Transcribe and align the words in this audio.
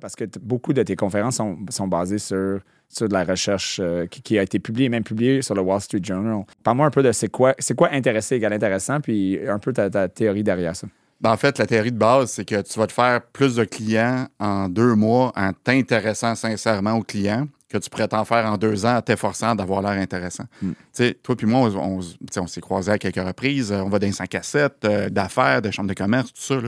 Parce 0.00 0.14
que 0.14 0.24
beaucoup 0.40 0.72
de 0.72 0.82
tes 0.82 0.94
conférences 0.94 1.36
sont, 1.36 1.58
sont 1.68 1.88
basées 1.88 2.18
sur, 2.18 2.60
sur 2.88 3.08
de 3.08 3.12
la 3.12 3.24
recherche 3.24 3.80
euh, 3.82 4.06
qui, 4.06 4.38
a 4.38 4.42
été 4.42 4.60
publiée, 4.60 4.88
même 4.88 5.02
publiée 5.02 5.42
sur 5.42 5.56
le 5.56 5.60
Wall 5.60 5.80
Street 5.80 6.00
Journal. 6.02 6.44
Parle-moi 6.62 6.86
un 6.86 6.90
peu 6.90 7.02
de 7.02 7.10
c'est 7.10 7.28
quoi, 7.28 7.54
c'est 7.58 7.74
quoi 7.74 7.88
intéressé 7.92 8.36
égal 8.36 8.52
intéressant, 8.52 9.00
puis 9.00 9.40
un 9.46 9.58
peu 9.58 9.72
ta, 9.72 9.90
ta 9.90 10.08
théorie 10.08 10.44
derrière 10.44 10.76
ça. 10.76 10.86
Ben, 11.20 11.32
en 11.32 11.36
fait, 11.36 11.58
la 11.58 11.66
théorie 11.66 11.92
de 11.92 11.98
base, 11.98 12.30
c'est 12.30 12.44
que 12.44 12.62
tu 12.62 12.78
vas 12.78 12.86
te 12.86 12.92
faire 12.92 13.22
plus 13.22 13.56
de 13.56 13.64
clients 13.64 14.26
en 14.38 14.68
deux 14.68 14.94
mois 14.94 15.32
en 15.36 15.52
t'intéressant 15.52 16.34
sincèrement 16.36 16.94
aux 16.94 17.02
clients 17.02 17.48
que 17.68 17.78
tu 17.78 17.90
pourrais 17.90 18.08
t'en 18.08 18.24
faire 18.24 18.46
en 18.46 18.56
deux 18.56 18.84
ans 18.86 18.96
en 18.96 19.02
t'efforçant 19.02 19.54
d'avoir 19.54 19.82
l'air 19.82 20.00
intéressant. 20.00 20.44
Hmm. 20.60 20.72
Sais, 20.92 21.16
toi 21.22 21.34
puis 21.34 21.46
moi, 21.46 21.70
on, 21.74 22.00
on, 22.36 22.46
s'est 22.46 22.60
croisés 22.60 22.92
à 22.92 22.98
quelques 22.98 23.24
reprises. 23.24 23.72
On 23.72 23.88
va 23.88 23.98
dans 23.98 24.06
les 24.06 24.12
5 24.12 24.34
à 24.34 24.42
7 24.42 24.86
d'affaires, 25.10 25.62
de 25.62 25.70
chambres 25.70 25.88
de 25.88 25.94
commerce, 25.94 26.32
tout 26.32 26.42
ça. 26.42 26.60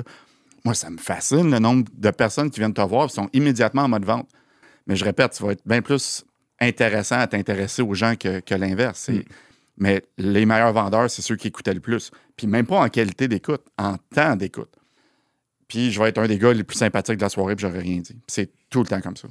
Moi, 0.64 0.74
ça 0.74 0.90
me 0.90 0.98
fascine 0.98 1.50
le 1.50 1.58
nombre 1.58 1.84
de 1.92 2.10
personnes 2.10 2.50
qui 2.50 2.60
viennent 2.60 2.74
te 2.74 2.80
voir 2.80 3.06
et 3.06 3.08
sont 3.10 3.28
immédiatement 3.32 3.82
en 3.82 3.88
mode 3.88 4.04
vente. 4.04 4.28
Mais 4.86 4.96
je 4.96 5.04
répète, 5.04 5.32
tu 5.32 5.42
vas 5.42 5.52
être 5.52 5.66
bien 5.66 5.82
plus 5.82 6.24
intéressant 6.60 7.18
à 7.18 7.26
t'intéresser 7.26 7.82
aux 7.82 7.94
gens 7.94 8.14
que, 8.16 8.54
l'inverse. 8.54 9.08
Hmm. 9.08 9.22
Mais 9.76 10.02
les 10.16 10.46
meilleurs 10.46 10.72
vendeurs, 10.72 11.10
c'est 11.10 11.22
ceux 11.22 11.36
qui 11.36 11.48
écoutaient 11.48 11.74
le 11.74 11.80
plus. 11.80 12.10
Puis 12.36 12.46
même 12.46 12.66
pas 12.66 12.80
en 12.80 12.88
qualité 12.88 13.28
d'écoute, 13.28 13.62
en 13.78 13.96
temps 14.14 14.36
d'écoute. 14.36 14.72
Puis 15.68 15.90
je 15.90 16.00
vais 16.00 16.10
être 16.10 16.18
un 16.18 16.28
des 16.28 16.38
gars 16.38 16.52
les 16.52 16.64
plus 16.64 16.78
sympathiques 16.78 17.16
de 17.16 17.22
la 17.22 17.28
soirée, 17.28 17.56
puis 17.56 17.66
j'aurais 17.66 17.80
rien 17.80 17.98
dit. 17.98 18.16
C'est 18.26 18.50
tout 18.70 18.80
le 18.80 18.86
temps 18.86 19.00
comme 19.00 19.16
ça. 19.16 19.28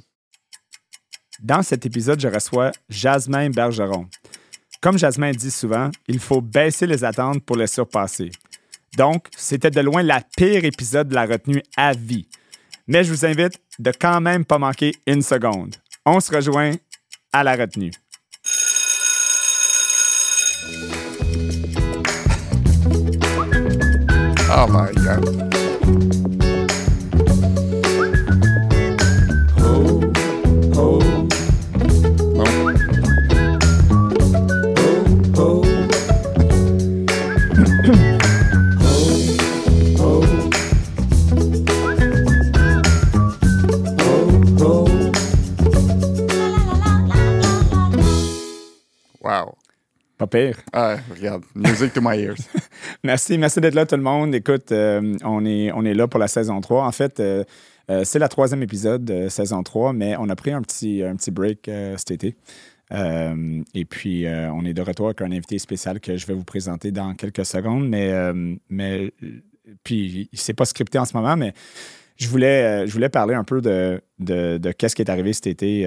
Dans 1.40 1.62
cet 1.62 1.86
épisode, 1.86 2.20
je 2.20 2.28
reçois 2.28 2.70
Jasmin 2.88 3.50
Bergeron. 3.50 4.06
Comme 4.80 4.98
Jasmin 4.98 5.32
dit 5.32 5.50
souvent, 5.50 5.90
il 6.06 6.18
faut 6.18 6.40
baisser 6.40 6.86
les 6.86 7.04
attentes 7.04 7.42
pour 7.44 7.56
les 7.56 7.66
surpasser. 7.66 8.30
Donc, 8.96 9.28
c'était 9.36 9.70
de 9.70 9.80
loin 9.80 10.02
la 10.02 10.20
pire 10.36 10.64
épisode 10.64 11.08
de 11.08 11.14
la 11.14 11.26
retenue 11.26 11.62
à 11.76 11.92
vie. 11.92 12.28
Mais 12.86 13.04
je 13.04 13.10
vous 13.10 13.24
invite 13.24 13.60
de 13.78 13.92
quand 13.92 14.20
même 14.20 14.44
pas 14.44 14.58
manquer 14.58 14.92
une 15.06 15.22
seconde. 15.22 15.76
On 16.06 16.20
se 16.20 16.34
rejoint 16.34 16.72
à 17.32 17.42
la 17.42 17.56
retenue. 17.56 17.92
Oh 24.56 24.66
my 24.68 24.92
God. 25.02 26.23
Ah, 50.72 50.96
regarde, 51.14 51.44
music 51.54 51.92
to 51.92 52.00
my 52.00 52.18
ears. 52.18 52.48
merci, 53.04 53.38
merci 53.38 53.60
d'être 53.60 53.74
là 53.74 53.86
tout 53.86 53.96
le 53.96 54.02
monde. 54.02 54.34
Écoute, 54.34 54.72
euh, 54.72 55.16
on, 55.24 55.44
est, 55.44 55.72
on 55.72 55.84
est 55.84 55.94
là 55.94 56.08
pour 56.08 56.20
la 56.20 56.28
saison 56.28 56.60
3. 56.60 56.84
En 56.84 56.92
fait, 56.92 57.20
euh, 57.20 57.44
euh, 57.90 58.02
c'est 58.04 58.18
la 58.18 58.28
troisième 58.28 58.62
épisode 58.62 59.04
de 59.04 59.28
saison 59.28 59.62
3, 59.62 59.92
mais 59.92 60.16
on 60.18 60.28
a 60.28 60.36
pris 60.36 60.52
un 60.52 60.62
petit, 60.62 61.02
un 61.02 61.16
petit 61.16 61.30
break 61.30 61.70
cet 61.96 62.10
été. 62.10 62.36
et 62.92 63.84
puis, 63.84 64.26
on 64.28 64.64
est 64.64 64.74
de 64.74 64.82
retour 64.82 65.06
avec 65.06 65.22
un 65.22 65.32
invité 65.32 65.58
spécial 65.58 66.00
que 66.00 66.16
je 66.16 66.26
vais 66.26 66.34
vous 66.34 66.44
présenter 66.44 66.90
dans 66.92 67.14
quelques 67.14 67.44
secondes. 67.44 67.88
Mais, 67.88 68.12
mais 68.68 69.12
puis, 69.82 70.28
c'est 70.32 70.54
pas 70.54 70.64
scripté 70.64 70.98
en 70.98 71.04
ce 71.04 71.16
moment, 71.16 71.36
mais 71.36 71.52
je 72.16 72.28
voulais, 72.28 72.86
je 72.86 72.92
voulais 72.92 73.08
parler 73.08 73.34
un 73.34 73.44
peu 73.44 73.60
de, 73.60 74.00
de, 74.18 74.58
de 74.58 74.72
qu'est-ce 74.72 74.94
qui 74.94 75.02
est 75.02 75.10
arrivé 75.10 75.32
cet 75.32 75.48
été 75.48 75.86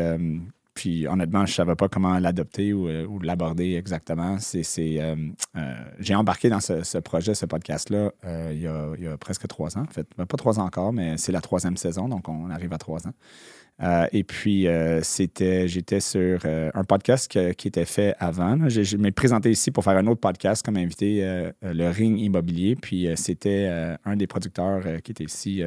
puis 0.78 1.08
honnêtement, 1.08 1.44
je 1.48 1.54
ne 1.54 1.56
savais 1.56 1.76
pas 1.76 1.90
comment 1.90 2.20
l'adopter 2.20 2.72
ou, 2.72 2.88
euh, 2.88 3.08
l'aborder 3.24 3.74
exactement. 3.74 4.38
C'est, 4.38 4.62
euh, 4.80 5.16
euh, 5.56 5.76
j'ai 5.98 6.14
embarqué 6.14 6.50
dans 6.50 6.60
ce, 6.60 7.00
projet, 7.00 7.34
ce 7.34 7.48
podcast-là, 7.48 8.12
il, 8.52 8.62
y 8.62 8.68
a, 8.68 9.18
presque 9.20 9.48
trois 9.48 9.76
ans. 9.76 9.82
En 9.82 9.92
fait, 9.92 10.06
ben, 10.20 10.28
pas 10.28 10.38
trois 10.38 10.60
ans 10.60 10.66
encore, 10.66 10.94
mais 10.94 11.18
c'est 11.18 11.32
la 11.32 11.42
troisième 11.42 11.78
saison, 11.78 12.08
donc 12.08 12.30
on 12.30 12.52
arrive 12.52 12.74
à 12.74 12.78
trois 12.78 13.00
ans. 13.08 14.08
et 14.12 14.24
puis, 14.24 14.68
c'était, 15.02 15.68
j'étais 15.68 16.00
sur 16.00 16.46
un 16.46 16.84
podcast 16.84 17.28
qui 17.54 17.68
était 17.68 17.86
fait 17.86 18.14
avant. 18.20 18.70
Je, 18.70 18.84
je 18.84 18.98
m'ai 18.98 19.12
présenté 19.12 19.50
ici 19.50 19.72
pour 19.72 19.84
faire 19.84 19.98
un 19.98 20.06
autre 20.06 20.22
podcast 20.22 20.64
comme 20.64 20.78
invité, 20.78 21.50
le 21.64 21.90
Ring 21.90 22.20
Immobilier. 22.20 22.76
Puis, 22.76 23.08
c'était 23.16 23.98
un 24.06 24.16
des 24.16 24.28
producteurs 24.28 25.02
qui 25.02 25.12
était 25.12 25.24
ici 25.24 25.64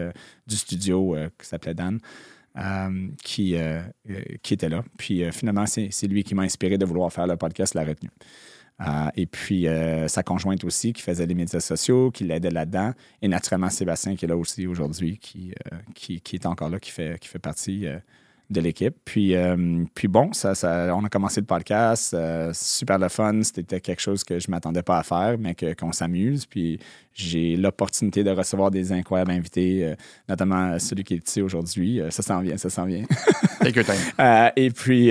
du 0.46 0.56
studio 0.56 1.16
qui 1.36 1.48
s'appelait 1.48 1.74
Dan. 1.74 1.98
Euh, 2.58 3.08
qui, 3.22 3.54
euh, 3.54 3.80
euh, 4.10 4.20
qui 4.42 4.54
était 4.54 4.68
là. 4.68 4.82
Puis 4.98 5.22
finalement, 5.30 5.66
c'est 5.66 6.06
lui 6.08 6.24
qui 6.24 6.34
m'a 6.34 6.42
inspiré 6.42 6.78
de 6.78 6.84
vouloir 6.84 7.12
faire 7.12 7.28
le 7.28 7.36
podcast 7.36 7.74
La 7.74 7.84
Retenue. 7.84 8.10
et 9.14 9.26
puis 9.26 9.66
sa 10.08 10.22
conjointe 10.24 10.64
aussi, 10.64 10.92
qui 10.92 11.02
faisait 11.02 11.26
les 11.26 11.34
médias 11.34 11.60
sociaux, 11.60 12.10
qui 12.10 12.24
l'aidait 12.24 12.50
là-dedans. 12.50 12.92
Et 13.22 13.28
naturellement, 13.28 13.70
Sébastien, 13.70 14.16
qui 14.16 14.24
est 14.24 14.28
là 14.28 14.36
aussi 14.36 14.66
aujourd'hui, 14.66 15.18
qui, 15.18 15.54
qui, 15.94 16.20
qui, 16.20 16.36
est 16.36 16.46
encore 16.46 16.70
là, 16.70 16.80
qui 16.80 16.90
fait, 16.90 17.20
qui 17.20 17.28
fait 17.28 17.38
partie 17.38 17.86
de 18.50 18.60
l'équipe. 18.60 18.94
Puis, 19.04 19.34
euh, 19.34 19.84
puis 19.94 20.08
bon, 20.08 20.32
ça, 20.32 20.54
ça, 20.54 20.94
on 20.94 21.04
a 21.04 21.08
commencé 21.08 21.40
le 21.40 21.46
podcast, 21.46 22.14
euh, 22.14 22.50
super 22.52 22.98
le 22.98 23.08
fun. 23.08 23.42
C'était 23.42 23.80
quelque 23.80 24.00
chose 24.00 24.24
que 24.24 24.38
je 24.40 24.48
ne 24.48 24.50
m'attendais 24.50 24.82
pas 24.82 24.98
à 24.98 25.02
faire, 25.04 25.36
mais 25.38 25.54
qu'on 25.54 25.92
s'amuse. 25.92 26.46
Puis 26.46 26.80
j'ai 27.14 27.56
l'opportunité 27.56 28.24
de 28.24 28.30
recevoir 28.30 28.70
des 28.70 28.92
incroyables 28.92 29.30
invités, 29.30 29.84
euh, 29.84 29.94
notamment 30.28 30.78
celui 30.78 31.04
qui 31.04 31.14
est 31.14 31.28
ici 31.28 31.40
aujourd'hui. 31.40 32.00
ça 32.10 32.22
s'en 32.22 32.40
vient, 32.40 32.56
ça 32.56 32.70
s'en 32.70 32.86
vient. 32.86 33.04
et 34.56 34.70
puis. 34.70 35.10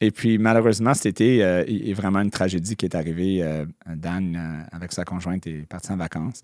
et 0.00 0.10
puis, 0.10 0.38
malheureusement, 0.38 0.94
cet 0.94 1.06
été 1.06 1.38
est 1.38 1.94
vraiment 1.94 2.20
une 2.20 2.30
tragédie 2.30 2.76
qui 2.76 2.86
est 2.86 2.94
arrivée. 2.94 3.42
Dan, 3.86 4.66
avec 4.70 4.92
sa 4.92 5.04
conjointe, 5.04 5.46
est 5.46 5.66
parti 5.66 5.90
en 5.90 5.96
vacances. 5.96 6.42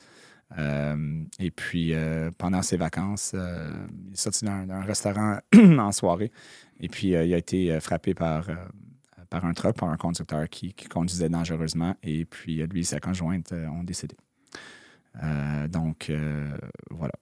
Euh, 0.56 1.24
et 1.38 1.50
puis, 1.50 1.92
euh, 1.92 2.30
pendant 2.36 2.62
ses 2.62 2.76
vacances, 2.76 3.32
euh, 3.34 3.70
il 4.06 4.12
est 4.12 4.16
sorti 4.16 4.44
d'un 4.44 4.80
restaurant 4.80 5.38
en 5.54 5.92
soirée. 5.92 6.32
Et 6.80 6.88
puis, 6.88 7.08
il 7.08 7.34
a 7.34 7.36
été 7.36 7.78
frappé 7.80 8.14
par, 8.14 8.46
par 9.30 9.44
un 9.44 9.52
truck, 9.52 9.76
par 9.76 9.90
un 9.90 9.96
conducteur 9.96 10.48
qui, 10.48 10.72
conduisait 10.72 11.28
dangereusement. 11.28 11.94
Et 12.02 12.24
puis, 12.24 12.64
lui 12.66 12.80
et 12.80 12.84
sa 12.84 13.00
conjointe 13.00 13.52
ont 13.52 13.82
décédé. 13.82 14.16
donc, 15.68 16.12
voilà. 16.90 17.14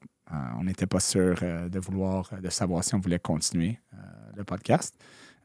on 0.58 0.64
n'était 0.64 0.86
pas 0.86 1.00
sûr 1.00 1.36
de 1.40 1.78
vouloir, 1.78 2.30
de 2.38 2.50
savoir 2.50 2.84
si 2.84 2.94
on 2.94 3.00
voulait 3.00 3.18
continuer 3.18 3.78
le 4.36 4.44
podcast. 4.44 4.94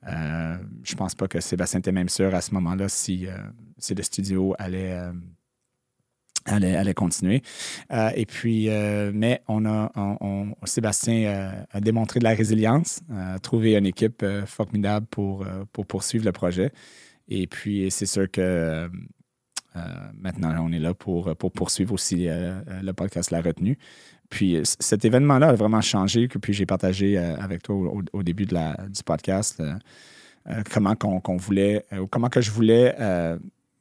je 0.03 0.95
pense 0.95 1.15
pas 1.15 1.29
que 1.29 1.39
Sébastien 1.39 1.79
était 1.79 1.93
même 1.93 2.09
sûr 2.09 2.35
à 2.35 2.41
ce 2.41 2.53
moment-là 2.55 2.89
si, 2.89 3.27
si 3.77 3.95
le 3.95 4.03
studio 4.03 4.53
allait 4.59 5.09
allait, 6.45 6.93
continuer. 6.93 7.41
Euh, 7.91 8.11
et 8.15 8.25
puis, 8.25 8.69
euh, 8.69 9.11
mais 9.13 9.41
on 9.47 9.65
a, 9.65 9.91
Sébastien 10.65 11.23
euh, 11.25 11.51
a 11.71 11.81
démontré 11.81 12.19
de 12.19 12.23
la 12.23 12.33
résilience, 12.33 13.01
a 13.13 13.39
trouvé 13.39 13.75
une 13.75 13.85
équipe 13.85 14.25
formidable 14.45 15.05
pour, 15.09 15.45
pour 15.71 15.85
poursuivre 15.85 16.25
le 16.25 16.31
projet. 16.31 16.71
Et 17.27 17.47
puis, 17.47 17.89
c'est 17.91 18.05
sûr 18.05 18.29
que 18.29 18.89
maintenant, 20.19 20.53
on 20.65 20.71
est 20.71 20.79
là 20.79 20.93
pour, 20.93 21.35
pour 21.35 21.51
poursuivre 21.51 21.93
aussi 21.93 22.27
le 22.27 22.91
podcast 22.91 23.31
La 23.31 23.41
Retenue. 23.41 23.77
Puis, 24.29 24.59
cet 24.63 25.05
événement-là 25.05 25.49
a 25.49 25.53
vraiment 25.53 25.81
changé, 25.81 26.27
que 26.27 26.37
puis 26.37 26.53
j'ai 26.53 26.65
partagé 26.65 27.17
avec 27.17 27.63
toi 27.63 27.75
au, 28.13 28.23
début 28.23 28.45
de 28.45 28.53
la, 28.53 28.77
du 28.89 29.03
podcast. 29.03 29.61
comment 30.71 30.95
qu'on 30.95 31.37
voulait, 31.37 31.85
ou 31.97 32.07
comment 32.07 32.29
que 32.29 32.41
je 32.41 32.51
voulais 32.51 32.95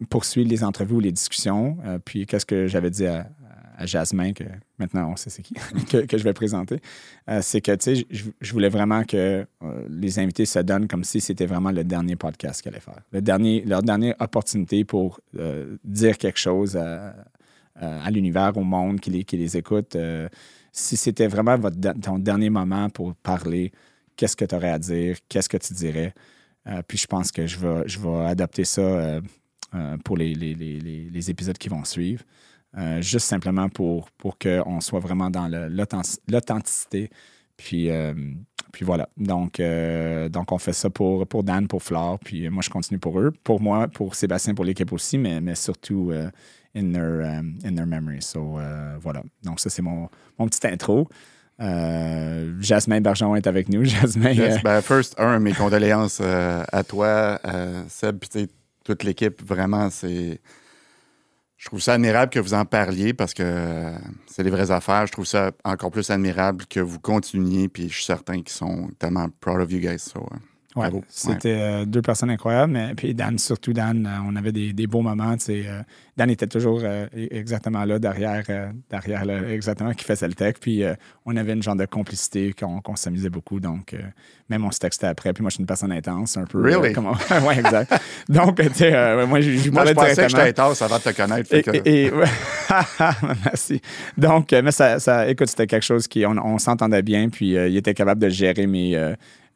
poursuivre 0.08 0.48
les 0.48 0.64
entrevues 0.64 0.94
ou 0.94 1.00
les 1.00 1.12
discussions. 1.12 1.78
Euh, 1.84 1.98
puis 2.02 2.26
qu'est-ce 2.26 2.46
que 2.46 2.66
j'avais 2.66 2.90
dit 2.90 3.06
à, 3.06 3.26
Jasmin, 3.82 4.34
que 4.34 4.44
maintenant 4.78 5.10
on 5.10 5.16
sait 5.16 5.30
c'est 5.30 5.40
qui, 5.40 5.54
que, 6.06 6.18
je 6.18 6.22
vais 6.22 6.34
présenter, 6.34 6.82
euh, 7.30 7.40
c'est 7.40 7.62
que, 7.62 7.72
tu 7.72 7.96
sais, 7.96 8.06
je, 8.10 8.52
voulais 8.52 8.68
vraiment 8.68 9.04
que 9.04 9.46
euh, 9.62 9.86
les 9.88 10.18
invités 10.18 10.44
se 10.44 10.58
donnent 10.58 10.86
comme 10.86 11.02
si 11.02 11.18
c'était 11.18 11.46
vraiment 11.46 11.70
le 11.70 11.82
dernier 11.82 12.14
podcast 12.14 12.60
qu'elle 12.60 12.74
allait 12.74 12.82
faire. 12.82 13.00
Le 13.10 13.22
dernier, 13.22 13.64
leur 13.64 13.82
dernière 13.82 14.16
opportunité 14.20 14.84
pour 14.84 15.18
dire 15.82 16.18
quelque 16.18 16.38
chose 16.38 16.76
à, 16.76 17.14
l'univers, 18.10 18.54
au 18.58 18.64
monde 18.64 19.00
qui 19.00 19.08
les, 19.08 19.24
qui 19.24 19.38
les 19.38 19.56
écoute. 19.56 19.96
si 20.72 20.98
c'était 20.98 21.26
vraiment 21.26 21.56
votre, 21.56 21.78
ton 22.02 22.18
dernier 22.18 22.50
moment 22.50 22.90
pour 22.90 23.14
parler, 23.14 23.72
qu'est-ce 24.14 24.36
que 24.36 24.44
tu 24.44 24.54
aurais 24.54 24.72
à 24.72 24.78
dire, 24.78 25.16
qu'est-ce 25.30 25.48
que 25.48 25.56
tu 25.56 25.72
dirais? 25.72 26.12
puis 26.86 26.98
je 26.98 27.06
pense 27.06 27.32
que 27.32 27.46
je 27.46 27.58
vais, 27.58 27.88
je 27.88 27.98
vais 27.98 28.26
adapter 28.26 28.64
ça 28.64 29.22
pour 30.04 30.16
les, 30.16 30.34
les, 30.34 30.54
les, 30.54 30.78
les, 30.80 31.30
épisodes 31.30 31.58
qui 31.58 31.68
vont 31.68 31.84
suivre. 31.84 32.24
Euh, 32.78 33.02
juste 33.02 33.26
simplement 33.26 33.68
pour, 33.68 34.10
pour 34.12 34.38
qu'on 34.38 34.80
soit 34.80 35.00
vraiment 35.00 35.30
dans 35.30 35.48
l'authenticité. 35.48 37.10
Puis, 37.56 37.90
euh, 37.90 38.14
puis 38.72 38.84
voilà. 38.84 39.08
Donc, 39.16 39.60
donc, 40.30 40.52
on 40.52 40.58
fait 40.58 40.72
ça 40.72 40.90
pour, 40.90 41.26
pour 41.26 41.44
Dan, 41.44 41.68
pour 41.68 41.82
Flore. 41.82 42.18
Puis 42.20 42.48
moi, 42.48 42.62
je 42.62 42.70
continue 42.70 42.98
pour 42.98 43.20
eux. 43.20 43.32
Pour 43.44 43.60
moi, 43.60 43.88
pour 43.88 44.14
Sébastien, 44.14 44.54
pour 44.54 44.64
l'équipe 44.64 44.92
aussi, 44.92 45.18
mais, 45.18 45.40
mais 45.40 45.54
surtout 45.54 46.12
in, 46.74 46.92
their, 46.92 47.42
in 47.64 47.74
their 47.74 47.86
memory. 47.86 48.22
So, 48.22 48.58
voilà. 49.00 49.22
Donc, 49.42 49.60
ça, 49.60 49.70
c'est 49.70 49.82
mon, 49.82 50.08
mon 50.38 50.46
petite 50.46 50.64
intro. 50.64 51.08
Euh, 51.60 52.54
Jasmin 52.60 53.00
Bergeron 53.00 53.36
est 53.36 53.46
avec 53.46 53.68
nous. 53.68 53.84
Jasmin. 53.84 54.32
Yes, 54.32 54.56
euh, 54.56 54.58
ben, 54.64 54.80
first, 54.80 55.14
un, 55.18 55.38
mes 55.38 55.52
condoléances 55.52 56.20
euh, 56.20 56.62
à 56.72 56.82
toi, 56.82 57.38
à 57.44 57.88
Seb, 57.88 58.18
puis 58.18 58.48
toute 58.84 59.02
l'équipe. 59.02 59.42
Vraiment, 59.42 59.90
c'est. 59.90 60.40
Je 61.56 61.66
trouve 61.66 61.80
ça 61.80 61.94
admirable 61.94 62.30
que 62.30 62.40
vous 62.40 62.54
en 62.54 62.64
parliez 62.64 63.12
parce 63.12 63.34
que 63.34 63.42
euh, 63.44 63.98
c'est 64.26 64.42
les 64.42 64.50
vraies 64.50 64.70
affaires. 64.70 65.06
Je 65.06 65.12
trouve 65.12 65.26
ça 65.26 65.50
encore 65.62 65.90
plus 65.90 66.08
admirable 66.08 66.64
que 66.66 66.80
vous 66.80 66.98
continuiez, 66.98 67.68
puis 67.68 67.88
je 67.90 67.96
suis 67.96 68.04
certain 68.04 68.36
qu'ils 68.36 68.48
sont 68.48 68.88
tellement 68.98 69.28
proud 69.40 69.60
of 69.60 69.70
you 69.70 69.78
guys. 69.78 69.98
So, 69.98 70.26
Ouais, 70.76 70.82
bravo. 70.88 71.02
c'était 71.08 71.58
euh, 71.60 71.84
deux 71.84 72.00
personnes 72.00 72.30
incroyables, 72.30 72.72
mais 72.72 72.94
puis 72.94 73.12
Dan, 73.12 73.38
surtout 73.38 73.72
Dan, 73.72 74.06
euh, 74.06 74.18
on 74.24 74.36
avait 74.36 74.52
des, 74.52 74.72
des 74.72 74.86
beaux 74.86 75.00
moments. 75.00 75.34
euh, 75.48 75.82
Dan 76.16 76.30
était 76.30 76.46
toujours 76.46 76.80
e- 76.84 77.08
exactement 77.12 77.84
là, 77.84 77.98
derrière, 77.98 78.44
derrière 78.88 79.24
là, 79.24 79.42
exactement, 79.48 79.92
qui 79.94 80.04
faisait 80.04 80.28
le 80.28 80.34
texte. 80.34 80.62
Puis 80.62 80.84
on 81.26 81.34
avait 81.36 81.54
une 81.54 81.62
genre 81.62 81.74
de 81.76 81.86
complicité 81.86 82.52
qu'on 82.52 82.94
s'amusait 82.94 83.30
beaucoup. 83.30 83.58
Donc, 83.58 83.96
même 84.48 84.64
on 84.64 84.70
se 84.70 84.78
textait 84.78 85.06
après. 85.08 85.32
Puis 85.32 85.42
moi, 85.42 85.48
je 85.50 85.54
suis 85.54 85.62
une 85.62 85.66
personne 85.66 85.90
intense, 85.92 86.36
un 86.36 86.44
peu. 86.44 86.62
Really? 86.62 86.92
comment... 86.92 87.12
ouais, 87.48 87.58
exact. 87.58 87.92
Donc, 88.28 88.56
tu 88.60 88.74
sais, 88.74 89.26
moi, 89.26 89.40
je, 89.40 89.50
je 89.52 89.70
Moi, 89.70 89.86
je 89.86 89.92
pensais 89.92 90.14
que 90.22 90.28
j'étais 90.28 90.48
intense 90.50 90.82
avant 90.82 90.98
de 90.98 91.02
te 91.02 91.16
connaître. 91.16 91.52
Et, 91.54 91.62
que- 91.62 91.70
et- 91.88 92.06
et- 92.06 92.10
merci. 93.44 93.80
Donc, 94.16 94.52
mais 94.52 94.70
ça, 94.72 94.98
ça- 95.00 95.28
écoute, 95.28 95.48
c'était 95.48 95.66
quelque 95.66 95.82
chose 95.84 96.06
qui, 96.06 96.24
on, 96.26 96.32
on 96.36 96.58
s'entendait 96.58 97.02
bien, 97.02 97.28
puis 97.28 97.52
il 97.54 97.76
était 97.76 97.94
capable 97.94 98.20
de 98.20 98.28
gérer 98.28 98.66
mes, 98.66 98.94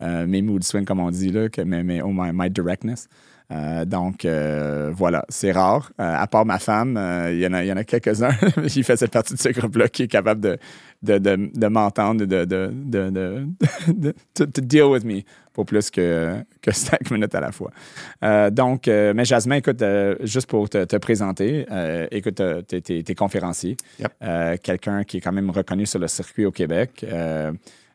mes 0.00 0.42
mood 0.42 0.62
swings, 0.64 0.84
comme 0.84 1.00
on 1.00 1.10
dit, 1.10 1.30
là, 1.30 1.48
que 1.48 1.62
mes, 1.62 1.82
mes- 1.82 2.02
oh, 2.02 2.12
my, 2.12 2.30
my 2.32 2.50
directness. 2.50 3.08
Euh, 3.52 3.84
donc, 3.84 4.24
euh, 4.24 4.90
voilà, 4.94 5.24
c'est 5.28 5.52
rare. 5.52 5.92
Euh, 6.00 6.14
à 6.16 6.26
part 6.26 6.46
ma 6.46 6.58
femme, 6.58 6.96
euh, 6.96 7.30
il 7.30 7.40
y 7.40 7.46
en 7.46 7.52
a, 7.52 7.62
il 7.62 7.68
y 7.68 7.72
en 7.72 7.76
a 7.76 7.84
quelques-uns. 7.84 8.32
fait 8.82 8.96
cette 8.96 9.10
partie 9.12 9.34
de 9.34 9.38
ce 9.38 9.50
groupe-là 9.50 9.88
qui 9.88 10.04
est 10.04 10.08
capable 10.08 10.40
de, 10.40 10.56
de, 11.02 11.18
de, 11.18 11.50
de 11.54 11.66
m'entendre, 11.66 12.24
de, 12.24 12.44
de, 12.46 12.70
de, 12.72 13.10
de, 13.10 13.46
de- 13.92 14.14
to, 14.32 14.46
to 14.46 14.60
deal 14.62 14.84
with 14.84 15.04
me 15.04 15.20
pour 15.52 15.66
plus 15.66 15.90
que, 15.90 16.36
que 16.62 16.70
cinq 16.72 17.10
minutes 17.10 17.34
à 17.34 17.40
la 17.40 17.52
fois. 17.52 17.70
Euh, 18.24 18.48
donc, 18.50 18.88
euh, 18.88 19.12
mais 19.14 19.26
Jasmin, 19.26 19.56
écoute, 19.56 19.82
euh, 19.82 20.16
juste 20.22 20.48
pour 20.48 20.70
te, 20.70 20.82
te 20.84 20.96
présenter, 20.96 21.66
euh, 21.70 22.06
écoute, 22.10 22.40
tu 22.66 22.76
es, 22.76 23.14
conférencier, 23.14 23.76
Yep. 24.00 24.12
Euh, 24.22 24.56
quelqu'un 24.62 25.04
qui 25.04 25.18
est 25.18 25.20
quand 25.20 25.32
même 25.32 25.50
reconnu 25.50 25.84
sur 25.84 25.98
le 25.98 26.08
circuit 26.08 26.46
au 26.46 26.50
Québec. 26.50 27.04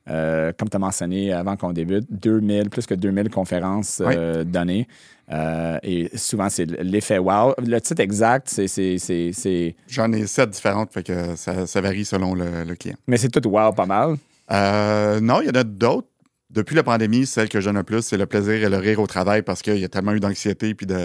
Euh, 0.07 0.51
comme 0.57 0.69
tu 0.69 0.75
as 0.75 0.79
mentionné 0.79 1.31
avant 1.33 1.55
qu'on 1.55 1.71
débute, 1.71 2.05
2000, 2.09 2.69
plus 2.69 2.85
que 2.87 2.95
2000 2.95 3.29
conférences 3.29 4.01
euh, 4.03 4.43
données. 4.43 4.87
Euh, 5.31 5.77
et 5.83 6.09
souvent, 6.17 6.49
c'est 6.49 6.65
l'effet 6.65 7.19
wow. 7.19 7.53
Le 7.59 7.79
titre 7.79 8.01
exact, 8.01 8.49
c'est- 8.49 8.67
c'est. 8.67 8.97
c'est- 8.97 9.31
c'est- 9.33 9.75
J'en 9.87 10.11
ai 10.11 10.25
sept 10.25 10.49
différentes, 10.49 10.91
fait 10.91 11.03
que 11.03 11.35
ça, 11.35 11.67
ça 11.67 11.81
varie 11.81 12.05
selon 12.05 12.33
le, 12.33 12.63
le 12.63 12.75
client. 12.75 12.95
Mais 13.07 13.17
c'est 13.17 13.29
tout 13.29 13.47
wow 13.47 13.71
pas 13.73 13.85
mal. 13.85 14.15
Non, 15.21 15.41
il 15.41 15.47
y 15.47 15.49
en 15.49 15.59
a 15.59 15.63
d'autres. 15.63 16.07
Depuis 16.49 16.75
la 16.75 16.81
pandémie, 16.81 17.27
celle 17.27 17.47
que 17.47 17.59
donne 17.59 17.75
le 17.75 17.83
plus, 17.83 18.01
c'est 18.01 18.17
le 18.17 18.25
plaisir 18.25 18.53
et 18.55 18.69
le 18.69 18.77
rire 18.77 18.99
au 18.99 19.05
travail 19.05 19.43
parce 19.43 19.61
qu'il 19.61 19.77
y 19.77 19.85
a 19.85 19.89
tellement 19.89 20.13
eu 20.13 20.19
d'anxiété 20.19 20.73
puis 20.73 20.87
de, 20.87 20.95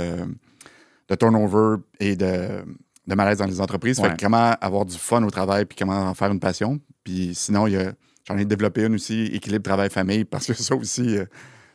de 1.11 1.15
turnover 1.17 1.83
et 2.01 2.17
de, 2.17 2.63
de 3.07 3.15
malaise 3.15 3.37
dans 3.39 3.45
les 3.47 3.61
entreprises. 3.61 3.99
Fait 4.01 4.05
Ouais. 4.09 4.17
que 4.17 4.25
comment 4.25 4.55
avoir 4.63 4.87
du 4.87 4.97
fun 4.97 5.23
au 5.23 5.29
travail 5.31 5.67
puis 5.67 5.77
comment 5.79 5.99
en 6.09 6.15
faire 6.15 6.31
une 6.33 6.41
passion? 6.41 6.81
Puis 7.05 7.33
sinon, 7.35 7.67
il 7.67 7.75
y 7.75 7.77
a- 7.77 7.93
j'en 8.27 8.37
ai 8.39 8.45
développé 8.45 8.85
une 8.85 8.95
aussi, 8.95 9.27
équilibre 9.27 9.65
travail-famille, 9.65 10.25
parce 10.25 10.47
que 10.47 10.55
ça 10.55 10.75
aussi, 10.75 11.19
euh, 11.19 11.27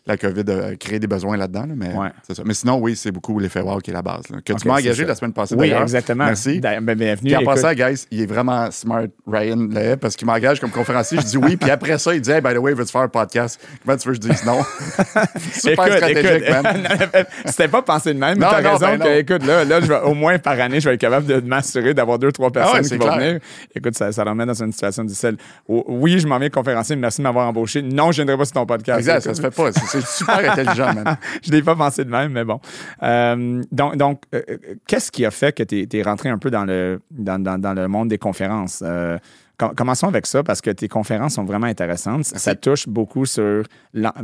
la 0.06 0.18
COVID 0.18 0.44
a 0.52 0.76
créé 0.76 1.00
des 1.00 1.08
besoins 1.08 1.38
là-dedans. 1.38 1.66
là, 1.68 1.74
mais, 1.76 1.94
Ouais. 1.94 2.10
c'est 2.28 2.36
ça. 2.36 2.44
mais 2.46 2.54
sinon, 2.54 2.80
oui, 2.80 2.96
c'est 2.96 3.12
beaucoup 3.12 3.38
l'effet 3.40 3.62
wow 3.62 3.78
qui 3.80 3.92
est 3.92 3.94
la 3.94 4.02
base. 4.02 4.24
là. 4.30 4.38
Que 4.44 4.54
tu 4.54 4.68
m'as 4.68 4.76
engagé 4.80 5.06
la 5.06 5.16
semaine 5.16 5.34
passée 5.34 5.56
Oui, 5.56 5.72
exactement. 5.72 6.26
Merci. 6.26 6.60
Da- 6.60 6.80
ben, 6.82 6.98
bienvenue. 6.98 7.28
Puis 7.30 7.36
en 7.38 7.44
passant, 7.44 7.74
guys, 7.74 8.06
il 8.12 8.22
est 8.22 8.26
vraiment 8.26 8.72
smart, 8.72 9.06
Ryan 9.28 9.68
Lahaye, 9.72 9.98
parce 9.98 10.16
qu'il 10.16 10.26
m'engage 10.28 10.60
comme 10.60 10.72
conférencier. 10.72 11.20
Je 11.22 11.26
dis 11.26 11.38
oui, 11.38 11.58
puis 11.58 11.70
après 11.70 11.98
ça, 11.98 12.14
il 12.16 12.22
dit 12.22 12.32
Hey, 12.32 12.42
by 12.42 12.54
the 12.54 12.58
way, 12.58 12.74
veux-tu 12.74 12.92
faire 12.92 13.02
un 13.02 13.08
podcast? 13.08 13.60
Comment 13.86 13.98
tu 13.98 14.08
veux 14.10 14.16
que 14.16 14.24
je 14.24 14.30
dise 14.30 14.44
non? 14.46 14.60
Super 15.54 15.88
Écoute, 15.88 15.98
stratégique, 15.98 16.44
écoute, 16.48 16.64
man. 16.64 16.88
C'était 17.46 17.68
pas 17.68 17.82
pensé 17.82 18.14
de 18.14 18.20
même, 18.20 18.38
mais 18.40 18.46
t'as 18.46 18.58
raison 18.72 18.98
ben 18.98 19.00
que, 19.00 19.18
écoute, 19.20 19.46
là, 19.46 19.64
là 19.66 19.82
je 19.82 19.86
vais, 19.88 20.00
au 20.02 20.14
moins 20.14 20.38
par 20.40 20.60
année, 20.60 20.80
je 20.80 20.88
vais 20.90 20.96
être 20.96 21.02
capable 21.02 21.26
de 21.26 21.40
m'assurer 21.42 21.94
d'avoir 21.94 22.20
deux, 22.20 22.32
trois 22.32 22.52
personnes 22.52 22.78
Ah 22.78 22.82
ouais, 22.82 22.88
qui 22.88 22.98
vont 22.98 23.06
clair. 23.06 23.18
venir. 23.18 23.40
Écoute, 23.76 23.96
ça, 23.98 24.12
ça 24.12 24.24
remet 24.24 24.46
dans 24.46 24.64
une 24.64 24.72
situation 24.72 25.04
difficile. 25.04 25.38
Oui, 25.68 26.20
je 26.20 26.28
m'en 26.28 26.38
viens 26.40 26.50
conférencier, 26.50 26.96
merci 26.96 27.20
de 27.20 27.24
m'avoir 27.24 27.48
embauché. 27.48 27.82
Non, 27.82 28.12
je 28.12 28.18
viendrai 28.18 28.38
pas 28.38 28.46
sur 28.46 28.54
ton 28.54 28.66
podcast. 28.66 29.00
Exact, 29.00 29.22
ça 29.22 29.34
se 29.34 29.42
fait 29.42 29.52
pas. 29.52 29.72
C'est 29.90 30.06
super 30.06 30.52
intelligent, 30.52 30.94
man. 30.94 31.18
je 31.44 31.52
l'ai 31.52 31.62
pas 31.62 31.76
pensé 31.76 32.06
de 32.06 32.10
même, 32.10 32.32
mais 32.32 32.44
bon. 32.46 32.60
Euh, 33.04 33.62
donc, 33.72 33.96
donc 33.98 34.24
euh, 34.34 34.42
euh, 34.50 34.58
qu'est-ce 34.88 35.12
qui 35.12 35.26
a 35.26 35.32
fait 35.32 35.52
que 35.56 35.64
tu 35.64 35.88
es, 35.92 36.02
rentré 36.04 36.30
un 36.30 36.38
peu 36.38 36.50
dans 36.52 36.66
le, 36.66 37.02
dans, 37.12 37.42
dans- 37.42 37.58
dans 37.60 37.74
le 37.74 37.88
monde 37.88 38.08
des 38.10 38.18
conférences? 38.18 38.84
Euh, 38.86 39.18
com- 39.58 39.74
commençons 39.76 40.08
avec 40.08 40.26
ça 40.26 40.44
parce 40.44 40.62
que 40.62 40.70
tes 40.72 40.88
conférences 40.88 41.34
sont 41.36 41.44
vraiment 41.46 41.68
intéressantes. 41.68 42.26
Ça 42.26 42.56
touche 42.56 42.88
beaucoup 42.88 43.26
sur. 43.26 43.64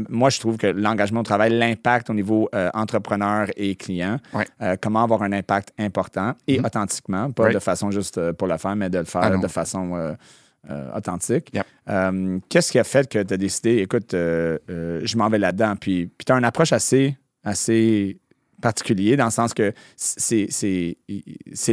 Moi, 0.10 0.30
je 0.30 0.40
trouve 0.40 0.58
que 0.58 0.68
l'engagement 0.68 1.22
au 1.22 1.24
travail, 1.24 1.52
l'impact 1.58 2.10
au 2.10 2.14
niveau 2.14 2.50
entrepreneur 2.74 3.48
et 3.58 3.76
client, 3.76 4.18
Ouais. 4.34 4.78
comment 4.82 5.04
avoir 5.04 5.24
un 5.24 5.32
impact 5.34 5.70
important 5.80 6.34
et 6.48 6.60
authentiquement, 6.60 7.32
pas 7.32 7.44
Right. 7.44 7.56
de 7.56 7.60
façon 7.60 7.92
juste 7.92 8.32
pour 8.34 8.48
le 8.48 8.58
faire, 8.58 8.76
mais 8.76 8.90
de 8.90 9.00
le 9.00 9.06
faire 9.06 9.22
Ah 9.24 9.38
de 9.38 9.48
façon. 9.48 10.16
Euh, 10.70 10.96
authentique. 10.96 11.52
Yep. 11.54 11.66
Euh, 11.90 12.40
Qu'est-ce 12.50 12.72
qui 12.72 12.80
a 12.80 12.84
fait 12.84 13.08
que 13.08 13.22
tu 13.22 13.34
as 13.34 13.38
décidé, 13.38 13.78
écoute, 13.78 14.14
euh, 14.14 14.58
je 14.68 15.18
m'en 15.18 15.30
vais 15.30 15.38
là-dedans? 15.40 15.76
Puis, 15.80 16.08
puis 16.08 16.26
tu 16.26 16.32
as 16.32 16.38
une 16.38 16.46
approche 16.46 16.74
assez, 16.74 17.18
assez 17.44 18.20
particulier 18.66 19.16
dans 19.16 19.26
le 19.26 19.32
sens 19.32 19.54
que 19.54 19.74
c'est 19.96 20.48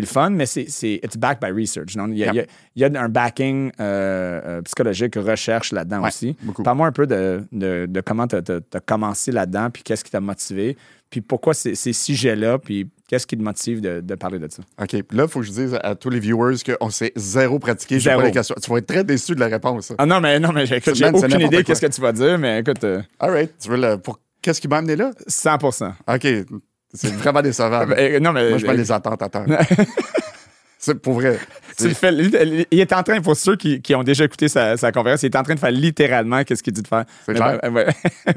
le 0.01 0.07
fun, 0.07 0.29
mais 0.31 0.45
c'est 0.45 0.67
it's 1.03 1.17
backed 1.17 1.41
by 1.41 1.51
research. 1.59 1.97
non? 1.97 2.09
Il, 2.09 2.19
y 2.19 2.25
a, 2.25 2.33
Yep. 2.35 2.35
il 2.35 2.37
y 2.83 2.85
a- 2.85 2.89
il 2.89 2.95
y 2.95 2.97
a 2.97 3.03
un 3.03 3.09
backing 3.09 3.71
euh, 3.81 4.41
euh, 4.45 4.63
psychologique, 4.63 5.15
recherche 5.17 5.73
là-dedans 5.73 6.03
Ouais, 6.03 6.09
aussi. 6.09 6.37
Parle-moi 6.63 6.87
un 6.89 6.93
peu 6.93 7.07
de, 7.07 7.43
de, 7.51 7.87
de 7.89 8.01
comment 8.03 8.27
tu 8.27 8.37
as, 8.37 8.81
commencé 8.85 9.33
là-dedans, 9.33 9.71
puis 9.71 9.83
qu'est-ce 9.83 10.05
qui 10.05 10.11
t'a 10.11 10.21
motivé, 10.21 10.77
puis 11.09 11.23
pourquoi 11.23 11.55
ces, 11.55 11.75
ces 11.75 11.93
sujets-là, 11.95 12.59
puis 12.59 12.89
qu'est-ce 13.09 13.27
qui 13.27 13.37
te 13.39 13.43
motive 13.43 13.81
de, 13.81 14.01
de 14.03 14.15
parler 14.15 14.39
de 14.39 14.49
ça? 14.51 14.63
OK, 14.81 14.93
là, 14.93 15.25
il 15.25 15.29
faut 15.29 15.41
que 15.41 15.47
je 15.47 15.53
dise 15.53 15.79
à 15.83 15.95
tous 15.95 16.11
les 16.11 16.21
viewers 16.21 16.57
qu'on 16.79 16.91
s'est 16.91 17.13
zéro 17.17 17.59
pratiqué. 17.59 17.99
J'ai 18.01 18.11
pas 18.11 18.23
les 18.23 18.31
questions. 18.33 18.55
Tu 18.63 18.71
vas 18.71 18.77
être 18.79 18.87
très 18.87 19.05
déçu 19.05 19.35
de 19.35 19.41
la 19.41 19.49
réponse. 19.49 19.93
Ah 19.97 20.05
non, 20.05 20.21
mais 20.21 20.39
non, 20.39 20.53
mais 20.53 20.67
j'ai 20.67 20.77
aucune 20.77 21.41
idée 21.41 21.65
qu'est-ce 21.65 21.81
que 21.81 21.87
tu 21.93 22.01
vas 22.03 22.13
dire, 22.13 22.39
mais 22.39 22.61
écoute, 22.61 22.85
euh, 22.85 23.01
All 23.19 23.31
right. 23.31 23.51
Tu 23.59 23.69
veux 23.71 23.77
le. 23.79 23.97
Pour... 23.99 24.21
Qu'est-ce 24.43 24.61
qui 24.61 24.67
m'a 24.69 24.79
amené 24.79 24.97
là? 24.97 25.13
100% 25.29 25.93
OK. 26.09 26.27
C'est 26.95 27.13
vraiment 27.15 27.43
décevant. 27.43 27.87
Euh, 27.91 28.21
Non, 28.21 28.33
mais 28.33 28.51
Moi, 28.51 28.59
je 28.59 28.67
mets 28.67 28.75
les 28.77 28.93
attentes 28.93 29.23
à. 29.23 29.31
C'est 30.79 30.95
pour 31.01 31.15
vrai. 31.15 31.39
Tu 31.79 31.89
le 31.89 31.95
fais, 31.95 32.13
il 32.71 32.81
est 32.81 32.93
en 32.93 33.03
train, 33.05 33.21
pour 33.21 33.37
ceux 33.37 33.55
qui, 33.55 33.81
qui 33.81 33.95
ont 33.95 34.03
déjà 34.03 34.25
écouté 34.25 34.49
sa, 34.49 34.77
sa 34.77 34.91
conférence, 34.91 35.23
il 35.23 35.27
est 35.27 35.37
en 35.37 35.45
train 35.45 35.55
de 35.55 35.61
faire 35.61 35.71
littéralement 35.71 36.43
qu'est-ce 36.43 36.63
qu'il 36.63 36.73
dit 36.73 36.83
de 36.83 36.89
faire. 36.89 37.05
C'est 37.25 37.35
clair. 37.35 37.61
ben, 37.63 37.73
ouais. 37.73 37.87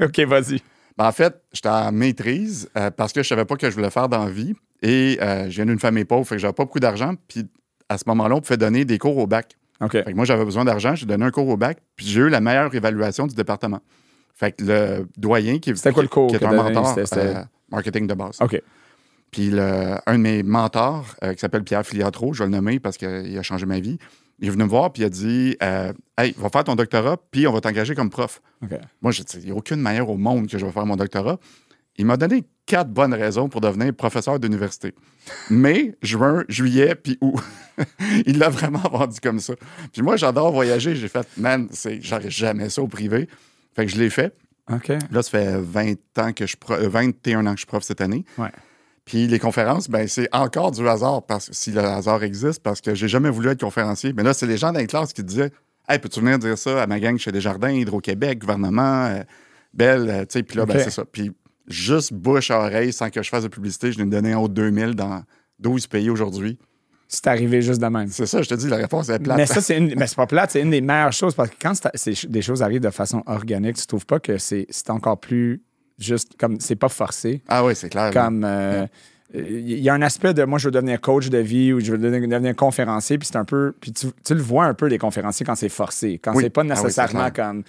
OK, 0.00 0.20
vas-y. 0.20 0.62
Ben, 0.96 1.06
en 1.08 1.12
fait, 1.12 1.34
j'étais 1.52 1.68
en 1.68 1.90
maîtrise 1.90 2.68
euh, 2.78 2.90
parce 2.92 3.12
que 3.12 3.22
je 3.24 3.28
savais 3.28 3.44
pas 3.44 3.56
que 3.56 3.68
je 3.68 3.74
voulais 3.74 3.90
faire 3.90 4.08
dans 4.08 4.24
la 4.24 4.30
vie. 4.30 4.54
Et 4.80 5.18
euh, 5.20 5.50
je 5.50 5.56
viens 5.56 5.66
d'une 5.66 5.80
famille 5.80 6.04
pauvre, 6.04 6.24
fait 6.26 6.36
que 6.36 6.40
j'avais 6.40 6.52
pas 6.52 6.64
beaucoup 6.64 6.78
d'argent. 6.78 7.14
Puis 7.26 7.46
à 7.88 7.98
ce 7.98 8.04
moment-là, 8.06 8.36
on 8.36 8.40
pouvait 8.40 8.56
donner 8.56 8.84
des 8.84 8.98
cours 8.98 9.18
au 9.18 9.26
bac. 9.26 9.56
OK. 9.80 9.90
Fait 9.92 10.04
que 10.04 10.12
moi, 10.14 10.24
j'avais 10.24 10.44
besoin 10.44 10.64
d'argent, 10.64 10.94
j'ai 10.94 11.04
donné 11.06 11.24
un 11.24 11.30
cours 11.32 11.48
au 11.48 11.56
bac, 11.56 11.78
puis 11.96 12.06
j'ai 12.06 12.20
eu 12.20 12.28
la 12.28 12.40
meilleure 12.40 12.72
évaluation 12.74 13.26
du 13.26 13.34
département. 13.34 13.80
Fait 14.34 14.52
que 14.52 14.64
le 14.64 15.08
doyen 15.16 15.58
qui, 15.58 15.76
C'était 15.76 15.92
quoi 15.92 16.02
le 16.04 16.08
cours 16.08 16.28
qui 16.30 16.36
est 16.36 16.44
un 16.44 16.52
mentor, 16.52 16.88
C'était- 16.90 17.06
c'était- 17.06 17.20
euh, 17.38 17.42
marketing 17.70 18.06
de 18.06 18.14
base. 18.14 18.38
OK. 18.40 18.60
Puis 19.30 19.50
le- 19.50 19.96
un 20.06 20.12
de 20.14 20.22
mes 20.22 20.42
mentors, 20.42 21.14
euh, 21.24 21.34
qui 21.34 21.40
s'appelle 21.40 21.64
Pierre 21.64 21.84
Filiatro, 21.86 22.32
je 22.32 22.40
vais 22.42 22.46
le 22.50 22.54
nommer 22.56 22.78
parce 22.80 22.96
qu'il 22.96 23.36
a 23.38 23.42
changé 23.42 23.66
ma 23.66 23.80
vie, 23.80 23.98
il 24.38 24.48
est 24.48 24.50
venu 24.50 24.64
me 24.64 24.68
voir 24.68 24.92
puis 24.92 25.02
il 25.02 25.06
a 25.06 25.08
dit 25.10 25.56
euh, 25.62 25.92
Hey, 26.16 26.34
va 26.38 26.48
faire 26.48 26.64
ton 26.64 26.74
doctorat, 26.76 27.16
puis 27.30 27.46
on 27.46 27.52
va 27.52 27.60
t'engager 27.60 27.94
comme 27.94 28.10
prof. 28.10 28.40
Moi, 29.02 29.12
je 29.12 29.22
dis, 29.22 29.38
il 29.38 29.44
n'y 29.46 29.50
a 29.50 29.54
aucune 29.54 29.80
manière 29.80 30.08
au 30.08 30.16
monde 30.16 30.46
que 30.48 30.58
je 30.58 30.64
vais 30.64 30.72
faire 30.72 30.86
mon 30.86 30.96
doctorat. 30.96 31.38
Il 31.98 32.04
m'a 32.06 32.16
donné 32.18 32.44
quatre 32.66 32.90
bonnes 32.90 33.14
raisons 33.14 33.48
pour 33.48 33.60
devenir 33.62 33.94
professeur 33.94 34.38
d'université. 34.38 34.94
Mai, 35.50 35.94
juin, 36.02 36.44
juillet, 36.48 36.94
puis 36.94 37.16
août. 37.22 37.40
il 38.26 38.38
l'a 38.38 38.48
vraiment 38.50 38.80
vendu 38.80 39.18
comme 39.20 39.40
ça. 39.40 39.54
Puis 39.92 40.02
moi, 40.02 40.16
j'adore 40.16 40.52
voyager. 40.52 40.94
J'ai 40.94 41.08
fait, 41.08 41.26
man, 41.38 41.68
j'aurais 42.00 42.30
jamais 42.30 42.68
ça 42.68 42.82
au 42.82 42.86
privé. 42.88 43.28
Fait 43.74 43.86
que 43.86 43.92
je 43.92 43.96
l'ai 43.98 44.10
fait. 44.10 44.34
OK. 44.72 44.88
Là, 45.10 45.22
ça 45.22 45.30
fait 45.30 45.56
20 45.60 45.94
ans 46.18 46.32
que 46.32 46.46
je 46.46 46.56
pro- 46.56 46.74
euh, 46.74 46.88
21 46.88 47.46
ans 47.46 47.50
que 47.50 47.56
je 47.56 47.60
suis 47.60 47.66
prof 47.66 47.82
cette 47.82 48.00
année. 48.00 48.24
Ouais. 48.38 48.50
Puis 49.04 49.28
les 49.28 49.38
conférences, 49.38 49.88
ben 49.88 50.08
c'est 50.08 50.28
encore 50.34 50.72
du 50.72 50.86
hasard, 50.88 51.22
parce, 51.24 51.50
si 51.52 51.70
le 51.70 51.80
hasard 51.80 52.24
existe, 52.24 52.60
parce 52.62 52.80
que 52.80 52.94
j'ai 52.94 53.06
jamais 53.06 53.30
voulu 53.30 53.48
être 53.50 53.60
conférencier. 53.60 54.12
Mais 54.12 54.24
là, 54.24 54.34
c'est 54.34 54.46
les 54.46 54.56
gens 54.56 54.72
dans 54.72 54.80
les 54.80 54.86
classes 54.88 55.12
qui 55.12 55.22
disaient 55.22 55.52
Hey, 55.88 56.00
peux-tu 56.00 56.18
venir 56.20 56.38
dire 56.40 56.58
ça 56.58 56.82
à 56.82 56.86
ma 56.88 56.98
gang 56.98 57.16
chez 57.16 57.30
Desjardins, 57.30 57.70
Hydro-Québec, 57.70 58.40
gouvernement, 58.40 59.04
euh, 59.06 59.22
Belle, 59.72 60.08
euh, 60.10 60.20
tu 60.22 60.38
sais, 60.38 60.42
puis 60.42 60.56
là, 60.56 60.66
ben, 60.66 60.78
c'est 60.84 60.90
ça. 60.90 61.04
Puis 61.04 61.30
juste 61.68 62.12
bouche 62.12 62.50
à 62.50 62.58
oreille, 62.58 62.92
sans 62.92 63.08
que 63.10 63.22
je 63.22 63.28
fasse 63.28 63.44
de 63.44 63.48
publicité, 63.48 63.92
je 63.92 63.98
l'ai 63.98 64.04
donné 64.06 64.34
en 64.34 64.42
haut 64.42 64.48
de 64.48 64.54
2000 64.54 64.94
dans 64.94 65.22
12 65.60 65.86
pays 65.86 66.10
aujourd'hui. 66.10 66.58
C'est 67.08 67.26
arrivé 67.28 67.62
juste 67.62 67.80
de 67.80 67.86
même. 67.86 68.08
C'est 68.08 68.26
ça, 68.26 68.42
je 68.42 68.48
te 68.48 68.54
dis, 68.54 68.68
la 68.68 68.76
réponse 68.76 69.08
est 69.08 69.18
plate. 69.18 69.36
Mais 69.36 69.46
ça, 69.46 69.60
c'est 69.60 69.78
une... 69.78 69.94
mais 69.96 70.06
c'est 70.06 70.16
pas 70.16 70.26
plate, 70.26 70.50
c'est 70.50 70.60
une 70.62 70.70
des 70.70 70.80
meilleures 70.80 71.12
choses 71.12 71.34
parce 71.34 71.50
que 71.50 71.56
quand 71.60 71.72
des 72.28 72.42
choses 72.42 72.62
arrivent 72.62 72.80
de 72.80 72.90
façon 72.90 73.22
organique, 73.26 73.76
tu 73.76 73.86
trouves 73.86 74.06
pas 74.06 74.18
que 74.18 74.38
c'est 74.38 74.66
c'est 74.70 74.90
encore 74.90 75.18
plus 75.18 75.62
juste 75.98 76.32
comme 76.38 76.60
c'est 76.60 76.76
pas 76.76 76.88
forcé. 76.88 77.42
Ah 77.48 77.64
oui, 77.64 77.74
c'est 77.74 77.88
clair. 77.88 78.10
Comme 78.12 78.44
euh, 78.44 78.86
il 79.34 79.80
y 79.80 79.88
a 79.88 79.94
un 79.94 80.02
aspect 80.02 80.34
de 80.34 80.44
moi, 80.44 80.58
je 80.58 80.66
veux 80.68 80.72
devenir 80.72 81.00
coach 81.00 81.28
de 81.28 81.38
vie 81.38 81.72
ou 81.72 81.80
je 81.80 81.92
veux 81.92 81.98
devenir, 81.98 82.28
devenir 82.28 82.54
conférencier, 82.54 83.18
puis 83.18 83.26
c'est 83.26 83.36
un 83.36 83.44
peu. 83.44 83.74
Puis 83.80 83.92
tu, 83.92 84.06
tu 84.24 84.34
le 84.34 84.40
vois 84.40 84.66
un 84.66 84.74
peu, 84.74 84.86
les 84.86 84.98
conférenciers, 84.98 85.44
quand 85.44 85.56
c'est 85.56 85.68
forcé. 85.68 86.20
Quand 86.22 86.34
Oui. 86.34 86.44
c'est 86.44 86.50
pas 86.50 86.62
Ah 86.62 86.64
oui, 86.64 86.70
nécessairement 86.70 87.30
comme 87.30 87.62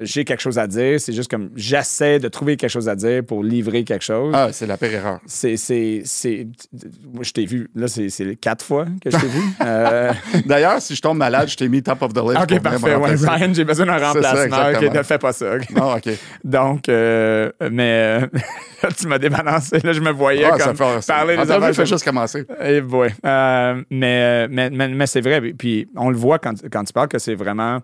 j'ai 0.00 0.24
quelque 0.24 0.40
chose 0.40 0.58
à 0.58 0.66
dire, 0.66 1.00
c'est 1.00 1.12
juste 1.12 1.30
comme 1.30 1.50
j'essaie 1.54 2.18
de 2.18 2.26
trouver 2.28 2.56
quelque 2.56 2.70
chose 2.70 2.88
à 2.88 2.96
dire 2.96 3.22
pour 3.24 3.44
livrer 3.44 3.84
quelque 3.84 4.02
chose. 4.04 4.32
Ah, 4.36 4.48
c'est 4.52 4.66
la 4.66 4.76
pire 4.76 4.92
erreur. 4.94 5.20
C'est. 5.26 5.56
c'est, 5.56 6.02
c'est 6.04 6.48
moi, 7.12 7.22
je 7.22 7.32
t'ai 7.32 7.46
vu. 7.46 7.68
Là, 7.76 7.86
c'est, 7.86 8.08
c'est 8.08 8.34
quatre 8.36 8.64
fois 8.64 8.86
que 9.02 9.10
je 9.10 9.16
t'ai 9.16 9.26
vu. 9.26 9.40
Euh, 9.64 10.12
D'ailleurs, 10.46 10.80
si 10.82 10.94
je 10.94 11.00
tombe 11.00 11.16
malade, 11.18 11.48
je 11.48 11.56
t'ai 11.56 11.68
mis 11.68 11.82
top 11.82 12.02
of 12.02 12.12
the 12.12 12.18
list. 12.18 12.42
OK, 12.42 12.60
parfait. 12.60 12.96
Ouais, 12.96 13.16
j'ai 13.54 13.64
besoin 13.64 13.86
d'un 13.86 13.98
ça, 13.98 14.12
remplacement. 14.12 14.70
OK, 14.74 14.94
ne 14.94 15.02
fais 15.02 15.18
pas 15.18 15.32
ça. 15.32 15.56
Non, 15.74 15.94
OK. 15.94 16.08
Donc, 16.42 16.88
euh, 16.88 17.50
mais 17.70 18.20
euh, 18.22 18.88
tu 18.98 19.06
m'as 19.06 19.18
débalancé. 19.18 19.78
Là, 19.82 19.92
je 19.92 20.00
me 20.00 20.10
voyais 20.10 20.44
Ah, 20.44 20.50
comme 20.58 20.76
ça 20.76 21.00
fait, 21.00 21.06
parler 21.06 21.34
des 21.34 21.38
L'entrevue 21.40 21.56
affaires. 21.64 21.74
fait 21.74 21.86
juste 21.86 22.04
commencer. 22.04 22.44
Eh 22.62 22.80
boy. 22.80 23.10
Euh, 23.24 23.82
mais, 23.90 24.48
mais, 24.48 24.70
mais, 24.70 24.88
mais 24.88 25.06
c'est 25.06 25.20
vrai. 25.20 25.40
Puis- 25.40 25.54
Puis 25.54 25.88
on 25.96 26.10
le 26.10 26.16
voit 26.16 26.38
quand, 26.38 26.54
quand 26.70 26.84
tu 26.84 26.92
parles 26.92 27.08
que 27.08 27.18
c'est 27.18 27.34
vraiment 27.34 27.80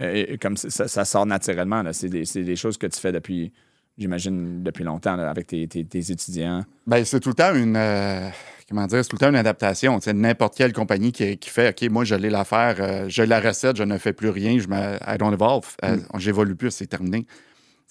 euh, 0.00 0.36
comme 0.40 0.56
ça, 0.56 0.88
ça- 0.88 1.04
sort 1.04 1.26
naturellement. 1.26 1.82
C'est 1.92 2.08
des, 2.08 2.56
choses 2.56 2.76
que 2.78 2.86
tu 2.86 2.98
fais 3.00 3.12
depuis, 3.12 3.52
j'imagine, 3.98 4.62
depuis 4.62 4.84
longtemps 4.84 5.16
là, 5.16 5.30
avec 5.30 5.46
tes, 5.46 5.66
tes- 5.68 5.84
tes 5.84 6.10
étudiants. 6.10 6.64
Ben, 6.86 7.04
c'est 7.04 7.20
tout 7.20 7.30
le 7.30 7.34
temps 7.34 7.54
une. 7.54 7.76
euh, 7.76 8.28
comment 8.68 8.86
dire? 8.86 9.04
C'est 9.04 9.10
tout 9.10 9.16
le 9.16 9.20
temps 9.20 9.28
une 9.30 9.36
adaptation. 9.36 9.98
N'importe 10.14 10.56
quelle 10.56 10.72
compagnie 10.72 11.12
qui, 11.12 11.36
qui 11.38 11.50
fait 11.50 11.70
OK, 11.70 11.90
moi, 11.90 12.04
je 12.04 12.14
l'ai 12.14 12.30
l'affaire, 12.30 12.76
euh, 12.80 13.04
j'ai 13.08 13.26
la 13.26 13.40
recette, 13.40 13.76
je 13.76 13.84
ne 13.84 13.98
fais 13.98 14.12
plus 14.12 14.30
rien, 14.30 14.58
je 14.58 14.68
me, 14.68 14.96
I 15.06 15.18
don't 15.18 15.32
evolve. 15.32 15.76
Euh, 15.84 15.96
J'évolue 16.18 16.56
plus, 16.56 16.70
c'est 16.70 16.86
terminé. 16.86 17.26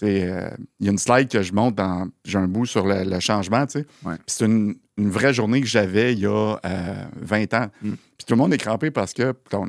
Euh, 0.01 0.49
Il 0.79 0.85
y 0.85 0.89
a 0.89 0.91
une 0.91 0.97
slide 0.97 1.29
que 1.29 1.41
je 1.41 1.53
montre 1.53 1.75
dans. 1.77 2.07
J'ai 2.25 2.37
un 2.39 2.47
bout 2.47 2.65
sur 2.65 2.85
le, 2.85 3.03
le 3.03 3.19
changement, 3.19 3.65
tu 3.67 3.79
sais. 3.79 3.85
Ouais. 4.03 4.15
Puis 4.15 4.23
c'est 4.27 4.45
une, 4.45 4.75
une 4.97 5.09
vraie 5.09 5.33
journée 5.33 5.61
que 5.61 5.67
j'avais 5.67 6.13
il 6.13 6.19
y 6.19 6.25
a 6.25 6.57
euh, 6.65 7.03
20 7.21 7.53
ans. 7.53 7.67
Mm. 7.81 7.89
Puis 7.91 8.25
tout 8.27 8.33
le 8.33 8.37
monde 8.37 8.53
est 8.53 8.57
crampé 8.57 8.91
parce 8.91 9.13
que. 9.13 9.33
ton- 9.49 9.67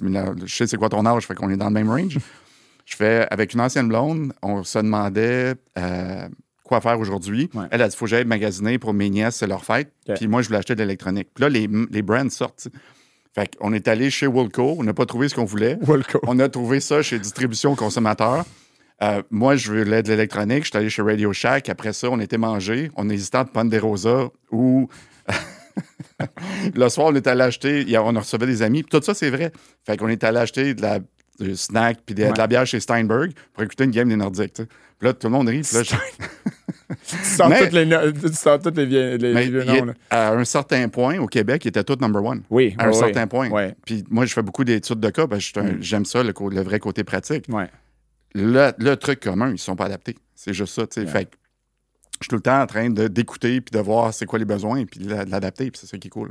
je 0.00 0.54
sais 0.54 0.66
c'est 0.66 0.76
quoi 0.76 0.88
ton 0.88 1.04
âge, 1.06 1.26
fait 1.26 1.34
qu'on 1.34 1.50
est 1.50 1.56
dans 1.56 1.68
le 1.68 1.72
même 1.74 1.90
range. 1.90 2.18
je 2.84 2.96
fais 2.96 3.26
avec 3.30 3.54
une 3.54 3.60
ancienne 3.60 3.88
blonde, 3.88 4.32
on 4.42 4.62
se 4.62 4.78
demandait. 4.78 5.54
euh, 5.78 6.28
quoi 6.64 6.80
faire 6.80 6.98
aujourd'hui. 7.00 7.50
Ouais. 7.54 7.64
Elle 7.70 7.82
a 7.82 7.88
dit 7.88 7.94
faut 7.96 8.06
que 8.06 8.10
j'aille 8.10 8.24
magasiner 8.24 8.78
pour 8.78 8.94
mes 8.94 9.10
nièces, 9.10 9.36
c'est 9.36 9.46
leur 9.46 9.62
fête. 9.64 9.92
Puis 10.14 10.26
moi, 10.28 10.40
je 10.42 10.46
voulais 10.46 10.58
acheter 10.60 10.74
de 10.74 10.80
l'électronique. 10.82 11.28
Puis 11.34 11.42
là, 11.42 11.48
les, 11.50 11.68
les 11.90 12.02
brands 12.02 12.30
sortent. 12.30 12.60
tu 12.62 12.70
sais. 12.70 12.76
Fait 13.34 13.56
qu'on 13.56 13.72
est 13.72 13.88
allé 13.88 14.10
chez 14.10 14.26
Woolco, 14.26 14.76
on 14.78 14.82
n'a 14.84 14.94
pas 14.94 15.04
trouvé 15.06 15.28
ce 15.28 15.34
qu'on 15.34 15.44
voulait. 15.44 15.76
Wilco. 15.82 16.20
On 16.26 16.38
a 16.38 16.48
trouvé 16.48 16.80
ça 16.80 17.02
chez 17.02 17.18
Distribution 17.18 17.74
Consommateur. 17.74 18.44
Euh, 19.02 19.22
moi, 19.30 19.56
je 19.56 19.70
voulais 19.72 20.02
de 20.02 20.08
l'électronique. 20.08 20.64
Je 20.64 20.68
suis 20.70 20.76
allé 20.78 20.88
chez 20.90 21.02
Radio 21.02 21.32
Shack. 21.32 21.68
Après 21.68 21.92
ça, 21.92 22.08
on 22.10 22.20
était 22.20 22.38
mangé. 22.38 22.90
On 22.96 23.08
hésitait 23.10 23.38
entre 23.38 23.50
Ponderosa 23.52 24.28
ou. 24.50 24.88
le 26.74 26.88
soir, 26.88 27.08
on 27.08 27.14
est 27.14 27.26
allé 27.26 27.42
acheter. 27.42 27.84
On 27.98 28.12
recevait 28.12 28.46
des 28.46 28.62
amis. 28.62 28.82
Puis 28.82 28.90
tout 28.98 29.04
ça, 29.04 29.14
c'est 29.14 29.30
vrai. 29.30 29.50
Fait 29.84 29.96
qu'on 29.96 30.08
est 30.08 30.22
allé 30.24 30.38
acheter 30.38 30.74
de 30.74 30.82
la 30.82 30.98
du 31.40 31.56
snack 31.56 31.98
puis 32.04 32.14
de, 32.14 32.30
de 32.30 32.38
la 32.38 32.46
bière 32.46 32.66
chez 32.66 32.78
Steinberg 32.78 33.32
pour 33.54 33.62
écouter 33.64 33.84
une 33.84 33.90
game 33.90 34.08
des 34.08 34.16
Nordiques. 34.16 34.54
Puis 34.54 34.66
là, 35.00 35.12
tout 35.14 35.26
le 35.26 35.32
monde 35.32 35.48
rit. 35.48 35.62
Puis 35.62 35.76
là, 35.78 35.82
je- 35.82 35.94
Tu 37.04 37.48
Mais- 37.48 37.58
toutes 37.60 37.72
les, 37.72 38.12
tu 38.12 38.34
sors 38.34 38.60
toutes 38.60 38.76
les 38.76 38.84
vieux, 38.86 39.16
les 39.16 39.32
Mais 39.32 39.46
vieux 39.48 39.64
il 39.66 39.70
est- 39.74 39.80
noms. 39.82 39.94
à 40.10 40.32
un 40.32 40.44
certain 40.44 40.88
point, 40.88 41.18
au 41.18 41.26
Québec, 41.26 41.64
il 41.64 41.68
était 41.68 41.82
tout 41.82 41.96
number 42.00 42.22
one. 42.22 42.42
Oui, 42.50 42.74
À 42.78 42.84
un 42.84 42.88
oui, 42.90 42.94
certain 42.94 43.22
oui. 43.22 43.48
point. 43.48 43.70
Puis 43.84 44.04
moi, 44.10 44.26
je 44.26 44.32
fais 44.34 44.42
beaucoup 44.42 44.62
d'études 44.62 45.00
de 45.00 45.08
cas 45.10 45.26
parce 45.26 45.50
que 45.50 45.60
Mm. 45.60 45.78
j'aime 45.82 46.04
ça, 46.04 46.22
le, 46.22 46.32
le 46.50 46.60
vrai 46.60 46.78
côté 46.78 47.02
pratique. 47.02 47.46
Ouais. 47.48 47.68
Le, 48.34 48.72
le 48.78 48.96
truc 48.96 49.20
commun, 49.20 49.48
ils 49.48 49.52
ne 49.52 49.56
sont 49.56 49.76
pas 49.76 49.86
adaptés. 49.86 50.16
C'est 50.34 50.54
juste 50.54 50.74
ça. 50.74 50.86
tu 50.86 50.94
sais. 50.94 51.00
Ouais. 51.06 51.06
Fait 51.12 51.24
que 51.26 51.36
je 52.20 52.24
suis 52.24 52.28
tout 52.28 52.36
le 52.36 52.42
temps 52.42 52.60
en 52.62 52.66
train 52.66 52.88
de- 52.90 53.08
d'écouter 53.08 53.60
puis 53.60 53.76
de 53.76 53.82
voir 53.82 54.12
c'est 54.14 54.26
quoi 54.26 54.38
les 54.38 54.44
besoins 54.44 54.84
puis 54.84 55.00
de 55.00 55.10
la- 55.10 55.24
de 55.24 55.30
l'adapter. 55.30 55.70
Puis 55.70 55.80
c'est 55.80 55.86
ça 55.86 55.98
qui 55.98 56.08
est 56.08 56.10
cool. 56.10 56.30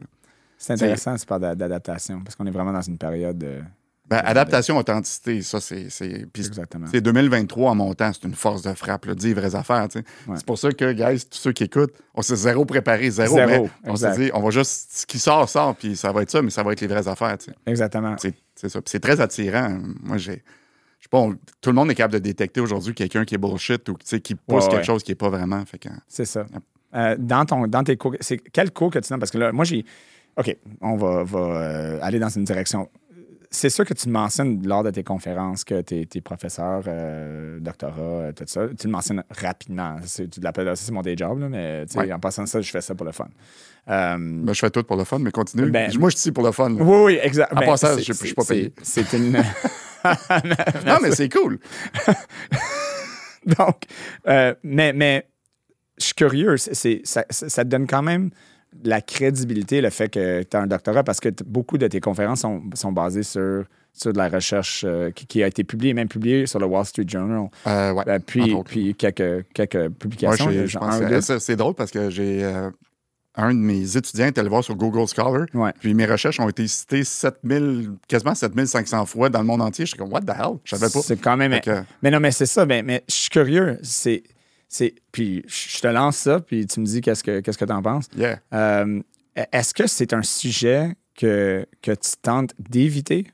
C'est 0.58 0.74
intéressant, 0.74 1.17
ce 1.17 1.25
part 1.25 1.39
d'a- 1.39 1.55
d'adaptation, 1.55 2.22
parce 2.24 2.36
qu'on 2.36 2.46
est 2.46 2.51
vraiment 2.51 2.72
dans 2.74 2.81
une 2.81 2.98
période. 2.98 3.43
euh, 3.43 3.62
Ben, 4.08 4.22
adaptation, 4.25 4.77
authenticité, 4.77 5.41
ça, 5.41 5.62
c'est. 5.62 5.89
c'est- 5.89 6.27
exactement. 6.38 6.86
c'est 6.91 7.00
2023 7.00 7.72
en 7.72 7.75
montant, 7.75 8.12
c'est 8.12 8.27
une 8.27 8.36
force 8.36 8.62
de 8.62 8.74
frappe, 8.74 9.05
là, 9.05 9.15
dire 9.15 9.36
vraies 9.38 9.55
affaires. 9.55 9.88
Ouais. 9.96 10.36
C'est 10.36 10.46
pour 10.46 10.58
ça 10.60 10.70
que, 10.74 10.91
guys, 10.91 11.25
tous 11.29 11.38
ceux 11.38 11.53
qui 11.53 11.63
écoutent, 11.63 11.93
on 12.13 12.22
s'est 12.22 12.36
zéro 12.36 12.65
préparé, 12.65 13.10
zéro. 13.10 13.34
Zéro, 13.36 13.70
mais 13.84 13.89
on 13.89 13.96
s'est 13.96 14.12
dit, 14.17 14.31
on 14.34 14.41
va 14.41 14.50
juste. 14.51 14.89
Ce 14.91 15.05
qui 15.05 15.17
sort, 15.17 15.48
sort, 15.48 15.75
puis 15.77 15.96
ça 15.96 16.12
va 16.12 16.24
être 16.24 16.29
ça, 16.29 16.41
mais 16.41 16.50
ça 16.50 16.62
va 16.62 16.74
être 16.74 16.81
les 16.81 16.88
vraies 16.88 17.08
affaires. 17.08 17.38
tu 17.38 17.51
sais. 17.51 17.58
Exactement. 17.65 18.15
C'est 18.20 18.34
c'est 18.53 18.67
ça. 18.70 18.81
C'est 18.86 19.00
très 19.00 19.22
attirant. 19.22 19.79
Moi, 20.03 20.17
j'ai. 20.17 20.43
Je 21.13 21.18
sais 21.18 21.24
pas, 21.24 21.27
on- 21.30 21.36
tout 21.60 21.70
le 21.70 21.74
monde 21.75 21.91
est 21.91 21.96
capable 21.96 22.13
de 22.13 22.20
détecter 22.20 22.62
aujourd'hui 22.62 22.94
quelqu'un 22.94 23.25
qui 23.25 23.36
est 23.36 23.38
bullshit 23.38 23.88
ou 23.89 23.96
qui 23.96 24.36
pousse 24.36 24.63
Ouais, 24.65 24.70
quelque 24.70 24.77
ouais. 24.80 24.84
chose 24.84 25.03
qui 25.03 25.12
n'est 25.12 25.15
pas 25.15 25.30
vraiment. 25.30 25.63
Fait 25.65 25.77
que, 25.77 25.89
C'est 26.08 26.25
ça. 26.25 26.46
Euh, 26.96 27.15
dans, 27.20 27.46
ton, 27.46 27.68
dans 27.68 27.84
tes 27.84 27.98
cours, 27.98 28.15
c'est 28.22 28.38
quel 28.38 28.72
cours 28.72 28.91
que 28.91 29.00
tu 29.00 29.10
donnes? 29.10 29.20
Parce 29.20 29.32
que 29.32 29.38
là, 29.38 29.51
moi, 29.51 29.65
j'ai. 29.65 29.86
OK, 30.38 30.56
on 30.82 30.96
va, 30.96 31.24
va, 31.24 31.39
euh, 31.39 32.00
aller 32.01 32.20
dans 32.20 32.30
une 32.30 32.46
direction. 32.46 32.89
C'est 33.53 33.70
sûr 33.70 33.84
que 33.86 33.94
tu 33.94 34.08
mentionnes 34.08 34.65
lors 34.65 34.82
de 34.84 34.91
tes 34.91 35.03
conférences 35.03 35.65
que 35.65 35.82
tes, 35.82 36.06
tes 36.06 36.22
professeurs, 36.22 36.84
euh, 36.88 37.60
doctorat, 37.60 38.00
euh, 38.01 38.32
tout 38.32 38.46
ça, 38.48 38.68
tu 38.80 38.88
le 38.88 38.91
mentionnes 38.94 39.24
rapidement. 39.30 39.98
Tu 40.15 40.39
l'appelles, 40.39 40.72
c'est 40.77 40.94
mon 40.94 41.01
day 41.01 41.15
job, 41.18 41.39
là, 41.39 41.50
mais 41.50 41.84
Ouais. 41.96 42.13
en 42.13 42.20
passant 42.20 42.46
ça, 42.46 42.62
je 42.62 42.72
fais 42.72 42.80
ça 42.80 42.96
pour 42.96 43.06
le 43.06 43.12
fun. 43.12 43.27
Euh, 43.89 44.15
ben, 44.19 44.53
je 44.53 44.59
fais 44.59 44.69
tout 44.69 44.83
pour 44.83 44.95
le 44.97 45.03
fun, 45.03 45.19
mais 45.19 45.31
continue. 45.31 45.69
Ben- 45.71 45.91
Moi, 46.00 46.09
je 46.09 46.15
suis 46.15 46.21
ici 46.21 46.31
pour 46.31 46.43
le 46.43 46.51
fun. 46.51 46.69
là. 46.69 46.75
oui, 46.83 46.97
oui, 47.13 47.19
exact. 47.21 47.51
En 47.55 47.61
passant, 47.61 47.97
je- 47.97 48.03
je 48.03 48.13
suis 48.13 48.33
pas 48.33 48.43
payé. 48.45 48.73
C'est 48.83 49.11
une. 49.13 49.31
non, 50.85 50.97
mais 51.01 51.11
c'est 51.11 51.29
cool. 51.29 51.59
Donc, 53.45 53.83
euh, 54.27 54.53
mais, 54.63 54.93
mais 54.93 55.27
je 55.97 56.05
suis 56.05 56.13
curieux. 56.13 56.57
c'est- 56.57 57.01
ça, 57.05 57.23
te 57.23 57.63
donne 57.69 57.88
quand 57.88 58.03
même 58.03 58.29
de 58.73 58.89
la 58.89 59.01
crédibilité, 59.01 59.81
le 59.81 59.89
fait 59.89 60.09
que 60.09 60.43
tu 60.43 60.55
as 60.55 60.61
un 60.61 60.67
doctorat, 60.67 61.03
parce 61.03 61.19
que 61.19 61.29
beaucoup 61.45 61.77
de 61.77 61.88
tes 61.88 62.00
conférences 62.00 62.41
sont, 62.41 62.61
sont 62.75 62.91
basées 62.93 63.23
sur, 63.23 63.65
sur 63.91 64.13
de 64.13 64.17
la 64.17 64.29
recherche 64.29 64.85
euh, 64.88 65.11
qui, 65.11 65.25
qui 65.27 65.43
a 65.43 65.47
été 65.47 65.63
publiée, 65.65 65.93
même 65.93 66.07
publiée 66.07 66.45
sur 66.45 66.59
le 66.59 66.67
Wall 66.67 66.85
Street 66.85 67.03
Journal. 67.07 67.50
Euh, 67.67 67.91
ouais. 67.93 68.19
Puis, 68.19 68.55
puis 68.63 68.95
quelques, 68.95 69.45
quelques 69.53 69.89
publications. 69.89 70.50
c'est 71.39 71.55
drôle 71.57 71.73
parce 71.73 71.91
que 71.91 72.09
j'ai. 72.09 72.50
Euh, 73.38 73.41
un 73.41 73.53
de 73.53 73.59
mes 73.59 73.97
étudiants 73.97 74.27
est 74.27 74.38
allé 74.38 74.50
voir 74.50 74.63
sur 74.63 74.75
Google 74.75 75.07
Scholar. 75.07 75.45
Ouais. 75.53 75.73
Puis 75.79 75.93
mes 75.93 76.05
recherches 76.05 76.39
ont 76.39 76.50
été 76.50 76.67
citées 76.67 77.03
7000, 77.03 77.91
quasiment 78.07 78.35
7500 78.35 79.05
fois 79.05 79.29
dans 79.29 79.39
le 79.39 79.45
monde 79.45 79.61
entier. 79.61 79.85
Je 79.85 79.89
suis 79.91 79.97
comme, 79.97 80.11
what 80.11 80.21
the 80.21 80.29
hell? 80.31 80.57
Je 80.63 80.75
savais 80.75 80.91
pas. 80.91 81.01
C'est 81.01 81.17
quand 81.17 81.38
même. 81.38 81.59
Que- 81.61 81.83
Mais 82.01 82.11
non, 82.11 82.19
mais 82.19 82.31
c'est 82.31 82.45
ça. 82.45 82.65
Mais, 82.65 82.83
mais 82.83 83.03
je 83.07 83.13
suis 83.13 83.29
curieux. 83.29 83.77
C'est. 83.83 84.23
c'est- 84.67 84.95
Puis 85.11 85.43
je 85.47 85.79
te 85.79 85.88
lance 85.88 86.17
ça, 86.17 86.39
puis 86.39 86.65
tu 86.65 86.79
me 86.79 86.85
dis 86.85 87.01
qu'est-ce 87.01 87.23
que 87.23 87.39
qu'est-ce 87.39 87.57
que 87.57 87.65
tu 87.65 87.73
en 87.73 87.81
penses. 87.81 88.05
yeah. 88.15 88.39
Euh, 88.53 89.01
Est-ce 89.51 89.73
que 89.73 89.88
c'est 89.88 90.13
un 90.13 90.23
sujet 90.23 90.93
que, 91.15 91.65
que 91.81 91.91
tu 91.91 92.11
tentes 92.21 92.53
d'éviter 92.59 93.27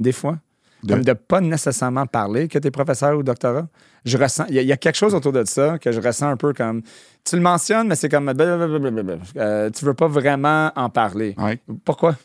des 0.00 0.12
fois? 0.12 0.38
De- 0.84 0.94
Comme 0.94 1.04
de 1.04 1.12
pas 1.14 1.40
nécessairement 1.40 2.06
parler 2.06 2.46
que 2.46 2.58
tu 2.58 2.68
es 2.68 2.70
professeur 2.70 3.16
ou 3.18 3.22
doctorat? 3.22 3.66
Je 4.04 4.18
ressens, 4.18 4.44
il 4.50 4.54
y, 4.56 4.58
a- 4.58 4.62
il 4.62 4.68
y 4.68 4.72
a 4.72 4.76
quelque 4.76 4.96
chose 4.96 5.14
autour 5.14 5.32
de 5.32 5.42
ça 5.44 5.78
que 5.78 5.90
je 5.92 6.00
ressens 6.00 6.28
un 6.28 6.36
peu 6.36 6.52
comme, 6.52 6.82
tu 7.24 7.36
le 7.36 7.42
mentionnes, 7.42 7.88
mais 7.88 7.96
c'est 7.96 8.08
comme, 8.10 8.26
blablabla. 8.32 9.16
Euh, 9.36 9.70
tu 9.70 9.84
veux 9.86 9.94
pas 9.94 10.08
vraiment 10.08 10.70
en 10.76 10.90
parler. 10.90 11.34
Ouais. 11.38 11.58
Pourquoi? 11.84 12.16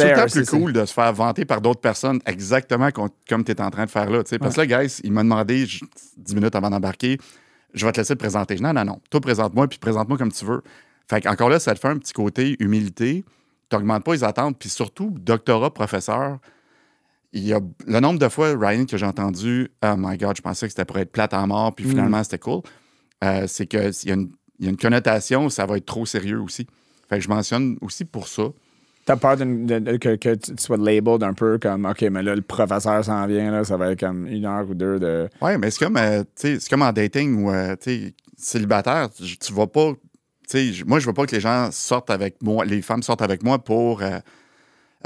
C'est 0.00 0.14
tout 0.14 0.20
plus 0.32 0.44
cool 0.58 0.72
de 0.72 0.84
se 0.84 0.92
faire 0.92 1.12
vanter 1.12 1.44
par 1.44 1.60
d'autres 1.60 1.80
personnes 1.80 2.18
exactement 2.26 2.90
com- 2.90 3.08
comme 3.28 3.44
tu 3.44 3.52
es 3.52 3.60
en 3.60 3.70
train 3.70 3.84
de 3.84 3.90
faire 3.90 4.10
là. 4.10 4.22
Parce 4.40 4.54
que 4.56 4.60
là, 4.62 4.66
guys, 4.82 5.00
il 5.04 5.12
m'a 5.12 5.22
demandé 5.22 5.64
je- 5.66 5.84
10 6.16 6.34
minutes 6.34 6.56
avant 6.56 6.70
d'embarquer, 6.70 7.18
je 7.72 7.86
vais 7.86 7.92
te 7.92 8.00
laisser 8.00 8.14
te 8.14 8.18
présenter. 8.18 8.56
Non, 8.56 8.72
non, 8.72 8.84
non. 8.84 9.00
Toi, 9.10 9.20
présente-moi, 9.20 9.68
puis 9.68 9.78
présente-moi 9.78 10.18
comme 10.18 10.32
tu 10.32 10.44
veux. 10.44 10.62
Fait 11.08 11.24
encore 11.28 11.50
là, 11.50 11.60
ça 11.60 11.72
te 11.74 11.78
fait 11.78 11.88
un 11.88 11.98
petit 11.98 12.12
côté 12.12 12.56
humilité. 12.58 13.24
Tu 13.70 13.76
n'augmentes 13.76 14.04
pas 14.04 14.12
les 14.14 14.24
attentes. 14.24 14.56
Puis 14.58 14.68
surtout, 14.68 15.10
doctorat, 15.18 15.72
professeur, 15.72 16.38
il 17.32 17.44
y 17.46 17.52
a 17.52 17.60
le 17.86 18.00
nombre 18.00 18.18
de 18.18 18.28
fois, 18.28 18.54
Ryan, 18.58 18.86
que 18.86 18.96
j'ai 18.96 19.04
entendu 19.06 19.70
Oh 19.84 19.94
my 19.98 20.16
God, 20.16 20.36
je 20.36 20.42
pensais 20.42 20.66
que 20.66 20.72
c'était 20.72 20.84
pour 20.86 20.98
être 20.98 21.12
plate 21.12 21.34
à 21.34 21.46
mort, 21.46 21.74
puis 21.74 21.84
finalement, 21.90 22.22
c'était 22.24 22.38
cool. 22.38 22.62
Euh, 23.22 23.44
c'est 23.46 23.66
qu'il 23.66 23.80
y, 24.04 24.10
a 24.10 24.14
une- 24.14 24.30
il 24.58 24.64
y 24.64 24.68
a 24.68 24.70
une 24.70 24.76
connotation, 24.78 25.48
ça 25.50 25.66
va 25.66 25.76
être 25.76 25.86
trop 25.86 26.06
sérieux 26.06 26.40
aussi. 26.40 26.66
Fait 27.08 27.16
que 27.18 27.24
je 27.24 27.28
mentionne 27.28 27.76
aussi 27.82 28.04
pour 28.04 28.28
ça. 28.28 28.44
T'as 29.04 29.16
peur 29.16 29.36
de- 29.38 29.78
de- 29.78 29.96
que, 29.96 30.16
que 30.16 30.34
tu 30.34 30.52
sois 30.58 30.76
labeled 30.76 31.22
un 31.22 31.32
peu 31.34 31.58
comme, 31.58 31.86
OK, 31.86 32.02
mais 32.02 32.22
là, 32.22 32.34
le 32.34 32.42
professeur 32.42 33.02
s'en 33.04 33.26
vient, 33.26 33.50
là, 33.50 33.64
ça 33.64 33.76
va 33.76 33.90
être 33.92 34.00
comme 34.00 34.26
une 34.26 34.44
heure 34.44 34.68
ou 34.68 34.74
deux 34.74 34.98
de. 34.98 35.28
Oui, 35.40 35.56
mais 35.58 35.70
c'est 35.70 35.84
comme, 35.84 35.96
euh, 35.96 36.22
c'est 36.34 36.68
comme 36.68 36.82
en 36.82 36.92
dating 36.92 37.42
ou 37.44 37.50
euh, 37.50 37.74
célibataire, 38.36 39.08
tu, 39.10 39.36
tu 39.38 39.52
vas 39.52 39.66
pas. 39.66 39.92
Sais, 40.48 40.84
Moi, 40.86 40.98
je 41.00 41.06
veux 41.06 41.12
pas 41.12 41.26
que 41.26 41.34
les 41.34 41.40
gens 41.40 41.70
sortent 41.72 42.10
avec 42.10 42.42
moi, 42.42 42.64
les 42.64 42.82
femmes 42.82 43.02
sortent 43.02 43.22
avec 43.22 43.42
moi 43.42 43.58
pour, 43.58 44.02
euh, 44.02 44.18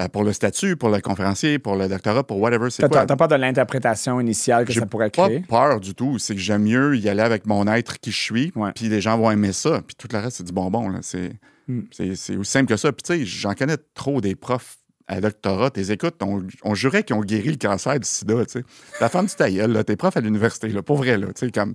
euh, 0.00 0.08
pour 0.08 0.24
le 0.24 0.32
statut, 0.32 0.76
pour 0.76 0.88
le 0.88 1.00
conférencier, 1.00 1.58
pour 1.58 1.76
le 1.76 1.86
doctorat, 1.88 2.24
pour 2.24 2.40
whatever. 2.40 2.70
C'est 2.70 2.82
T'as 2.82 2.88
quoi? 2.88 3.04
t'as 3.06 3.16
peur 3.16 3.28
de 3.28 3.34
l'interprétation 3.34 4.20
initiale 4.20 4.64
que 4.64 4.72
ça 4.72 4.86
pourrait 4.86 5.10
pas 5.10 5.26
créer? 5.26 5.40
peur 5.48 5.80
du 5.80 5.94
tout. 5.94 6.18
C'est 6.18 6.34
que 6.34 6.40
j'aime 6.40 6.62
mieux 6.62 6.96
y 6.96 7.08
aller 7.08 7.20
avec 7.22 7.46
mon 7.46 7.66
être 7.66 7.98
qui 8.00 8.10
je 8.10 8.20
suis, 8.20 8.52
puis 8.74 8.88
les 8.88 9.00
gens 9.00 9.18
vont 9.18 9.30
aimer 9.30 9.52
ça, 9.52 9.82
puis 9.86 9.94
tout 9.96 10.08
le 10.12 10.18
reste, 10.18 10.38
c'est 10.38 10.44
du 10.44 10.52
bonbon. 10.52 10.88
là. 10.88 10.98
C'est 11.02 11.32
Mm. 11.68 11.80
c'est- 11.92 12.16
c'est 12.16 12.36
aussi 12.36 12.50
simple 12.50 12.66
que 12.66 12.76
ça. 12.76 12.90
Puis 12.90 13.02
tu 13.04 13.20
sais, 13.20 13.24
j'en 13.24 13.54
connais 13.54 13.76
trop 13.94 14.20
des 14.20 14.34
profs 14.34 14.78
à 15.08 15.20
doctorat, 15.20 15.70
tes 15.70 15.90
écoutes, 15.90 16.22
on, 16.22 16.42
on 16.62 16.74
jurait 16.74 17.02
qu'ils 17.02 17.16
ont 17.16 17.20
guéri 17.20 17.50
le 17.50 17.56
cancer 17.56 17.98
du 17.98 18.06
sida, 18.08 18.44
tu 18.46 18.60
sais. 18.60 18.64
La 19.00 19.08
femme 19.08 19.26
du 19.26 19.34
tailleul, 19.34 19.72
là, 19.72 19.84
t'es 19.84 19.96
prof 19.96 20.16
à 20.16 20.20
l'université, 20.20 20.68
là, 20.68 20.82
pour 20.82 20.96
vrai, 20.96 21.18
là, 21.18 21.26
tu 21.28 21.46
sais, 21.46 21.50
comme... 21.50 21.74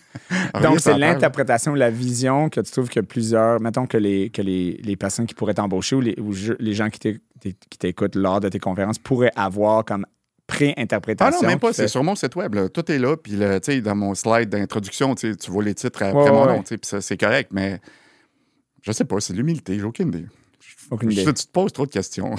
Donc, 0.62 0.80
c'est 0.80 0.96
l'interprétation, 0.96 1.74
la 1.74 1.90
vision 1.90 2.48
que 2.50 2.60
tu 2.60 2.70
trouves 2.70 2.88
que 2.88 3.00
plusieurs, 3.00 3.60
mettons 3.60 3.86
que 3.86 3.96
les, 3.96 4.30
que 4.30 4.42
les, 4.42 4.78
les 4.82 4.96
personnes 4.96 5.26
qui 5.26 5.34
pourraient 5.34 5.54
t'embaucher 5.54 5.96
ou 5.96 6.00
les, 6.00 6.14
ou 6.20 6.32
les 6.58 6.74
gens 6.74 6.90
qui 6.90 7.20
t'écoutent 7.78 8.14
lors 8.14 8.40
de 8.40 8.48
tes 8.48 8.58
conférences 8.58 8.98
pourraient 8.98 9.32
avoir 9.36 9.84
comme 9.84 10.04
pré-interprétation. 10.48 11.38
Ah 11.38 11.42
non, 11.42 11.48
même 11.48 11.60
pas. 11.60 11.72
C'est 11.72 11.86
sur 11.86 12.02
mon 12.02 12.16
site 12.16 12.34
web. 12.34 12.54
Là. 12.54 12.68
Tout 12.68 12.90
est 12.90 12.98
là. 12.98 13.16
Puis 13.16 13.36
dans 13.82 13.94
mon 13.94 14.14
slide 14.14 14.48
d'introduction, 14.48 15.14
tu 15.14 15.36
vois 15.48 15.62
les 15.62 15.74
titres 15.74 16.02
après 16.02 16.32
mon 16.32 16.46
nom. 16.46 16.62
Puis 16.62 16.78
c'est 16.82 17.16
correct. 17.16 17.50
Mais 17.52 17.80
je 18.82 18.90
sais 18.90 19.04
pas. 19.04 19.20
C'est 19.20 19.34
l'humilité. 19.34 19.78
J'ai 19.78 19.84
aucune 19.84 20.08
idée. 20.08 20.26
Aucune 20.90 21.12
idée. 21.12 21.24
tu 21.24 21.34
te 21.34 21.52
poses 21.52 21.72
trop 21.72 21.86
de 21.86 21.90
questions. 21.90 22.30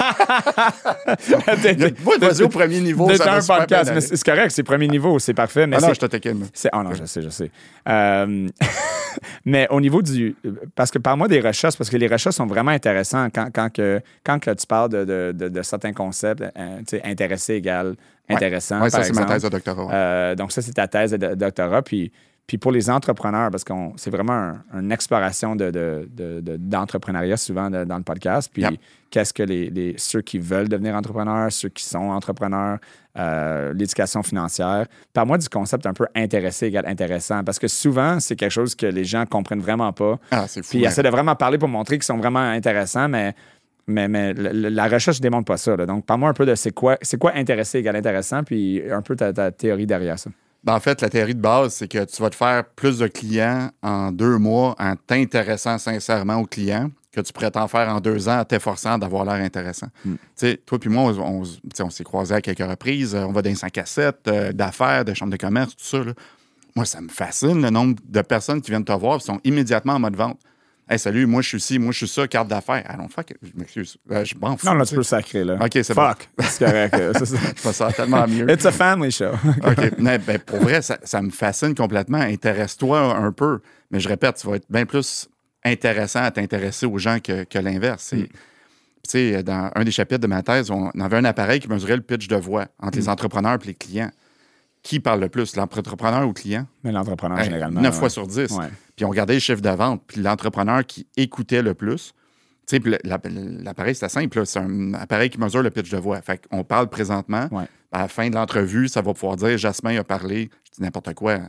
Moi, 2.04 2.18
vas-y 2.18 2.42
au 2.42 2.48
premier 2.48 2.80
niveau. 2.80 3.08
C'est 3.14 3.28
un 3.28 3.42
podcast, 3.42 3.92
mais 3.94 4.00
c'est 4.00 4.24
correct, 4.24 4.50
c'est 4.50 4.62
premier 4.62 4.88
niveau, 4.88 5.18
c'est 5.18 5.34
parfait. 5.34 5.66
Mais 5.66 5.76
ah 5.78 5.80
non, 5.80 5.94
je 5.94 6.00
te 6.00 6.06
taquine. 6.06 6.46
Ah 6.72 6.82
non, 6.82 6.94
je 6.94 7.04
sais, 7.04 7.22
je 7.22 7.28
sais. 7.28 7.50
Euh, 7.88 8.48
mais 9.44 9.66
au 9.70 9.80
niveau 9.80 10.02
du. 10.02 10.36
Parce 10.74 10.90
que 10.90 10.98
parle-moi 10.98 11.28
des 11.28 11.40
recherches, 11.40 11.76
parce 11.76 11.90
que 11.90 11.96
les 11.96 12.06
recherches 12.06 12.36
sont 12.36 12.46
vraiment 12.46 12.70
intéressantes 12.70 13.32
quand, 13.34 13.48
quand, 13.52 13.70
que, 13.70 14.00
quand 14.24 14.38
que 14.38 14.50
tu 14.52 14.66
parles 14.66 14.90
de, 14.90 15.04
de, 15.04 15.48
de, 15.48 15.62
certains 15.62 15.92
concepts, 15.92 16.42
euh, 16.42 16.80
intéressé 17.04 17.54
égal 17.54 17.96
intéressant. 18.28 18.82
Oui, 18.82 18.90
ça, 18.90 19.02
c'est 19.02 19.12
ma 19.12 19.24
thèse 19.24 19.42
de 19.42 19.48
doctorat. 19.48 19.92
Euh, 19.92 20.34
donc, 20.34 20.52
ça, 20.52 20.62
c'est 20.62 20.72
ta 20.72 20.88
thèse 20.88 21.12
de 21.12 21.34
doctorat. 21.34 21.82
Puis 21.82 22.12
puis 22.50 22.58
pour 22.58 22.72
les 22.72 22.90
entrepreneurs, 22.90 23.48
parce 23.52 23.62
que 23.62 23.72
c'est 23.94 24.10
vraiment 24.10 24.54
une 24.74 24.90
exploration 24.90 25.54
d'entrepreneuriat 25.54 27.36
de, 27.36 27.38
souvent 27.38 27.70
dans 27.70 27.96
le 27.96 28.02
podcast. 28.02 28.50
Puis 28.52 28.64
qu'est-ce 29.08 29.32
que 29.32 29.44
les, 29.44 29.94
ceux 29.98 30.20
qui 30.20 30.40
veulent 30.40 30.68
devenir 30.68 30.96
entrepreneurs, 30.96 31.52
ceux 31.52 31.68
qui 31.68 31.84
sont 31.84 32.10
entrepreneurs, 32.10 32.78
euh, 33.16 33.72
l'éducation 33.72 34.24
financière. 34.24 34.86
Par-moi 35.12 35.38
du 35.38 35.48
concept 35.48 35.86
un 35.86 35.92
peu 35.92 36.08
intéressé 36.16 36.66
égal 36.66 36.86
intéressant, 36.86 37.44
parce 37.44 37.60
que 37.60 37.68
souvent, 37.68 38.18
c'est 38.18 38.34
quelque 38.34 38.50
chose 38.50 38.74
que 38.74 38.86
les 38.86 39.04
gens 39.04 39.26
comprennent 39.26 39.60
vraiment 39.60 39.92
pas. 39.92 40.18
Ah, 40.32 40.48
c'est 40.48 40.64
fou. 40.64 40.70
Puis 40.70 40.80
ils 40.80 40.86
essaient 40.86 41.04
de 41.04 41.08
vraiment 41.08 41.36
parler 41.36 41.56
pour 41.56 41.68
montrer 41.68 41.98
qu'ils 41.98 42.04
sont 42.04 42.18
vraiment 42.18 42.40
intéressants, 42.40 43.08
mais 43.08 43.32
mais, 43.86 44.08
mais 44.08 44.34
la, 44.34 44.88
recherche 44.88 45.18
ne 45.18 45.22
démontre 45.22 45.44
pas 45.44 45.56
ça. 45.56 45.76
Donc, 45.76 46.04
parle-moi 46.04 46.30
un 46.30 46.34
peu 46.34 46.46
de 46.46 46.56
c'est 46.56 46.72
quoi, 46.72 46.96
quoi 47.20 47.32
intéressé 47.36 47.78
égal 47.78 47.94
intéressant, 47.94 48.42
puis 48.42 48.82
un 48.90 49.02
peu 49.02 49.14
ta 49.14 49.52
théorie 49.52 49.86
derrière 49.86 50.18
ça. 50.18 50.30
Ben, 50.62 50.74
en 50.74 50.80
fait, 50.80 51.00
la 51.00 51.08
théorie 51.08 51.34
de 51.34 51.40
base, 51.40 51.74
c'est 51.74 51.88
que 51.88 52.04
tu 52.04 52.20
vas 52.22 52.30
te 52.30 52.36
faire 52.36 52.64
plus 52.76 52.98
de 52.98 53.06
clients 53.06 53.70
en 53.82 54.12
deux 54.12 54.36
mois 54.36 54.74
en 54.78 54.94
t'intéressant 54.94 55.78
sincèrement 55.78 56.36
aux 56.36 56.46
clients 56.46 56.90
que 57.12 57.20
tu 57.20 57.32
t'en 57.32 57.66
faire 57.66 57.88
en 57.88 58.00
deux 58.00 58.28
ans 58.28 58.40
en 58.40 58.44
t'efforçant 58.44 58.98
d'avoir 58.98 59.24
l'air 59.24 59.44
intéressant. 59.44 59.88
Hmm. 60.04 60.14
Toi 60.66 60.78
puis 60.78 60.90
moi, 60.90 61.12
on, 61.12 61.90
s'est 61.90 62.04
croisés 62.04 62.34
à 62.34 62.40
quelques 62.40 62.58
reprises. 62.58 63.14
On 63.14 63.32
va 63.32 63.42
dans 63.42 63.50
les 63.50 63.56
100 63.56 63.68
cassettes 63.70 64.28
euh, 64.28 64.52
d'affaires, 64.52 65.04
de 65.04 65.12
chambres 65.14 65.32
de 65.32 65.36
commerce, 65.36 65.74
tout 65.76 65.84
ça. 65.84 65.98
Moi, 66.76 66.84
ça 66.84 67.00
me 67.00 67.08
fascine 67.08 67.60
le 67.60 67.70
nombre 67.70 67.96
de 68.08 68.22
personnes 68.22 68.60
qui 68.60 68.70
viennent 68.70 68.84
te 68.84 68.92
voir 68.92 69.16
et 69.16 69.20
sont 69.20 69.40
immédiatement 69.42 69.94
en 69.94 69.98
mode 69.98 70.14
vente. 70.14 70.38
Hey, 70.92 70.98
salut, 70.98 71.24
moi 71.24 71.40
je 71.40 71.46
suis 71.50 71.60
ci, 71.60 71.78
moi 71.78 71.92
je 71.92 71.98
suis 71.98 72.08
ça, 72.08 72.26
carte 72.26 72.48
d'affaires. 72.48 72.84
Non, 72.98 73.06
fuck, 73.06 73.32
je 73.40 73.50
m'excuse. 73.54 73.96
Euh, 74.10 74.24
je 74.24 74.34
m'en 74.34 74.56
fous. 74.56 74.66
Non, 74.66 74.74
là, 74.74 74.84
tu 74.84 74.96
peux 74.96 75.04
sacrer, 75.04 75.44
là. 75.44 75.54
OK, 75.54 75.70
c'est 75.72 75.94
Fuck. 75.94 76.28
C'est 76.40 76.64
correct. 76.64 76.96
je 77.62 77.68
me 77.68 77.72
sens 77.72 77.94
tellement 77.94 78.26
mieux. 78.26 78.50
It's 78.50 78.66
a 78.66 78.72
family 78.72 79.12
show. 79.12 79.30
OK. 79.64 79.92
Mais, 79.98 80.18
ben, 80.18 80.40
pour 80.40 80.58
vrai, 80.58 80.82
ça, 80.82 80.98
ça, 81.04 81.22
me 81.22 81.30
fascine 81.30 81.76
complètement. 81.76 82.18
Intéresse-toi 82.18 82.98
un 83.16 83.30
peu. 83.30 83.60
Mais 83.92 84.00
je 84.00 84.08
répète, 84.08 84.38
tu 84.38 84.48
vas 84.48 84.56
être 84.56 84.66
bien 84.68 84.84
plus 84.84 85.28
intéressant 85.64 86.24
à 86.24 86.32
t'intéresser 86.32 86.86
aux 86.86 86.98
gens 86.98 87.20
que, 87.20 87.44
que 87.44 87.60
l'inverse. 87.60 88.12
Mm. 88.12 88.24
Tu 88.24 88.28
sais, 89.06 89.42
dans 89.44 89.70
un 89.72 89.84
des 89.84 89.92
chapitres 89.92 90.22
de 90.22 90.26
ma 90.26 90.42
thèse, 90.42 90.72
on 90.72 90.88
avait 91.00 91.18
un 91.18 91.24
appareil 91.24 91.60
qui 91.60 91.68
mesurait 91.68 91.94
le 91.94 92.02
pitch 92.02 92.26
de 92.26 92.34
voix 92.34 92.66
entre 92.80 92.98
les 92.98 93.04
mm. 93.04 93.10
entrepreneurs 93.10 93.58
et 93.62 93.66
les 93.68 93.74
clients 93.74 94.10
qui 94.82 95.00
parle 95.00 95.20
le 95.20 95.28
plus, 95.28 95.56
l'entrepreneur 95.56 96.24
ou 96.24 96.28
le 96.28 96.32
client? 96.32 96.66
Mais 96.84 96.92
l'entrepreneur, 96.92 97.42
généralement. 97.42 97.80
9 97.80 97.94
fois 97.94 98.10
sur 98.10 98.26
10. 98.26 98.58
Puis 98.96 99.04
on 99.04 99.10
regardait 99.10 99.34
les 99.34 99.40
chiffres 99.40 99.60
de 99.60 99.70
vente, 99.70 100.02
puis 100.06 100.20
l'entrepreneur 100.20 100.84
qui 100.86 101.06
écoutait 101.16 101.62
le 101.62 101.74
plus. 101.74 102.12
Tu 102.66 102.80
sais, 102.80 102.98
l'appareil, 103.04 103.94
c'est 103.94 104.08
simple. 104.08 104.46
C'est 104.46 104.60
un 104.60 104.94
appareil 104.94 105.28
qui 105.28 105.40
mesure 105.40 105.62
le 105.62 105.70
pitch 105.70 105.90
de 105.90 105.96
voix. 105.96 106.20
Fait 106.22 106.46
qu'on 106.46 106.62
parle 106.64 106.88
présentement. 106.88 107.48
À 107.92 108.02
la 108.02 108.08
fin 108.08 108.30
de 108.30 108.34
l'entrevue, 108.36 108.86
ça 108.88 109.02
va 109.02 109.12
pouvoir 109.12 109.36
dire 109.36 109.58
Jasmin 109.58 109.98
a 109.98 110.04
parlé, 110.04 110.50
je 110.64 110.76
dis 110.76 110.82
n'importe 110.82 111.12
quoi, 111.14 111.40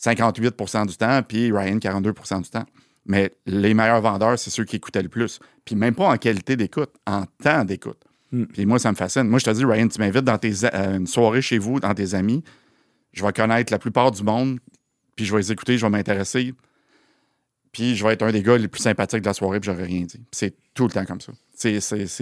58% 0.00 0.86
du 0.86 0.96
temps, 0.96 1.22
puis 1.26 1.50
Ryan, 1.50 1.76
42% 1.78 2.42
du 2.42 2.50
temps. 2.50 2.64
Mais 3.04 3.32
les 3.46 3.74
meilleurs 3.74 4.00
vendeurs, 4.00 4.38
c'est 4.38 4.50
ceux 4.50 4.64
qui 4.64 4.76
écoutaient 4.76 5.02
le 5.02 5.08
plus. 5.08 5.40
Puis 5.64 5.74
même 5.74 5.94
pas 5.94 6.08
en 6.08 6.16
qualité 6.16 6.56
d'écoute, 6.56 6.90
en 7.06 7.24
temps 7.42 7.64
d'écoute. 7.64 8.02
Mm. 8.36 8.46
Puis 8.46 8.66
moi, 8.66 8.78
ça 8.78 8.90
me 8.90 8.96
fascine. 8.96 9.24
Moi, 9.24 9.38
je 9.38 9.44
te 9.44 9.50
dis, 9.50 9.64
Ryan, 9.64 9.88
tu 9.88 9.98
m'invites 9.98 10.24
dans 10.24 10.38
tes, 10.38 10.52
euh, 10.64 10.96
une 10.96 11.06
soirée 11.06 11.42
chez 11.42 11.58
vous, 11.58 11.80
dans 11.80 11.94
tes 11.94 12.14
amis. 12.14 12.42
Je 13.12 13.24
vais 13.24 13.32
connaître 13.32 13.72
la 13.72 13.78
plupart 13.78 14.10
du 14.10 14.22
monde, 14.22 14.58
puis 15.16 15.24
je 15.24 15.32
vais 15.32 15.38
les 15.38 15.52
écouter, 15.52 15.78
je 15.78 15.86
vais 15.86 15.90
m'intéresser. 15.90 16.54
Puis 17.72 17.94
je 17.94 18.04
vais 18.04 18.14
être 18.14 18.22
un 18.22 18.32
des 18.32 18.42
gars 18.42 18.56
les 18.56 18.68
plus 18.68 18.82
sympathiques 18.82 19.20
de 19.20 19.26
la 19.26 19.34
soirée, 19.34 19.60
puis 19.60 19.70
j'aurais 19.70 19.84
rien 19.84 20.02
dit. 20.02 20.20
C'est 20.32 20.54
tout 20.74 20.84
le 20.84 20.90
temps 20.90 21.04
comme 21.04 21.20
ça. 21.20 21.32
C'est 21.54 21.80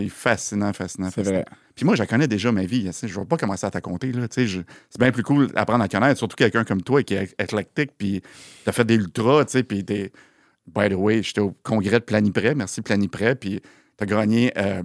fascinant, 0.08 0.72
fascinant, 0.72 1.10
fascinant. 1.10 1.36
Vrai. 1.36 1.44
Puis 1.74 1.84
moi, 1.84 1.96
je 1.96 2.04
connais 2.04 2.28
déjà 2.28 2.52
ma 2.52 2.64
vie. 2.64 2.90
Je 2.92 3.06
ne 3.06 3.20
vais 3.20 3.26
pas 3.26 3.36
commencer 3.36 3.66
à 3.66 3.70
te. 3.70 3.78
C'est 3.80 4.98
bien 4.98 5.10
plus 5.10 5.22
cool 5.24 5.48
d'apprendre 5.48 5.82
à 5.82 5.88
connaître, 5.88 6.18
surtout 6.18 6.36
quelqu'un 6.36 6.64
comme 6.64 6.82
toi 6.82 7.02
qui 7.02 7.14
est 7.14 7.34
éclectique, 7.38 7.90
puis 7.98 8.22
tu 8.62 8.70
as 8.70 8.72
fait 8.72 8.84
des 8.84 8.94
ultras, 8.94 9.44
puis 9.66 9.84
t'es. 9.84 10.12
By 10.66 10.88
the 10.88 10.94
way, 10.94 11.22
j'étais 11.22 11.42
au 11.42 11.54
congrès 11.62 12.00
de 12.00 12.04
Planiprès, 12.04 12.54
merci 12.54 12.80
Planiprès, 12.80 13.34
puis 13.34 13.60
tu 13.60 14.02
as 14.02 14.06
gagné 14.06 14.50
euh, 14.56 14.82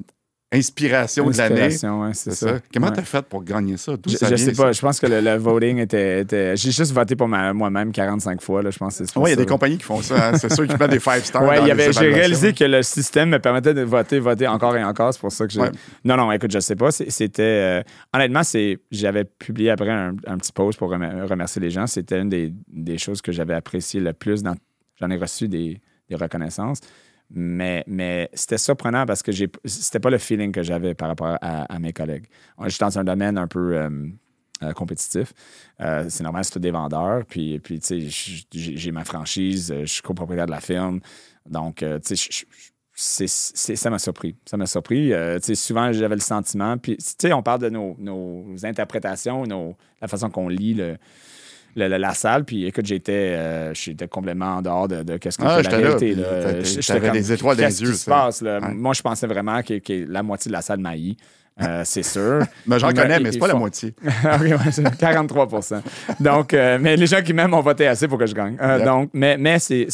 Inspiration, 0.52 1.30
de 1.30 1.38
l'année. 1.38 1.68
Ouais, 1.68 2.14
c'est 2.14 2.32
ça. 2.32 2.58
Comment 2.74 2.92
tu 2.92 3.02
as 3.02 3.04
fait 3.04 3.22
pour 3.22 3.44
gagner 3.44 3.78
ça? 3.78 3.94
je, 4.08 4.32
ne 4.32 4.36
sais 4.36 4.54
pas. 4.54 4.72
Je 4.72 4.82
pense 4.82 5.00
que 5.00 5.06
le, 5.06 5.38
voting 5.38 5.78
était. 5.78 6.26
J'ai 6.56 6.72
juste 6.72 6.92
voté 6.92 7.16
pour 7.16 7.28
moi-même 7.28 7.92
45 7.92 8.42
fois. 8.42 8.64
Là, 8.64 8.72
je 8.72 8.80
pense 8.80 9.00
Oui, 9.16 9.28
il 9.28 9.30
y 9.30 9.34
a 9.34 9.36
des 9.36 9.46
compagnies 9.46 9.78
qui 9.78 9.84
font 9.84 10.02
ça. 10.02 10.30
Hein. 10.30 10.38
C'est 10.40 10.52
sûr 10.52 10.66
qu'ils 10.66 10.78
mettent 10.80 10.90
des 10.90 11.00
5 11.00 11.24
stars. 11.24 11.66
J'ai 11.92 12.12
réalisé 12.12 12.54
que 12.54 12.64
le 12.64 12.82
système 12.82 13.30
me 13.30 13.38
permettait 13.38 13.76
de 13.76 13.84
voter, 13.84 14.20
voter 14.20 14.48
encore 14.48 14.76
et 14.76 14.84
encore. 14.84 15.14
C'est 15.14 15.20
pour 15.20 15.32
ça 15.32 15.46
que 15.46 15.54
j'ai. 15.54 15.62
Non, 16.04 16.18
non, 16.18 16.32
écoute, 16.32 16.52
je 16.52 16.60
sais 16.60 16.76
pas. 16.76 16.90
C'était. 16.92 17.44
Euh, 17.44 17.84
honnêtement, 18.12 18.42
j'avais 18.90 19.26
publié 19.26 19.70
après 19.70 19.92
un, 19.92 20.16
petit 20.16 20.52
post 20.52 20.80
pour 20.80 20.90
remercier 20.90 21.62
les 21.62 21.70
gens. 21.70 21.86
C'était 21.86 22.20
une 22.20 22.30
des, 22.30 22.52
des, 22.68 22.98
choses 22.98 23.22
que 23.22 23.32
j'avais 23.32 23.54
apprécié 23.54 24.00
le 24.00 24.14
plus. 24.14 24.42
J'en 25.00 25.12
ai 25.12 25.18
reçu 25.18 25.48
des, 25.48 25.80
des 26.10 26.16
reconnaissances. 26.16 26.82
Mais, 27.32 27.84
mais 27.86 28.30
c'était 28.34 28.58
surprenant 28.58 29.06
parce 29.06 29.22
que 29.22 29.32
c'était 29.66 30.00
pas 30.00 30.10
le 30.10 30.18
feeling 30.18 30.52
que 30.52 30.64
j'avais 30.64 30.96
par 30.96 31.10
rapport 31.10 31.38
à, 31.42 31.80
mes 31.80 31.94
collègues. 31.94 32.26
Je 32.64 32.70
suis 32.70 32.80
dans 32.80 32.98
un 32.98 33.04
domaine 33.04 33.38
un 33.38 33.48
peu 33.48 33.78
euh, 33.78 33.90
euh, 34.64 34.74
compétitif. 34.74 35.34
Euh, 35.80 36.06
c'est 36.10 36.24
normal, 36.24 36.44
c'est 36.44 36.52
tout 36.52 36.60
des 36.60 36.72
vendeurs. 36.72 37.26
Puis, 37.26 37.60
puis 37.60 37.80
tu 37.80 38.10
sais, 38.10 38.44
j'ai 38.52 38.92
ma 38.92 39.06
franchise, 39.06 39.74
je 39.82 39.86
suis 39.86 40.02
copropriétaire 40.02 40.48
de 40.48 40.52
la 40.52 40.60
firme. 40.60 41.02
Donc, 41.48 41.86
tu 42.06 42.16
sais, 42.96 43.28
ça 43.28 43.90
m'a 43.92 44.00
surpris. 44.00 44.36
Ça 44.46 44.58
m'a 44.58 44.66
surpris. 44.66 45.14
souvent, 45.54 45.92
j'avais 45.92 46.16
le 46.16 46.22
sentiment. 46.22 46.80
Puis, 46.80 46.98
tu 46.98 47.06
sais, 47.20 47.32
on 47.32 47.44
parle 47.44 47.62
de 47.62 47.70
nos, 47.70 47.96
nos 48.00 48.66
interprétations, 48.66 49.46
nos, 49.46 49.78
la 50.02 50.08
façon 50.08 50.32
qu'on 50.32 50.50
lit 50.50 50.74
le, 50.74 50.98
la, 51.76 52.14
salle. 52.14 52.46
Puis 52.46 52.66
écoute, 52.66 52.86
j'étais 52.86 53.34
euh, 53.36 53.74
complètement 54.10 54.58
en 54.58 54.62
dehors 54.62 54.88
de, 54.88 55.04
de 55.04 55.18
qu'est-ce 55.18 55.38
que 55.38 55.44
ah, 55.46 55.62
la 55.62 55.78
vérité. 55.78 56.16
J'avais 56.80 57.12
des 57.12 57.32
étoiles 57.32 57.58
dans 57.58 57.66
les 57.66 57.82
yeux. 57.82 57.94
Se 57.94 58.10
passe, 58.10 58.44
Moi, 58.74 58.94
je 58.94 59.02
pensais 59.02 59.28
vraiment 59.28 59.62
que, 59.62 59.80
la 60.10 60.24
moitié 60.24 60.50
de 60.50 60.54
la 60.54 60.62
salle 60.62 60.80
m'haït. 60.80 61.18
Euh, 61.62 61.82
c'est 61.86 62.04
sûr. 62.04 62.46
mais 62.66 62.80
j'en 62.80 62.94
connais, 62.94 63.20
mais 63.20 63.34
c'est 63.34 63.40
pas 63.40 63.48
la 63.48 63.54
moitié. 63.56 63.94
Ah 64.24 64.38
oui, 64.40 64.54
ouais, 64.54 64.84
43 64.98 65.48
Donc, 66.20 66.54
euh, 66.54 66.78
mais 66.80 66.96
les 66.96 67.08
gens 67.08 67.22
qui 67.22 67.34
m'aiment 67.34 67.54
ont 67.54 67.62
voté 67.62 67.86
assez 67.88 68.08
pour 68.08 68.18
que 68.18 68.26
je 68.26 68.34
gagne. 68.34 68.58
Donc, 68.86 69.10
mais, 69.14 69.38
mais 69.38 69.60
c'est 69.60 69.88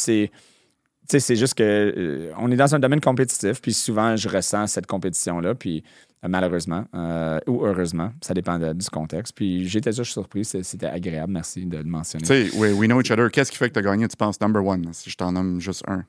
c'est 1.07 1.35
juste 1.35 1.53
que 1.55 2.31
on 2.37 2.51
est 2.51 2.55
dans 2.55 2.73
un 2.73 2.79
domaine 2.79 3.01
compétitif, 3.01 3.61
puis 3.61 3.73
souvent 3.73 4.15
je 4.15 4.27
ressens 4.27 4.67
cette 4.67 4.87
compétition-là, 4.87 5.55
puis 5.55 5.83
malheureusement, 6.23 6.85
euh, 6.95 7.39
ou 7.47 7.65
heureusement, 7.65 8.11
ça 8.21 8.33
dépend 8.33 8.57
du 8.57 8.89
contexte. 8.89 9.35
Puis 9.35 9.67
j'étais 9.67 9.91
juste 9.91 10.11
surpris, 10.11 10.45
c'était 10.45 10.87
agréable, 10.87 11.31
merci 11.31 11.65
de 11.65 11.77
le 11.77 11.83
mentionner. 11.83 12.25
Tu 12.25 12.49
sais, 12.49 12.57
we 12.57 12.87
know 12.87 13.01
each 13.01 13.11
other. 13.11 13.29
Qu'est-ce 13.31 13.51
qui 13.51 13.57
fait 13.57 13.69
que 13.69 13.73
tu 13.73 13.79
as 13.79 13.83
gagné, 13.83 14.07
tu 14.07 14.17
penses, 14.17 14.39
number 14.41 14.65
one, 14.65 14.87
si 14.93 15.09
je 15.09 15.17
t'en 15.17 15.31
nomme 15.31 15.59
juste 15.59 15.83
un? 15.87 16.03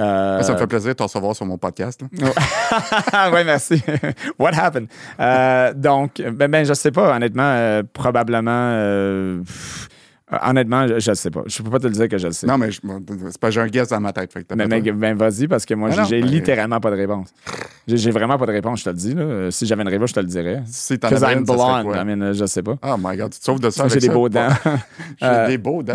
Euh, 0.00 0.42
ça 0.42 0.52
me 0.52 0.58
fait 0.58 0.66
plaisir 0.66 0.90
de 0.90 0.94
te 0.94 1.02
recevoir 1.02 1.34
sur 1.34 1.44
mon 1.44 1.58
podcast. 1.58 2.02
oui, 2.12 2.20
merci. 3.44 3.82
What 4.38 4.54
happened? 4.54 4.88
Euh, 5.18 5.74
donc, 5.74 6.22
ben, 6.22 6.48
ben, 6.48 6.64
je 6.64 6.74
sais 6.74 6.92
pas, 6.92 7.16
honnêtement, 7.16 7.82
probablement. 7.92 8.50
Euh, 8.74 9.42
honnêtement, 10.30 10.86
je 10.98 11.10
ne 11.10 11.14
sais 11.14 11.30
pas. 11.30 11.42
Je 11.46 11.62
peux 11.62 11.70
pas 11.70 11.78
te 11.78 11.86
le 11.86 11.92
dire 11.92 12.08
que 12.08 12.18
je 12.18 12.26
le 12.26 12.32
sais. 12.32 12.46
Non, 12.46 12.58
mais 12.58 12.70
c'est 12.70 13.38
pas 13.40 13.50
j'ai 13.50 13.60
un 13.60 13.66
guess 13.66 13.88
dans 13.88 14.00
ma 14.00 14.12
tête. 14.12 14.32
mais 14.54 14.66
ben, 14.66 15.14
vas-y, 15.16 15.48
parce 15.48 15.64
que 15.64 15.74
moi, 15.74 15.90
j'ai 15.90 16.20
ben, 16.20 16.28
littéralement 16.30 16.80
pas 16.80 16.90
de 16.90 16.96
réponse. 16.96 17.28
J'ai 17.86 18.10
vraiment 18.10 18.36
pas 18.38 18.46
de 18.46 18.52
réponse, 18.52 18.80
je 18.80 18.84
te 18.84 18.90
le 18.90 18.96
dis. 18.96 19.14
Là. 19.14 19.50
Si 19.50 19.66
j'avais 19.66 19.82
une 19.82 19.88
réponse, 19.88 20.10
je 20.10 20.14
te 20.14 20.20
le 20.20 20.26
dirais. 20.26 20.62
Si 20.66 20.98
t'en 20.98 21.08
avais 21.08 21.34
une, 21.34 21.44
blonde, 21.44 21.94
I 21.94 22.04
mean, 22.04 22.32
je 22.32 22.44
sais 22.46 22.62
pas. 22.62 22.76
Oh 22.82 22.96
my 22.98 23.16
God, 23.16 23.32
tu 23.32 23.38
te 23.40 23.44
sauves 23.44 23.60
de 23.60 23.70
ça 23.70 23.88
J'ai 23.88 24.00
des 24.00 24.08
beaux 24.10 24.28
dents. 24.28 24.48
j'ai 25.20 25.46
des 25.46 25.58
beaux 25.58 25.82
dents. 25.82 25.94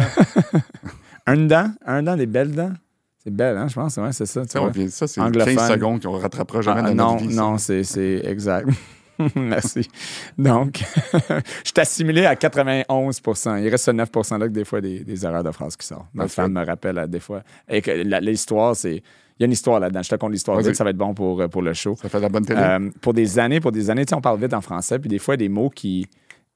un 1.28 1.38
dent? 1.38 1.72
Un 1.86 2.04
dent, 2.04 2.16
des 2.16 2.26
belles 2.26 2.52
dents? 2.52 2.74
C'est 3.24 3.34
belle, 3.34 3.56
hein, 3.56 3.68
je 3.70 3.76
pense. 3.76 3.96
Ouais, 3.98 4.12
c'est 4.12 4.26
ça. 4.26 4.42
tu 4.42 4.50
Ça, 4.50 4.60
vois. 4.60 4.72
ça, 4.90 5.08
c'est 5.08 5.22
Anglophone. 5.22 5.56
15 5.56 5.70
secondes 5.72 6.02
qu'on 6.04 6.18
rattrapera 6.18 6.62
jamais 6.62 6.82
Ah, 6.84 6.90
dans 6.90 6.96
non, 6.96 7.14
notre 7.14 7.26
vie. 7.28 7.34
ça. 7.36 7.42
non, 7.42 7.58
c'est 7.58 8.22
exact. 8.26 8.68
Merci. 9.36 9.88
Donc, 10.38 10.80
je 11.14 11.42
suis 11.66 11.74
assimilé 11.78 12.26
à 12.26 12.36
91% 12.36 13.62
Il 13.64 13.70
reste 13.70 13.86
ce 13.86 13.92
9 13.92 14.10
là 14.32 14.40
que 14.40 14.54
des 14.54 14.66
fois, 14.66 14.82
des, 14.82 15.04
des 15.04 15.26
erreurs 15.26 15.44
de 15.44 15.52
phrases 15.52 15.76
qui 15.76 15.86
sortent. 15.88 16.08
Ma 16.14 16.24
femme 16.28 16.54
me 16.54 16.66
rappelle 16.66 16.98
à 16.98 17.08
des 17.08 17.20
fois. 17.20 17.44
Et 17.70 17.82
que 17.82 17.92
l'histoire, 18.20 18.76
c'est. 18.76 18.96
Il 19.40 19.42
y 19.42 19.44
a 19.44 19.46
une 19.48 19.52
histoire 19.52 19.80
là-dedans. 19.80 20.04
Je 20.04 20.10
te 20.10 20.16
conte 20.16 20.32
l'histoire. 20.32 20.58
Vite, 20.60 20.76
Ça 20.76 20.84
va 20.84 20.92
être 20.92 20.98
bon 20.98 21.14
pour, 21.16 21.50
pour 21.50 21.62
le 21.64 21.74
show. 21.74 21.96
Ça 22.00 22.08
fait 22.08 22.18
de 22.18 22.24
la 22.24 22.30
bonne 22.30 22.46
télé. 22.46 22.60
Euh, 22.62 22.90
pour 23.02 23.14
des 23.14 23.40
années, 23.40 23.60
pour 23.60 23.72
des 23.72 23.90
années, 23.90 24.06
tu 24.06 24.12
sais, 24.12 24.16
on 24.16 24.22
parle 24.22 24.40
vite 24.40 24.54
en 24.54 24.62
français, 24.62 25.00
puis 25.00 25.10
des 25.10 25.18
fois, 25.18 25.38
des 25.38 25.50
mots 25.50 25.70
qui, 25.72 26.08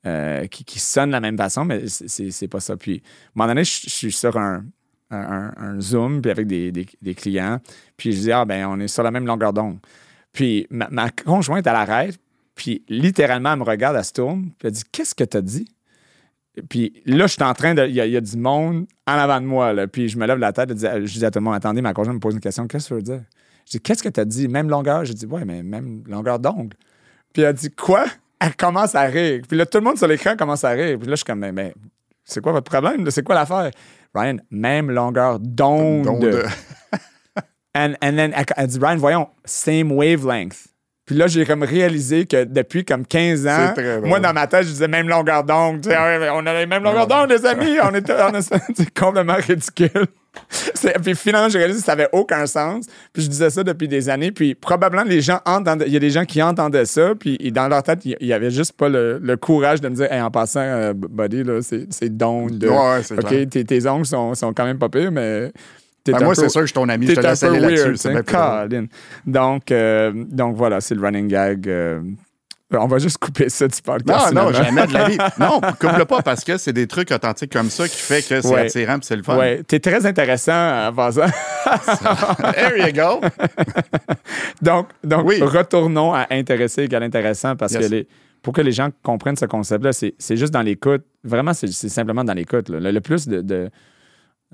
euh, 0.06 0.46
qui, 0.46 0.63
qui 0.63 0.80
sonnent 0.80 1.10
de 1.10 1.13
la 1.13 1.20
même 1.20 1.38
façon, 1.38 1.65
mais 1.65 1.84
c'est- 1.88 2.48
pas 2.48 2.60
ça. 2.60 2.78
Puis, 2.78 2.93
à 2.93 2.98
un 2.98 3.32
moment 3.36 3.48
donné, 3.50 3.63
je, 3.63 3.82
je 3.84 3.89
suis 3.89 4.12
sur 4.12 4.38
un, 4.38 4.63
un, 5.10 5.17
un- 5.17 5.54
un 5.58 5.82
Zoom, 5.82 6.22
puis 6.22 6.30
avec 6.30 6.46
des, 6.46 6.72
des- 6.72 6.86
des 7.02 7.15
clients, 7.15 7.60
puis 7.98 8.12
je 8.12 8.20
dis, 8.22 8.32
ah, 8.32 8.46
ben, 8.46 8.67
on 8.67 8.80
est 8.80 8.88
sur 8.88 9.02
la 9.02 9.10
même 9.12 9.26
longueur 9.26 9.54
d'onde. 9.54 9.80
Puis, 10.32 10.67
ma, 10.70 10.88
ma 10.91 11.10
conjointe, 11.10 11.65
elle 11.65 11.76
arrête, 11.76 12.20
puis 12.58 12.84
littéralement, 12.89 13.54
elle 13.54 13.60
me 13.60 13.63
regarde, 13.63 13.96
elle 13.96 14.04
se 14.04 14.12
tourne, 14.12 14.50
puis 14.60 14.67
elle 14.67 14.72
dit, 14.72 14.84
qu'est-ce 14.91 15.15
que 15.15 15.24
tu 15.24 15.38
as 15.38 15.41
dit? 15.41 15.72
Puis 16.70 17.02
là, 17.06 17.28
je 17.28 17.34
suis 17.34 17.43
en 17.43 17.54
train 17.54 17.76
de. 17.76 17.86
Il 17.86 17.93
y, 17.93 18.02
a- 18.02 18.06
il 18.08 18.12
y 18.12 18.17
a 18.17 18.22
du 18.22 18.36
monde 18.36 18.88
en 19.06 19.13
avant 19.13 19.39
de 19.39 19.46
moi. 19.46 19.74
Là, 19.74 19.86
puis 19.88 20.10
je 20.10 20.17
me 20.17 20.26
lève 20.26 20.39
la 20.39 20.52
tête. 20.52 20.70
Je 20.70 20.74
dis, 20.74 20.86
je 21.06 21.20
dis 21.20 21.24
à 21.26 21.30
tout 21.30 21.38
le 21.38 21.43
monde 21.46 21.54
Attendez, 21.54 21.82
ma 21.84 21.93
conjointe 21.93 22.15
me 22.15 22.20
pose 22.20 22.34
une 22.34 22.39
question. 22.39 22.67
Qu'est-ce 22.67 22.86
que 22.86 22.88
tu 22.89 22.93
veux 22.96 23.02
dire 23.04 23.22
Je 23.67 23.72
dis 23.74 23.80
Qu'est-ce 23.80 24.02
que 24.02 24.10
tu 24.10 24.20
as 24.20 24.26
dit? 24.26 24.48
Même 24.48 24.67
longueur 24.67 25.06
Je 25.06 25.13
dis 25.13 25.28
Ouais, 25.28 25.46
mais 25.46 25.62
même 25.62 26.02
longueur 26.08 26.39
d'ongle. 26.39 26.76
Puis 27.32 27.43
elle 27.43 27.54
dit 27.54 27.70
Quoi 27.70 28.06
Elle 28.39 28.56
commence 28.56 28.96
à 28.96 29.04
rire. 29.04 29.43
Puis 29.48 29.56
là, 29.56 29.67
tout 29.67 29.78
le 29.78 29.84
monde 29.84 29.98
sur 30.00 30.08
l'écran 30.08 30.36
commence 30.36 30.63
à 30.63 30.72
rire. 30.72 30.98
Puis 30.98 31.08
là, 31.08 31.12
je 31.12 31.17
suis 31.17 31.26
comme 31.26 31.38
Mais, 31.39 31.52
mais 31.52 31.76
c'est 32.26 32.41
quoi 32.41 32.54
votre 32.54 32.72
problème? 32.72 33.08
C'est 33.12 33.22
quoi 33.24 33.36
l'affaire? 33.36 33.70
Ryan, 34.15 34.38
même 34.50 34.89
longueur 34.89 35.39
d'onde. 35.39 36.06
D'onde. 36.06 36.43
And, 37.76 37.93
and 38.02 38.15
then, 38.15 38.34
elle, 38.36 38.46
elle 38.56 38.67
dit, 38.67 38.80
Ryan, 38.80 38.98
voyons, 38.98 39.28
same 39.46 39.91
wavelength. 39.91 40.65
Puis 41.08 41.15
là, 41.15 41.28
j'ai 41.28 41.46
comme 41.46 41.63
réalisé 41.63 42.26
que 42.26 42.43
depuis 42.43 42.84
comme 42.84 43.06
15 43.06 43.48
ans, 43.48 43.74
moi, 44.04 44.20
dans 44.20 44.34
ma 44.34 44.46
tête, 44.46 44.63
je 44.63 44.72
disais 44.72 44.89
même 44.89 45.08
longueur 45.08 45.46
d'onde. 45.46 45.82
Tu 45.82 45.89
sais, 45.89 45.96
Ah 45.98 46.34
on 46.36 46.46
a 46.46 46.54
les 46.54 46.65
mêmes 46.65 46.84
longueurs 46.84 47.08
d'onde, 47.08 47.30
les 47.30 47.46
amis. 47.46 47.78
On 47.82 47.96
était, 47.96 48.13
on 48.13 48.41
c'est 48.76 48.93
complètement 48.93 49.38
ridicule. 49.38 50.08
Puis 51.04 51.15
finalement, 51.15 51.48
j'ai 51.48 51.60
réalisé 51.60 51.80
que 51.80 51.86
ça 51.86 51.96
n'avait 51.96 52.10
aucun 52.12 52.46
sens. 52.46 52.88
Puis 53.13 53.24
je 53.24 53.30
disais 53.30 53.50
ça 53.50 53.63
depuis 53.63 53.88
des 53.88 54.10
années. 54.10 54.34
Puis 54.34 54.54
probablement, 54.54 55.04
les 55.04 55.22
gens 55.22 55.39
entendaient, 55.46 55.86
il 55.88 55.93
y 55.93 55.98
a 55.98 56.00
des 56.00 56.10
gens 56.10 56.26
qui 56.26 56.41
entendaient 56.43 56.86
ça. 56.86 57.13
Puis 57.17 57.38
dans 57.54 57.70
leur 57.70 57.84
tête, 57.84 58.04
il 58.04 58.17
n'y 58.22 58.34
avait 58.34 58.52
juste 58.52 58.74
pas 58.74 58.89
le, 58.89 59.17
le 59.17 59.38
courage 59.38 59.80
de 59.80 59.88
me 59.88 59.96
dire, 59.96 60.12
Hey, 60.12 60.22
en 60.22 60.30
passant, 60.30 60.60
euh, 60.60 60.93
buddy, 60.93 61.43
là, 61.43 61.62
c'est 61.62 61.88
c'est 61.89 62.15
d'onde. 62.15 62.62
Ouais, 62.63 63.00
OK, 63.17 63.50
tes 63.65 63.88
ongles 63.88 64.06
sont, 64.06 64.36
sont 64.36 64.54
quand 64.54 64.65
même 64.65 64.78
pas 64.78 64.89
pires, 64.89 65.12
mais. 65.12 65.54
Ben, 66.13 66.24
moi, 66.24 66.36
c'est 66.36 66.50
sûr 66.50 66.62
que 66.62 66.67
je 66.67 66.72
suis 66.72 66.74
ton 66.74 66.89
ami. 66.89 67.08
Je 67.08 67.13
te 67.13 67.20
laisse 67.22 67.43
aller 67.43 67.60
là-dessus. 67.60 68.08
hein. 68.08 68.86
Donc, 69.26 69.72
euh, 69.72 70.12
donc 70.15 70.56
voilà, 70.56 70.82
c'est 70.82 70.96
le 70.96 71.02
running 71.02 71.28
gag. 71.28 71.67
euh, 71.67 72.02
on 72.74 72.86
va 72.88 72.98
juste 73.00 73.17
couper 73.17 73.48
ça 73.48 73.65
du 73.67 73.82
podcast. 73.82 74.34
Non, 74.34 74.46
non, 74.48 74.54
jamais 74.54 74.86
de 74.88 74.93
la 74.93 75.08
vie. 75.08 75.17
Non, 75.39 75.62
coupe-le 75.80 76.04
pas 76.04 76.22
parce 76.22 76.43
que 76.43 76.58
c'est 76.58 76.74
des 76.74 76.86
trucs 76.86 77.10
authentiques 77.12 77.54
comme 77.54 77.70
ça 77.70 77.88
qui 77.88 77.98
fait 77.98 78.22
que 78.28 78.41
c'est 78.41 78.48
Ouais. 78.54 78.60
attirant 78.65 78.96
puis 79.00 79.06
c'est 79.08 79.15
le 79.15 79.24
fun. 79.24 79.38
Ouais, 79.38 79.63
t'es 79.63 79.80
très 79.80 80.06
intéressant 80.06 80.88
en 80.88 80.93
passant. 80.93 81.22
There 82.54 82.78
you 82.88 82.91
go. 82.93 83.22
donc, 84.62 84.88
donc 85.04 85.26
Oui. 85.28 85.41
retournons 85.41 86.13
à 86.13 86.28
intéresser 86.32 86.84
égal 86.84 87.04
intéressant 87.04 87.56
parce 87.56 87.74
Yes. 87.74 87.88
que 87.88 87.91
les, 87.96 88.08
pour 88.41 88.54
que 88.54 88.62
les 88.62 88.72
gens 88.72 88.89
comprennent 89.04 89.36
ce 89.36 89.46
concept-là, 89.46 89.93
c'est 89.93 90.13
c'est 90.17 90.38
juste 90.38 90.54
dans 90.54 90.62
l'écoute. 90.62 91.04
Vraiment, 91.24 91.54
c'est 91.54 91.67
simplement 91.72 92.24
dans 92.24 92.34
l'écoute. 92.34 92.70
Le, 92.70 92.80
le 92.91 93.02
plus 93.02 93.28
de, 93.28 93.41
de, 93.41 93.70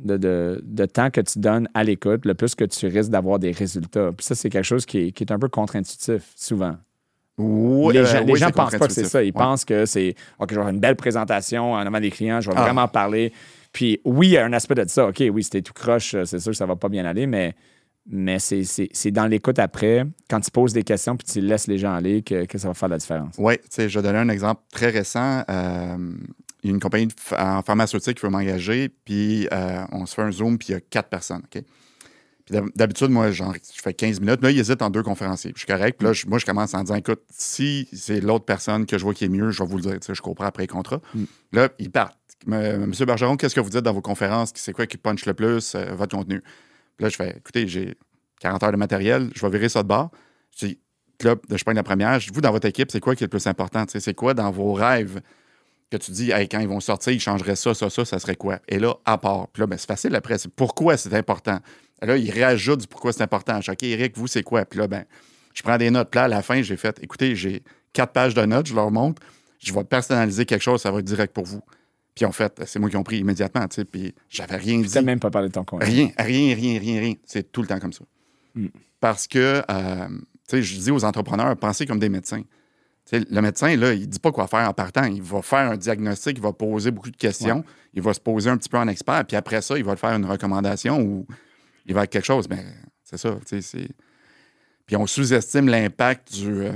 de, 0.02 0.18
de- 0.18 0.62
de 0.64 0.86
temps 0.86 1.10
que 1.10 1.22
tu 1.22 1.40
donnes 1.40 1.68
à 1.74 1.84
l'écoute, 1.84 2.26
le 2.26 2.34
plus 2.34 2.56
que 2.56 2.64
tu 2.66 2.88
risques 2.88 3.12
d'avoir 3.12 3.40
des 3.40 3.52
résultats. 3.52 4.12
Puis 4.16 4.26
ça, 4.26 4.36
c'est 4.36 4.50
quelque 4.50 4.64
chose 4.66 4.86
qui 4.86 4.98
est, 5.00 5.12
qui 5.12 5.24
est 5.24 5.32
un 5.32 5.40
peu 5.40 5.50
contre-intuitif, 5.50 6.32
souvent. 6.36 6.76
Oui, 7.38 7.94
les 7.94 8.00
euh, 8.02 8.06
gens, 8.06 8.24
les 8.24 8.34
oui, 8.34 8.40
gens 8.40 8.46
c'est 8.48 8.52
pensent 8.56 8.76
pas 8.76 8.88
que 8.88 8.94
c'est 8.94 9.06
ça. 9.06 9.24
Ils 9.24 9.28
Ouais. 9.28 9.32
pensent 9.32 9.66
que 9.66 9.86
c'est 9.86 10.16
OK, 10.40 10.50
je 10.50 10.56
vais 10.56 10.62
avoir 10.62 10.74
une 10.74 10.80
belle 10.80 10.96
présentation 10.96 11.74
en 11.74 11.78
avant 11.80 12.00
des 12.00 12.12
clients, 12.12 12.40
je 12.42 12.50
vais 12.50 12.56
Ah. 12.58 12.64
vraiment 12.64 12.88
parler. 12.88 13.34
Puis 13.72 14.00
oui, 14.06 14.28
il 14.28 14.32
y 14.34 14.38
a 14.38 14.46
un 14.46 14.54
aspect 14.54 14.76
de 14.76 14.86
ça. 14.88 15.08
OK, 15.08 15.24
oui, 15.32 15.44
c'était 15.44 15.64
tout 15.64 15.74
croche, 15.74 16.16
c'est 16.26 16.40
sûr 16.40 16.52
que 16.52 16.58
ça 16.58 16.68
va 16.68 16.76
pas 16.76 16.90
bien 16.90 17.06
aller, 17.06 17.26
mais, 17.26 17.56
mais 18.08 18.38
c'est- 18.38 18.66
c'est 18.66 18.88
c'est 18.92 19.10
dans 19.10 19.26
l'écoute 19.26 19.58
après, 19.58 20.06
quand 20.30 20.40
tu 20.42 20.52
poses 20.52 20.74
des 20.74 20.84
questions 20.84 21.16
puis 21.18 21.26
tu 21.26 21.42
laisses 21.42 21.66
les 21.68 21.80
gens 21.80 21.94
aller, 21.96 22.22
que, 22.22 22.46
que 22.46 22.58
ça 22.60 22.68
va 22.68 22.76
faire 22.76 22.90
la 22.90 22.98
différence. 23.00 23.34
Oui, 23.40 23.58
tu 23.58 23.64
sais, 23.72 23.90
je 23.90 23.98
vais 23.98 24.04
donner 24.04 24.20
un 24.20 24.30
exemple 24.30 24.62
très 24.72 24.90
récent. 24.90 25.44
Euh, 25.50 25.98
il 26.64 26.70
y 26.70 26.72
a 26.72 26.74
une 26.74 26.80
compagnie 26.80 27.10
en 27.38 27.62
pharmaceutique 27.62 28.18
qui 28.18 28.26
veut 28.26 28.32
m'engager, 28.32 28.90
puis 28.90 29.48
euh, 29.52 29.84
on 29.92 30.06
se 30.06 30.16
fait 30.16 30.22
un 30.22 30.32
Zoom, 30.32 30.58
puis 30.58 30.70
il 30.70 30.72
y 30.72 30.76
a 30.76 30.80
quatre 30.80 31.10
personnes, 31.10 31.42
OK? 31.44 31.64
Puis 32.46 32.54
d'hab- 32.56 32.70
d'habitude, 32.76 33.10
moi, 33.10 33.32
genre, 33.32 33.54
je 33.54 33.82
fais 33.82 33.94
15 33.94 34.20
minutes. 34.20 34.42
Là, 34.44 34.52
il 34.52 34.60
hésite 34.60 34.82
en 34.82 34.90
deux 34.90 35.02
conférenciers. 35.04 35.54
Puis 35.54 35.62
je 35.66 35.72
suis 35.72 35.78
correct. 35.80 35.98
Puis 35.98 36.06
là, 36.08 36.12
je- 36.14 36.28
moi, 36.28 36.40
je 36.40 36.46
commence 36.46 36.74
en 36.74 36.82
disant, 36.82 36.96
écoute, 36.96 37.22
si 37.30 37.88
c'est 37.94 38.20
l'autre 38.20 38.44
personne 38.44 38.86
que 38.86 38.98
je 38.98 39.04
vois 39.04 39.14
qui 39.14 39.24
est 39.24 39.30
mieux, 39.30 39.52
je 39.52 39.64
vais 39.64 39.70
vous 39.70 39.78
le 39.78 39.82
dire. 39.84 39.94
Tu 39.94 40.08
sais, 40.08 40.14
je 40.16 40.22
comprends 40.22 40.44
après 40.46 40.64
le 40.64 40.68
contrat. 40.68 41.00
Là, 41.54 41.70
ils 41.80 41.90
partent. 41.90 42.18
Monsieur 42.46 43.06
Bergeron, 43.06 43.38
qu'est-ce 43.38 43.56
que 43.56 43.62
vous 43.62 43.70
dites 43.70 43.80
dans 43.82 43.94
vos 43.94 44.02
conférences? 44.02 44.52
C'est 44.56 44.74
quoi 44.74 44.86
qui 44.86 44.98
punch 44.98 45.26
le 45.26 45.34
plus, 45.34 45.76
euh, 45.76 45.94
votre 45.96 46.18
contenu? 46.18 46.42
Puis 46.42 47.04
là, 47.06 47.08
je 47.10 47.16
fais, 47.16 47.36
écoutez, 47.38 47.66
j'ai 47.70 47.96
40 48.42 48.62
heures 48.64 48.74
de 48.74 48.78
matériel, 48.78 49.30
je 49.34 49.42
vais 49.46 49.50
virer 49.50 49.70
ça 49.70 49.82
de 49.82 49.88
bord. 49.88 50.12
Je 50.60 50.66
dis, 50.66 50.80
Puis 51.18 51.30
là, 51.30 51.36
je 51.50 51.64
prends 51.64 51.72
la 51.72 51.84
première. 51.84 52.20
Je 52.20 52.28
dis, 52.28 52.34
vous, 52.36 52.42
dans 52.42 52.52
votre 52.52 52.68
équipe, 52.68 52.92
c'est 52.92 53.00
quoi 53.00 53.16
qui 53.16 53.24
est 53.24 53.28
le 53.28 53.30
plus 53.30 53.48
important? 53.48 53.86
C'est 53.88 54.14
quoi 54.14 54.34
dans 54.34 54.52
vos 54.52 54.74
rêves 54.74 55.22
que 55.98 56.04
tu 56.04 56.12
dis, 56.12 56.32
Hey, 56.32 56.48
quand 56.48 56.60
ils 56.60 56.68
vont 56.68 56.80
sortir, 56.80 57.14
ils 57.14 57.20
changeraient 57.20 57.56
ça, 57.56 57.74
ça, 57.74 57.90
ça, 57.90 58.06
ça 58.06 58.20
serait 58.20 58.36
quoi? 58.36 58.60
Et 58.68 58.80
là, 58.80 58.96
à 59.06 59.18
part. 59.18 59.48
Puis 59.50 59.62
là, 59.62 59.68
ben, 59.68 59.78
c'est 59.78 59.88
facile 59.88 60.16
après. 60.16 60.38
C'est 60.38 60.52
pourquoi 60.52 60.98
c'est 60.98 61.14
important? 61.14 61.60
Et 62.02 62.06
là, 62.06 62.18
il 62.18 62.30
réajoute 62.32 62.82
du 62.82 62.88
pourquoi 62.88 63.14
c'est 63.14 63.24
important. 63.24 63.62
Je 63.62 63.72
dis, 63.72 63.72
OK, 63.72 63.84
Eric, 63.84 64.18
vous, 64.18 64.28
c'est 64.28 64.44
quoi? 64.44 64.66
Puis 64.66 64.80
là, 64.80 64.88
ben, 64.88 65.06
je 65.54 65.62
prends 65.62 65.78
des 65.78 65.90
notes. 65.92 66.10
Puis 66.10 66.18
là, 66.18 66.26
à 66.26 66.28
la 66.28 66.42
fin, 66.42 66.62
j'ai 66.62 66.78
fait, 66.78 66.98
écoutez, 67.02 67.36
j'ai 67.36 67.64
quatre 67.94 68.12
pages 68.12 68.34
de 68.34 68.46
notes, 68.46 68.68
je 68.68 68.76
leur 68.76 68.92
montre. 68.92 69.22
Je 69.60 69.74
vais 69.74 69.84
personnaliser 69.84 70.46
quelque 70.46 70.62
chose, 70.62 70.82
ça 70.82 70.92
va 70.92 71.00
être 71.00 71.06
direct 71.06 71.34
pour 71.34 71.46
vous. 71.46 71.62
Puis 72.16 72.26
en 72.26 72.32
fait, 72.32 72.62
c'est 72.66 72.80
moi 72.80 72.90
qui 72.90 72.98
ont 72.98 73.04
pris 73.04 73.18
immédiatement, 73.18 73.68
tu 73.68 73.76
sais. 73.76 73.86
Puis 73.86 74.14
j'avais 74.30 74.58
rien 74.58 74.82
Tu 74.82 74.88
dit. 74.88 75.02
même 75.02 75.20
pas 75.20 75.32
parlé 75.32 75.48
de 75.48 75.54
ton 75.54 75.64
compte. 75.64 75.84
Rien, 75.84 76.12
rien, 76.18 76.54
rien, 76.54 76.80
rien, 76.80 77.00
rien. 77.00 77.14
C'est 77.26 77.52
tout 77.52 77.62
le 77.62 77.68
temps 77.68 77.80
comme 77.80 77.94
ça. 77.94 78.04
Mm. 78.56 78.68
Parce 79.00 79.28
que, 79.28 79.64
euh, 79.70 80.08
tu 80.48 80.58
sais, 80.58 80.62
je 80.62 80.80
dis 80.80 80.92
aux 80.92 81.04
entrepreneurs, 81.06 81.56
pensez 81.58 81.86
comme 81.86 82.00
des 82.00 82.10
médecins. 82.10 82.44
Le 83.12 83.42
médecin, 83.42 83.76
là, 83.76 83.94
il 83.94 84.02
ne 84.02 84.06
dit 84.06 84.20
pas 84.20 84.32
quoi 84.32 84.48
faire 84.48 84.68
en 84.68 84.74
partant. 84.74 85.04
Il 85.04 85.22
va 85.22 85.42
faire 85.42 85.72
un 85.72 85.78
diagnostic, 85.78 86.38
il 86.38 86.42
va 86.42 86.54
poser 86.54 86.90
beaucoup 86.92 87.12
de 87.12 87.18
questions, 87.18 87.64
il 87.94 88.02
va 88.02 88.14
se 88.14 88.20
poser 88.20 88.50
un 88.50 88.58
petit 88.58 88.70
peu 88.70 88.78
en 88.78 88.88
expert, 88.88 89.24
puis 89.26 89.36
après 89.38 89.62
ça, 89.62 89.78
il 89.78 89.84
va 89.84 89.94
te 89.96 90.00
faire 90.00 90.12
une 90.16 90.26
recommandation 90.26 91.00
ou 91.02 91.28
il 91.86 91.94
va 91.94 92.02
faire 92.02 92.10
quelque 92.10 92.26
chose. 92.26 92.48
Mais 92.50 92.64
c'est 93.04 93.18
ça. 93.18 93.36
Puis 94.86 94.96
on 94.96 95.06
sous-estime 95.08 95.68
l'impact 95.70 96.34
du, 96.34 96.50
euh, 96.64 96.72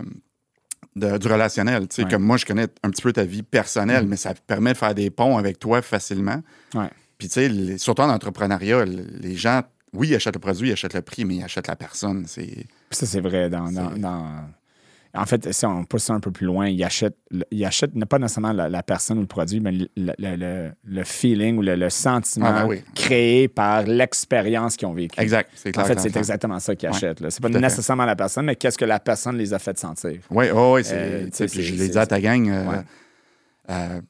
de- 0.95 1.17
du 1.17 1.27
relationnel. 1.27 1.87
Ouais. 2.03 2.09
comme 2.11 2.23
moi, 2.23 2.37
je 2.37 2.45
connais 2.45 2.67
un 2.83 2.89
petit 2.89 3.01
peu 3.01 3.13
ta 3.13 3.23
vie 3.23 3.43
personnelle, 3.43 4.05
mais 4.07 4.15
ça 4.17 4.33
permet 4.33 4.73
de 4.73 4.77
faire 4.77 4.95
des 4.95 5.09
ponts 5.09 5.37
avec 5.37 5.59
toi 5.59 5.81
facilement. 5.81 6.41
Ouais. 6.73 6.89
Puis, 7.17 7.27
tu 7.29 7.33
sais, 7.35 7.49
les- 7.49 7.77
surtout 7.77 8.03
en 8.03 8.09
entrepreneuriat, 8.09 8.85
les 8.85 9.35
gens, 9.35 9.61
oui, 9.93 10.09
ils 10.09 10.15
achètent 10.15 10.35
le 10.35 10.39
produit, 10.39 10.69
ils 10.69 10.73
achètent 10.73 10.93
le 10.93 11.01
prix, 11.01 11.25
mais 11.25 11.35
ils 11.37 11.43
achètent 11.43 11.67
la 11.67 11.75
personne. 11.75 12.25
Ça, 12.27 13.05
c'est 13.05 13.19
vrai. 13.21 13.49
Dans, 13.49 13.71
dans- 13.71 13.93
C'est- 13.93 13.99
dans- 13.99 14.49
En 15.17 15.25
fait, 15.25 15.51
si 15.51 15.65
on 15.65 15.83
pousse 15.83 16.03
ça 16.03 16.13
un 16.13 16.19
peu 16.19 16.31
plus 16.31 16.45
loin, 16.45 16.67
il 16.67 16.83
achète, 16.83 17.17
il 17.51 17.65
achète 17.65 17.91
pas 18.05 18.19
nécessairement 18.19 18.53
la, 18.53 18.69
la 18.69 18.83
personne 18.83 19.17
ou 19.17 19.21
le 19.21 19.27
produit, 19.27 19.59
mais 19.59 19.71
le, 19.71 19.87
le- 19.97 20.13
le- 20.35 20.71
le 20.85 21.03
feeling 21.03 21.57
ou 21.57 21.61
le, 21.61 21.89
sentiment 21.89 22.45
Ah, 22.49 22.61
ben 22.61 22.67
oui. 22.67 22.83
créé 22.95 23.47
par 23.47 23.83
l'expérience 23.83 24.77
qu'ils 24.77 24.87
ont 24.87 24.93
vécue. 24.93 25.19
Exact. 25.19 25.49
C'est 25.55 25.69
En 25.69 25.71
clair. 25.71 25.87
fait, 25.87 25.93
clair, 25.93 26.03
c'est 26.03 26.09
clair. 26.09 26.19
exactement 26.19 26.59
ça 26.59 26.75
qu'ils 26.75 26.89
Ouais, 26.89 26.95
achètent. 26.95 27.19
là. 27.19 27.29
C'est 27.31 27.41
pas 27.41 27.49
nécessairement 27.49 28.05
la 28.05 28.15
personne, 28.15 28.45
mais 28.45 28.55
qu'est-ce 28.55 28.77
que 28.77 28.85
la 28.85 28.99
personne 28.99 29.37
les 29.37 29.53
a 29.53 29.59
fait 29.59 29.77
sentir. 29.77 30.19
Oui, 30.29 30.45
oh, 30.53 30.75
oui, 30.75 30.83
c'est. 30.83 30.95
Euh, 30.95 31.29
je 31.47 31.73
l'ai 31.75 31.89
dit 31.89 31.97
à 31.97 32.05
ta 32.05 32.21
gang. 32.21 32.47
euh, 32.49 32.65
Ouais. 32.69 32.75
euh, 33.71 34.01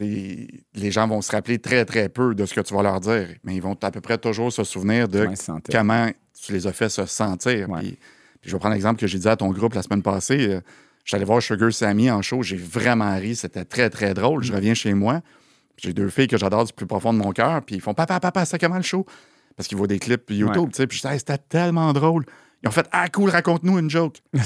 les 0.00 0.90
gens 0.90 1.06
vont 1.08 1.20
se 1.20 1.30
rappeler 1.32 1.58
très, 1.58 1.84
très 1.84 2.08
peu 2.08 2.34
de 2.34 2.46
ce 2.46 2.54
que 2.54 2.60
tu 2.60 2.74
vas 2.74 2.82
leur 2.82 3.00
dire, 3.00 3.28
mais 3.44 3.54
ils 3.54 3.60
vont 3.62 3.76
à 3.82 3.90
peu 3.90 4.00
près 4.00 4.18
toujours 4.18 4.52
se 4.52 4.64
souvenir 4.64 5.08
de 5.08 5.26
Comment 5.70 6.10
tu 6.42 6.52
les 6.52 6.66
as 6.66 6.72
fait 6.72 6.88
se 6.88 7.04
sentir. 7.06 7.68
Ouais. 7.68 7.80
Puis, 7.80 7.98
puis 8.40 8.50
je 8.50 8.56
vais 8.56 8.58
prendre 8.60 8.74
l'exemple 8.74 9.00
que 9.00 9.06
j'ai 9.06 9.18
dit 9.18 9.28
à 9.28 9.36
ton 9.36 9.50
groupe 9.50 9.74
la 9.74 9.82
semaine 9.82 10.02
passée. 10.02 10.48
Euh, 10.48 10.60
je 11.04 11.10
suis 11.10 11.16
allé 11.16 11.24
voir 11.24 11.40
Sugar 11.42 11.72
Sammy 11.72 12.10
en 12.10 12.22
show, 12.22 12.42
j'ai 12.42 12.56
vraiment 12.56 13.14
ri, 13.16 13.34
c'était 13.36 13.64
très, 13.64 13.88
très 13.90 14.14
drôle. 14.14 14.40
Mm. 14.40 14.44
Je 14.44 14.52
reviens 14.52 14.74
chez 14.74 14.94
moi, 14.94 15.20
j'ai 15.76 15.92
deux 15.92 16.08
filles 16.08 16.28
que 16.28 16.36
j'adore 16.36 16.64
du 16.64 16.72
plus 16.72 16.86
profond 16.86 17.12
de 17.12 17.18
mon 17.18 17.32
cœur, 17.32 17.62
puis 17.62 17.76
ils 17.76 17.80
font 17.80 17.94
Papa, 17.94 18.20
papa, 18.20 18.44
c'est 18.44 18.58
comment 18.58 18.76
le 18.76 18.82
show? 18.82 19.06
Parce 19.56 19.66
qu'ils 19.68 19.78
voient 19.78 19.86
des 19.86 19.98
clips 19.98 20.30
YouTube, 20.30 20.56
Ouais. 20.64 20.68
tu 20.68 20.76
sais, 20.76 20.86
puis 20.86 20.98
je 20.98 21.02
dis 21.06 21.08
Hey, 21.12 21.18
c'était 21.18 21.38
tellement 21.38 21.92
drôle. 21.92 22.24
Ils 22.62 22.68
ont 22.68 22.72
fait 22.72 22.86
Ah, 22.92 23.08
cool, 23.08 23.30
raconte-nous 23.30 23.78
une 23.78 23.90
joke. 23.90 24.18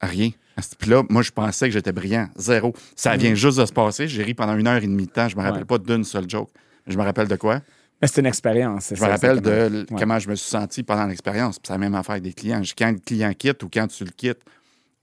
Rien. 0.00 0.30
Puis 0.78 0.90
là, 0.90 1.02
moi, 1.08 1.22
je 1.22 1.30
pensais 1.30 1.66
que 1.66 1.72
j'étais 1.72 1.92
brillant. 1.92 2.28
Zéro. 2.36 2.74
Ça 2.94 3.16
vient 3.16 3.34
juste 3.34 3.58
de 3.58 3.64
se 3.66 3.72
passer. 3.72 4.06
J'ai 4.06 4.22
ri 4.22 4.34
pendant 4.34 4.56
une 4.56 4.66
heure 4.68 4.76
et 4.82 4.86
demie 4.86 5.06
de 5.06 5.10
temps. 5.10 5.28
Je 5.28 5.36
me 5.36 5.40
rappelle 5.40 5.60
Mm. 5.64 5.72
Ouais. 5.72 5.78
pas 5.78 5.78
d'une 5.78 6.04
seule 6.04 6.28
joke. 6.28 6.50
Je 6.86 6.96
me 6.96 7.02
rappelle 7.02 7.26
de 7.28 7.36
quoi? 7.36 7.60
Mais 8.02 8.08
c'est 8.08 8.20
une 8.20 8.26
expérience. 8.26 8.88
Je 8.88 8.94
me 8.94 8.98
ça, 9.00 9.08
rappelle 9.08 9.40
de 9.40 9.86
Ouais. 9.90 9.98
comment 9.98 10.18
je 10.18 10.28
me 10.28 10.34
suis 10.34 10.48
senti 10.50 10.82
pendant 10.82 11.06
l'expérience. 11.06 11.58
Puis 11.58 11.68
c'est 11.68 11.72
la 11.74 11.78
même 11.78 11.94
affaire 11.94 12.12
avec 12.12 12.24
des 12.24 12.32
clients. 12.32 12.60
Quand 12.76 12.90
le 12.90 12.98
client 12.98 13.32
quitte 13.32 13.62
ou 13.62 13.68
quand 13.72 13.86
tu 13.86 14.04
le 14.04 14.10
quittes, 14.10 14.40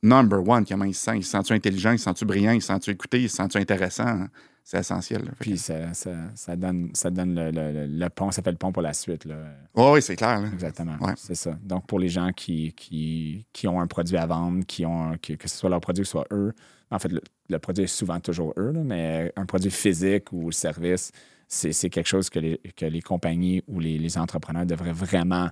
number 0.04 0.48
one, 0.48 0.66
comment 0.66 0.86
il 0.86 0.94
se 0.94 1.04
sent? 1.06 1.18
Il 1.18 1.24
se 1.24 1.32
sent-tu 1.32 1.54
intelligent? 1.54 1.92
Il 1.92 2.00
se 2.00 2.06
sent-tu 2.06 2.26
brillant? 2.26 2.52
Il 2.52 2.62
se 2.62 2.68
sent-tu 2.68 2.92
écouté? 2.92 3.22
Il 3.24 3.30
se 3.30 3.38
sent-tu 3.38 3.58
intéressant? 3.58 4.26
c'est 4.64 4.78
essentiel. 4.78 5.24
là. 5.26 5.32
Puis 5.40 5.58
ça, 5.58 5.92
ça, 5.94 6.12
ça 6.36 6.56
donne, 6.56 6.92
ça 6.94 7.10
donne 7.10 7.34
le, 7.34 7.50
le- 7.50 7.88
le 7.88 8.10
pont, 8.10 8.30
ça 8.32 8.44
fait 8.44 8.52
le 8.52 8.58
pont 8.58 8.72
pour 8.72 8.84
la 8.84 8.94
suite. 8.94 9.26
Là. 9.26 9.36
Ouais, 9.76 9.92
oui, 9.94 10.02
c'est 10.04 10.16
clair. 10.16 10.40
là. 10.40 10.48
Exactement. 10.54 10.96
Ouais. 11.02 11.14
C'est 11.18 11.36
ça. 11.36 11.58
Donc, 11.64 11.88
pour 11.88 11.98
les 12.00 12.10
gens 12.10 12.32
qui, 12.32 12.72
qui, 12.74 13.44
qui 13.52 13.68
ont 13.68 13.82
un 13.82 13.88
produit 13.88 14.18
à 14.18 14.28
vendre, 14.28 14.64
qui 14.66 14.86
ont, 14.86 15.12
un- 15.14 15.18
que, 15.18 15.34
que 15.34 15.50
ce 15.50 15.58
soit 15.58 15.70
leur 15.70 15.82
produit 15.82 16.02
ou 16.02 16.04
que 16.04 16.08
ce 16.08 16.12
soit 16.12 16.28
eux, 16.32 16.54
en 16.92 17.00
fait, 17.00 17.12
le, 17.12 17.22
le 17.50 17.60
produit 17.60 17.86
est 17.86 17.88
souvent 17.88 18.20
toujours 18.20 18.54
eux, 18.56 18.72
là, 18.72 18.82
mais 18.86 19.34
un 19.36 19.46
produit 19.48 19.72
physique 19.72 20.32
ou 20.32 20.52
service, 20.52 21.12
c'est 21.54 21.90
quelque 21.90 22.08
chose 22.08 22.30
que 22.30 22.40
les, 22.40 22.58
que 22.78 22.86
les 22.86 23.02
compagnies 23.02 23.62
ou 23.68 23.80
les, 23.82 23.98
les 23.98 24.18
entrepreneurs 24.18 24.66
devraient 24.66 24.94
vraiment, 24.94 25.50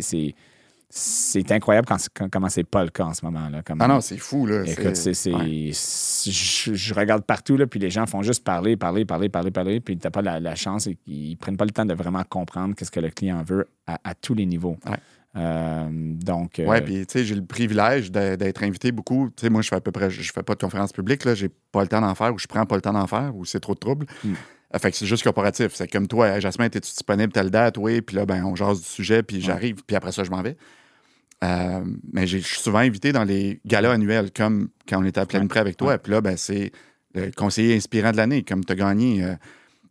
incroyable 1.52 1.86
quand, 1.86 1.98
quand- 2.14 2.28
comment 2.28 2.48
c'est 2.48 2.64
pas 2.64 2.82
le 2.82 2.90
cas 2.90 3.04
en 3.04 3.14
ce 3.14 3.24
moment. 3.24 3.48
Là, 3.48 3.62
Ah 3.84 3.86
non, 3.88 4.00
c'est 4.00 4.16
fou. 4.16 4.44
Là. 4.46 4.64
Écoute, 4.64 4.96
ouais. 5.32 5.70
je, 5.72 6.74
je 6.74 6.94
regarde 6.94 7.24
partout, 7.24 7.56
là, 7.56 7.66
puis 7.68 7.78
les 7.78 7.90
gens 7.90 8.06
font 8.06 8.22
juste 8.22 8.42
parler, 8.44 8.76
parler, 8.76 9.04
parler, 9.04 9.28
parler, 9.28 9.50
parler, 9.52 9.80
puis 9.80 9.96
t'as 9.96 10.10
pas 10.10 10.22
la, 10.22 10.40
la 10.40 10.54
chance 10.56 10.86
et 10.88 10.96
qu'ils 10.96 11.36
prennent 11.36 11.56
pas 11.56 11.64
le 11.64 11.70
temps 11.70 11.84
de 11.84 11.94
vraiment 11.94 12.24
comprendre 12.24 12.74
qu'est-ce 12.74 12.90
que 12.90 12.98
le 13.00 13.10
client 13.10 13.42
veut 13.44 13.68
à, 13.86 14.00
à 14.02 14.14
tous 14.14 14.34
les 14.34 14.46
niveaux. 14.46 14.76
Ouais. 14.86 14.96
Euh, 15.36 15.88
donc, 15.90 16.58
euh, 16.58 16.66
Oui, 16.66 16.80
puis 16.80 17.06
tu 17.06 17.12
sais, 17.12 17.24
j'ai 17.24 17.34
le 17.36 17.44
privilège 17.44 18.10
d'être 18.10 18.62
invité 18.62 18.90
beaucoup. 18.92 19.30
Tu 19.36 19.42
sais, 19.42 19.50
moi, 19.50 19.62
je 19.62 19.68
fais 19.68 19.76
à 19.76 19.80
peu 19.80 19.92
près, 19.92 20.10
je 20.10 20.32
fais 20.32 20.42
pas 20.42 20.54
de 20.54 20.60
conférences 20.60 20.92
publiques, 20.92 21.24
là, 21.24 21.34
j'ai 21.34 21.48
pas 21.72 21.82
le 21.82 21.88
temps 21.88 22.00
d'en 22.00 22.14
faire, 22.14 22.34
ou 22.34 22.38
je 22.38 22.46
prends 22.46 22.66
pas 22.66 22.74
le 22.74 22.82
temps 22.82 22.92
d'en 22.92 23.06
faire, 23.06 23.34
ou 23.36 23.44
c'est 23.44 23.60
trop 23.60 23.74
de 23.74 23.78
trouble. 23.78 24.06
Mm. 24.24 24.32
Euh, 24.74 24.78
Fait 24.78 24.90
que 24.90 24.96
c'est 24.96 25.06
juste 25.06 25.22
corporatif. 25.24 25.72
C'est 25.74 25.88
comme 25.88 26.06
toi, 26.08 26.28
Hey, 26.28 26.40
Jasmin, 26.40 26.66
es-tu 26.66 26.80
disponible 26.80 27.32
telle 27.32 27.50
date? 27.50 27.76
Oui, 27.78 28.00
puis 28.02 28.16
là, 28.16 28.26
ben, 28.26 28.44
on 28.44 28.54
jase 28.56 28.80
du 28.80 28.86
sujet, 28.88 29.22
puis 29.22 29.40
j'arrive, 29.40 29.82
puis 29.86 29.96
après 29.96 30.12
ça, 30.12 30.24
je 30.24 30.30
m'en 30.30 30.42
vais. 30.42 30.56
Euh, 31.42 31.80
mais 32.12 32.26
je 32.26 32.38
suis 32.38 32.60
souvent 32.60 32.80
invité 32.80 33.12
dans 33.12 33.24
les 33.24 33.60
galas 33.64 33.92
annuels, 33.92 34.30
comme 34.30 34.68
quand 34.88 35.00
on 35.00 35.04
était 35.06 35.20
à 35.20 35.26
pleine 35.26 35.42
Ouais. 35.42 35.48
près 35.48 35.60
avec 35.60 35.76
toi. 35.76 35.96
Puis 35.98 36.12
là, 36.12 36.20
ben, 36.20 36.36
c'est 36.36 36.70
le 37.14 37.30
conseiller 37.32 37.74
inspirant 37.76 38.12
de 38.12 38.16
l'année, 38.18 38.42
comme 38.42 38.64
tu 38.64 38.72
as 38.72 38.76
gagné, 38.76 39.24
euh, 39.24 39.34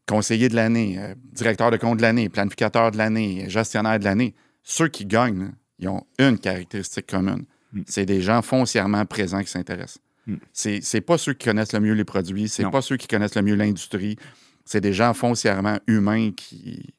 conseiller 0.07 0.47
de 0.47 0.55
l'année, 0.55 0.97
euh, 0.99 1.15
directeur 1.33 1.71
de 1.71 1.77
compte 1.77 1.97
de 1.97 2.01
l'année, 2.03 2.29
planificateur 2.29 2.91
de 2.91 2.97
l'année, 2.97 3.45
gestionnaire 3.49 3.99
de 3.99 4.03
l'année. 4.05 4.35
Ceux 4.63 4.87
qui 4.87 5.05
gagnent, 5.05 5.51
ils 5.79 5.87
ont 5.87 6.05
une 6.19 6.37
caractéristique 6.37 7.07
commune. 7.07 7.45
Mm. 7.73 7.81
C'est 7.87 8.05
des 8.05 8.21
gens 8.21 8.41
foncièrement 8.41 9.05
présents 9.05 9.41
qui 9.41 9.49
s'intéressent. 9.49 9.99
Mm. 10.27 10.35
C'est 10.53 10.79
c'est 10.81 11.01
pas 11.01 11.17
ceux 11.17 11.33
qui 11.33 11.45
connaissent 11.45 11.73
le 11.73 11.79
mieux 11.79 11.93
les 11.93 12.03
produits, 12.05 12.49
c'est 12.49 12.69
pas 12.69 12.81
ceux 12.81 12.97
qui 12.97 13.07
connaissent 13.07 13.35
le 13.35 13.41
mieux 13.41 13.55
l'industrie. 13.55 14.17
C'est 14.65 14.81
des 14.81 14.93
gens 14.93 15.13
foncièrement 15.13 15.77
humains 15.87 16.31
qui. 16.35 16.93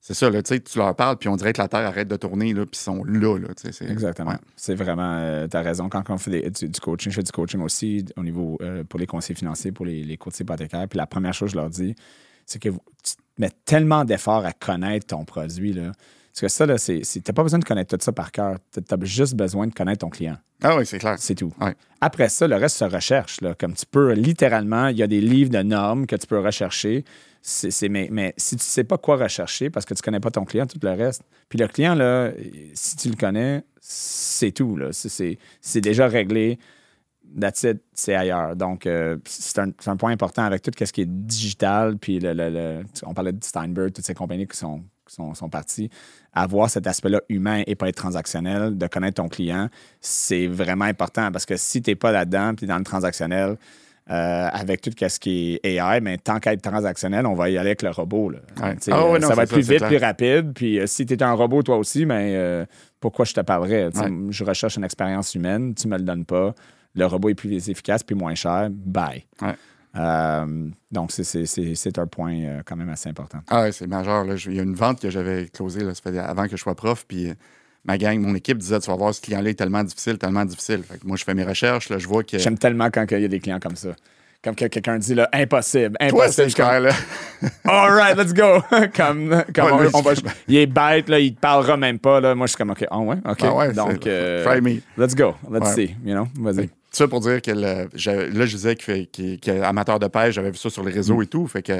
C'est 0.00 0.12
ça, 0.12 0.28
là, 0.28 0.42
tu 0.42 0.60
leur 0.76 0.94
parles, 0.94 1.16
puis 1.16 1.30
on 1.30 1.36
dirait 1.36 1.54
que 1.54 1.62
la 1.62 1.68
Terre 1.68 1.86
arrête 1.86 2.06
de 2.08 2.16
tourner, 2.16 2.52
là, 2.52 2.66
puis 2.66 2.78
ils 2.78 2.84
sont 2.84 3.02
là, 3.04 3.38
là, 3.38 3.48
Exactement. 3.88 4.32
ouais. 4.32 4.36
C'est 4.54 4.74
vraiment, 4.74 5.48
tu 5.48 5.56
as 5.56 5.62
raison. 5.62 5.88
Quand 5.88 6.02
on 6.10 6.18
fait 6.18 6.30
des- 6.30 6.50
du, 6.50 6.68
du 6.68 6.78
coaching, 6.78 7.10
je 7.10 7.16
fais 7.16 7.22
du 7.22 7.32
coaching 7.32 7.62
aussi 7.62 8.04
au 8.18 8.22
niveau 8.22 8.58
euh, 8.60 8.84
pour 8.84 9.00
les 9.00 9.06
conseillers 9.06 9.34
financiers, 9.38 9.72
pour 9.72 9.86
les, 9.86 10.04
les 10.04 10.18
courtiers 10.18 10.42
hypothécaires. 10.42 10.86
Puis 10.90 10.98
la 10.98 11.06
première 11.06 11.32
chose 11.32 11.52
que 11.52 11.52
je 11.52 11.56
leur 11.56 11.70
dis, 11.70 11.94
c'est 12.44 12.58
que 12.58 12.68
vous- 12.68 12.82
tu 13.02 13.14
mets 13.38 13.52
tellement 13.64 14.04
d'efforts 14.04 14.44
à 14.44 14.52
connaître 14.52 15.06
ton 15.06 15.24
produit. 15.24 15.72
Là, 15.72 15.92
parce 16.34 16.40
que 16.40 16.48
ça, 16.48 16.66
là, 16.66 16.78
c'est, 16.78 17.00
t'as 17.22 17.32
pas 17.32 17.44
besoin 17.44 17.60
de 17.60 17.64
connaître 17.64 17.96
tout 17.96 18.04
ça 18.04 18.10
par 18.10 18.32
cœur. 18.32 18.56
Tu 18.72 18.80
as 18.80 19.04
juste 19.04 19.34
besoin 19.36 19.68
de 19.68 19.72
connaître 19.72 20.00
ton 20.00 20.10
client. 20.10 20.36
Ah 20.64 20.76
oui, 20.76 20.84
c'est 20.84 20.98
clair. 20.98 21.14
C'est 21.16 21.36
tout. 21.36 21.52
Ouais. 21.60 21.76
Après 22.00 22.28
ça, 22.28 22.48
le 22.48 22.56
reste 22.56 22.76
se 22.76 22.84
recherche. 22.84 23.40
Là. 23.40 23.54
Comme 23.54 23.74
tu 23.74 23.86
peux, 23.86 24.12
littéralement, 24.14 24.88
il 24.88 24.96
y 24.96 25.04
a 25.04 25.06
des 25.06 25.20
livres 25.20 25.50
de 25.50 25.62
normes 25.62 26.06
que 26.08 26.16
tu 26.16 26.26
peux 26.26 26.40
rechercher. 26.40 27.04
Mais, 27.88 28.08
mais 28.10 28.34
si 28.36 28.56
tu 28.56 28.60
ne 28.62 28.68
sais 28.68 28.82
pas 28.82 28.98
quoi 28.98 29.16
rechercher 29.16 29.70
parce 29.70 29.86
que 29.86 29.94
tu 29.94 30.00
ne 30.00 30.04
connais 30.04 30.18
pas 30.18 30.32
ton 30.32 30.44
client, 30.44 30.66
tout 30.66 30.78
le 30.82 30.90
reste. 30.90 31.22
Puis 31.48 31.56
le 31.58 31.68
client, 31.68 31.94
là, 31.94 32.32
si 32.74 32.96
tu 32.96 33.10
le 33.10 33.16
connais, 33.16 33.62
c'est 33.80 34.50
tout. 34.50 34.74
Là. 34.76 34.88
C'est, 34.92 35.80
déjà 35.80 36.08
réglé. 36.08 36.58
That's 37.40 37.62
it, 37.62 37.80
c'est 37.92 38.14
ailleurs. 38.16 38.56
Donc, 38.56 38.86
euh, 38.86 39.18
c'est, 39.24 39.58
un, 39.60 39.70
c'est 39.78 39.90
un 39.90 39.96
point 39.96 40.10
important 40.10 40.42
avec 40.42 40.62
tout 40.62 40.72
ce 40.84 40.92
qui 40.92 41.02
est 41.02 41.08
digital. 41.08 41.96
Puis 41.96 42.18
le, 42.18 42.32
le- 42.32 42.50
le- 42.50 42.82
on 43.04 43.14
parlait 43.14 43.32
de 43.32 43.44
Steinberg, 43.44 43.92
toutes 43.92 44.04
ces 44.06 44.14
compagnies 44.14 44.46
qui 44.48 44.56
sont, 44.56 44.82
sont, 45.06 45.34
sont 45.34 45.48
parties. 45.48 45.90
Avoir 46.32 46.70
cet 46.70 46.86
aspect-là 46.86 47.20
humain 47.28 47.62
et 47.66 47.74
pas 47.74 47.88
être 47.88 47.96
transactionnel, 47.96 48.76
de 48.76 48.86
connaître 48.86 49.22
ton 49.22 49.28
client, 49.28 49.68
c'est 50.00 50.46
vraiment 50.46 50.84
important 50.84 51.30
parce 51.32 51.46
que 51.46 51.56
si 51.56 51.82
tu 51.82 51.90
n'es 51.90 51.94
pas 51.96 52.12
là-dedans, 52.12 52.54
puis 52.56 52.66
dans 52.66 52.78
le 52.78 52.84
transactionnel, 52.84 53.56
euh, 54.10 54.48
avec 54.52 54.82
tout 54.82 54.90
ce 55.00 55.18
qui 55.18 55.58
est 55.62 55.76
AI, 55.76 56.00
mais 56.02 56.18
tant 56.18 56.38
qu'à 56.38 56.52
être 56.52 56.60
transactionnel, 56.60 57.24
on 57.24 57.34
va 57.34 57.48
y 57.48 57.56
aller 57.56 57.70
avec 57.70 57.80
le 57.82 57.88
robot. 57.88 58.30
là. 58.30 58.38
Ouais. 58.62 58.76
Tu 58.76 58.90
Ah 58.92 59.08
ouais, 59.08 59.18
non, 59.18 59.28
ça 59.28 59.34
va 59.34 59.44
être 59.44 59.48
ça, 59.48 59.54
plus 59.56 59.66
vite, 59.66 59.78
clair. 59.78 59.88
plus 59.88 59.96
rapide. 59.96 60.52
Puis 60.54 60.78
euh, 60.78 60.86
si 60.86 61.06
tu 61.06 61.14
es 61.14 61.22
un 61.22 61.32
robot 61.32 61.62
toi 61.62 61.78
aussi, 61.78 62.04
mais 62.04 62.34
euh, 62.36 62.66
pourquoi 63.00 63.24
je 63.24 63.32
te 63.32 63.40
parlerais? 63.40 63.90
Tu 63.90 64.00
Ouais. 64.00 64.10
Je 64.28 64.44
recherche 64.44 64.76
une 64.76 64.84
expérience 64.84 65.34
humaine, 65.34 65.74
tu 65.74 65.88
me 65.88 65.96
le 65.96 66.04
donnes 66.04 66.26
pas. 66.26 66.54
Le 66.94 67.06
robot 67.06 67.30
est 67.30 67.34
plus 67.34 67.70
efficace, 67.70 68.02
puis 68.02 68.14
moins 68.14 68.34
cher. 68.34 68.68
Bye. 68.70 69.24
Euh, 69.96 70.68
donc, 70.90 71.12
c'est- 71.12 71.24
un 71.98 72.06
point 72.06 72.34
euh, 72.34 72.62
quand 72.64 72.76
même 72.76 72.88
assez 72.88 73.08
important. 73.08 73.38
Ah 73.48 73.70
c'est 73.70 73.86
majeur. 73.86 74.24
là. 74.24 74.36
Je- 74.36 74.50
Il 74.50 74.56
y 74.56 74.60
a 74.60 74.62
une 74.62 74.74
vente 74.74 75.00
que 75.00 75.10
j'avais 75.10 75.46
closée 75.46 75.84
là, 75.84 75.92
avant 76.26 76.44
que 76.44 76.56
je 76.56 76.62
sois 76.62 76.74
prof, 76.74 77.04
puis 77.06 77.30
euh, 77.30 77.34
ma 77.84 77.96
gang, 77.98 78.18
mon 78.18 78.34
équipe 78.34 78.58
disait 78.58 78.80
Tu 78.80 78.90
vas 78.90 78.96
voir, 78.96 79.14
ce 79.14 79.20
client-là 79.20 79.50
est 79.50 79.54
tellement 79.54 79.84
difficile, 79.84 80.18
tellement 80.18 80.44
difficile. 80.44 80.82
Fait 80.82 80.98
que 80.98 81.06
moi, 81.06 81.16
je 81.16 81.24
fais 81.24 81.34
mes 81.34 81.44
recherches, 81.44 81.88
là, 81.90 81.98
je 81.98 82.08
vois 82.08 82.24
que. 82.24 82.38
J'aime 82.38 82.58
tellement 82.58 82.90
quand 82.90 83.04
il 83.12 83.20
y 83.20 83.24
a 83.24 83.28
des 83.28 83.40
clients 83.40 83.60
comme 83.60 83.76
ça. 83.76 83.90
Comme 84.42 84.54
que 84.56 84.66
quelqu'un 84.66 84.98
dit 84.98 85.14
là, 85.14 85.26
impossible, 85.32 85.96
Toi, 86.08 86.24
impossible. 86.24 86.52
comme, 86.52 86.84
là. 86.84 86.92
All 87.64 87.92
right, 87.94 88.16
let's 88.18 88.34
go. 88.34 88.60
comme, 88.94 89.42
comme 89.54 89.78
Ouais, 89.80 89.88
on- 89.94 90.02
va- 90.02 90.12
il 90.48 90.56
est 90.56 90.66
bête, 90.66 91.08
là, 91.08 91.18
il 91.18 91.34
te 91.34 91.40
parlera 91.40 91.78
même 91.78 91.98
pas. 91.98 92.20
Là. 92.20 92.34
Moi, 92.34 92.46
je 92.46 92.50
suis 92.50 92.58
comme, 92.58 92.70
OK, 92.70 92.84
ah 92.90 92.98
ouais, 92.98 93.16
OK. 93.26 93.38
Ah 93.42 93.54
ouais, 93.54 93.72
Donc, 93.72 94.06
euh, 94.06 94.44
try 94.44 94.60
me. 94.60 94.80
let's 94.98 95.14
go, 95.14 95.34
let's 95.50 95.68
Ouais. 95.68 95.86
see, 95.86 95.94
you 96.04 96.12
know, 96.14 96.26
vas-y. 96.38 96.68
Ça 96.96 97.08
pour 97.08 97.20
dire 97.20 97.42
que 97.42 97.50
le- 97.50 97.88
je- 97.94 98.10
là, 98.10 98.46
je 98.46 98.56
disais 98.56 98.74
qu'il 98.76 99.08
est 99.46 99.48
amateur 99.62 99.98
de 99.98 100.06
pêche, 100.06 100.34
j'avais 100.34 100.50
vu 100.50 100.56
ça 100.56 100.70
sur 100.70 100.84
les 100.84 100.92
réseaux 100.92 101.20
et 101.22 101.26
tout. 101.26 101.46
Fait 101.46 101.62
que 101.62 101.72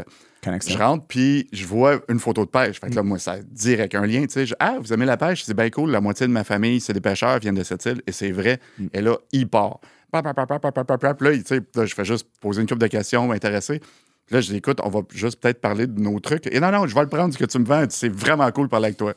je 0.73 0.79
rentre, 0.79 1.05
puis 1.07 1.49
je 1.53 1.65
vois 1.67 2.01
une 2.09 2.19
photo 2.19 2.45
de 2.45 2.51
pêche. 2.51 2.81
Fait 2.81 2.91
que 2.91 2.95
là, 2.97 3.03
moi, 3.03 3.19
ça 3.19 3.37
direct 3.43 3.95
un 3.95 4.05
lien. 4.07 4.23
Tu 4.23 4.31
sais, 4.31 4.47
je- 4.47 4.55
ah, 4.59 4.77
vous 4.81 4.93
aimez 4.93 5.07
la 5.07 5.17
pêche? 5.17 5.45
C'est 5.45 5.55
bien 5.55 5.71
cool. 5.71 5.91
La 5.91 6.01
moitié 6.01 6.27
de 6.27 6.33
ma 6.33 6.45
famille, 6.45 6.81
c'est 6.81 6.93
des 6.93 7.01
pêcheurs, 7.01 7.39
viennent 7.39 7.55
de 7.55 7.63
cette 7.65 7.85
île. 7.87 8.03
Et 8.07 8.13
c'est 8.13 8.33
vrai. 8.33 8.59
Et 8.93 9.01
là, 9.01 9.17
il 9.33 9.49
part. 9.49 9.81
Pap, 10.13 10.75
pap, 10.85 10.99
pap. 11.01 11.21
Là, 11.23 11.33
il- 11.33 11.43
là, 11.75 11.87
je 11.87 11.95
fais 11.95 12.05
juste 12.05 12.27
poser 12.41 12.61
une 12.61 12.67
couple 12.69 12.81
de 12.83 12.87
questions, 12.89 13.27
m'intéresser. 13.27 13.79
Puis 13.79 14.35
Là, 14.35 14.41
je 14.41 14.51
dis, 14.51 14.57
écoute, 14.57 14.79
on 14.83 14.89
va 14.89 15.01
juste 15.13 15.39
peut-être 15.41 15.61
parler 15.61 15.87
de 15.87 16.01
nos 16.01 16.19
trucs. 16.19 16.47
Et 16.47 16.59
non, 16.61 16.71
non, 16.71 16.87
je 16.87 16.95
vais 16.95 17.03
le 17.03 17.09
prendre, 17.09 17.33
ce 17.35 17.39
que 17.39 17.45
tu 17.45 17.59
me 17.59 17.65
vends. 17.65 17.85
C'est 17.91 18.09
vraiment 18.09 18.51
cool 18.53 18.67
de 18.67 18.71
parler 18.71 18.87
avec 18.87 18.97
toi. 18.97 19.13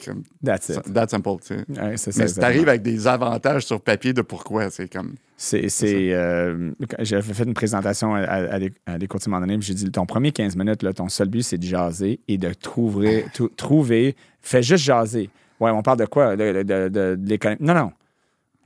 C'est 0.00 0.10
comme, 0.10 0.22
That's 0.44 0.68
it. 0.70 1.10
simple, 1.10 1.30
tu 1.40 1.46
sais. 1.54 1.64
Ouais, 1.80 1.96
c'est 1.96 2.12
ça, 2.12 2.22
Mais 2.22 2.28
si 2.28 2.38
t'arrives 2.38 2.68
avec 2.68 2.82
des 2.82 3.06
avantages 3.06 3.64
sur 3.66 3.80
papier 3.80 4.12
de 4.12 4.22
pourquoi, 4.22 4.70
c'est 4.70 4.92
comme. 4.92 5.14
C'est, 5.36 5.68
c'est, 5.68 6.12
euh, 6.12 6.70
j'avais 7.00 7.34
fait 7.34 7.44
une 7.44 7.54
présentation 7.54 8.14
à, 8.14 8.20
à, 8.20 8.54
à 8.54 8.58
des, 8.58 8.72
à 8.86 8.98
courtiers 9.08 9.32
donné, 9.32 9.58
puis 9.58 9.66
j'ai 9.66 9.74
dit 9.74 9.90
ton 9.90 10.06
premier 10.06 10.30
15 10.32 10.56
minutes, 10.56 10.82
là, 10.82 10.92
ton 10.92 11.08
seul 11.08 11.28
but, 11.28 11.42
c'est 11.42 11.58
de 11.58 11.64
jaser 11.64 12.20
et 12.28 12.38
de 12.38 12.52
trouver, 12.52 13.26
trou- 13.34 13.48
trouver. 13.48 14.16
Fais 14.40 14.62
juste 14.62 14.84
jaser. 14.84 15.30
Ouais, 15.60 15.70
on 15.70 15.82
parle 15.82 15.98
de 15.98 16.06
quoi? 16.06 16.36
De, 16.36 16.62
de, 16.62 16.62
de- 16.62 16.88
de 17.16 17.28
l'économie? 17.28 17.58
Non, 17.60 17.74
non. 17.74 17.92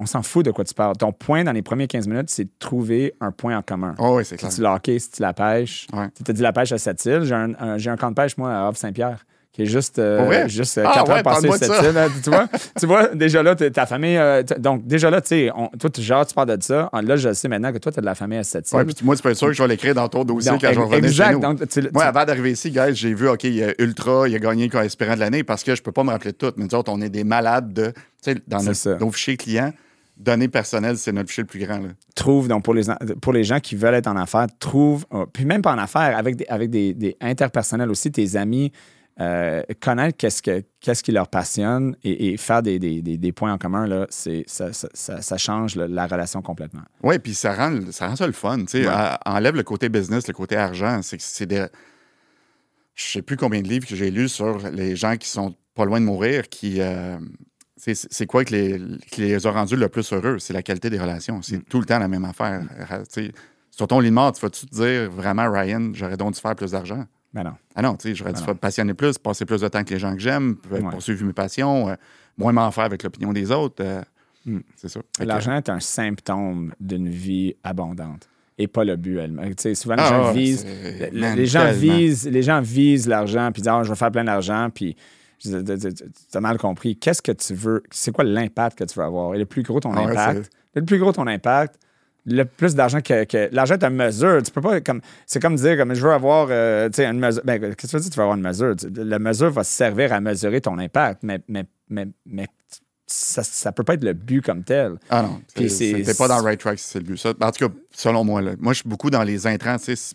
On 0.01 0.07
s'en 0.07 0.23
fout 0.23 0.45
de 0.45 0.53
quoi 0.53 0.65
tu 0.65 0.75
parles. 0.75 0.97
Ton 0.97 1.11
point 1.11 1.43
dans 1.43 1.51
les 1.53 1.63
premiers 1.63 1.89
15 1.89 2.07
minutes, 2.07 2.31
c'est 2.31 2.45
de 2.45 2.51
trouver 2.61 3.15
un 3.21 3.33
point 3.33 3.57
en 3.59 3.63
commun. 3.63 3.95
Oh, 3.99 4.17
oui, 4.17 4.25
c'est 4.25 4.37
clair. 4.37 4.53
Si 4.53 4.59
tu 4.59 4.63
le 4.63 4.69
hockey, 4.69 4.99
si 5.01 5.11
tu 5.11 5.23
la 5.23 5.33
pêche. 5.33 5.89
Ouais. 5.93 6.07
Tu 6.15 6.23
t'as 6.23 6.33
dit 6.33 6.43
la 6.43 6.53
pêche 6.53 6.71
à 6.71 6.79
cette 6.79 7.05
île. 7.05 7.23
J'ai 7.25 7.35
un, 7.35 7.53
un 7.59 7.97
camp 7.97 8.11
de 8.11 8.15
pêche, 8.15 8.37
moi, 8.37 8.53
à 8.55 8.67
Havre-Saint-Pierre, 8.69 9.27
qui 9.53 9.63
est 9.63 9.67
juste, 9.67 9.99
euh, 9.99 10.47
juste 10.47 10.79
euh, 10.79 10.85
Ah, 10.87 10.93
quatre 10.95 11.09
ouais, 11.09 11.17
heures 11.17 11.23
passées 11.25 11.49
cette 11.59 11.83
île. 11.83 11.91
là. 11.95 12.07
tu, 12.23 12.31
vois, 12.31 12.47
tu 12.79 12.87
vois, 12.87 13.09
déjà 13.09 13.43
là, 13.43 13.57
ta 13.57 13.87
famille. 13.87 14.17
euh, 14.17 14.43
donc, 14.59 14.87
déjà 14.87 15.11
là, 15.11 15.21
tu 15.21 15.29
sais, 15.29 15.51
toi, 15.81 15.91
tu, 15.91 16.01
genre, 16.03 16.25
tu 16.27 16.35
parles 16.35 16.57
de 16.57 16.63
ça. 16.63 16.89
Ah, 16.93 17.03
Là, 17.03 17.17
je 17.17 17.33
sais 17.33 17.49
maintenant 17.49 17.73
que 17.73 17.79
toi, 17.79 17.91
tu 17.91 17.99
as 17.99 18.03
de 18.03 18.07
la 18.07 18.15
famille 18.15 18.39
à 18.39 18.45
cette 18.45 18.71
île. 18.71 18.77
Ouais, 18.77 18.85
puis 18.85 18.95
moi, 19.03 19.17
tu 19.17 19.23
peux 19.23 19.31
être 19.31 19.37
sûr 19.37 19.49
que 19.49 19.55
je 19.55 19.63
vais 19.63 19.69
l'écrire 19.69 19.95
dans 19.95 20.09
ton 20.09 20.23
dossier 20.25 20.53
Donc, 20.53 20.61
quand 20.61 20.69
je 20.73 20.75
vais 20.79 20.85
revenir 20.85 21.05
exact. 21.07 21.27
chez 21.29 21.35
nous. 21.35 21.41
Donc, 21.41 21.69
tu- 21.69 21.89
Moi, 21.93 22.05
avant 22.05 22.25
d'arriver 22.25 22.53
ici, 22.53 22.71
guys, 22.71 22.95
j'ai 22.95 23.15
vu, 23.15 23.29
OK, 23.29 23.45
il 23.45 23.55
y 23.57 23.65
a 23.65 23.73
Ultra, 23.79 24.29
il 24.29 24.35
a 24.37 24.39
gagné 24.39 24.69
le 24.69 24.79
aspirant 24.79 25.15
de 25.15 25.21
l'année 25.21 25.43
parce 25.43 25.65
que 25.65 25.75
je 25.75 25.83
peux 25.83 25.93
pas 25.93 26.05
me 26.05 26.11
rappeler 26.11 26.33
de 26.33 26.37
tout. 26.37 26.53
Mais 26.57 26.65
nous 26.71 26.75
autres, 26.79 26.93
on 26.93 27.01
est 27.01 27.09
des 27.11 27.25
malades 27.25 27.73
de. 27.73 27.87
Tu 28.23 28.33
sais, 28.33 28.37
dans 28.47 28.63
nos, 28.63 29.11
fichiers 29.11 29.37
clients, 29.37 29.73
données 30.17 30.49
personnelles, 30.49 30.99
c'est 30.99 31.13
notre 31.13 31.29
fichier 31.31 31.43
le 31.45 31.49
plus 31.49 31.61
grand. 31.65 31.79
Là. 31.79 31.89
trouve, 32.15 32.49
donc 32.49 32.65
pour 32.65 32.75
les, 32.75 32.83
pour 33.21 33.33
les 33.33 33.45
gens 33.45 33.61
qui 33.61 33.77
veulent 33.77 33.95
être 33.95 34.09
en 34.09 34.17
affaires, 34.17 34.47
trouve, 34.59 35.05
euh, 35.15 35.25
puis 35.33 35.45
même 35.45 35.63
pas 35.63 35.73
en 35.73 35.79
affaires, 35.79 36.17
avec 36.19 36.37
des, 36.37 36.47
avec 36.49 36.71
des, 36.71 36.93
des 36.95 37.17
interpersonnels 37.21 37.91
aussi, 37.91 38.11
tes 38.13 38.37
amis, 38.37 38.73
euh, 39.21 39.63
connaître 39.81 40.17
qu'est-ce, 40.17 40.41
que, 40.43 40.63
qu'est-ce 40.81 41.03
qui 41.03 41.11
leur 41.13 41.27
passionne 41.29 41.97
et, 42.05 42.29
et 42.33 42.37
faire 42.37 42.63
des, 42.63 42.79
des, 42.79 43.03
des, 43.03 43.17
des 43.19 43.33
points 43.33 43.53
en 43.53 43.59
commun, 43.59 43.87
là, 43.87 44.07
c'est, 44.11 44.45
ça, 44.47 44.73
ça, 44.73 44.89
ça, 44.95 45.21
ça 45.23 45.37
change 45.37 45.75
le- 45.75 45.87
la 45.87 46.07
relation 46.07 46.41
complètement. 46.41 46.83
Oui, 47.03 47.19
puis 47.19 47.35
ça 47.35 47.53
rend, 47.55 47.81
ça 47.91 48.07
rend 48.09 48.17
ça 48.17 48.27
le 48.27 48.33
fun. 48.33 48.59
Ouais. 48.73 48.87
À- 48.87 49.19
enlève 49.27 49.57
le 49.57 49.65
côté 49.65 49.89
business, 49.89 50.29
le 50.29 50.35
côté 50.35 50.57
argent. 50.57 51.01
C'est 51.03 51.21
c'est 51.21 51.47
des. 51.47 51.67
Je 52.95 53.05
sais 53.05 53.23
plus 53.23 53.37
combien 53.37 53.61
de 53.63 53.69
livres 53.69 53.87
que 53.87 53.95
j'ai 53.97 54.11
lus 54.11 54.29
sur 54.29 54.59
les 54.71 54.97
gens 54.97 55.17
qui 55.17 55.29
sont 55.29 55.55
pas 55.75 55.85
loin 55.85 56.01
de 56.01 56.05
mourir, 56.07 56.49
qui. 56.49 56.81
euh, 56.81 57.17
c'est- 57.77 58.09
c'est 58.11 58.27
quoi 58.27 58.45
qui 58.45 58.55
les, 58.55 58.81
qui 59.11 59.21
les 59.23 59.47
a 59.47 59.51
rendus 59.51 59.77
le 59.77 59.89
plus 59.89 60.13
heureux? 60.13 60.39
C'est 60.41 60.53
la 60.53 60.63
qualité 60.63 60.91
des 60.91 60.99
relations. 60.99 61.43
C'est 61.43 61.59
tout 61.69 61.79
le 61.81 61.87
temps 61.87 61.99
la 61.99 62.09
même 62.09 62.25
affaire. 62.25 62.63
Sais, 63.09 63.31
Sur 63.71 63.87
ton 63.87 64.01
lit 64.01 64.09
de 64.11 64.15
mort, 64.15 64.33
tu 64.33 64.41
vas-tu 64.41 64.67
te 64.67 64.75
dire 64.75 65.11
vraiment, 65.11 65.49
Ryan, 65.51 65.91
j'aurais 65.95 66.17
donc 66.17 66.35
dû 66.35 66.41
faire 66.41 66.57
plus 66.57 66.73
d'argent? 66.73 67.05
Ben 67.35 67.45
non. 67.45 67.53
Ah 67.75 67.83
non, 67.83 67.95
tu 67.97 68.09
sais, 68.09 68.15
j'aurais 68.15 68.33
dû 68.33 68.41
non. 68.41 68.47
faire 68.47 68.57
passionner 68.57 68.95
plus, 68.95 69.19
passer 69.19 69.45
plus 69.45 69.61
de 69.61 69.69
temps 69.69 69.79
avec 69.79 69.91
les 69.91 69.99
gens 69.99 70.15
que 70.15 70.21
j'aime, 70.21 70.57
Ouais. 70.71 70.81
poursuivre 70.81 71.25
mes 71.25 71.33
passions, 71.33 71.89
euh, 71.91 71.95
moins 72.39 72.53
m'en 72.53 72.71
faire 72.71 72.85
avec 72.85 73.03
l'opinion 73.03 73.33
des 73.33 73.51
autres. 73.51 73.83
euh, 73.85 74.03
Mm. 74.47 74.61
C'est 74.77 74.89
ça. 74.89 75.01
L'argent 75.21 75.55
est 75.57 75.69
un 75.69 75.81
symptôme 75.81 76.73
d'une 76.81 77.09
vie 77.09 77.55
abondante 77.65 78.29
et 78.57 78.67
pas 78.67 78.85
le 78.85 78.97
but 78.97 79.19
elle-même. 79.19 79.55
Tu 79.57 79.63
sais, 79.65 79.75
souvent, 79.75 79.97
les 79.97 80.03
Ah, 80.03 80.09
gens 80.09 80.33
visent. 80.33 80.65
man, 81.13 81.37
les, 81.37 81.45
gens 81.45 81.71
visent 81.73 82.27
les 82.27 82.43
gens 82.43 82.61
visent 82.63 83.09
l'argent 83.09 83.51
puis 83.53 83.61
disent 83.63 83.69
Ah, 83.69 83.83
je 83.83 83.91
vais 83.91 83.97
faire 83.97 84.11
plein 84.13 84.25
d'argent 84.25 84.71
puis 84.73 84.97
tu 85.41 85.51
as 86.35 86.41
mal 86.41 86.57
compris. 86.57 86.97
Qu'est-ce 86.97 87.21
que 87.21 87.33
tu 87.33 87.53
veux? 87.53 87.83
C'est 87.91 88.11
quoi 88.13 88.25
l'impact 88.25 88.79
que 88.79 88.85
tu 88.85 88.99
veux 88.99 89.05
avoir? 89.05 89.35
Et 89.35 89.39
le 89.39 89.45
plus 89.45 89.63
gros 89.63 89.81
ton 89.81 89.93
Ah 89.93 90.05
ouais, 90.05 90.13
impact, 90.13 90.51
le 90.75 90.85
plus 90.85 90.99
gros 90.99 91.13
ton 91.13 91.27
impact, 91.27 91.79
le 92.29 92.45
plus 92.45 92.75
d'argent 92.75 93.01
que, 93.01 93.25
que- 93.25 93.49
l'argent 93.53 93.75
est 93.75 93.85
une 93.85 93.97
mesure. 93.97 94.43
Tu 94.43 94.51
peux 94.51 94.61
pas 94.61 94.81
comme 94.81 95.01
c'est 95.27 95.41
comme 95.41 95.57
dire 95.57 95.77
comme 95.77 95.95
je 95.95 96.03
veux 96.03 96.13
avoir 96.13 96.49
euh, 96.51 96.89
tu 96.89 96.97
sais 96.97 97.07
une 97.07 97.19
mesure. 97.19 97.43
Ben, 97.45 97.61
qu'est-ce 97.61 97.75
que 97.75 97.87
tu 97.87 97.97
veux 97.97 98.01
dire 98.01 98.11
tu 98.11 98.17
veux 98.17 98.23
avoir 98.23 98.37
une 98.37 98.43
mesure? 98.43 98.75
La 98.95 99.19
mesure 99.19 99.51
va 99.51 99.65
servir 99.65 100.13
à 100.13 100.21
mesurer 100.21 100.61
ton 100.61 100.79
impact, 100.79 101.23
mais 101.23 101.41
mais 101.49 101.65
mais, 101.89 102.07
mais 102.27 102.47
ça, 103.07 103.43
ça 103.43 103.73
peut 103.73 103.85
pas 103.85 103.95
être 103.95 104.05
le 104.05 104.13
but 104.13 104.45
comme 104.45 104.63
tel. 104.63 104.99
Ah 105.09 105.23
non, 105.23 105.41
c'était 105.69 106.15
pas 106.15 106.29
dans 106.29 106.39
le 106.39 106.45
right 106.45 106.61
track 106.61 106.79
si 106.79 106.89
c'est 106.89 106.99
le 106.99 107.07
but. 107.07 107.17
Ça, 107.17 107.31
en 107.41 107.51
tout 107.51 107.69
cas, 107.69 107.75
selon 107.91 108.25
moi, 108.25 108.43
là. 108.43 108.53
moi, 108.59 108.75
je 108.75 108.81
suis 108.81 108.89
beaucoup 108.89 109.09
dans 109.11 109.23
les 109.23 109.47
intrants. 109.47 109.79
tu 109.79 109.97
sais, 109.97 110.15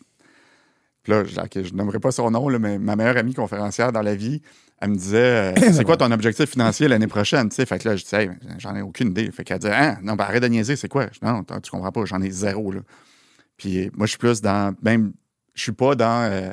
là, 1.08 1.24
je, 1.26 1.40
ok, 1.40 1.64
je 1.64 1.74
nommerai 1.74 2.00
pas 2.00 2.12
son 2.12 2.30
nom, 2.30 2.48
là, 2.50 2.60
mais 2.60 2.78
ma 2.78 2.96
meilleure 2.96 3.18
amie 3.18 3.34
conférencière 3.34 3.92
dans 3.92 4.04
la 4.04 4.16
vie, 4.16 4.42
elle 4.82 4.90
me 4.90 4.96
disait 4.96 5.54
euh, 5.58 5.72
C'est 5.74 5.84
quoi 5.86 5.98
ton 5.98 6.12
objectif 6.12 6.50
financier 6.50 6.88
l'année 6.88 7.08
prochaine? 7.08 7.50
Tu 7.50 7.56
sais? 7.56 7.66
Fait 7.66 7.80
que 7.80 7.88
là, 7.90 7.96
je 7.96 8.04
disais 8.04 8.24
Hey, 8.26 8.30
J'en 8.58 8.76
ai 8.76 8.82
aucune 8.82 9.10
idée. 9.10 9.32
Fait 9.32 9.44
qu'elle 9.44 9.60
disait 9.60 9.74
Ah, 9.74 9.98
Non, 10.02 10.16
ben 10.16 10.26
arrête 10.26 10.44
de 10.44 10.48
niaiser, 10.48 10.76
c'est 10.76 10.90
quoi? 10.90 11.06
Je 11.08 11.20
dis, 11.20 11.26
Non, 11.26 11.44
tu 11.44 11.72
comprends 11.72 11.92
pas, 11.92 12.06
j'en 12.06 12.22
ai 12.22 12.30
zéro. 12.32 12.72
Là. 12.72 12.82
Puis 13.58 13.90
moi, 13.96 14.06
je 14.06 14.12
suis 14.12 14.18
plus 14.20 14.42
dans. 14.42 14.76
Même, 14.82 15.14
je 15.54 15.62
suis 15.62 15.72
pas 15.72 15.96
dans. 15.96 16.30
euh, 16.32 16.52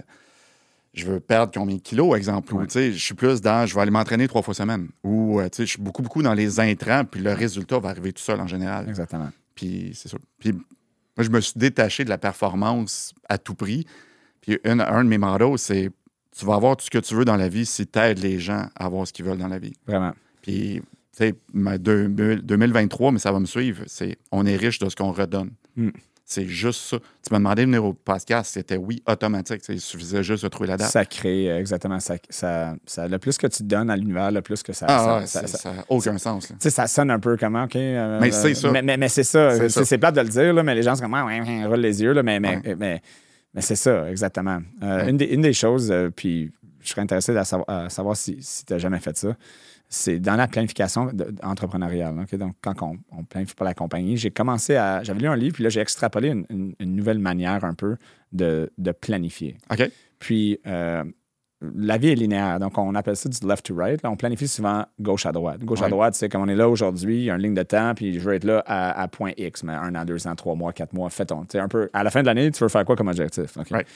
je 0.93 1.07
veux 1.07 1.21
perdre 1.21 1.53
combien 1.55 1.77
de 1.77 1.81
kilos, 1.81 2.17
exemple. 2.17 2.53
Ou, 2.55 2.65
tu 2.67 2.73
sais, 2.73 2.93
je 2.93 2.99
suis 3.05 3.15
plus 3.15 3.41
dans, 3.41 3.65
je 3.65 3.75
vais 3.75 3.81
aller 3.81 3.93
m'entraîner 3.93 4.27
trois 4.27 4.43
fois 4.43 4.55
semaine. 4.55 4.89
Ou, 5.05 5.39
euh, 5.41 5.45
tu 5.49 5.59
sais, 5.59 5.63
je 5.67 5.71
suis 5.71 5.81
beaucoup, 5.83 6.03
beaucoup 6.03 6.21
dans 6.23 6.35
les 6.35 6.59
intrants, 6.59 7.05
puis 7.05 7.21
le 7.21 7.33
résultat 7.33 7.79
va 7.79 7.91
arriver 7.91 8.13
tout 8.13 8.23
seul 8.23 8.41
en 8.41 8.49
général. 8.49 8.89
Exactement. 8.89 9.31
Puis 9.55 9.93
c'est 9.95 10.09
ça. 10.09 10.17
Puis 10.41 10.53
moi, 10.53 10.63
je 11.25 11.29
me 11.31 11.41
suis 11.41 11.53
détaché 11.57 12.05
de 12.05 12.09
la 12.11 12.19
performance 12.19 13.15
à 13.29 13.39
tout 13.39 13.55
prix. 13.55 13.87
Puis 14.41 14.59
une- 14.65 14.81
un 14.81 15.05
de 15.05 15.09
mes 15.09 15.19
mandats, 15.19 15.53
c'est 15.59 15.91
tu 16.37 16.45
vas 16.47 16.55
avoir 16.55 16.77
tout 16.77 16.85
ce 16.85 16.91
que 16.91 16.99
tu 16.99 17.15
veux 17.15 17.25
dans 17.25 17.37
la 17.37 17.49
vie 17.49 17.67
si 17.67 17.87
tu 17.87 17.99
aides 17.99 18.19
les 18.19 18.39
gens 18.39 18.67
à 18.77 18.87
avoir 18.87 19.07
ce 19.07 19.13
qu'ils 19.13 19.25
veulent 19.25 19.39
dans 19.39 19.49
la 19.49 19.59
vie. 19.59 19.75
Vraiment. 19.87 20.13
Puis, 20.43 20.81
tu 21.17 21.25
sais, 21.27 21.35
ma 21.53 21.77
deux- 21.79 22.09
2023, 22.09 23.13
mais 23.13 23.19
ça 23.19 23.33
va 23.33 23.41
me 23.41 23.47
suivre, 23.47 23.83
c'est 23.87 24.17
on 24.33 24.47
est 24.47 24.57
riche 24.57 24.79
de 24.79 24.89
ce 24.89 24.97
qu'on 24.97 25.13
redonne. 25.13 25.51
Mm. 25.77 25.91
C'est 26.25 26.47
juste 26.47 26.83
ça. 26.83 26.99
Tu 26.99 27.33
m'as 27.33 27.39
demandé 27.39 27.63
de 27.63 27.67
venir 27.67 27.85
au 27.85 27.93
podcast, 27.93 28.53
c'était 28.55 28.77
oui, 28.77 29.03
automatique. 29.09 29.63
Il 29.69 29.81
suffisait 29.81 30.23
juste 30.23 30.45
de 30.45 30.49
trouver 30.49 30.69
la 30.69 30.77
date. 30.77 30.89
Ça 30.89 31.05
crée, 31.05 31.51
euh, 31.51 31.59
exactement. 31.59 31.99
Ça, 31.99 32.15
ça, 32.29 32.77
ça- 32.87 33.09
le 33.09 33.19
plus 33.19 33.37
que 33.37 33.49
tu 33.49 33.65
donnes 33.65 33.91
à 33.91 33.97
l'univers, 33.97 34.31
le 34.31 34.41
plus 34.41 34.63
que 34.63 34.73
ça. 34.73 34.87
ah, 34.89 35.27
ça- 35.27 35.41
ouais, 35.43 35.77
n'a 35.77 35.85
aucun 35.89 36.17
sens. 36.19 36.47
tu 36.47 36.55
sais, 36.61 36.71
ça 36.71 36.87
sonne 36.87 37.11
un 37.11 37.19
peu 37.19 37.37
comment, 37.37 37.65
OK? 37.65 37.75
euh, 37.75 38.21
Mais 38.21 38.31
c'est 38.31 38.55
ça. 38.55 38.71
Mais, 38.71 38.81
mais- 38.81 38.97
mais 38.97 39.09
c'est 39.09 39.25
ça. 39.25 39.69
C'est 39.69 39.99
plate 39.99 40.15
de 40.15 40.21
le 40.21 40.29
dire, 40.29 40.55
là, 40.55 40.63
mais 40.63 40.77
les 40.77 40.85
gens 40.85 40.95
sont 40.95 41.03
comme, 41.03 41.15
ah, 41.15 41.27
ouais, 41.27 41.41
ouais, 41.41 41.65
roulent 41.67 41.81
les 41.81 42.01
yeux, 42.01 42.13
là, 42.13 42.23
mais, 42.23 42.39
mais, 42.39 42.59
Ouais. 42.65 42.77
mais, 42.79 43.03
mais 43.55 43.61
c'est 43.61 43.77
ça, 43.77 44.11
exactement. 44.11 44.61
Euh, 44.83 45.05
Ouais. 45.05 45.11
une, 45.11 45.17
des, 45.17 45.27
une 45.27 45.43
des 45.43 45.53
choses, 45.53 45.91
euh, 45.91 46.11
puis 46.11 46.53
je 46.81 46.89
serais 46.91 47.03
intéressé 47.03 47.37
à 47.37 47.45
savoir, 47.45 47.69
à 47.69 47.89
savoir 47.91 48.17
si, 48.17 48.39
si 48.41 48.65
tu 48.65 48.73
n'as 48.73 48.79
jamais 48.79 49.01
fait 49.01 49.17
ça, 49.17 49.37
c'est 49.93 50.21
dans 50.21 50.37
la 50.37 50.47
planification 50.47 51.07
de- 51.13 51.35
entrepreneuriale. 51.43 52.15
Donc, 52.39 52.55
quand 52.61 52.81
on, 52.83 52.97
on 53.11 53.25
planifie 53.25 53.55
pour 53.57 53.65
la 53.67 53.75
compagnie, 53.75 54.17
j'ai 54.17 54.31
commencé 54.31 54.77
à. 54.77 55.03
J'avais 55.03 55.21
lu 55.21 55.27
un 55.27 55.35
livre, 55.37 55.55
puis 55.55 55.65
là, 55.65 55.69
j'ai 55.71 55.81
extrapolé 55.81 56.29
une, 56.29 56.47
une- 56.49 56.75
une 56.79 56.95
nouvelle 56.95 57.19
manière 57.19 57.65
un 57.65 57.75
peu 57.75 57.97
de, 58.33 58.71
de 58.79 58.93
planifier. 58.93 59.59
OK? 59.71 59.91
Puis, 60.21 60.61
euh, 60.67 61.03
la 61.61 61.99
vie 61.99 62.09
est 62.09 62.15
linéaire. 62.15 62.59
Donc, 62.59 62.79
on 62.79 62.95
appelle 62.95 63.17
ça 63.17 63.29
du 63.29 63.47
left 63.47 63.67
to 63.67 63.75
right. 63.75 64.03
Là, 64.03 64.11
on 64.11 64.17
planifie 64.17 64.49
souvent 64.49 64.87
gauche 64.99 65.27
à 65.27 65.33
droite. 65.33 65.61
Gauche 65.63 65.83
à 65.83 65.89
droite, 65.89 66.15
c'est 66.15 66.29
comme 66.29 66.43
on 66.43 66.49
est 66.49 66.57
là 66.57 66.69
aujourd'hui, 66.69 67.19
il 67.19 67.25
y 67.25 67.31
a 67.31 67.35
une 67.35 67.43
ligne 67.43 67.55
de 67.55 67.63
temps, 67.63 67.95
puis 67.95 68.19
je 68.19 68.21
veux 68.21 68.35
être 68.35 68.45
là 68.45 68.63
à, 68.67 69.01
à 69.01 69.09
point 69.09 69.33
X, 69.37 69.63
mais 69.65 69.75
un 69.75 69.95
an, 69.95 70.05
deux 70.05 70.27
ans, 70.27 70.35
trois 70.35 70.55
mois, 70.55 70.73
quatre 70.73 70.95
mois, 70.95 71.11
fait-on. 71.11 71.43
Tu 71.43 71.53
sais, 71.53 71.59
un 71.59 71.69
peu, 71.69 71.91
à 71.93 72.03
la 72.03 72.11
fin 72.11 72.23
de 72.23 72.27
l'année, 72.27 72.51
tu 72.51 72.63
veux 72.63 72.69
faire 72.69 72.85
quoi 72.85 72.97
comme 72.97 73.09
objectif? 73.09 73.57
Right. 73.71 73.87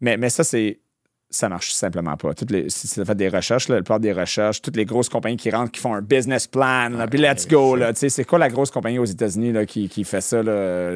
Mais, 0.00 0.16
mais 0.16 0.30
ça, 0.30 0.44
c'est. 0.44 0.80
Ça 1.28 1.48
marche 1.48 1.72
simplement 1.72 2.16
pas. 2.16 2.34
Toutes 2.34 2.52
les, 2.52 2.70
si 2.70 2.86
tu 2.88 3.00
as 3.00 3.04
fait 3.04 3.14
des 3.16 3.28
recherches, 3.28 3.68
là, 3.68 3.74
la 3.74 3.82
plupart 3.82 3.98
des 3.98 4.12
recherches, 4.12 4.62
toutes 4.62 4.76
les 4.76 4.84
grosses 4.84 5.08
compagnies 5.08 5.36
qui 5.36 5.50
rentrent, 5.50 5.72
qui 5.72 5.80
font 5.80 5.92
un 5.92 6.00
business 6.00 6.46
plan, 6.46 6.88
là, 6.88 7.08
puis 7.08 7.18
let's 7.18 7.48
go. 7.48 7.74
Là, 7.74 7.92
Tu 7.92 7.98
sais, 7.98 8.08
c'est 8.10 8.24
quoi 8.24 8.38
la 8.38 8.48
grosse 8.48 8.70
compagnie 8.70 9.00
aux 9.00 9.04
États-Unis 9.04 9.52
qui, 9.66 9.88
qui 9.88 10.04
fait 10.04 10.20
ça? 10.20 10.40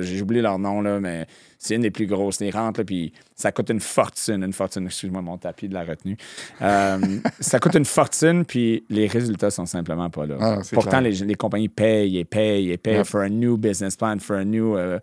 J'ai 0.01 0.23
oublié 0.23 0.41
leur 0.41 0.61
nom, 0.61 0.83
là, 0.83 1.01
mais 1.01 1.27
c'est 1.59 1.75
une 1.75 1.83
des 1.83 1.91
plus 1.91 2.07
grosses. 2.07 2.39
Ils 2.41 2.51
rentrent, 2.53 2.79
là, 2.81 2.85
puis 2.85 3.13
ça 3.35 3.51
coûte 3.51 3.71
une 3.71 3.81
fortune. 3.81 4.45
Une 4.45 4.53
fortune, 4.53 4.87
excuse-moi, 4.87 5.21
mon 5.21 5.37
tapis 5.37 5.69
de 5.69 5.75
la 5.75 5.83
retenue. 5.83 6.17
Euh, 6.63 6.99
ça 7.41 7.59
coûte 7.59 7.75
une 7.75 7.85
fortune, 7.85 8.45
puis 8.45 8.85
les 8.89 9.09
résultats 9.09 9.51
sont 9.51 9.67
simplement 9.67 10.11
pas 10.11 10.27
là. 10.27 10.37
Ah, 10.41 10.59
Pourtant, 10.73 11.01
les, 11.01 11.11
les 11.11 11.35
compagnies 11.35 11.69
payent 11.69 12.19
et 12.19 12.25
payent 12.25 12.71
et 12.71 12.77
payent 12.79 12.99
Yep. 12.99 13.07
for 13.07 13.21
a 13.23 13.29
new 13.29 13.57
business 13.57 13.97
plan, 13.97 14.19
for 14.21 14.37
a 14.37 14.45
new. 14.45 14.77
euh, 14.77 15.01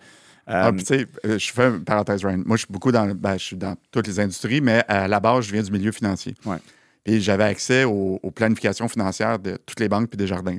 Ah, 0.50 0.72
puis 0.72 0.84
tu 0.84 0.98
sais, 0.98 1.08
euh, 1.26 1.38
je 1.38 1.52
fais 1.52 1.68
une 1.68 1.84
parenthèse, 1.84 2.24
Ryan. 2.24 2.42
Moi, 2.46 2.56
je 2.56 2.62
suis 2.64 2.72
beaucoup 2.72 2.92
dans, 2.92 3.06
ben, 3.14 3.38
je 3.38 3.44
suis 3.44 3.56
dans 3.58 3.76
toutes 3.92 4.08
les 4.08 4.20
industries, 4.20 4.62
mais 4.62 4.84
à 4.88 5.08
la 5.08 5.20
base, 5.20 5.46
je 5.46 5.52
viens 5.52 5.62
du 5.62 5.72
milieu 5.72 5.92
financier. 5.92 6.36
Ouais. 6.46 6.58
Et 7.06 7.20
j'avais 7.20 7.44
accès 7.44 7.84
aux, 7.84 8.20
aux 8.24 8.32
planifications 8.32 8.88
financières 8.88 9.40
de 9.40 9.58
toutes 9.66 9.80
les 9.82 9.90
banques 9.90 10.10
puis 10.10 10.18
des 10.18 10.28
jardins. 10.28 10.58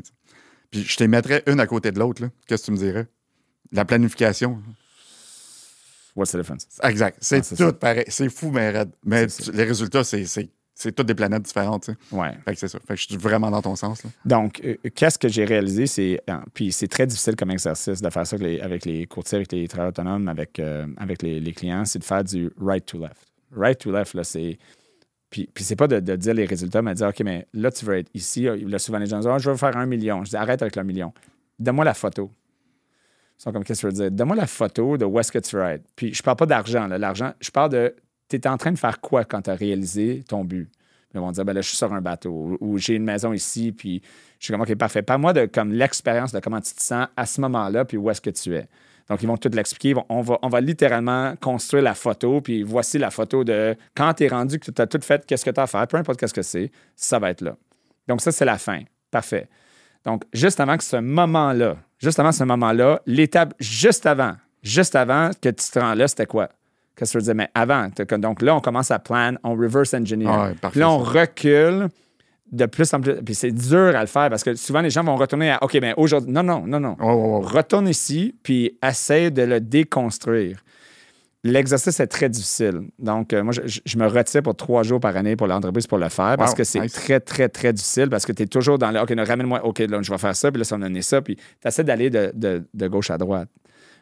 Puis 0.71 0.83
je 0.85 0.97
te 0.97 1.03
les 1.03 1.09
mettrais 1.09 1.43
une 1.47 1.59
à 1.61 1.67
côté 1.67 1.91
de 1.91 1.99
l'autre. 1.99 2.23
Qu'est-ce 2.47 2.63
que 2.63 2.67
tu 2.67 2.73
me 2.73 2.77
dirais? 2.77 3.07
La 3.73 3.85
planification. 3.87 4.63
what's 6.15 6.33
the 6.33 6.37
difference? 6.37 6.67
Exact. 6.83 7.17
C'est 7.21 7.39
Ah, 7.39 7.49
tout 7.49 7.57
ça. 7.57 7.73
pareil. 7.73 8.05
C'est 8.09 8.29
fou, 8.31 8.51
mais. 8.51 8.73
Mais 9.05 9.27
tu- 9.27 9.53
les 9.53 9.65
résultats, 9.65 10.05
c'est, 10.05 10.25
c'est, 10.79 10.93
toutes 10.93 11.07
des 11.07 11.15
planètes 11.15 11.43
différentes. 11.43 11.85
tu 11.85 11.93
sais. 11.93 12.17
Ouais. 12.17 12.39
Fait 12.45 12.55
que 12.55 12.61
c'est 12.61 12.69
ça. 12.69 12.79
Fait 12.79 12.95
que 12.95 13.01
je 13.01 13.07
suis 13.09 13.17
vraiment 13.17 13.51
dans 13.51 13.61
ton 13.61 13.75
sens. 13.75 14.05
Là. 14.05 14.11
Donc, 14.25 14.61
euh, 14.65 14.77
qu'est-ce 14.95 15.19
que 15.19 15.27
j'ai 15.27 15.45
réalisé, 15.45 15.89
c'est. 15.89 16.21
ah, 16.29 16.45
Puis 16.55 16.71
c'est 16.71 16.87
très 16.87 17.05
difficile 17.05 17.35
comme 17.35 17.51
exercice 17.51 18.01
de 18.01 18.11
faire 18.11 18.25
ça 18.25 18.37
avec 18.37 18.47
les, 18.47 18.61
avec 18.61 18.85
les 18.85 19.07
courtiers, 19.07 19.37
avec 19.37 19.51
les 19.51 19.67
travailleurs 19.67 19.91
autonomes, 19.91 20.29
avec, 20.29 20.61
euh, 20.61 20.87
avec 20.97 21.23
les, 21.23 21.41
les 21.41 21.53
clients, 21.53 21.85
c'est 21.85 21.99
de 21.99 22.05
faire 22.05 22.23
du 22.23 22.51
right 22.61 22.87
to 22.87 22.99
left. 22.99 23.27
Right 23.57 23.79
to 23.79 23.91
left, 23.91 24.15
là, 24.15 24.23
c'est. 24.23 24.57
Puis, 25.31 25.51
puis 25.53 25.65
c'est 25.65 25.77
pas 25.77 25.89
de, 25.89 25.99
de 25.99 26.17
dire 26.17 26.35
les 26.35 26.47
résultats, 26.47 26.81
mais 26.81 26.93
de 26.93 26.99
dire, 26.99 27.09
OK, 27.09 27.21
mais 27.21 27.47
là, 27.53 27.71
tu 27.73 27.85
veux 27.85 27.99
être 27.99 28.11
ici. 28.15 28.43
Là, 28.45 28.79
souvent, 28.79 28.99
les 28.99 29.07
gens 29.07 29.19
disent, 29.19 29.27
Ah, 29.27 29.39
je 29.39 29.51
veux 29.51 29.57
faire 29.57 29.77
un 29.77 29.87
million. 29.87 30.23
Je 30.25 30.31
dis, 30.31 30.37
arrête 30.37 30.63
avec 30.63 30.77
le 30.77 30.85
million. 30.85 31.13
Donne-moi 31.59 31.85
la 31.85 31.95
photo. 31.95 32.31
Ils 33.39 33.43
sont 33.43 33.53
comme, 33.53 33.65
qu'est-ce 33.65 33.83
que 33.83 33.89
tu 33.89 33.95
veux 33.95 34.03
dire? 34.03 34.11
Donne-moi 34.13 34.37
la 34.37 34.47
photo 34.47 34.97
de 34.97 35.05
où 35.05 35.19
est-ce 35.19 35.33
que 35.33 35.39
tu 35.39 35.57
veux 35.57 35.63
être. 35.63 35.85
Puis 35.97 36.15
je 36.15 36.23
parle 36.23 36.37
pas 36.37 36.47
d'argent, 36.47 36.87
là. 36.87 36.99
L'argent, 36.99 37.33
je 37.41 37.51
parle 37.51 37.71
de, 37.71 37.95
tu 38.29 38.37
es 38.37 38.47
en 38.47 38.57
train 38.57 38.73
de 38.73 38.79
faire 38.79 39.01
quoi 39.01 39.25
quand 39.25 39.43
tu 39.43 39.51
as 39.51 39.55
réalisé 39.55 40.25
ton 40.27 40.45
but? 40.45 40.69
Ils 41.15 41.21
vont 41.21 41.33
dire, 41.33 41.45
ben 41.45 41.55
là, 41.55 41.63
je 41.63 41.69
suis 41.69 41.77
sur 41.77 41.93
un 41.93 42.01
bateau 42.01 42.59
ou, 42.61 42.79
j'ai 42.79 42.95
une 42.95 43.05
maison 43.05 43.33
ici, 43.33 43.73
puis 43.73 44.03
je 44.39 44.45
suis 44.45 44.53
comme, 44.53 44.61
OK, 44.61 44.75
parfait. 44.75 45.03
Parle-moi 45.03 45.33
de 45.33 45.47
comme 45.47 45.73
l'expérience 45.73 46.33
de 46.33 46.41
comment 46.41 46.61
tu 46.61 46.75
te 46.75 46.83
sens 46.83 47.09
à 47.17 47.27
ce 47.27 47.41
moment-là, 47.41 47.85
puis 47.85 47.97
où 47.97 48.11
est-ce 48.11 48.21
que 48.21 48.31
tu 48.31 48.55
es. 48.55 48.69
Donc, 49.09 49.23
ils 49.23 49.27
vont 49.27 49.39
tout 49.39 49.49
l'expliquer. 49.53 49.95
On 50.11 50.21
va, 50.21 50.39
on 50.43 50.49
va 50.49 50.61
littéralement 50.61 51.35
construire 51.41 51.83
la 51.83 51.95
photo, 51.95 52.43
puis 52.43 52.63
voici 52.63 52.99
la 52.99 53.11
photo 53.11 53.43
de 53.43 53.75
quand 53.95 54.13
tu 54.15 54.25
es 54.25 54.29
rendu, 54.29 54.59
que 54.59 54.71
tu 54.71 54.83
as 54.83 54.87
tout 54.87 55.01
fait, 55.01 55.25
qu'est-ce 55.25 55.45
que 55.45 55.51
tu 55.51 55.59
as 55.59 55.63
à 55.63 55.67
faire, 55.67 55.87
peu 55.89 55.97
importe 55.97 56.21
qu'est-ce 56.21 56.35
que 56.35 56.43
c'est, 56.43 56.71
ça 56.95 57.19
va 57.19 57.31
être 57.31 57.41
là. 57.41 57.57
Donc, 58.07 58.21
ça, 58.21 58.31
c'est 58.31 58.45
la 58.45 58.59
fin. 58.59 58.83
Parfait. 59.11 59.49
Donc, 60.05 60.25
juste 60.35 60.61
avant 60.61 60.77
que 60.77 60.85
ce 60.85 60.97
moment-là, 60.97 61.77
juste 61.99 62.19
avant 62.19 62.33
ce 62.33 62.45
moment-là, 62.45 63.01
l'étape 63.07 63.55
juste 63.59 64.05
avant, 64.05 64.37
juste 64.63 64.95
avant 64.95 65.31
que 65.41 65.49
tu 65.49 65.71
te 65.71 65.79
rends 65.79 65.95
là, 65.95 66.07
c'était 66.07 66.27
quoi? 66.27 66.51
Qu'est-ce 66.99 67.13
que 67.13 67.21
je 67.21 67.25
veux 67.25 67.33
dire? 67.33 67.35
Mais 67.37 67.49
avant, 67.55 67.89
donc 68.19 68.43
là, 68.43 68.57
on 68.57 68.61
commence 68.61 68.91
à 68.91 68.99
plan, 68.99 69.35
on 69.45 69.55
reverse 69.55 69.95
engineer. 69.95 70.27
Ah 70.29 70.49
ouais, 70.49 70.55
parfait, 70.55 70.73
Puis 70.73 70.81
là, 70.81 70.91
on 70.91 71.05
ça. 71.05 71.21
recule 71.21 71.89
de 72.51 72.67
plus 72.67 72.93
en 72.95 73.01
plus. 73.01 73.15
Puis 73.23 73.35
c'est 73.35 73.53
dur 73.53 73.95
à 73.95 74.01
le 74.01 74.07
faire 74.07 74.29
parce 74.31 74.43
que 74.43 74.55
souvent, 74.55 74.81
les 74.81 74.91
gens 74.91 75.05
vont 75.05 75.17
retourner 75.17 75.51
à 75.53 75.63
OK, 75.63 75.79
mais 75.81 75.95
aujourd'hui. 75.97 76.33
Non, 76.33 76.43
non, 76.43 76.67
non, 76.67 76.81
non. 76.81 76.97
Retourne 77.41 77.87
ici, 77.89 78.35
puis 78.43 78.77
essaie 78.83 79.31
de 79.31 79.43
le 79.43 79.61
déconstruire. 79.61 80.63
L'exercice 81.45 82.01
est 82.01 82.07
très 82.09 82.29
difficile. 82.29 82.81
Donc, 82.99 83.33
euh, 83.33 83.45
moi, 83.45 83.53
je, 83.65 83.99
me 83.99 84.07
retire 84.09 84.43
pour 84.43 84.57
trois 84.57 84.83
jours 84.83 84.99
par 84.99 85.17
année 85.17 85.37
pour 85.37 85.47
l'entreprise 85.47 85.87
pour 85.87 85.99
le 85.99 86.09
faire 86.09 86.37
parce 86.37 86.51
Wow, 86.51 86.57
que 86.57 86.65
c'est 86.65 86.81
nice. 86.81 86.93
très, 86.93 87.21
très, 87.21 87.49
très 87.49 87.73
difficile 87.73 88.09
parce 88.11 88.27
que 88.27 88.33
tu 88.33 88.43
es 88.43 88.47
toujours 88.47 88.77
dans 88.77 88.91
le 88.91 89.01
OK, 89.01 89.13
ramène-moi, 89.17 89.65
OK, 89.65 89.79
là, 89.79 90.03
je 90.03 90.11
vais 90.11 90.19
faire 90.19 90.35
ça, 90.35 90.51
puis 90.51 90.59
là, 90.59 90.65
ça 90.65 90.75
va 90.75 90.81
me 90.81 90.85
donner 90.89 91.01
ça, 91.03 91.23
puis 91.23 91.37
tu 91.37 91.69
essaies 91.69 91.85
d'aller 91.85 92.11
de, 92.11 92.33
de- 92.35 92.65
de 92.75 92.89
gauche 92.89 93.11
à 93.11 93.19
droite. 93.19 93.49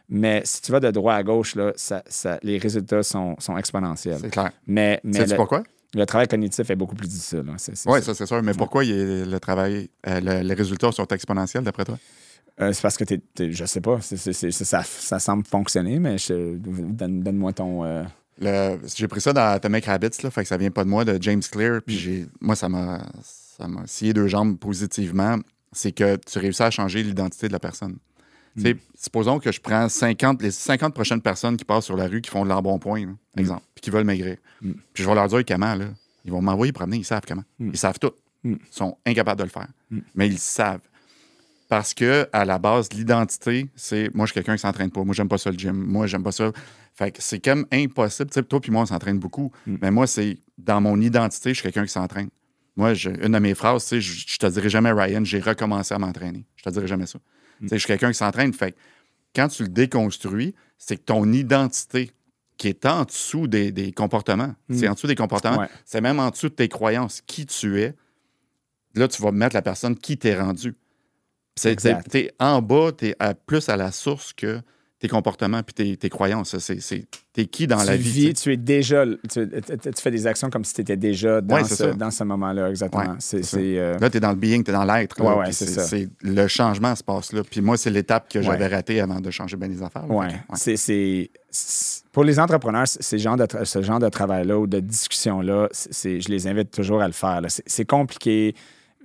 Mais 0.09 0.43
si 0.45 0.63
tu 0.63 0.71
vas 0.73 0.81
de 0.81 0.91
droite 0.91 1.19
à 1.19 1.23
gauche, 1.23 1.55
là, 1.57 1.73
ça, 1.77 2.03
ça- 2.07 2.39
les 2.43 2.59
résultats 2.59 3.03
sont, 3.03 3.35
sont 3.39 3.57
exponentiels. 3.59 4.19
C'est 4.21 4.31
clair. 4.31 4.53
Mais, 4.67 5.01
mais 5.03 5.19
Sais-tu 5.21 5.31
le, 5.33 5.37
pourquoi? 5.37 5.63
le 5.95 6.07
travail 6.07 6.29
cognitif 6.29 6.69
est 6.71 6.77
beaucoup 6.77 6.95
plus 6.95 7.09
difficile. 7.09 7.43
hein. 7.49 7.57
Oui, 7.87 8.03
ça. 8.03 8.15
c'est 8.15 8.27
sûr. 8.27 8.43
Mais 8.43 8.55
pourquoi 8.55 8.85
il 8.85 8.93
est- 8.93 9.25
le 9.27 9.41
travail, 9.41 9.91
euh, 10.07 10.21
le- 10.21 10.47
les 10.47 10.55
résultats 10.55 10.93
sont 10.93 11.07
exponentiels 11.07 11.65
d'après 11.65 11.85
toi? 11.85 11.99
Euh, 12.61 12.73
c'est 12.73 12.81
parce 12.83 12.97
que 12.97 13.05
t'es, 13.05 13.19
t'es- 13.35 13.53
je 13.53 13.65
sais 13.67 13.81
pas, 13.83 14.01
c'est, 14.01 14.17
c'est- 14.17 14.33
c'est- 14.33 14.51
ça, 14.53 14.83
ça 14.83 15.19
semble 15.19 15.45
fonctionner, 15.45 15.99
mais 15.99 16.17
je, 16.19 16.57
donne, 16.57 17.21
donne-moi 17.23 17.53
ton. 17.53 17.85
euh, 17.85 18.05
Le- 18.41 18.79
j'ai 18.95 19.09
pris 19.09 19.21
ça 19.21 19.33
dans 19.33 19.53
Atomic 19.53 19.89
Habits, 19.89 20.23
là, 20.23 20.31
fait 20.31 20.43
que 20.43 20.49
ça 20.49 20.57
vient 20.59 20.71
pas 20.71 20.85
de 20.85 20.89
moi, 20.91 21.05
de 21.05 21.19
James 21.23 21.41
Clear. 21.51 21.81
Puis 21.85 21.97
j'ai, 21.99 22.27
moi, 22.41 22.55
ça 22.55 22.69
m'a, 22.69 23.03
ça 23.23 23.67
m'a 23.67 23.87
scié 23.87 24.13
deux 24.13 24.27
jambes 24.29 24.59
positivement. 24.59 25.39
C'est 25.73 25.93
que 25.93 26.17
tu 26.17 26.39
réussis 26.39 26.63
à 26.63 26.71
changer 26.71 27.03
l'identité 27.03 27.49
de 27.49 27.53
la 27.53 27.59
personne. 27.59 27.97
Mm. 28.57 28.63
sais, 28.63 28.77
Supposons 28.99 29.39
que 29.39 29.53
je 29.53 29.61
prends 29.61 29.89
50, 29.89 30.41
les 30.43 30.51
50 30.51 30.95
prochaines 30.95 31.21
personnes 31.21 31.57
qui 31.57 31.65
passent 31.65 31.85
sur 31.85 31.97
la 31.97 32.07
rue 32.09 32.21
qui 32.23 32.31
font 32.31 32.45
de 32.45 32.49
l'embonpoint, 32.49 33.01
là, 33.07 33.13
exemple, 33.37 33.63
puis 33.75 33.83
qui 33.83 33.91
veulent 33.91 34.05
maigrir. 34.05 34.37
Mm. 34.63 34.73
Puis 34.93 35.03
je 35.05 35.09
vais 35.09 35.15
leur 35.15 35.29
dire 35.29 35.45
comment, 35.47 35.75
là. 35.75 35.87
Ils 36.25 36.33
vont 36.33 36.43
m'envoyer 36.43 36.73
promener, 36.73 36.97
ils 36.99 37.05
savent 37.05 37.23
comment. 37.29 37.45
Mm. 37.59 37.71
Ils 37.73 37.79
savent 37.79 37.99
tout. 37.99 38.13
Ils 38.45 38.59
sont 38.71 38.97
incapables 39.07 39.39
de 39.39 39.45
le 39.45 39.51
faire. 39.51 39.69
Mais 40.15 40.27
ils 40.29 40.39
savent. 40.39 40.81
Parce 41.69 41.95
que 41.95 42.29
à 42.33 42.45
la 42.45 42.59
base, 42.59 42.89
l'identité, 42.93 43.69
c'est 43.75 44.09
moi, 44.15 44.25
je 44.27 44.31
suis 44.33 44.35
quelqu'un 44.35 44.55
qui 44.55 44.63
s'entraîne 44.63 44.91
pas. 44.91 45.03
Moi, 45.03 45.15
j'aime 45.15 45.29
pas 45.29 45.39
ça 45.39 45.51
le 45.51 45.59
gym. 45.59 45.73
Moi, 45.77 46.07
j'aime 46.07 46.23
pas 46.23 46.31
ça. 46.33 46.53
Fait 46.95 47.11
que 47.11 47.19
c'est 47.21 47.41
comme 47.41 47.67
impossible. 47.73 48.31
Toi 48.31 48.61
puis 48.61 48.71
moi, 48.71 48.83
on 48.83 48.87
s'entraîne 48.87 49.19
beaucoup. 49.19 49.51
Mais 49.67 49.91
moi, 49.91 50.07
c'est 50.07 50.39
dans 50.59 50.81
mon 50.81 51.01
identité, 51.01 51.51
je 51.51 51.55
suis 51.55 51.63
quelqu'un 51.65 51.85
qui 51.85 51.93
s'entraîne. 51.93 52.29
Moi, 52.77 52.95
je- 52.95 53.11
une 53.11 53.33
de 53.33 53.39
mes 53.39 53.55
phrases, 53.55 53.83
sais, 53.85 54.01
je, 54.01 54.25
je 54.27 54.37
te 54.39 54.47
dirai 54.47 54.69
jamais, 54.69 54.93
Ryan, 54.93 55.25
j'ai 55.25 55.41
recommencé 55.41 55.93
à 55.95 55.99
m'entraîner. 55.99 56.45
Je 56.57 56.63
te 56.63 56.71
dirai 56.71 56.87
jamais 56.87 57.07
ça. 57.07 57.19
Mm. 57.61 57.69
Je 57.73 57.77
suis 57.77 57.87
quelqu'un 57.87 58.11
qui 58.13 58.19
s'entraîne. 58.19 58.53
Fait 58.53 58.75
quand 59.35 59.49
tu 59.49 59.63
le 59.65 59.69
déconstruis, 59.69 60.55
c'est 60.79 60.97
que 60.97 61.03
ton 61.03 61.31
identité 61.33 62.11
qui 62.57 62.69
est 62.69 62.87
en 62.87 63.05
dessous 63.05 63.47
des, 63.49 63.71
des 63.71 63.93
comportements, 63.93 64.55
c'est 64.71 64.89
en 64.89 64.95
dessous 64.95 65.07
des 65.07 65.15
comportements, 65.15 65.57
Mm. 65.57 65.61
Ouais. 65.61 65.69
c'est 65.85 66.01
même 66.01 66.19
en 66.21 66.31
dessous 66.31 66.49
de 66.49 66.55
tes 66.55 66.69
croyances, 66.69 67.21
qui 67.27 67.45
tu 67.47 67.81
es. 67.83 67.95
Là, 68.95 69.09
tu 69.09 69.21
vas 69.21 69.31
mettre 69.31 69.55
la 69.55 69.61
personne 69.63 69.95
qui 69.95 70.17
t'est 70.17 70.39
rendu. 70.41 70.75
C'est, 71.55 71.73
Exact. 71.73 72.09
t'es 72.11 72.33
en 72.39 72.63
bas, 72.63 72.93
tu 72.97 73.07
es 73.09 73.17
plus 73.47 73.69
à 73.69 73.77
la 73.77 73.93
source 73.93 74.33
que 74.33 74.61
tes 75.07 75.11
comportements 75.13 75.63
puis 75.63 75.75
tes, 75.75 75.97
tes 75.97 76.09
croyances. 76.09 76.59
C'est, 76.59 76.81
c'est, 76.81 77.07
t'es 77.33 77.47
qui 77.47 77.67
dans 77.67 77.81
tu 77.81 77.87
la 77.87 77.97
vie? 77.97 78.29
vis, 78.29 78.35
tu 78.35 78.53
es 78.53 78.57
déjà, 78.57 79.05
tu, 79.07 79.49
tu- 79.49 79.91
fais 80.03 80.11
des 80.11 80.27
actions 80.27 80.51
comme 80.51 80.65
si 80.65 80.75
tu 80.75 80.81
étais 80.81 80.97
déjà 80.97 81.41
dans, 81.41 81.57
Ouais, 81.57 81.65
ce, 81.65 81.85
dans 81.95 82.11
ce 82.11 82.25
moment-là, 82.25 82.71
exactement. 82.71 83.03
Ouais, 83.13 83.17
c'est, 83.21 83.55
euh, 83.57 83.99
Là, 83.99 84.11
tu 84.11 84.17
es 84.17 84.21
dans 84.21 84.31
le 84.31 84.37
being, 84.37 84.63
tu 84.65 84.71
es 84.71 84.75
dans 84.75 84.85
l'être. 84.85 85.21
Ouais, 85.23 85.53
c'est 85.53 85.67
c'est, 85.67 85.73
ça. 85.73 85.83
c'est- 85.85 86.09
le 86.23 86.49
changement 86.49 86.95
se 86.95 87.05
passe 87.05 87.33
là. 87.33 87.43
Puis 87.49 87.61
moi, 87.61 87.77
c'est 87.77 87.91
l'étape 87.91 88.29
que 88.31 88.43
j'avais 88.43 88.67
ratée 88.67 89.01
avant 89.01 89.21
de 89.21 89.31
changer 89.31 89.57
bien 89.57 89.69
les 89.69 89.83
affaires. 89.83 90.07
là. 90.07 90.15
Ouais. 90.15 90.29
Fait. 90.59 90.77
C'est, 90.77 91.31
pour 92.13 92.25
les 92.25 92.39
entrepreneurs, 92.39 92.87
ce 92.89 93.17
genre 93.17 93.37
de, 93.37 93.45
tra- 93.45 93.65
ce 93.65 93.83
genre 93.83 93.99
de 93.99 94.09
travail-là 94.09 94.59
ou 94.59 94.67
de 94.67 94.81
discussion-là, 94.81 95.69
c'est, 95.73 95.93
c'est- 95.93 96.21
je 96.21 96.29
les 96.29 96.47
invite 96.47 96.71
toujours 96.71 97.01
à 97.01 97.07
le 97.07 97.13
faire. 97.13 97.41
C'est, 97.49 97.63
c'est 97.67 97.85
compliqué. 97.85 98.55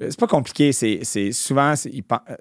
Euh, 0.02 0.08
C'est 0.10 0.20
pas 0.20 0.28
compliqué, 0.28 0.72
c'est, 0.72 1.00
c'est 1.04 1.32
souvent, 1.32 1.74
ils 1.86 2.04
euh, 2.12 2.36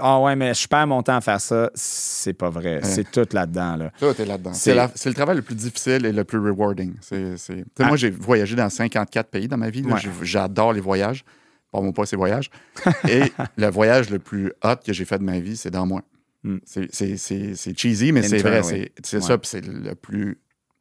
ah 0.00 0.20
ouais, 0.20 0.36
mais 0.36 0.54
je 0.54 0.66
perds 0.68 0.86
mon 0.86 1.02
temps 1.02 1.16
à 1.16 1.20
faire 1.20 1.40
ça. 1.40 1.70
C'est 1.74 2.32
pas 2.32 2.50
vrai. 2.50 2.80
C'est 2.82 3.10
tout 3.10 3.26
là-dedans. 3.32 3.76
Là. 3.76 3.90
Toi, 3.98 4.14
t'es 4.14 4.24
là-dedans. 4.24 4.52
C'est- 4.52 4.70
C'est, 4.70 4.74
la- 4.74 4.90
c'est 4.94 5.08
le 5.08 5.14
travail 5.14 5.36
le 5.36 5.42
plus 5.42 5.54
difficile 5.54 6.04
et 6.06 6.12
le 6.12 6.24
plus 6.24 6.38
rewarding. 6.38 6.94
Ah. 7.12 7.86
Moi, 7.86 7.96
j'ai 7.96 8.10
voyagé 8.10 8.56
dans 8.56 8.68
54 8.68 9.28
pays 9.30 9.48
dans 9.48 9.56
ma 9.56 9.70
vie. 9.70 9.82
Ouais. 9.84 10.00
J'adore 10.22 10.72
les 10.72 10.80
voyages. 10.80 11.24
Parle-moi 11.70 11.92
pas 11.92 12.06
ces 12.06 12.16
voyages. 12.16 12.50
et 13.08 13.24
le 13.56 13.70
voyage 13.70 14.10
le 14.10 14.18
plus 14.18 14.52
hot 14.64 14.76
que 14.84 14.92
j'ai 14.92 15.04
fait 15.04 15.18
de 15.18 15.24
ma 15.24 15.38
vie, 15.38 15.56
c'est 15.56 15.70
dans 15.70 15.86
moi. 15.86 16.02
Mm. 16.44 16.56
C'est, 16.64 16.94
c'est- 16.94 17.16
c'est- 17.16 17.54
c'est 17.54 17.78
cheesy, 17.78 18.12
mais 18.12 18.22
c'est 18.22 18.38
vrai. 18.38 18.62
C'est, 18.62 18.92
c'est 19.04 19.16
Ouais. 19.18 19.22
ça, 19.22 19.36
puis 19.38 19.48
c'est 19.48 19.66
le 19.66 19.94
plus 19.94 20.38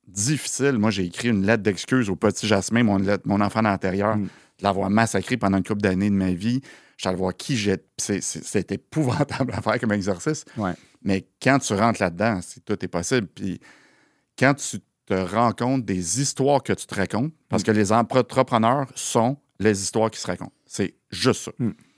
difficile. 0.08 0.74
Moi, 0.78 0.92
j'ai 0.92 1.04
écrit 1.06 1.30
une 1.30 1.46
lettre 1.46 1.64
d'excuse 1.64 2.10
au 2.10 2.16
petit 2.16 2.48
Jasmin, 2.48 2.84
mon, 2.84 2.98
lettre- 2.98 3.24
mon 3.28 3.42
enfant 3.42 3.66
intérieur, 3.66 4.16
Mm. 4.18 4.24
de 4.24 4.30
l'avoir 4.64 4.90
massacré 4.90 5.38
pendant 5.38 5.58
une 5.58 5.64
couple 5.64 5.82
d'années 5.82 6.10
de 6.10 6.16
ma 6.16 6.32
vie. 6.32 6.62
Je 6.98 7.08
allé 7.08 7.18
voir 7.18 7.36
qui 7.36 7.56
j'étais. 7.56 7.86
C'est, 7.98 8.72
épouvantable 8.72 9.54
à 9.56 9.62
faire 9.62 9.80
comme 9.80 9.94
exercice. 9.94 10.46
Ouais. 10.58 10.74
Mais 11.04 11.28
quand 11.42 11.60
tu 11.60 11.74
rentres 11.74 12.02
là-dedans, 12.02 12.40
tout 12.66 12.84
est 12.84 12.88
possible. 12.88 13.28
Puis 13.28 13.60
quand 14.38 14.56
tu 14.56 14.80
te 15.06 15.14
rends 15.14 15.54
compte 15.54 15.86
des 15.86 16.22
histoires 16.22 16.62
que 16.62 16.74
tu 16.74 16.86
te 16.86 16.96
racontes, 16.96 17.34
parce 17.50 17.64
que 17.64 17.72
les 17.72 17.92
entrepreneurs 17.92 18.88
sont 18.96 19.38
les 19.60 19.82
histoires 19.82 20.12
qui 20.12 20.20
se 20.20 20.28
racontent. 20.28 20.54
C'est 20.66 20.96
juste 21.12 21.46
ça. 21.46 21.52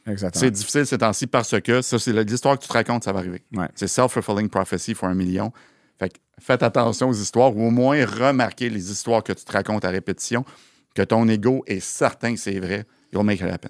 Exactement. 0.07 0.39
C'est 0.39 0.51
difficile 0.51 0.85
ces 0.85 0.97
temps-ci 0.97 1.27
parce 1.27 1.59
que 1.61 1.81
ça, 1.81 1.99
c'est 1.99 2.13
l'histoire 2.23 2.57
que 2.57 2.63
tu 2.63 2.69
te 2.69 2.73
racontes, 2.73 3.03
ça 3.03 3.11
va 3.11 3.19
arriver. 3.19 3.43
Ouais. 3.53 3.67
C'est 3.75 3.87
self-fulfilling 3.87 4.49
prophecy 4.49 4.93
for 4.93 5.09
un 5.09 5.15
million. 5.15 5.51
Fait 5.97 6.09
que 6.09 6.17
faites 6.39 6.63
attention 6.63 7.09
aux 7.09 7.13
histoires 7.13 7.55
ou 7.55 7.67
au 7.67 7.71
moins 7.71 8.05
remarquez 8.05 8.69
les 8.69 8.91
histoires 8.91 9.23
que 9.23 9.33
tu 9.33 9.43
te 9.43 9.51
racontes 9.51 9.85
à 9.85 9.89
répétition, 9.89 10.45
que 10.95 11.01
ton 11.01 11.27
ego 11.27 11.63
est 11.67 11.81
certain 11.81 12.33
que 12.33 12.39
c'est 12.39 12.59
vrai. 12.59 12.85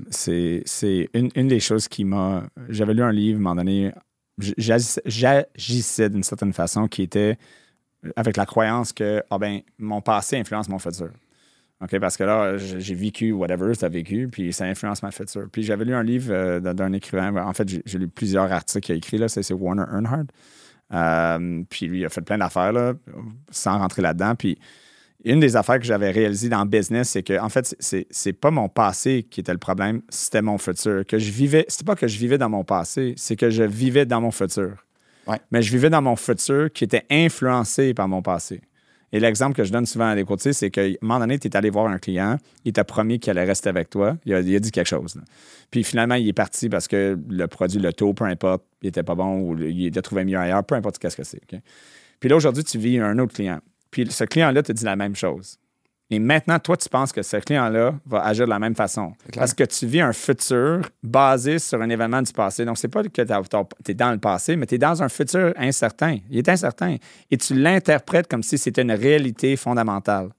C'est, 0.10 0.62
c'est 0.66 1.10
une, 1.14 1.30
une 1.36 1.48
des 1.48 1.60
choses 1.60 1.88
qui 1.88 2.04
m'a. 2.04 2.44
J'avais 2.68 2.94
lu 2.94 3.02
un 3.04 3.12
livre 3.12 3.38
à 3.38 3.40
un 3.40 3.44
moment 3.44 3.56
donné. 3.56 3.92
j'agissais- 4.58 6.10
d'une 6.10 6.24
certaine 6.24 6.54
façon 6.54 6.88
qui 6.88 7.04
était 7.04 7.38
avec 8.16 8.38
la 8.38 8.46
croyance 8.46 8.94
que 8.94 9.24
ah 9.30 9.38
ben, 9.38 9.62
mon 9.78 10.02
passé 10.02 10.38
influence 10.38 10.70
mon 10.70 10.80
futur. 10.80 11.10
OK, 11.82 11.98
parce 12.00 12.18
que 12.18 12.24
là, 12.26 12.58
j'ai 12.58 12.94
vécu 12.94 13.32
whatever 13.32 13.74
tu 13.76 13.86
as 13.86 13.90
vécu, 13.90 14.28
puis 14.30 14.52
ça 14.52 14.66
influence 14.66 15.02
ma 15.02 15.12
futur. 15.12 15.48
Puis 15.50 15.64
j'avais 15.64 15.86
lu 15.86 15.94
un 15.94 16.04
livre 16.04 16.34
euh, 16.34 16.60
d'un 16.60 16.92
écrivain. 16.92 17.34
En 17.38 17.54
fait, 17.54 17.70
j'ai 17.86 18.00
lu 18.00 18.10
plusieurs 18.10 18.52
articles 18.52 18.82
qu'il 18.86 18.96
a 18.96 18.98
écrits. 18.98 19.18
là. 19.18 19.30
C'est 19.30 19.44
c'est 19.44 19.54
Warner 19.54 19.84
Earnhardt. 19.90 20.28
Euh, 20.92 21.64
puis 21.70 21.88
lui, 21.88 22.00
il 22.02 22.06
a 22.06 22.10
fait 22.10 22.22
plein 22.22 22.38
d'affaires 22.38 22.74
là, 22.74 22.94
sans 23.52 23.78
rentrer 23.78 24.02
là-dedans. 24.02 24.36
Puis 24.36 24.58
une 25.26 25.40
des 25.40 25.56
affaires 25.56 25.80
que 25.80 25.86
j'avais 25.86 26.12
réalisées 26.12 26.50
dans 26.50 26.64
le 26.64 26.70
business, 26.70 27.10
c'est 27.10 27.24
que, 27.24 27.40
en 27.40 27.50
fait, 27.50 27.76
c'est- 27.80 28.34
pas 28.34 28.52
mon 28.52 28.70
passé 28.70 29.24
qui 29.30 29.42
était 29.42 29.52
le 29.52 29.58
problème, 29.58 30.02
c'était 30.10 30.42
mon 30.42 30.58
futur. 30.58 31.06
Que 31.06 31.20
je 31.20 31.32
vivais, 31.32 31.66
c'était 31.68 31.84
pas 31.86 31.96
que 31.96 32.08
je 32.08 32.18
vivais 32.18 32.38
dans 32.38 32.50
mon 32.50 32.64
passé, 32.64 33.14
c'est 33.18 33.36
que 33.36 33.50
je 33.50 33.64
vivais 33.64 34.06
dans 34.06 34.22
mon 34.22 34.32
futur. 34.32 34.86
Ouais. 35.28 35.38
Mais 35.52 35.62
je 35.62 35.72
vivais 35.72 35.90
dans 35.90 36.02
mon 36.02 36.16
futur 36.16 36.72
qui 36.72 36.86
était 36.86 37.06
influencé 37.12 37.94
par 37.94 38.08
mon 38.08 38.22
passé. 38.22 38.62
Et 39.12 39.20
l'exemple 39.20 39.56
que 39.56 39.64
je 39.64 39.72
donne 39.72 39.88
souvent 39.88 40.08
à 40.10 40.16
des 40.16 40.24
courtiers, 40.24 40.54
c'est 40.54 40.70
qu'à 40.70 40.84
un 40.84 40.94
moment 41.02 41.20
donné, 41.20 41.40
tu 41.40 41.48
es 41.48 41.58
allé 41.58 41.72
voir 41.72 41.88
un 41.88 41.98
client, 41.98 42.38
il 42.64 42.74
t'a 42.74 42.84
promis 42.84 43.20
qu'il 43.20 43.32
allait 43.32 43.44
rester 43.44 43.68
avec 43.68 43.90
toi, 43.90 44.16
il 44.24 44.34
a, 44.36 44.40
il 44.40 44.56
a 44.56 44.60
dit 44.60 44.72
quelque 44.72 44.88
chose. 44.88 45.16
là. 45.16 45.24
Puis 45.72 45.84
finalement, 45.84 46.14
il 46.16 46.28
est 46.28 46.34
parti 46.34 46.70
parce 46.70 46.88
que 46.88 47.18
le 47.28 47.48
produit, 47.48 47.80
le 47.80 47.92
taux, 47.92 48.14
peu 48.14 48.26
importe, 48.26 48.64
il 48.84 48.90
était 48.90 49.02
pas 49.04 49.16
bon 49.16 49.40
ou 49.42 49.58
il 49.60 49.88
était 49.88 50.02
trouvé 50.04 50.24
mieux 50.26 50.38
ailleurs, 50.38 50.64
peu 50.64 50.76
importe 50.76 51.00
qu'est-ce 51.00 51.18
que 51.18 51.24
c'est. 51.24 51.42
Puis 52.20 52.30
là, 52.30 52.36
aujourd'hui, 52.36 52.64
tu 52.64 52.78
vis 52.78 53.00
un 53.00 53.18
autre 53.18 53.34
client. 53.34 53.60
Puis 53.92 54.10
ce 54.12 54.24
client-là 54.24 54.64
te 54.64 54.72
dit 54.72 54.86
la 54.86 54.96
même 54.96 55.16
chose. 55.16 55.58
Et 56.12 56.18
maintenant, 56.18 56.58
toi, 56.58 56.76
tu 56.76 56.90
penses 56.90 57.12
que 57.12 57.22
ce 57.22 57.38
client-là 57.38 57.94
va 58.08 58.24
agir 58.26 58.46
de 58.46 58.50
la 58.50 58.58
même 58.58 58.74
façon. 58.74 59.14
Parce 59.36 59.54
que 59.54 59.64
tu 59.64 59.86
vis 59.86 60.02
un 60.02 60.12
futur 60.12 60.82
basé 61.04 61.60
sur 61.60 61.80
un 61.82 61.90
événement 61.90 62.24
du 62.24 62.34
passé. 62.34 62.66
Donc, 62.66 62.80
c'est 62.80 62.88
pas 62.88 63.04
que 63.04 63.10
tu 63.10 63.22
es 63.22 63.94
dans 63.94 64.12
le 64.12 64.18
passé, 64.18 64.56
mais 64.56 64.66
tu 64.66 64.76
es 64.76 64.78
dans 64.80 65.04
un 65.04 65.10
futur 65.10 65.54
incertain. 65.56 66.18
Il 66.32 66.40
est 66.40 66.50
incertain. 66.50 66.96
Et 67.30 67.38
tu 67.38 67.54
l'interprètes 67.54 68.28
comme 68.28 68.42
si 68.42 68.58
c'était 68.58 68.82
une 68.82 68.92
réalité 68.92 69.56
fondamentale. 69.56 70.30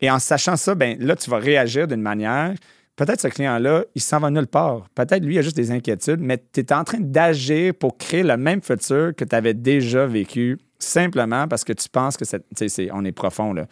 Et 0.00 0.08
en 0.08 0.20
sachant 0.20 0.56
ça, 0.56 0.76
ben 0.76 0.96
là, 1.00 1.16
tu 1.16 1.30
vas 1.30 1.38
réagir 1.38 1.88
d'une 1.88 2.02
manière. 2.02 2.54
Peut-être 2.94 3.20
ce 3.20 3.28
client-là, 3.28 3.84
il 3.94 4.00
s'en 4.00 4.20
va 4.20 4.30
nulle 4.30 4.46
part. 4.46 4.88
Peut-être 4.94 5.24
lui, 5.24 5.34
il 5.34 5.38
a 5.38 5.42
juste 5.42 5.56
des 5.56 5.72
inquiétudes, 5.72 6.20
mais 6.20 6.42
tu 6.52 6.60
es 6.60 6.72
en 6.72 6.84
train 6.84 7.00
d'agir 7.00 7.74
pour 7.74 7.98
créer 7.98 8.22
le 8.22 8.36
même 8.36 8.62
futur 8.62 9.14
que 9.16 9.24
tu 9.24 9.34
avais 9.34 9.52
déjà 9.52 10.06
vécu, 10.06 10.58
simplement 10.78 11.48
parce 11.48 11.64
que 11.64 11.72
tu 11.72 11.88
penses 11.88 12.16
que 12.16 12.24
c'est, 12.24 12.90
on 12.92 13.04
est 13.04 13.12
profond. 13.12 13.52
Là. 13.52 13.66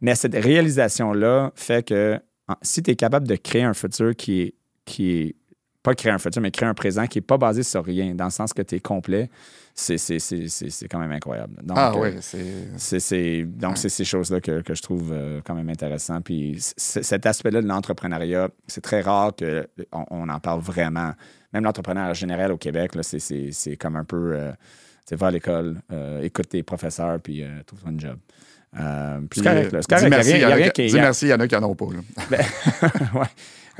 Mais 0.00 0.14
cette 0.14 0.34
réalisation-là 0.34 1.52
fait 1.54 1.86
que 1.86 2.20
si 2.62 2.82
tu 2.82 2.90
es 2.90 2.96
capable 2.96 3.26
de 3.26 3.36
créer 3.36 3.62
un 3.62 3.74
futur 3.74 4.14
qui 4.14 4.42
est, 4.42 4.54
qui 4.84 5.10
est 5.12 5.36
pas 5.82 5.94
créer 5.94 6.12
un 6.12 6.18
futur, 6.18 6.40
mais 6.40 6.50
créer 6.50 6.66
un 6.68 6.72
présent 6.74 7.06
qui 7.06 7.18
n'est 7.18 7.22
pas 7.22 7.36
basé 7.36 7.62
sur 7.62 7.84
rien, 7.84 8.14
dans 8.14 8.24
le 8.24 8.30
sens 8.30 8.54
que 8.54 8.62
tu 8.62 8.76
es 8.76 8.80
complet, 8.80 9.28
c'est, 9.74 9.98
c'est, 9.98 10.18
c'est, 10.18 10.48
c'est- 10.48 10.70
c'est 10.70 10.88
quand 10.88 10.98
même 10.98 11.12
incroyable. 11.12 11.56
Donc, 11.62 11.76
Ah 11.78 11.92
euh, 11.94 12.00
oui, 12.00 12.08
c'est. 12.22 12.98
c'est, 13.00 13.42
donc, 13.44 13.72
Ouais. 13.72 13.76
c'est 13.76 13.90
ces 13.90 14.04
choses-là 14.06 14.40
que, 14.40 14.62
que 14.62 14.74
je 14.74 14.80
trouve 14.80 15.10
euh, 15.12 15.42
quand 15.44 15.54
même 15.54 15.68
intéressant. 15.68 16.22
Puis 16.22 16.56
cet 16.58 17.26
aspect-là 17.26 17.60
de 17.60 17.66
l'entrepreneuriat, 17.68 18.48
c'est 18.66 18.80
très 18.80 19.02
rare 19.02 19.32
qu'on 19.36 20.06
on 20.10 20.28
en 20.30 20.40
parle 20.40 20.60
vraiment. 20.60 21.12
Même 21.52 21.64
l'entrepreneuriat 21.64 22.14
général 22.14 22.50
au 22.52 22.56
Québec, 22.56 22.94
là, 22.94 23.02
c'est, 23.02 23.18
c'est- 23.18 23.50
c'est 23.52 23.76
comme 23.76 23.96
un 23.96 24.04
peu, 24.04 24.32
euh, 24.34 24.52
va 25.12 25.26
à 25.26 25.30
l'école, 25.30 25.80
euh, 25.92 26.22
écoute 26.22 26.48
tes 26.48 26.62
professeurs, 26.62 27.20
puis 27.20 27.42
euh, 27.42 27.48
trouve-toi 27.66 27.90
un 27.90 27.98
job. 27.98 28.18
Euh, 28.78 29.20
puis 29.30 29.40
c'est 29.40 29.46
correct. 29.46 29.76
C'est 29.88 30.08
merci, 30.08 30.30
Il 30.32 30.38
y 30.38 30.44
a 30.44 30.48
a 30.48 30.68
dis 30.70 30.94
merci, 30.94 31.26
il 31.26 31.28
y 31.28 31.34
en 31.34 31.40
a 31.40 31.46
qui 31.46 31.54
n'en 31.54 31.68
ont 31.68 31.74
pas. 31.74 31.86
là. 31.92 32.38
ouais. 33.14 33.26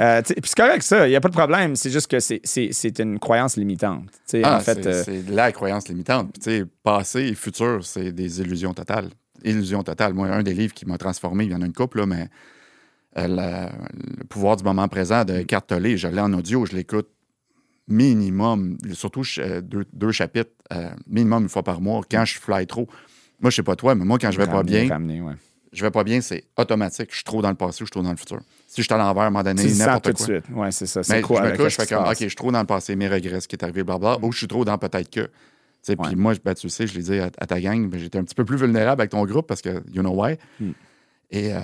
Euh, 0.01 0.22
puis 0.22 0.41
c'est 0.45 0.57
correct, 0.57 0.83
ça. 0.83 1.07
Il 1.07 1.11
n'y 1.11 1.16
a 1.16 1.20
pas 1.20 1.29
de 1.29 1.35
problème. 1.35 1.77
C'est 1.77 1.91
juste 1.91 2.09
que 2.09 2.18
c'est, 2.20 2.99
une 2.99 3.18
croyance 3.18 3.57
limitante. 3.57 4.09
Ah, 4.43 4.57
en 4.57 4.61
fait, 4.61 4.83
c'est 4.83 5.09
euh, 5.11 5.22
la 5.31 5.53
croyance 5.53 5.89
limitante. 5.89 6.35
Puis, 6.43 6.64
passé 6.83 7.20
et 7.22 7.35
futur, 7.35 7.85
c'est 7.85 8.12
des 8.12 8.41
illusions 8.41 8.75
totales. 8.75 9.09
Illusions 9.45 9.83
totales. 9.83 10.14
Moi, 10.14 10.29
un 10.29 10.43
des 10.43 10.55
livres 10.55 10.75
qui 10.75 10.87
m'a 10.87 10.99
transformé, 10.99 11.45
il 11.45 11.53
y 11.53 11.55
en 11.55 11.62
a 11.62 11.66
une 11.66 11.72
couple, 11.72 12.01
là, 12.01 12.07
mais 12.07 12.29
la- 13.14 13.70
le 13.93 14.25
pouvoir 14.25 14.57
du 14.57 14.64
moment 14.64 14.89
présent 14.89 15.25
de 15.25 15.35
Eckhart 15.35 15.66
Tolle, 15.66 15.97
je 15.97 16.09
l'ai 16.09 16.20
en 16.20 16.33
audio, 16.33 16.66
je 16.66 16.75
l'écoute 16.75 17.09
minimum, 17.89 18.78
surtout 18.93 19.22
euh, 19.39 19.61
deux, 19.61 19.85
deux 19.93 20.12
chapitres, 20.12 20.53
euh, 20.72 20.91
minimum 21.07 21.45
une 21.45 21.49
fois 21.49 21.62
par 21.62 21.80
mois, 21.80 22.03
quand 22.11 22.24
je 22.24 22.39
fly 22.39 22.66
trop. 22.66 22.89
Moi, 23.41 23.51
je 23.51 23.57
sais 23.57 23.62
pas 23.62 23.76
toi, 23.76 23.95
mais 23.95 24.05
moi, 24.05 24.18
quand 24.18 24.30
je 24.30 24.39
vais 24.39 24.47
pas 24.47 24.62
bien, 24.62 24.89
ramener, 24.89 25.20
ouais. 25.20 25.35
je 25.72 25.85
vais 25.85 25.91
pas 25.91 26.05
bien, 26.05 26.20
c'est 26.20 26.45
automatique. 26.57 27.09
Je 27.11 27.16
suis 27.16 27.24
trop 27.24 27.43
dans 27.43 27.51
le 27.51 27.57
passé 27.57 27.82
ou 27.82 27.85
je 27.85 27.87
suis 27.87 27.91
trop 27.91 28.03
dans 28.03 28.11
le 28.11 28.16
futur. 28.16 28.41
Si 28.66 28.80
je 28.80 28.82
suis 28.82 28.95
à 28.95 28.97
l'envers, 28.97 29.24
à 29.24 29.26
un 29.26 29.30
moment 29.30 29.43
donné, 29.45 29.64
n'importe 29.74 30.05
tout 30.05 30.12
de 30.12 30.16
quoi. 30.16 30.26
suite. 30.26 30.45
Oui, 30.55 30.66
c'est 30.70 30.87
ça. 30.87 31.03
C'est 31.03 31.20
quoi? 31.20 31.45
je 31.45 31.53
me 31.53 31.57
couche, 31.57 31.76
je 31.76 31.82
fais 31.82 31.87
comme, 31.95 32.05
OK, 32.05 32.16
je 32.18 32.26
suis 32.26 32.35
trop 32.37 32.51
dans 32.53 32.61
le 32.61 32.66
passé, 32.66 32.97
mes 32.97 33.09
regrets, 33.09 33.41
ce 33.41 33.49
qui 33.49 33.57
est 33.57 33.62
arrivé, 33.62 33.82
blablabla. 33.82 34.24
Ou 34.26 34.32
je 34.32 34.39
suis 34.39 34.49
trop 34.49 34.64
dans 34.64 34.78
peut-être 34.78 35.11
que. 35.11 35.20
Tu 35.20 35.93
sais, 35.93 36.01
Ouais. 36.01 36.09
Puis 36.09 36.16
moi, 36.16 36.32
ben, 36.43 36.55
tu 36.55 36.70
sais, 36.70 36.87
je 36.87 36.95
l'ai 36.95 37.03
dit 37.03 37.18
à, 37.18 37.26
à 37.39 37.47
ta 37.47 37.61
gang, 37.61 37.95
j'étais 37.95 38.18
un 38.18 38.24
petit 38.24 38.35
peu 38.35 38.47
plus 38.47 38.57
vulnérable 38.57 39.03
avec 39.03 39.11
ton 39.11 39.22
groupe 39.26 39.47
parce 39.47 39.61
que, 39.61 39.82
you 39.93 40.01
know 40.01 40.14
why? 40.14 40.39
Hmm. 40.59 40.70
Et 41.30 41.53
euh, 41.53 41.61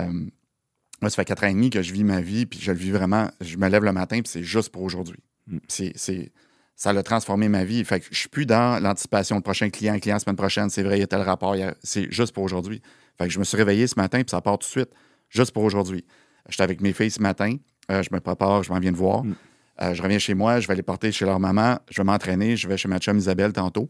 moi, 1.01 1.09
ça 1.09 1.15
fait 1.15 1.25
quatre 1.25 1.43
ans 1.43 1.47
et 1.47 1.53
demi 1.53 1.71
que 1.71 1.81
je 1.81 1.91
vis 1.91 2.03
ma 2.03 2.21
vie, 2.21 2.45
puis 2.45 2.59
je 2.61 2.71
le 2.71 2.77
vis 2.77 2.91
vraiment. 2.91 3.31
Je 3.41 3.57
me 3.57 3.67
lève 3.67 3.83
le 3.83 3.91
matin, 3.91 4.21
puis 4.21 4.29
c'est 4.31 4.43
juste 4.43 4.69
pour 4.69 4.83
aujourd'hui. 4.83 5.17
Hmm. 5.51 5.59
C'est, 5.67 6.31
ça 6.75 6.89
a 6.89 7.03
transformé 7.03 7.47
ma 7.47 7.63
vie. 7.63 7.83
Fait 7.85 7.99
que 7.99 8.07
je 8.09 8.17
suis 8.17 8.29
plus 8.29 8.45
dans 8.47 8.81
l'anticipation 8.81 9.37
de 9.37 9.43
prochain 9.43 9.69
client, 9.69 9.99
client 9.99 10.17
semaine 10.17 10.35
prochaine, 10.35 10.69
c'est 10.69 10.81
vrai, 10.81 10.97
il 10.97 11.01
y 11.01 11.03
a 11.03 11.07
tel 11.07 11.21
rapport. 11.21 11.55
C'est 11.83 12.11
juste 12.11 12.33
pour 12.33 12.43
aujourd'hui. 12.43 12.81
Fait 13.17 13.27
que 13.27 13.33
je 13.33 13.37
me 13.39 13.43
suis 13.43 13.57
réveillé 13.57 13.85
ce 13.85 13.95
matin, 13.97 14.19
puis 14.19 14.31
ça 14.31 14.41
part 14.41 14.57
tout 14.57 14.65
de 14.65 14.71
suite, 14.71 14.89
juste 15.29 15.51
pour 15.51 15.63
aujourd'hui. 15.63 16.03
J'étais 16.49 16.63
avec 16.63 16.81
mes 16.81 16.93
filles 16.93 17.11
ce 17.11 17.21
matin, 17.21 17.55
euh, 17.91 18.01
je 18.01 18.09
me 18.11 18.19
prépare, 18.19 18.63
je 18.63 18.71
m'en 18.73 18.79
viens 18.79 18.91
de 18.91 18.97
voir. 18.97 19.23
Mm. 19.23 19.35
Euh, 19.81 19.93
je 19.93 20.01
reviens 20.01 20.19
chez 20.19 20.33
moi, 20.33 20.59
je 20.59 20.67
vais 20.67 20.75
les 20.75 20.81
porter 20.81 21.11
chez 21.11 21.25
leur 21.25 21.39
maman, 21.39 21.77
je 21.89 21.97
vais 22.01 22.03
m'entraîner, 22.03 22.55
je 22.55 22.67
vais 22.67 22.77
chez 22.77 22.87
ma 22.87 22.99
chum 22.99 23.17
Isabelle 23.17 23.53
tantôt, 23.53 23.89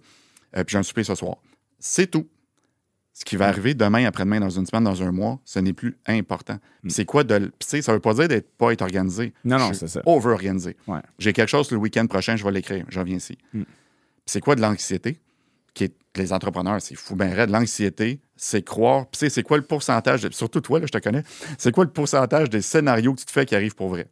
euh, 0.58 0.64
puis 0.64 0.74
j'ai 0.74 0.78
un 0.78 0.84
souper 0.84 1.04
ce 1.04 1.16
soir. 1.16 1.38
C'est 1.80 2.08
tout. 2.08 2.28
Ce 3.14 3.26
qui 3.26 3.36
va 3.36 3.48
arriver 3.48 3.74
demain, 3.74 4.06
après-demain, 4.06 4.40
dans 4.40 4.50
une 4.50 4.66
semaine, 4.66 4.86
dans 4.86 5.04
un 5.04 5.12
mois, 5.12 5.40
ce 5.44 5.60
n'est 5.60 5.74
plus 5.74 5.98
important. 6.08 6.58
Puis 6.82 6.92
C'est 6.92 7.06
quoi 7.06 7.24
de. 7.24 7.52
Tu 7.60 7.82
ça 7.82 7.94
veut 7.94 8.00
pas 8.00 8.14
dire 8.14 8.28
d'être 8.30 8.50
pas 8.58 8.72
être 8.72 8.82
organisé. 8.82 9.34
Non, 9.44 9.60
non, 9.60 9.74
c'est 9.74 9.88
ça. 9.88 10.02
Over-organisé. 10.06 10.78
Ouais. 10.88 11.02
J'ai 11.20 11.34
quelque 11.34 11.50
chose 11.50 11.70
le 11.72 11.78
week-end 11.78 12.08
prochain, 12.08 12.36
je 12.38 12.44
vais 12.44 12.52
l'écrire. 12.52 12.86
Je 12.90 13.00
reviens 13.00 13.18
ici. 13.18 13.38
Mm. 13.54 13.64
Puis 13.64 13.68
c'est 14.26 14.40
quoi 14.40 14.56
de 14.56 14.62
l'anxiété? 14.62 15.20
Qui 15.74 15.86
est 15.86 15.94
les 16.16 16.34
entrepreneurs, 16.34 16.82
c'est 16.82 16.96
fou 16.96 17.16
ben 17.16 17.34
raide. 17.34 17.50
L'anxiété, 17.50 18.20
c'est 18.36 18.64
croire. 18.64 19.06
Puis 19.08 19.20
tu 19.20 19.26
sais, 19.26 19.30
c'est 19.30 19.44
quoi 19.44 19.58
le 19.58 19.64
pourcentage, 19.64 20.22
de- 20.24 20.34
surtout 20.34 20.60
toi, 20.62 20.80
là, 20.80 20.86
je 20.86 20.92
te 20.92 20.98
connais, 20.98 21.24
c'est 21.58 21.72
quoi 21.74 21.86
le 21.86 21.92
pourcentage 21.92 22.50
des 22.50 22.62
scénarios 22.62 23.14
que 23.14 23.20
tu 23.20 23.26
te 23.26 23.32
fais 23.32 23.46
qui 23.46 23.56
arrivent 23.56 23.76
pour 23.76 23.90
vrai? 23.90 24.08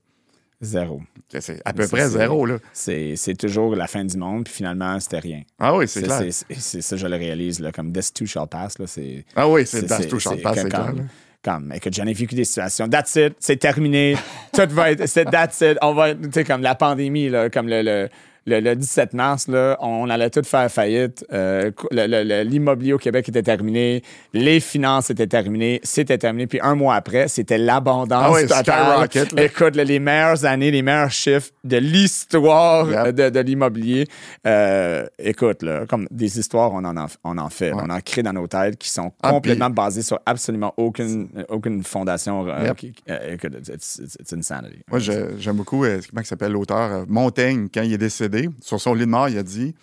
Zéro. 0.61 1.01
C'est 1.39 1.61
à 1.63 1.71
peu 1.73 1.87
près 1.87 2.09
zéro, 2.09 2.45
là. 2.45 2.57
C'est 2.73 3.37
toujours 3.37 3.75
la 3.75 3.87
fin 3.87 4.03
du 4.03 4.17
monde, 4.17 4.43
puis 4.45 4.53
finalement, 4.53 4.99
c'était 4.99 5.19
rien. 5.19 5.41
Ah 5.57 5.75
oui, 5.75 5.87
c'est 5.87 6.01
clair. 6.01 6.21
c'est- 6.31 6.81
ça, 6.81 6.97
je 6.97 7.07
le 7.07 7.15
réalise, 7.15 7.59
là, 7.59 7.71
comme 7.71 7.93
This 7.93 8.11
too 8.13 8.25
shall 8.25 8.47
pass. 8.47 8.77
Là, 8.77 8.85
c'est, 8.87 9.25
Ah 9.35 9.47
oui, 9.47 9.65
c'est 9.65 9.83
tout 10.09 10.19
c'est- 10.19 10.19
champ 10.19 10.35
passe, 10.41 10.55
c'est 10.57 10.61
comme- 10.63 10.69
clair. 10.69 10.93
là. 10.95 11.03
Comme, 11.41 11.71
écoute, 11.73 11.93
j'en 11.93 12.05
ai 12.05 12.11
vécu 12.11 12.35
des 12.35 12.43
situations. 12.43 12.89
That's 12.89 13.15
it, 13.15 13.33
c'est 13.39 13.55
terminé. 13.55 14.17
Tout 14.53 14.67
va 14.71 14.91
être. 14.91 15.07
C'est 15.07 15.23
that's 15.23 15.61
it. 15.61 15.77
On 15.81 15.93
va. 15.93 16.13
Tu 16.13 16.29
sais, 16.33 16.43
comme 16.43 16.61
la 16.61 16.75
pandémie, 16.75 17.29
là, 17.29 17.49
comme 17.49 17.69
le. 17.69 17.81
le 17.81 18.09
le, 18.45 18.59
le 18.59 18.75
17 18.75 19.13
mars, 19.13 19.47
là, 19.47 19.77
on 19.81 20.09
allait 20.09 20.29
tout 20.29 20.43
faire 20.43 20.71
faillite. 20.71 21.25
Euh, 21.33 21.71
L'immobilier 21.91 22.93
au 22.93 22.97
Québec 22.97 23.27
était 23.29 23.43
terminé. 23.43 24.03
Les 24.33 24.59
finances 24.59 25.09
étaient 25.09 25.27
terminées. 25.27 25.79
C'était 25.83 26.17
terminé. 26.17 26.47
Puis 26.47 26.59
un 26.61 26.75
mois 26.75 26.95
après, 26.95 27.27
c'était 27.27 27.57
l'abondance 27.57 28.23
Ah 28.25 28.31
oui, 28.31 28.41
totale. 28.43 28.63
skyrocket, 28.63 29.31
là. 29.33 29.43
Écoute, 29.43 29.75
là, 29.75 29.83
les 29.83 29.99
meilleures 29.99 30.45
années, 30.45 30.71
les 30.71 30.81
meilleurs 30.81 31.11
chiffres 31.11 31.49
de 31.63 31.77
l'histoire 31.77 32.89
Yep. 32.89 33.15
de, 33.15 33.29
de 33.29 33.39
l'immobilier. 33.39 34.07
Euh, 34.47 35.05
écoute, 35.17 35.63
là, 35.63 35.85
comme 35.87 36.07
des 36.11 36.39
histoires, 36.39 36.71
on 36.73 36.83
en, 36.85 36.95
en- 36.97 37.05
on 37.23 37.37
en 37.37 37.49
fait. 37.49 37.71
On 37.73 37.89
en 37.89 37.99
crée 38.01 38.23
dans 38.23 38.33
nos 38.33 38.47
têtes 38.47 38.77
qui 38.77 38.89
sont 38.89 39.11
Ah, 39.21 39.31
complètement 39.31 39.69
basées 39.69 40.01
sur 40.01 40.19
absolument 40.25 40.73
aucune, 40.77 41.29
aucune 41.49 41.83
fondation. 41.83 42.47
euh, 42.47 42.65
Yep. 42.81 42.93
euh, 43.09 43.33
écoute, 43.33 43.53
it's, 43.59 43.69
it's- 43.97 44.17
it's 44.19 44.33
insanity. 44.33 44.79
Moi, 44.89 44.99
j'aime 44.99 45.55
beaucoup, 45.55 45.79
comment 45.83 46.21
il 46.21 46.25
s'appelle 46.25 46.51
l'auteur, 46.51 47.05
Montaigne, 47.07 47.67
quand 47.73 47.81
il 47.81 47.93
est 47.93 47.97
décédé, 47.97 48.38
sur 48.61 48.79
son 48.79 48.93
lit 48.93 49.01
de 49.05 49.11
mort, 49.11 49.29
il 49.29 49.37
a 49.37 49.43
dit 49.43 49.75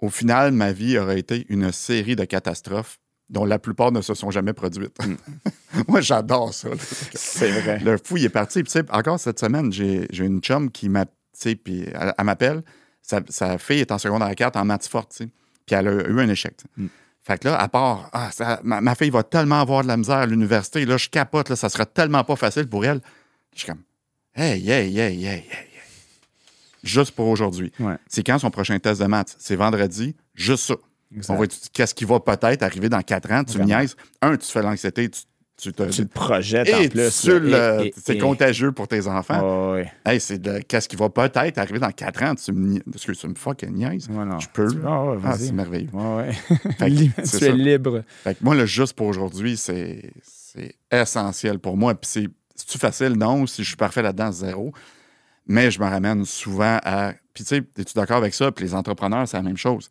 Au 0.00 0.08
final, 0.10 0.52
ma 0.52 0.72
vie 0.72 0.98
aurait 0.98 1.18
été 1.18 1.46
une 1.48 1.72
série 1.72 2.16
de 2.16 2.24
catastrophes 2.24 2.98
dont 3.28 3.44
la 3.44 3.58
plupart 3.60 3.92
ne 3.92 4.00
se 4.00 4.14
sont 4.14 4.30
jamais 4.30 4.52
produites. 4.52 4.96
Moi, 5.88 6.00
j'adore 6.00 6.52
ça. 6.52 6.68
C'est 7.14 7.50
vrai. 7.60 7.78
Le 7.78 7.96
fou, 7.96 8.16
il 8.16 8.24
est 8.24 8.28
parti. 8.28 8.62
Puis, 8.64 8.72
encore 8.90 9.20
cette 9.20 9.38
semaine, 9.38 9.72
j'ai 9.72 10.06
une 10.18 10.40
chum 10.40 10.70
qui 10.70 10.88
m'a. 10.88 11.04
tu 11.06 11.12
sais, 11.32 11.54
Puis 11.54 11.84
elle, 11.94 12.12
elle 12.18 12.24
m'appelle. 12.24 12.62
Sa, 13.02 13.20
sa 13.28 13.56
fille 13.58 13.80
est 13.80 13.92
en 13.92 13.98
secondaire 13.98 14.34
4 14.34 14.56
en 14.56 14.64
maths 14.64 14.88
forte. 14.88 15.16
Puis 15.66 15.76
elle 15.76 15.88
a 15.88 15.92
eu 16.08 16.20
un 16.20 16.28
échec. 16.28 16.54
sais. 16.76 16.84
Fait 17.22 17.38
que 17.38 17.48
là, 17.48 17.60
à 17.60 17.68
part, 17.68 18.08
ah, 18.12 18.30
ça- 18.32 18.60
ma, 18.64 18.80
ma 18.80 18.94
fille 18.94 19.10
va 19.10 19.22
tellement 19.22 19.60
avoir 19.60 19.82
de 19.82 19.88
la 19.88 19.96
misère 19.96 20.16
à 20.16 20.26
l'université. 20.26 20.84
Là, 20.84 20.96
je 20.96 21.08
capote. 21.08 21.50
Là, 21.50 21.56
ça 21.56 21.68
sera 21.68 21.86
tellement 21.86 22.24
pas 22.24 22.34
facile 22.36 22.66
pour 22.68 22.84
elle. 22.84 23.00
Je 23.54 23.60
suis 23.60 23.68
comme, 23.68 23.82
hey, 24.34 24.68
hey, 24.68 24.98
hey, 24.98 25.24
hey, 25.24 25.44
hey. 25.44 25.44
Juste 26.82 27.12
pour 27.12 27.26
aujourd'hui. 27.28 27.72
Ouais. 27.80 27.96
C'est 28.08 28.22
quand 28.22 28.38
son 28.38 28.50
prochain 28.50 28.78
test 28.78 29.00
de 29.00 29.06
maths? 29.06 29.36
C'est 29.38 29.56
vendredi. 29.56 30.14
Juste 30.34 30.64
ça. 30.64 30.74
Exact. 31.14 31.34
On 31.34 31.38
va 31.40 31.46
qu'est-ce 31.72 31.94
qui 31.94 32.04
va 32.04 32.20
peut-être 32.20 32.62
arriver 32.62 32.88
dans 32.88 33.02
quatre 33.02 33.30
ans? 33.32 33.42
Tu 33.44 33.58
me 33.58 33.64
Vraiment. 33.64 33.80
niaises. 33.80 33.96
Un, 34.22 34.32
tu 34.32 34.38
te 34.38 34.44
fais 34.44 34.62
l'anxiété, 34.62 35.08
tu, 35.10 35.20
tu 35.60 35.72
te. 35.72 35.82
Tu 35.90 36.02
le 36.02 36.08
projettes 36.08 36.68
et 36.68 36.74
en 36.74 36.88
plus. 36.88 37.20
tu 37.22 37.40
là, 37.40 37.76
le- 37.78 37.84
et- 37.84 37.88
et- 37.88 37.94
c'est 37.96 38.16
contagieux 38.16 38.70
pour 38.72 38.86
tes 38.88 39.06
enfants. 39.08 39.40
Oh, 39.42 39.72
ouais. 39.74 39.90
Hey, 40.06 40.20
c'est 40.20 40.38
de 40.40 40.60
qu'est-ce 40.60 40.88
qui 40.88 40.94
va 40.96 41.10
peut-être 41.10 41.58
arriver 41.58 41.80
dans 41.80 41.90
quatre 41.90 42.22
ans? 42.22 42.34
Tu 42.36 42.52
me, 42.52 42.78
que 42.78 43.12
tu 43.12 43.26
me 43.28 43.34
fucking 43.34 43.74
niaises. 43.74 44.08
Non. 44.08 44.38
Je 44.38 44.46
peux. 44.52 44.68
Ah, 44.86 44.88
Ah, 45.12 45.14
vas-y. 45.16 45.46
c'est 45.46 45.52
merveilleux. 45.52 45.90
Ouais, 45.92 46.30
que 46.78 47.38
tu 47.38 47.44
es 47.44 47.52
libre. 47.52 48.04
Fait 48.22 48.36
que 48.36 48.44
moi, 48.44 48.54
le 48.54 48.64
juste 48.64 48.94
pour 48.94 49.08
aujourd'hui, 49.08 49.56
c'est 49.56 50.12
essentiel 50.90 51.58
pour 51.58 51.76
moi. 51.76 51.94
Puis 51.94 52.08
c'est 52.10 52.28
c'est-tu 52.54 52.78
facile? 52.78 53.14
Non. 53.14 53.46
Si 53.46 53.62
je 53.62 53.68
suis 53.68 53.76
parfait 53.76 54.02
là-dedans, 54.02 54.30
zéro. 54.32 54.72
Mais 55.50 55.72
je 55.72 55.80
me 55.80 55.86
ramène 55.86 56.24
souvent 56.24 56.78
à. 56.84 57.12
Puis 57.34 57.42
tu 57.42 57.48
sais, 57.48 57.62
es-tu 57.76 57.94
d'accord 57.94 58.18
avec 58.18 58.34
ça? 58.34 58.52
Puis 58.52 58.64
les 58.64 58.74
entrepreneurs, 58.74 59.26
c'est 59.26 59.36
la 59.36 59.42
même 59.42 59.56
chose. 59.56 59.90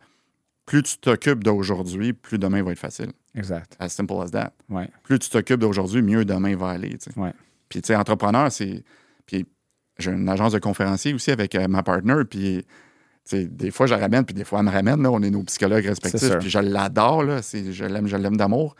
Plus 0.66 0.84
tu 0.84 0.97
t'occupes 0.99 1.43
d'aujourd'hui, 1.43 2.14
plus 2.14 2.38
demain 2.38 2.64
va 2.64 2.72
être 2.72 2.80
facile. 2.80 3.12
Exact. 3.36 3.76
As 3.78 3.89
simple 3.89 4.14
as 4.24 4.30
that. 4.30 4.53
Ouais. 4.70 4.89
Plus 5.03 5.20
tu 5.20 5.30
t'occupes 5.30 5.60
d'aujourd'hui, 5.60 6.01
mieux 6.01 6.24
demain 6.24 6.55
va 6.55 6.70
aller. 6.70 6.97
tu 6.97 7.12
sais. 7.12 7.20
Ouais. 7.20 7.34
Puis, 7.68 7.82
tu 7.82 7.88
sais, 7.88 7.95
entrepreneur, 7.97 8.49
c'est. 8.49 8.86
Puis, 9.26 9.45
j'ai 9.97 10.12
une 10.12 10.30
agence 10.30 10.53
de 10.53 10.60
conférencier 10.60 11.14
aussi 11.14 11.30
avec 11.30 11.53
euh, 11.55 11.68
ma 11.68 11.84
partner. 11.84 12.24
Puis, 12.30 12.66
des 13.34 13.72
fois, 13.72 13.86
je 13.86 13.95
la 13.95 13.99
ramène, 13.99 14.24
puis 14.24 14.34
des 14.34 14.45
fois, 14.45 14.60
elle 14.60 14.66
me 14.66 14.72
ramène. 14.72 15.03
Là, 15.03 15.12
on 15.12 15.22
est 15.22 15.30
nos 15.30 15.43
psychologues 15.43 15.86
respectifs. 15.86 16.38
Puis, 16.39 16.49
je 16.49 16.60
l'adore. 16.60 17.24
Je 17.24 17.86
l'aime, 17.86 18.07
je 18.07 18.16
l'aime 18.16 18.38
d'amour. 18.38 18.78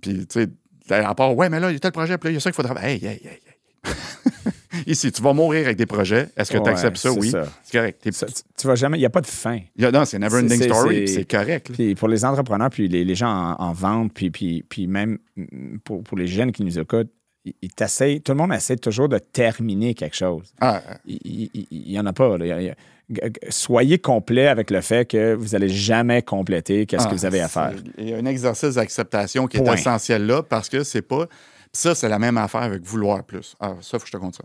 Puis, 0.00 0.26
tu 0.26 0.46
sais, 0.88 0.94
à 0.94 1.14
part, 1.14 1.36
ouais, 1.36 1.50
mais 1.50 1.60
là, 1.60 1.70
il 1.70 1.74
y 1.74 1.76
a 1.76 1.78
tel 1.78 1.92
projet, 1.92 2.16
puis 2.16 2.28
là, 2.28 2.30
il 2.30 2.34
y 2.34 2.36
a 2.38 2.40
ça 2.40 2.50
qu'il 2.50 2.56
faudra. 2.56 2.82
Hey, 2.82 3.04
hey, 3.04 3.20
hey, 3.22 3.40
hey. 3.84 3.92
Ici, 4.86 5.10
tu 5.12 5.20
vas 5.22 5.32
mourir 5.32 5.64
avec 5.66 5.76
des 5.76 5.86
projets. 5.86 6.28
Est-ce 6.36 6.52
que 6.52 6.58
tu 6.58 6.68
acceptes 6.68 6.96
ça? 6.96 7.12
Oui. 7.12 7.32
C'est 7.62 7.72
correct. 7.78 8.08
Ça, 8.12 8.26
tu, 8.56 8.66
vas 8.66 8.74
jamais. 8.74 8.96
Il 8.98 9.00
n'y 9.00 9.06
a 9.06 9.10
pas 9.10 9.20
de 9.20 9.26
fin. 9.26 9.58
il 9.76 9.84
a- 9.84 9.90
non, 9.90 10.04
c'est 10.04 10.18
never 10.18 10.38
ending 10.38 10.62
story, 10.62 11.08
c'est- 11.08 11.24
correct. 11.30 11.70
Puis 11.72 11.94
pour 11.94 12.08
les 12.08 12.24
entrepreneurs, 12.24 12.70
puis 12.70 12.88
les, 12.88 13.04
les 13.04 13.14
gens 13.14 13.56
en, 13.58 13.62
en 13.62 13.72
vente, 13.72 14.12
puis, 14.14 14.30
puis, 14.30 14.64
puis 14.68 14.86
même 14.86 15.18
mm, 15.36 15.78
pour, 15.84 16.02
pour 16.02 16.16
les 16.18 16.26
jeunes 16.26 16.52
qui 16.52 16.62
nous 16.64 16.78
écoutent, 16.78 17.10
ils, 17.44 17.54
ils 17.62 17.70
t'essayent- 17.72 18.20
tout 18.20 18.32
le 18.32 18.38
monde 18.38 18.52
essaie 18.52 18.76
toujours 18.76 19.08
de 19.08 19.18
terminer 19.18 19.94
quelque 19.94 20.16
chose. 20.16 20.52
Ah, 20.60 20.82
Il 21.06 21.48
n'y 21.70 21.98
en 21.98 22.06
a 22.06 22.12
pas. 22.12 22.38
là. 22.38 22.60
Il 22.60 22.74
il 23.12 23.30
soyez 23.48 23.98
complet 23.98 24.46
avec 24.46 24.70
le 24.70 24.80
fait 24.82 25.04
que 25.04 25.34
vous 25.34 25.48
n'allez 25.48 25.68
jamais 25.68 26.22
compléter 26.22 26.86
qu'est-ce 26.86 27.06
que 27.06 27.10
Ah, 27.10 27.14
vous 27.14 27.24
avez 27.24 27.40
à 27.40 27.48
faire. 27.48 27.72
Il 27.98 28.08
y 28.10 28.14
a 28.14 28.18
un 28.18 28.24
exercice 28.24 28.74
d'acceptation 28.76 29.48
qui 29.48 29.56
est 29.56 29.64
essentiel 29.74 30.26
là 30.26 30.44
parce 30.44 30.68
que 30.68 30.84
c'est 30.84 31.02
pas. 31.02 31.26
Ça, 31.72 31.94
c'est 31.94 32.08
la 32.08 32.18
même 32.18 32.36
affaire 32.36 32.62
avec 32.62 32.82
vouloir 32.82 33.22
plus. 33.24 33.54
Ah, 33.60 33.74
ça, 33.80 33.98
faut 33.98 34.04
que 34.04 34.06
je 34.08 34.12
te 34.12 34.16
compte 34.16 34.34
ça. 34.36 34.44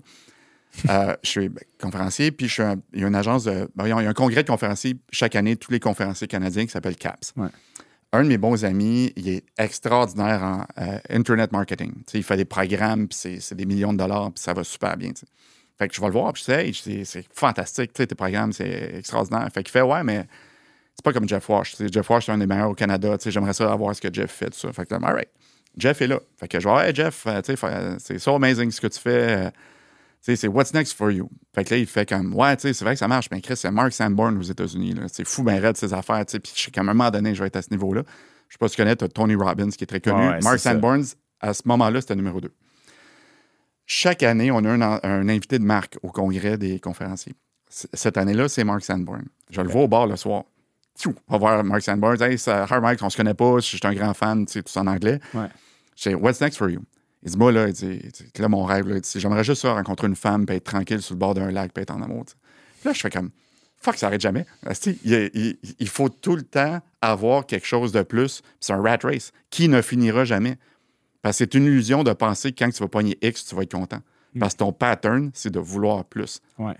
Euh, 0.89 1.15
je 1.23 1.30
suis 1.30 1.49
conférencier, 1.82 2.32
puis 2.32 2.47
je 2.47 2.53
suis 2.53 2.63
un- 2.63 2.76
il 2.93 3.01
y 3.01 3.03
a 3.03 3.07
une 3.07 3.15
agence 3.15 3.45
de. 3.45 3.69
ben, 3.76 3.86
il 3.86 3.89
y 3.89 3.91
a 3.91 3.97
un 3.97 4.13
congrès 4.13 4.43
de 4.43 4.47
conférenciers 4.49 4.95
chaque 5.11 5.36
année, 5.36 5.55
tous 5.55 5.71
les 5.71 5.80
conférenciers 5.80 6.28
canadiens 6.28 6.65
qui 6.65 6.71
s'appelle 6.71 6.95
CAPS. 6.95 7.34
Ouais. 7.38 7.47
Un 8.13 8.23
de 8.23 8.30
mes 8.30 8.38
bons 8.38 8.63
amis, 8.63 9.11
il 9.15 9.28
est 9.28 9.43
extraordinaire 9.57 10.41
en 10.43 10.65
euh, 10.82 10.99
Internet 11.09 11.51
marketing. 11.51 11.93
Il 12.13 12.23
fait 12.23 12.38
des 12.38 12.45
programmes, 12.45 13.07
puis 13.07 13.17
c'est- 13.39 13.53
des 13.55 13.65
millions 13.65 13.91
de 13.93 13.97
dollars, 13.97 14.32
puis 14.32 14.41
ça 14.43 14.53
va 14.53 14.63
super 14.63 14.95
bien. 14.97 15.09
tu 15.09 15.21
sais. 15.21 15.28
Fait 15.78 15.89
que 15.89 15.93
je 15.95 15.99
vais 15.99 16.07
le 16.07 16.13
voir, 16.13 16.32
puis 16.32 16.41
je 16.41 16.45
sais, 16.45 16.67
hey, 16.67 17.05
c'est 17.05 17.26
fantastique, 17.34 17.91
tes 17.91 18.05
programmes, 18.07 18.53
c'est 18.53 18.95
extraordinaire. 18.97 19.45
Fait 19.53 19.61
qu'il 19.63 19.71
fait, 19.73 19.82
ouais, 19.82 20.03
mais 20.03 20.26
c'est 20.93 21.03
pas 21.03 21.11
comme 21.11 21.28
Jeff 21.28 21.49
Wash. 21.49 21.76
Jeff 21.91 22.09
Wash, 22.09 22.28
c'est 22.28 22.32
un 22.32 22.38
des 22.38 22.47
meilleurs 22.47 22.69
au 22.69 22.73
Canada. 22.76 23.17
J'aimerais 23.26 23.51
ça 23.53 23.69
avoir 23.73 23.93
ce 23.93 23.99
que 23.99 24.13
Jeff 24.13 24.32
fait, 24.32 24.51
tout 24.51 24.57
ça. 24.59 24.71
Fait 24.71 24.86
que, 24.86 24.93
all 24.93 25.01
right. 25.03 25.28
Jeff 25.78 26.01
est 26.01 26.07
là. 26.07 26.19
Fait 26.39 26.47
que 26.47 26.59
je 26.59 26.67
vais, 26.67 26.89
hey, 26.89 26.95
Jeff, 26.95 27.26
euh, 27.28 27.41
fait- 27.41 27.95
c'est 27.99 28.19
so 28.19 28.36
amazing 28.36 28.71
ce 28.71 28.80
que 28.82 28.88
tu 28.88 28.99
fais. 28.99 29.47
euh, 29.47 29.49
c'est 30.21 30.47
what's 30.47 30.73
next 30.73 30.93
for 30.97 31.11
you. 31.11 31.30
Fait 31.53 31.63
que 31.63 31.71
là, 31.76 31.78
il 31.80 31.86
fait 31.86 32.07
comme, 32.09 32.34
ouais, 32.34 32.55
tu 32.55 32.63
sais, 32.63 32.73
c'est 32.73 32.84
vrai 32.84 32.95
que 32.95 32.99
ça 32.99 33.07
marche, 33.07 33.28
mais 33.32 33.41
Chris, 33.41 33.57
c'est 33.57 33.69
Mark 33.69 33.93
Sanborn 33.93 34.36
aux 34.38 34.41
États-Unis. 34.41 34.95
C'est 35.11 35.28
fou, 35.28 35.43
ben 35.43 35.59
raide, 35.61 35.78
ses 35.78 35.93
affaires. 35.93 36.26
Puis 36.26 36.39
je 36.55 36.61
sais 36.63 36.71
qu'à 36.71 36.82
un 36.82 36.86
moment 36.86 37.11
donné, 37.11 37.36
je 37.36 37.41
vais 37.41 37.47
être 37.47 37.57
à 37.57 37.61
ce 37.61 37.69
niveau-là. 37.69 38.01
Je 38.47 38.53
sais 38.53 38.57
pas 38.59 38.67
si 38.67 38.76
tu 38.76 38.82
connais, 38.82 38.95
tu 38.95 39.05
as 39.05 39.07
Tony 39.09 39.36
Robbins 39.36 39.69
qui 39.69 39.84
est 39.84 39.88
très 39.88 39.99
connu. 39.99 40.17
Ouais, 40.17 40.39
Mark 40.41 40.57
ça. 40.59 40.71
Sanborn, 40.73 41.03
à 41.41 41.53
ce 41.53 41.61
moment-là, 41.65 42.01
c'était 42.01 42.15
numéro 42.15 42.41
2. 42.41 42.51
Chaque 43.86 44.23
année, 44.23 44.49
on 44.51 44.57
a 44.65 44.69
un, 44.69 44.82
un 45.03 45.30
invité 45.30 45.59
de 45.59 45.63
marque 45.63 45.97
au 46.01 46.09
congrès 46.09 46.57
des 46.57 46.80
conférenciers. 46.80 47.34
Cette 47.69 48.17
année-là, 48.17 48.47
c'est 48.49 48.63
Mark 48.63 48.84
Sanborn. 48.84 49.26
Je 49.51 49.61
le 49.61 49.69
vois 49.69 49.82
au 49.84 49.88
bar 49.88 50.07
le 50.07 50.15
soir. 50.15 50.43
On 51.28 51.34
va 51.34 51.38
voir 51.38 51.63
Mark 51.63 51.82
Sanborn. 51.82 52.19
Hey, 52.21 52.38
ça, 52.39 52.65
Mark, 52.82 52.97
on 53.01 53.09
se 53.09 53.17
connaît 53.17 53.34
pas, 53.34 53.55
je 53.57 53.65
suis 53.78 53.80
un 53.84 53.93
grand 53.93 54.13
fan, 54.13 54.45
tu 54.45 54.53
sais, 54.53 54.63
tout 54.63 54.76
en 54.80 54.88
anglais. 54.88 55.19
Ouais. 55.34 55.47
Je 55.96 56.10
dis, 56.10 56.16
What's 56.16 56.41
next 56.41 56.58
for 56.58 56.70
you? 56.70 56.82
Il 57.24 57.32
dit, 57.32 57.38
moi, 57.38 57.52
là, 57.52 57.68
il 57.68 57.74
dit, 57.74 58.02
là, 58.38 58.48
mon 58.50 58.64
rêve, 58.66 58.88
là, 58.88 59.00
j'aimerais 59.16 59.43
juste 59.43 59.62
ça, 59.64 59.74
rencontrer 59.74 60.08
une 60.08 60.16
femme, 60.16 60.46
puis 60.46 60.58
être 60.58 60.64
tranquille 60.66 61.02
sur 61.02 61.16
le 61.16 61.20
bord 61.20 61.34
d'un 61.34 61.50
lac, 61.52 61.74
puis 61.74 61.82
être 61.82 61.91
en 61.91 62.02
amour. 62.02 62.26
Puis 62.26 62.36
là, 62.86 62.93
je 62.93 63.00
fais 63.00 63.10
comme, 63.10 63.32
fuck, 63.82 63.98
ça 63.98 64.08
arrête 64.08 64.22
jamais. 64.22 64.46
Il, 64.86 65.32
il- 65.34 65.58
il 65.80 65.88
faut 65.88 66.10
tout 66.10 66.36
le 66.36 66.43
temps 66.43 66.82
avoir 67.02 67.48
quelque 67.48 67.66
chose 67.66 67.91
de 67.91 68.04
plus. 68.04 68.43
C'est 68.60 68.74
un 68.74 68.82
rat 68.82 68.98
race 69.02 69.32
qui 69.50 69.68
ne 69.70 69.82
finira 69.82 70.24
jamais. 70.26 70.58
Parce 71.24 71.38
que 71.38 71.46
c'est 71.46 71.56
une 71.56 71.66
illusion 71.66 72.04
de 72.04 72.14
penser 72.14 72.52
que 72.52 72.64
quand 72.64 72.70
tu 72.70 72.84
vas 72.84 72.88
pogner 72.89 73.18
X, 73.24 73.46
tu 73.46 73.56
vas 73.56 73.64
être 73.64 73.72
content. 73.74 74.02
Parce 74.39 74.54
que 74.54 74.60
ton 74.60 74.72
pattern, 74.74 75.32
c'est 75.34 75.50
de 75.50 75.60
vouloir 75.60 76.06
plus. 76.06 76.41
Ouais. 76.60 76.76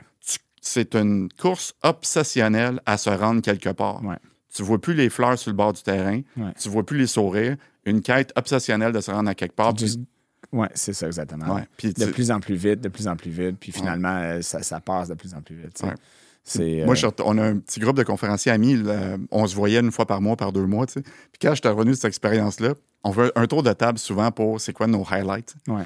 C'est 0.62 0.94
une 0.96 1.30
course 1.40 1.74
obsessionnelle 1.82 2.80
à 2.86 2.98
se 2.98 3.10
rendre 3.10 3.42
quelque 3.42 3.70
part. 3.70 4.04
Ouais. 4.04 4.18
Tu 4.54 4.62
vois 4.64 4.80
plus 4.80 4.94
les 4.94 5.10
fleurs 5.10 5.38
sur 5.40 5.50
le 5.52 5.56
bord 5.58 5.74
du 5.74 5.82
terrain, 5.82 6.22
Ouais. 6.38 6.54
tu 6.62 6.70
vois 6.70 6.86
plus 6.86 6.98
les 7.00 7.08
sourires. 7.08 7.58
Une 7.86 8.02
quête 8.02 8.32
obsessionnelle 8.36 8.92
de 8.92 9.00
se 9.02 9.12
rendre 9.12 9.30
à 9.30 9.36
quelque 9.36 9.56
part. 9.56 9.74
puis- 9.74 10.06
Ouais, 10.52 10.70
c'est 10.76 10.94
ça, 10.94 11.08
exactement. 11.08 11.56
Ouais, 11.56 11.64
puis 11.76 11.92
de 11.94 12.06
tu- 12.06 12.12
plus 12.12 12.30
en 12.32 12.40
plus 12.40 12.56
vite, 12.56 12.80
de 12.80 12.88
plus 12.90 13.08
en 13.08 13.16
plus 13.16 13.32
vite, 13.32 13.58
puis 13.60 13.72
finalement, 13.72 14.16
euh, 14.22 14.42
ça, 14.42 14.62
ça 14.62 14.80
passe 14.80 15.10
de 15.10 15.16
plus 15.16 15.34
en 15.34 15.42
plus 15.42 15.56
vite. 15.56 15.82
Moi, 16.86 16.94
euh, 16.94 16.96
je 16.96 17.08
on 17.24 17.38
a 17.40 17.44
un 17.44 17.58
petit 17.58 17.80
groupe 17.80 17.98
de 17.98 18.04
conférenciers 18.04 18.52
amis. 18.52 18.76
là, 18.76 19.18
on 19.32 19.48
se 19.48 19.56
voyait 19.56 19.80
une 19.80 19.92
fois 19.92 20.06
par 20.06 20.22
mois, 20.22 20.36
par 20.36 20.52
deux 20.54 20.66
mois. 20.68 20.86
tu 20.86 20.94
sais. 20.94 21.02
Puis 21.02 21.40
quand 21.42 21.56
j'étais 21.56 21.70
revenu 21.70 21.92
de 21.92 21.96
cette 21.96 22.06
expérience-là, 22.06 22.76
on 23.04 23.10
veut 23.10 23.32
un 23.36 23.48
tour 23.48 23.64
de 23.64 23.74
table 23.74 23.98
souvent 23.98 24.32
pour 24.32 24.62
c'est 24.62 24.72
quoi 24.72 24.86
nos 24.86 25.04
highlights. 25.10 25.56
ouais. 25.68 25.84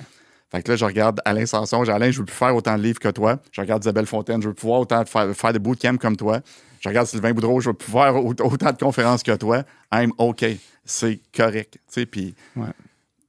Fait 0.52 0.64
que 0.64 0.72
là, 0.72 0.78
je 0.78 0.86
regarde 0.86 1.22
Alain 1.26 1.46
Sanson, 1.46 1.84
j'ai 1.84 1.92
Alain, 1.92 2.10
je 2.10 2.20
veux 2.20 2.26
plus 2.26 2.36
faire 2.36 2.56
autant 2.56 2.76
de 2.78 2.82
livres 2.82 3.00
que 3.00 3.10
toi. 3.10 3.40
Je 3.52 3.62
regarde 3.62 3.84
Isabelle 3.84 4.08
Fontaine, 4.08 4.42
je 4.42 4.48
veux 4.48 4.54
pouvoir 4.56 4.80
autant 4.82 5.04
de 5.04 5.10
faire, 5.10 5.32
faire 5.36 5.54
des 5.54 5.60
bootcamps 5.60 5.98
comme 5.98 6.18
toi. 6.18 6.40
Je 6.80 6.90
regarde 6.90 7.08
Sylvain 7.08 7.34
Boudreau, 7.34 7.60
je 7.60 7.70
veux 7.70 7.76
pouvoir 7.76 8.14
faire 8.14 8.26
autant 8.26 8.72
de 8.72 8.78
conférences 8.78 9.22
que 9.22 9.36
toi. 9.36 9.64
I'm 9.94 10.12
OK. 10.18 10.46
C'est 10.86 11.20
correct. 11.36 11.74
Tu 11.74 11.80
sais, 11.94 12.06
puis 12.08 12.34
Ouais. 12.56 12.66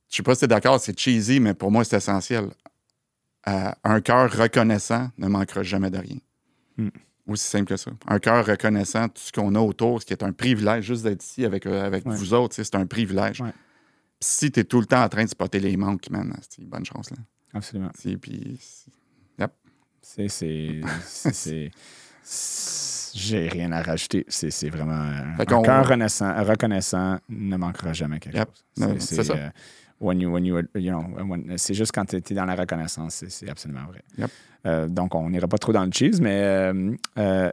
je 0.09 0.17
sais 0.17 0.23
pas 0.23 0.35
si 0.35 0.41
tu 0.41 0.45
es 0.47 0.49
d'accord, 0.49 0.81
c'est 0.81 0.99
cheesy, 0.99 1.41
mais 1.41 1.53
pour 1.53 1.71
moi, 1.71 1.85
c'est 1.85 1.97
essentiel. 1.97 2.47
Euh, 3.49 3.71
un 3.85 4.01
cœur 4.01 4.31
reconnaissant 4.33 5.09
ne 5.19 5.27
manquera 5.29 5.63
jamais 5.63 5.91
de 5.91 5.99
rien. 5.99 6.17
Hmm. 6.79 6.89
Aussi 7.27 7.45
simple 7.47 7.67
que 7.67 7.77
ça. 7.77 7.91
Un 8.09 8.19
cœur 8.19 8.47
reconnaissant, 8.47 9.09
tout 9.09 9.21
ce 9.23 9.33
qu'on 9.33 9.55
a 9.55 9.61
autour, 9.61 10.01
ce 10.01 10.07
qui 10.07 10.13
est 10.13 10.23
un 10.23 10.33
privilège, 10.33 10.85
juste 10.85 11.03
d'être 11.05 11.23
ici 11.23 11.45
avec, 11.45 11.67
euh, 11.67 11.85
avec 11.87 12.07
Ouais. 12.07 12.15
vous 12.15 12.33
autres, 12.35 12.55
c'est 12.57 12.75
un 12.75 12.87
privilège. 12.87 13.41
Ouais. 13.41 13.53
Si 14.23 14.51
tu 14.51 14.61
es 14.61 14.65
tout 14.65 14.81
le 14.81 14.87
temps 14.87 15.03
en 15.03 15.09
train 15.09 15.25
de 15.25 15.29
spotter 15.31 15.61
les 15.61 15.77
manques, 15.77 16.11
man, 16.11 16.35
c'est 16.43 16.59
une 16.63 16.69
bonne 16.69 16.85
chance. 16.85 17.11
Là. 17.11 17.17
Absolument. 17.55 17.91
Puis, 18.21 18.59
C'est. 20.03 20.29
c'est- 20.29 21.71
J'ai 23.15 23.49
rien 23.49 23.73
à 23.73 23.83
rajouter. 23.83 24.25
C'est 24.29 24.69
vraiment. 24.69 24.93
un 25.39 25.45
cœur 25.63 25.87
reconnaissant 25.89 27.19
ne 27.29 27.57
manquera 27.57 27.93
jamais 27.93 28.19
quelque 28.21 28.37
Yep. 28.37 28.49
chose. 28.79 28.97
C'est 29.01 29.25
ça. 29.25 29.33
euh, 29.35 29.49
when 30.01 30.21
you, 30.21 30.31
when 30.31 30.45
you, 30.45 30.61
you 30.75 30.91
know, 30.93 31.37
c'est 31.57 31.75
juste 31.75 31.93
quand 31.93 32.05
tu 32.05 32.17
es 32.17 32.35
dans 32.35 32.45
la 32.45 32.55
reconnaissance, 32.55 33.15
c'est- 33.15 33.31
c'est 33.31 33.49
absolument 33.51 33.87
vrai. 33.87 34.03
Yep. 34.19 34.31
Euh, 34.67 34.89
donc, 34.89 35.15
on 35.15 35.29
n'ira 35.31 35.49
pas 35.49 35.59
trop 35.59 35.73
dans 35.73 35.85
le 35.85 35.91
cheese, 35.93 36.21
mais 36.21 36.41
euh, 36.43 37.51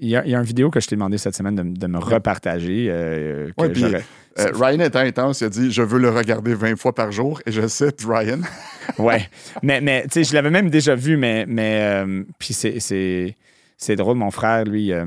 il 0.00 0.08
y, 0.08 0.16
a, 0.16 0.24
il 0.24 0.30
y 0.30 0.34
a 0.34 0.38
une 0.38 0.44
vidéo 0.44 0.70
que 0.70 0.80
je 0.80 0.86
t'ai 0.88 0.96
demandé 0.96 1.18
cette 1.18 1.34
semaine 1.36 1.54
de, 1.54 1.62
de 1.62 1.86
me 1.86 1.98
repartager. 1.98 2.88
euh, 2.90 3.50
que 3.56 3.62
Ouais, 3.62 4.02
euh, 4.38 4.50
Ryan 4.54 4.80
était 4.80 4.98
intense, 4.98 5.40
il 5.40 5.44
a 5.44 5.48
dit 5.48 5.72
Je 5.72 5.82
veux 5.82 5.98
le 5.98 6.10
regarder 6.10 6.54
20 6.54 6.76
fois 6.76 6.94
par 6.94 7.10
jour. 7.12 7.40
Et 7.46 7.52
je 7.52 7.66
cite 7.66 8.04
Ryan. 8.06 8.40
Ouais. 8.98 9.28
mais, 9.64 9.80
mais 9.80 10.02
tu 10.04 10.10
sais, 10.12 10.24
je 10.24 10.32
l'avais 10.34 10.50
même 10.50 10.70
déjà 10.70 10.94
vu, 10.94 11.16
mais, 11.16 11.44
mais 11.48 11.80
euh, 11.82 12.22
puis 12.38 12.54
c'est, 12.54 12.78
c'est, 12.78 13.34
c'est 13.76 13.96
drôle, 13.96 14.16
mon 14.16 14.30
frère, 14.30 14.64
lui, 14.64 14.92
euh, 14.92 15.04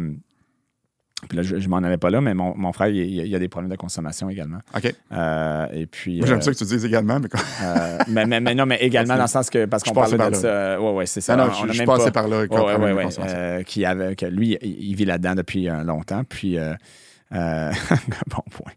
puis 1.27 1.37
là, 1.37 1.43
je, 1.43 1.59
je 1.59 1.67
m'en 1.69 1.77
allais 1.77 1.97
pas 1.97 2.09
là, 2.09 2.21
mais 2.21 2.33
mon, 2.33 2.55
mon 2.55 2.71
frère, 2.71 2.87
il, 2.87 3.35
a 3.35 3.39
des 3.39 3.49
problèmes 3.49 3.69
de 3.71 3.75
consommation 3.75 4.29
également. 4.29 4.59
OK. 4.75 4.93
Euh, 5.11 5.67
et 5.73 5.85
puis. 5.85 6.21
J'aime 6.25 6.37
euh, 6.37 6.41
ça 6.41 6.51
que 6.51 6.57
tu 6.57 6.63
dises 6.63 6.85
également, 6.85 7.19
mais 7.19 7.27
quoi? 7.27 7.39
euh, 7.63 7.97
mais, 8.07 8.25
mais, 8.25 8.39
mais 8.39 8.55
non, 8.55 8.65
mais 8.65 8.77
également 8.77 9.15
dans 9.15 9.23
le 9.23 9.27
sens 9.27 9.49
que, 9.49 9.65
parce 9.65 9.83
qu'on 9.83 9.93
parlait 9.93 10.17
de 10.17 10.35
ça. 10.35 10.79
Ouais, 10.81 10.91
ouais, 10.91 11.05
c'est 11.05 11.21
ça. 11.21 11.35
Non, 11.35 11.45
non, 11.45 11.51
on- 11.51 11.67
je, 11.67 11.71
suis 11.73 11.79
même 11.79 11.87
passé 11.87 12.05
pas- 12.11 12.11
par 12.11 12.27
là. 12.27 12.47
consommation. 12.47 13.23
euh, 13.27 13.63
qui 13.63 13.83
avait, 13.85 14.15
que 14.15 14.25
lui, 14.25 14.57
il, 14.61 14.89
il 14.91 14.95
vit 14.95 15.05
là-dedans 15.05 15.35
depuis 15.35 15.67
longtemps. 15.85 16.23
Puis, 16.27 16.57
euh, 17.33 17.71
euh, 17.91 17.95
bon 18.27 18.41
point. 18.51 18.71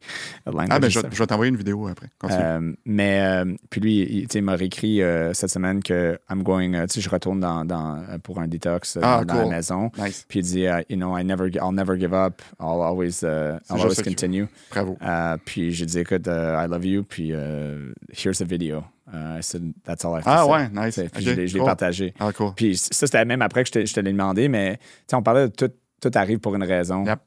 Ah, 0.46 0.50
Language 0.50 0.80
ben, 0.80 0.86
is 0.88 0.90
je, 0.90 1.00
je 1.10 1.18
vais 1.18 1.26
t'envoyer 1.26 1.50
une 1.50 1.56
vidéo 1.56 1.88
après. 1.88 2.08
Continue. 2.18 2.40
euh, 2.42 2.72
mais 2.84 3.20
euh, 3.20 3.54
puis 3.70 3.80
lui, 3.80 3.98
il, 4.00 4.26
il 4.32 4.42
m'a 4.42 4.54
réécrit 4.54 5.02
euh, 5.02 5.32
cette 5.32 5.50
semaine 5.50 5.82
que 5.82 6.18
I'm 6.30 6.42
going, 6.42 6.74
euh, 6.74 6.86
tu 6.86 6.94
sais, 6.94 7.00
je 7.00 7.08
retourne 7.10 7.40
dans, 7.40 7.64
dans, 7.64 7.96
euh, 7.96 8.18
pour 8.22 8.40
un 8.40 8.48
détox 8.48 8.96
euh, 8.96 9.00
Ah, 9.02 9.24
dans, 9.24 9.34
cool. 9.34 9.42
la 9.44 9.56
maison. 9.56 9.90
nice. 9.98 10.24
Puis 10.28 10.40
il 10.40 10.42
dit, 10.42 10.60
uh, 10.64 10.82
you 10.88 10.96
know, 10.96 11.16
I 11.16 11.24
never, 11.24 11.48
I'll 11.54 11.72
never 11.74 11.98
give 11.98 12.12
up. 12.12 12.42
I'll 12.60 12.82
always, 12.82 13.22
uh, 13.22 13.58
I'll 13.70 13.80
always 13.80 14.02
continue. 14.02 14.46
Bravo. 14.70 14.96
Euh, 15.02 15.36
puis 15.44 15.72
j'ai 15.72 15.86
dit, 15.86 15.98
écoute, 16.00 16.26
uh, 16.26 16.64
I 16.64 16.66
love 16.68 16.84
you. 16.84 17.04
Puis 17.04 17.32
uh, 17.32 17.92
here's 18.12 18.40
a 18.40 18.44
video. 18.44 18.84
Uh, 19.12 19.38
I 19.38 19.42
said, 19.42 19.72
that's 19.84 20.04
all 20.04 20.12
I 20.14 20.18
have 20.18 20.26
Ah, 20.26 20.46
ouais, 20.46 20.68
nice. 20.72 20.94
Puis 21.12 21.28
Ok, 21.28 21.34
je 21.34 21.40
l'ai- 21.40 21.50
cool. 21.52 21.64
partagé. 21.64 22.14
Ah, 22.18 22.32
cool. 22.32 22.52
Puis 22.54 22.76
ça, 22.76 22.88
c'était 23.06 23.24
même 23.24 23.42
après 23.42 23.62
que 23.62 23.68
je 23.68 23.72
te, 23.72 23.84
je 23.86 23.92
te 23.92 24.00
l'ai 24.00 24.12
demandé, 24.12 24.48
mais 24.48 24.78
on 25.12 25.22
parlait 25.22 25.48
de 25.48 25.52
tout, 25.54 25.70
tout 26.00 26.10
arrive 26.14 26.38
pour 26.38 26.54
une 26.54 26.62
raison. 26.62 27.04
Yep. 27.04 27.18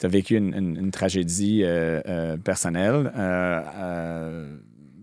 Tu 0.00 0.06
as 0.06 0.08
vécu 0.08 0.36
une, 0.36 0.54
une- 0.54 0.76
une 0.76 0.90
tragédie 0.90 1.62
euh, 1.62 2.00
euh, 2.06 2.36
personnelle. 2.38 3.12
euh, 3.16 4.56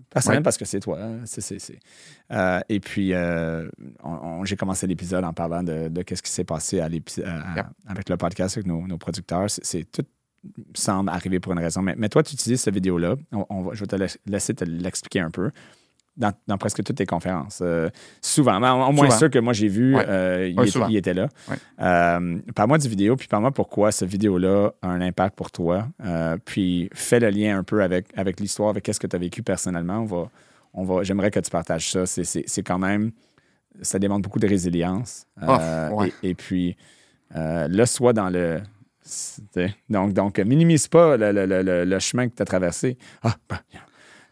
personnelle 0.10 0.39
Ouais. 0.39 0.43
parce 0.43 0.58
que 0.58 0.66
c'est 0.66 0.80
toi. 0.80 1.00
hein, 1.02 1.26
et 2.70 2.80
puis, 2.80 3.14
j'ai 4.45 4.56
commencé 4.56 4.88
l'épisode 4.88 5.24
en 5.24 5.34
parlant 5.34 5.64
de, 5.64 5.88
de 5.89 6.04
ce 6.16 6.22
qui 6.22 6.32
s'est 6.32 6.43
passé 6.43 6.80
à 6.80 6.89
l'épi- 6.89 7.22
à- 7.24 7.41
à- 7.41 7.56
Yep. 7.58 7.66
avec 7.88 8.10
le 8.10 8.18
podcast, 8.18 8.58
avec 8.58 8.68
nos, 8.68 8.88
nos 8.88 8.98
producteurs. 8.98 9.50
C'est, 9.50 9.84
tout 9.91 10.04
semble 10.76 11.10
arriver 11.10 11.39
pour 11.39 11.52
une 11.54 11.60
raison. 11.60 11.82
Mais, 11.82 11.95
mais 11.98 12.10
toi, 12.10 12.24
tu 12.24 12.34
utilises 12.34 12.62
cette 12.62 12.74
vidéo-là. 12.74 13.16
On, 13.34 13.45
on 13.50 13.62
va, 13.64 13.74
je 13.74 13.82
vais 13.82 13.88
te 13.88 13.95
la- 13.95 14.08
laisser 14.28 14.54
te 14.54 14.64
l'expliquer 14.64 15.20
un 15.20 15.30
peu. 15.32 15.52
Dans, 16.18 16.34
dans 16.47 16.57
presque 16.57 16.84
toutes 16.84 16.95
tes 16.97 17.05
conférences. 17.05 17.59
Euh, 17.61 17.89
souvent, 18.22 18.59
mais 18.59 18.68
au 18.70 18.91
moins 18.91 19.11
ceux 19.11 19.30
que 19.30 19.38
moi 19.38 19.53
j'ai 19.53 19.68
vu, 19.68 19.95
Ouais. 19.95 20.03
euh, 20.07 20.47
il, 20.49 20.57
Ouais, 20.57 20.63
était- 20.63 20.72
souvent. 20.72 20.88
il 20.88 20.97
était 20.97 21.13
là. 21.13 21.30
Ouais. 21.47 21.55
Euh, 21.80 22.39
Parle-moi 22.55 22.80
du 22.80 22.89
vidéo, 22.89 23.15
puis 23.15 23.28
parle-moi 23.28 23.51
pourquoi 23.51 23.91
cette 23.91 24.09
vidéo-là 24.09 24.72
a 24.82 24.88
un 24.88 25.01
impact 25.01 25.36
pour 25.36 25.51
toi. 25.51 25.88
Euh, 26.03 26.36
puis 26.43 26.89
fais 26.93 27.20
le 27.20 27.30
lien 27.30 27.59
un 27.59 27.63
peu 27.63 27.84
avec, 27.84 28.07
avec 28.18 28.39
l'histoire, 28.39 28.70
avec 28.70 28.88
ce 28.91 28.99
que 28.99 29.05
tu 29.05 29.15
as 29.15 29.20
vécu 29.20 29.43
personnellement. 29.43 29.99
On 29.99 30.05
va, 30.05 30.30
on 30.74 30.84
va, 30.86 31.03
J'aimerais 31.03 31.30
que 31.30 31.39
tu 31.39 31.51
partages 31.51 31.91
ça. 31.91 32.07
C'est- 32.07 32.24
C'est 32.24 32.43
c'est 32.47 32.63
quand 32.63 32.80
même. 32.80 33.11
Ça 33.84 33.99
demande 33.99 34.24
beaucoup 34.24 34.39
de 34.39 34.47
résilience. 34.47 35.28
Ah, 35.39 35.91
ouais. 35.93 36.11
et, 36.24 36.30
et 36.30 36.34
puis, 36.34 36.76
euh, 37.36 37.68
là, 37.68 37.86
soit 37.86 38.13
dans 38.13 38.32
le. 38.32 38.59
Donc, 39.89 40.13
donc, 40.13 40.39
minimise 40.39 40.88
pas 40.88 41.15
le, 41.15 41.32
le- 41.32 41.45
le- 41.45 41.61
le- 41.61 41.86
le 41.86 41.99
chemin 41.99 42.28
que 42.28 42.36
tu 42.36 42.41
as 42.41 42.45
traversé. 42.45 42.97
Ah, 43.24 43.36
bah. 43.47 43.61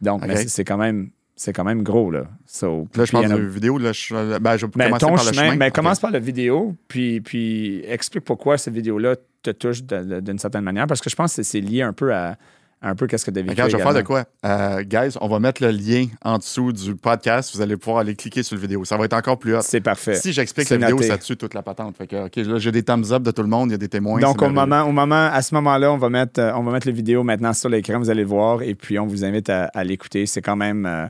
Donc, 0.01 0.25
mais 0.25 0.47
c'est 0.47 0.63
quand 0.65 0.77
même. 0.77 1.11
C'est 1.35 1.51
quand 1.51 1.65
même 1.65 1.83
gros, 1.83 2.11
là. 2.11 2.27
So, 2.45 2.87
Là, 2.95 3.03
je 3.05 3.11
parle 3.11 3.29
de 3.29 3.35
vidéo. 3.35 3.77
Là, 3.77 3.91
je, 3.91 4.39
ben, 4.39 4.55
je 4.57 4.65
vais 4.65 4.71
mais 4.75 4.85
commencer 4.85 5.05
ton 5.05 5.15
par 5.15 5.25
le 5.25 5.33
chemin, 5.33 5.55
mais 5.55 5.67
Ok. 5.67 5.73
commence 5.73 5.99
par 5.99 6.11
la 6.11 6.19
vidéo, 6.19 6.75
puis, 6.87 7.19
puis 7.19 7.83
explique 7.85 8.23
pourquoi 8.23 8.57
cette 8.57 8.73
vidéo-là 8.73 9.15
te 9.43 9.51
touche 9.51 9.83
d'une 9.83 10.39
certaine 10.39 10.63
manière, 10.63 10.87
parce 10.87 11.01
que 11.01 11.09
je 11.09 11.15
pense 11.15 11.35
que 11.35 11.43
c'est 11.43 11.59
lié 11.59 11.81
un 11.81 11.91
peu 11.93 12.13
à, 12.13 12.37
un 12.81 12.95
peu 12.95 13.07
qu'est-ce 13.07 13.25
que 13.25 13.31
vécu. 13.31 13.49
Regarde, 13.49 13.71
je 13.71 13.77
vais 13.77 13.83
faire 13.83 13.93
de 13.93 14.01
quoi? 14.01 14.25
Euh, 14.45 14.83
guys, 14.83 15.17
on 15.19 15.27
va 15.27 15.39
mettre 15.39 15.63
le 15.63 15.71
lien 15.71 16.05
en 16.23 16.37
dessous 16.37 16.71
du 16.71 16.95
podcast. 16.95 17.55
Vous 17.55 17.61
allez 17.61 17.77
pouvoir 17.77 17.99
aller 17.99 18.15
cliquer 18.15 18.43
sur 18.43 18.55
la 18.55 18.61
vidéo. 18.61 18.85
Ça 18.85 18.95
va 18.95 19.05
être 19.05 19.13
encore 19.13 19.39
plus 19.39 19.55
hot. 19.55 19.61
C'est 19.61 19.81
parfait. 19.81 20.15
Si 20.15 20.31
j'explique 20.33 20.69
la 20.69 20.77
vidéo, 20.77 21.01
ça 21.01 21.17
tue 21.17 21.35
toute 21.35 21.53
la 21.53 21.63
patente. 21.63 21.97
Fait 21.97 22.07
que, 22.07 22.27
OK, 22.27 22.35
là, 22.35 22.59
j'ai 22.59 22.71
des 22.71 22.83
thumbs 22.83 23.11
up 23.11 23.23
de 23.23 23.31
tout 23.31 23.41
le 23.41 23.47
monde. 23.49 23.69
Il 23.69 23.71
y 23.71 23.75
a 23.75 23.79
des 23.79 23.89
témoins. 23.89 24.19
Donc, 24.19 24.41
au 24.41 24.49
moment, 24.49 24.83
au 24.83 24.91
moment, 24.91 25.29
à 25.31 25.41
ce 25.41 25.53
moment-là, 25.55 25.91
on 25.91 25.97
va 25.97 26.09
mettre, 26.09 26.39
euh, 26.39 26.53
on 26.55 26.63
va 26.63 26.71
mettre 26.71 26.87
les 26.87 26.93
vidéos 26.93 27.23
maintenant 27.23 27.53
sur 27.53 27.69
l'écran, 27.69 27.97
vous 27.99 28.09
allez 28.09 28.21
le 28.21 28.27
voir, 28.27 28.61
et 28.61 28.75
puis 28.75 28.99
on 28.99 29.07
vous 29.07 29.25
invite 29.25 29.49
à, 29.49 29.65
à 29.73 29.83
l'écouter. 29.83 30.25
C'est 30.25 30.41
quand 30.41 30.55
même 30.55 30.85
euh, 30.85 31.07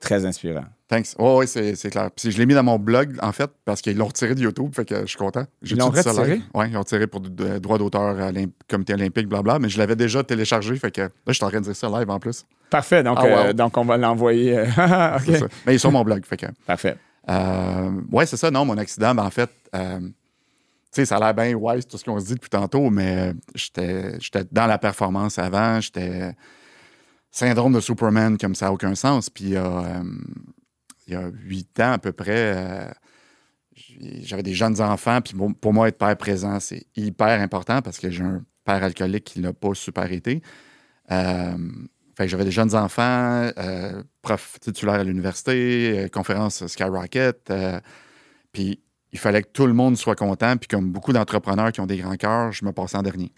très 0.00 0.24
inspirant. 0.26 0.64
Thanks. 0.88 1.16
Oui, 1.18 1.46
oui, 1.56 1.74
c'est 1.76 1.90
clair. 1.90 2.10
Puis 2.14 2.30
je 2.30 2.38
l'ai 2.38 2.46
mis 2.46 2.54
dans 2.54 2.62
mon 2.62 2.78
blog, 2.78 3.16
en 3.20 3.32
fait, 3.32 3.50
parce 3.64 3.82
qu'ils 3.82 3.96
l'ont 3.96 4.06
retiré 4.06 4.34
de 4.36 4.40
YouTube. 4.40 4.72
Fait 4.74 4.84
que 4.84 5.00
je 5.00 5.06
suis 5.06 5.16
content. 5.18 5.44
Ils 5.62 5.76
l'ont 5.76 5.90
retiré? 5.90 6.40
Oui, 6.54 6.66
ils 6.68 6.72
l'ont 6.72 6.80
retiré 6.80 7.06
pour 7.08 7.20
droit 7.20 7.78
d'auteur 7.78 8.16
comité 8.68 8.94
olympique, 8.94 9.26
blabla. 9.26 9.58
Mais 9.58 9.68
je 9.68 9.78
l'avais 9.78 9.96
déjà 9.96 10.22
téléchargé. 10.22 10.76
Fait 10.76 10.92
que 10.92 11.00
là, 11.02 11.08
je 11.26 11.32
suis 11.32 11.44
en 11.44 11.48
train 11.48 11.58
de 11.58 11.64
dire 11.64 11.74
ça 11.74 11.88
live 11.88 12.08
en 12.08 12.20
plus. 12.20 12.44
Parfait. 12.70 13.02
Donc, 13.02 13.18
Ah, 13.20 13.24
wow. 13.24 13.30
euh, 13.48 13.52
donc 13.52 13.76
on 13.76 13.84
va 13.84 13.96
l'envoyer. 13.96 14.58
euh, 14.58 14.64
OK. 15.16 15.22
C'est 15.26 15.38
ça. 15.38 15.46
Mais 15.66 15.72
il 15.72 15.74
est 15.76 15.78
sur 15.78 15.90
mon 15.90 16.04
blog. 16.04 16.24
Fait 16.24 16.36
que. 16.36 16.46
Parfait. 16.66 16.96
Euh, 17.28 17.90
ouais, 18.12 18.24
c'est 18.24 18.36
ça, 18.36 18.52
non, 18.52 18.64
mon 18.64 18.78
accident, 18.78 19.12
ben, 19.12 19.24
en 19.24 19.30
fait, 19.30 19.50
euh, 19.74 19.98
tu 19.98 20.06
sais, 20.92 21.04
ça 21.06 21.16
a 21.16 21.18
l'air 21.18 21.34
bien 21.34 21.54
wise, 21.54 21.84
tout 21.84 21.98
ce 21.98 22.04
qu'on 22.04 22.20
se 22.20 22.26
dit 22.26 22.34
depuis 22.34 22.48
tantôt, 22.48 22.88
mais 22.88 23.32
j'étais 23.56 24.16
j'étais 24.20 24.44
dans 24.52 24.66
la 24.66 24.78
performance 24.78 25.36
avant, 25.36 25.80
j'étais 25.80 26.36
syndrome 27.36 27.74
de 27.74 27.80
Superman 27.80 28.38
comme 28.38 28.54
ça 28.54 28.66
n'a 28.66 28.72
aucun 28.72 28.94
sens. 28.94 29.28
Puis 29.28 29.44
il 29.44 29.50
y 29.50 29.56
a, 29.56 30.02
euh, 31.12 31.30
huit 31.44 31.78
ans 31.80 31.92
à 31.92 31.98
peu 31.98 32.12
près, 32.12 32.56
euh, 32.56 32.90
j'avais 34.20 34.42
des 34.42 34.54
jeunes 34.54 34.80
enfants, 34.80 35.20
puis 35.20 35.34
pour 35.60 35.72
moi, 35.72 35.88
être 35.88 35.98
père 35.98 36.16
présent, 36.16 36.60
c'est 36.60 36.86
hyper 36.96 37.40
important 37.40 37.82
parce 37.82 37.98
que 37.98 38.10
j'ai 38.10 38.24
un 38.24 38.42
père 38.64 38.82
alcoolique 38.82 39.24
qui 39.24 39.40
n'a 39.40 39.52
pas 39.52 39.74
super 39.74 40.10
été. 40.10 40.42
Euh, 41.10 41.56
j'avais 42.18 42.44
des 42.44 42.50
jeunes 42.50 42.74
enfants, 42.74 43.50
euh, 43.58 44.02
prof 44.22 44.58
titulaire 44.60 44.94
à 44.94 45.04
l'université, 45.04 46.08
conférence 46.10 46.66
Skyrocket. 46.66 47.52
puis 48.50 48.80
il 49.12 49.18
fallait 49.18 49.42
que 49.42 49.50
tout 49.52 49.66
le 49.66 49.74
monde 49.74 49.98
soit 49.98 50.16
content. 50.16 50.56
Puis 50.56 50.68
comme 50.68 50.90
beaucoup 50.90 51.12
d'entrepreneurs 51.12 51.70
qui 51.72 51.80
ont 51.80 51.86
des 51.86 51.98
grands 51.98 52.16
cœurs, 52.16 52.52
je 52.52 52.64
me 52.64 52.72
passais 52.72 52.96
en 52.96 53.02
dernier. 53.02 53.32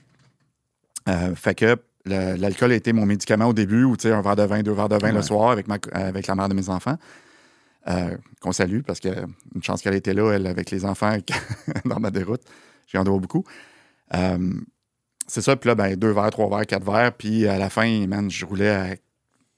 Fait 1.35 1.55
que 1.55 1.77
l'alcool 2.09 2.73
a 2.73 2.75
été 2.75 2.93
mon 2.93 3.07
médicament 3.07 3.47
au 3.47 3.53
début, 3.53 3.85
ou 3.85 3.95
un 4.05 4.21
verre 4.23 4.37
de 4.37 4.43
vin, 4.43 4.63
deux 4.63 4.73
verres 4.73 4.89
de 4.89 4.97
vin 4.97 5.09
Ouais. 5.09 5.13
le 5.15 5.23
soir 5.23 5.51
avec, 5.51 5.69
ma, 5.69 5.79
avec 5.93 6.27
la 6.27 6.35
mère 6.35 6.49
de 6.49 6.55
mes 6.55 6.69
enfants. 6.69 6.97
euh, 7.89 8.17
qu'on 8.41 8.53
salue 8.53 8.81
parce 8.83 9.01
que 9.01 9.09
une 9.55 9.63
chance 9.63 9.81
qu'elle 9.81 9.95
était 9.95 10.13
là, 10.13 10.33
elle, 10.33 10.47
avec 10.47 10.71
les 10.71 10.85
enfants 10.85 11.17
dans 11.87 12.01
ma 12.01 12.11
déroute. 12.11 12.43
J'y 12.87 12.99
en 12.99 13.05
dois 13.05 13.19
beaucoup. 13.19 13.45
Euh, 14.15 14.53
c'est 15.27 15.41
ça, 15.43 15.57
puis 15.57 15.69
là, 15.69 15.75
ben, 15.75 15.95
deux 15.97 16.11
verres, 16.11 16.31
trois 16.31 16.49
verres, 16.51 16.67
quatre 16.67 16.85
verres, 16.85 17.13
puis 17.13 17.47
à 17.47 17.57
la 17.59 17.71
fin, 17.71 18.07
man, 18.07 18.31
je 18.31 18.45
roulais 18.45 18.71
à 18.71 18.87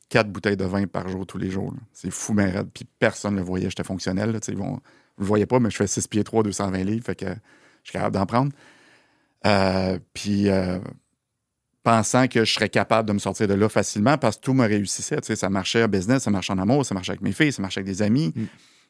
quatre 0.09 0.29
bouteilles 0.31 0.57
de 0.57 0.65
vin 0.65 0.87
par 0.87 1.09
jour 1.09 1.27
tous 1.27 1.39
les 1.39 1.51
jours. 1.51 1.73
C'est 1.93 2.11
fou, 2.11 2.33
mais 2.33 2.51
raide. 2.51 2.69
Puis 2.73 2.85
personne 2.99 3.35
ne 3.35 3.39
le 3.39 3.45
voyait, 3.45 3.69
j'étais 3.71 3.85
fonctionnel. 3.85 4.31
Là, 4.33 4.39
vont, 4.55 4.75
vous 4.75 4.81
le 5.23 5.27
voyez 5.27 5.47
pas, 5.47 5.59
mais 5.61 5.71
je 5.71 5.77
fais 5.77 5.87
6 5.87 6.07
pieds 6.09 6.25
3, 6.25 6.43
220 6.43 6.79
livres, 6.85 7.05
fait 7.05 7.15
que 7.17 7.27
je 7.27 7.91
suis 7.91 7.93
capable 7.93 8.15
d'en 8.15 8.27
prendre. 8.27 8.53
Euh, 9.47 9.99
puis 10.13 10.49
pensant 11.83 12.29
que 12.29 12.45
je 12.45 12.53
serais 12.53 12.69
capable 12.69 13.09
de 13.09 13.13
me 13.15 13.19
sortir 13.19 13.49
de 13.49 13.55
là 13.55 13.69
facilement 13.69 14.19
parce 14.19 14.37
que 14.37 14.43
tout 14.43 14.55
me 14.55 14.67
réussissait. 14.67 15.21
Tu 15.21 15.29
sais, 15.29 15.37
ça 15.37 15.49
marchait 15.49 15.83
en 15.83 15.89
business, 15.89 16.25
ça 16.25 16.31
marchait 16.31 16.53
en 16.53 16.59
amour, 16.59 16.85
ça 16.85 16.95
marchait 16.95 17.13
avec 17.13 17.23
mes 17.23 17.33
filles, 17.33 17.53
ça 17.53 17.63
marchait 17.63 17.81
avec 17.81 17.93
des 17.93 18.03
amis. 18.03 18.33
Mm. 18.35 18.45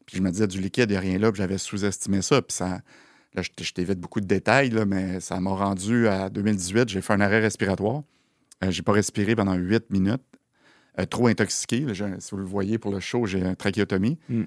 Puis 0.07 0.16
je 0.16 0.22
me 0.22 0.30
disais, 0.30 0.47
du 0.47 0.61
liquide, 0.61 0.91
il 0.91 0.93
n'y 0.93 0.97
a 0.97 1.01
rien 1.01 1.18
là, 1.18 1.30
puis 1.30 1.38
j'avais 1.38 1.59
sous-estimé 1.59 2.22
ça. 2.22 2.43
Puis 2.43 2.57
ça, 2.57 2.80
là, 3.34 3.43
je, 3.43 3.72
t'évite 3.72 4.01
beaucoup 4.01 4.20
de 4.20 4.26
détails, 4.26 4.70
là, 4.70 4.84
mais 4.84 5.20
ça 5.20 5.38
m'a 5.41 5.51
rendu 5.51 6.09
à 6.09 6.28
2018, 6.30 6.88
j'ai 6.88 7.01
fait 7.01 7.12
un 7.12 7.20
arrêt 7.20 7.41
respiratoire. 7.41 8.03
Euh, 8.64 8.70
j'ai 8.70 8.82
pas 8.82 8.93
respiré 8.93 9.36
pendant 9.36 9.55
8 9.55 9.91
minutes. 9.91 10.22
euh, 10.99 11.07
trop 11.07 11.28
intoxiqué. 11.28 11.80
Là, 11.80 11.95
si 11.95 12.30
vous 12.32 12.38
le 12.38 12.45
voyez 12.45 12.78
pour 12.78 12.93
le 12.93 13.01
show, 13.01 13.24
j'ai 13.26 13.38
une 13.38 13.57
trachéotomie. 13.57 14.18
Mm. 14.28 14.43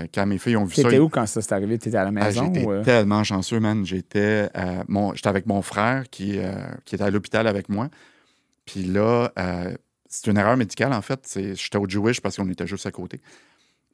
Euh, 0.00 0.06
quand 0.12 0.26
mes 0.26 0.38
filles 0.38 0.56
ont 0.56 0.64
vu 0.64 0.74
ça, 0.74 0.82
T'étais 0.82 0.98
où 0.98 1.08
quand 1.08 1.26
ça 1.26 1.42
s'est 1.42 1.52
arrivé? 1.52 1.78
T'étais 1.78 1.96
à 1.96 2.02
la 2.04 2.08
ah, 2.08 2.10
maison? 2.12 2.52
j'étais 2.52 2.66
ou, 2.66 2.72
euh? 2.72 2.82
tellement 2.82 3.24
chanceux, 3.24 3.60
man. 3.60 3.84
J'étais 3.84 4.48
euh, 4.56 4.82
mon, 4.88 5.14
j'étais 5.14 5.28
avec 5.28 5.46
mon 5.46 5.62
frère 5.62 6.04
qui, 6.10 6.38
euh, 6.38 6.52
qui 6.84 6.94
était 6.94 7.04
à 7.04 7.10
l'hôpital 7.10 7.46
avec 7.46 7.68
moi. 7.68 7.88
Puis 8.66 8.82
là, 8.84 9.32
euh, 9.38 9.74
c'est 10.08 10.30
une 10.30 10.36
erreur 10.38 10.56
médicale, 10.56 10.92
en 10.92 11.02
fait. 11.02 11.20
C'est- 11.24 11.54
J'étais 11.54 11.78
au 11.78 11.88
Jewish 11.88 12.20
parce 12.20 12.36
qu'on 12.36 12.48
était 12.48 12.66
juste 12.66 12.86
à 12.86 12.90
côté. 12.90 13.20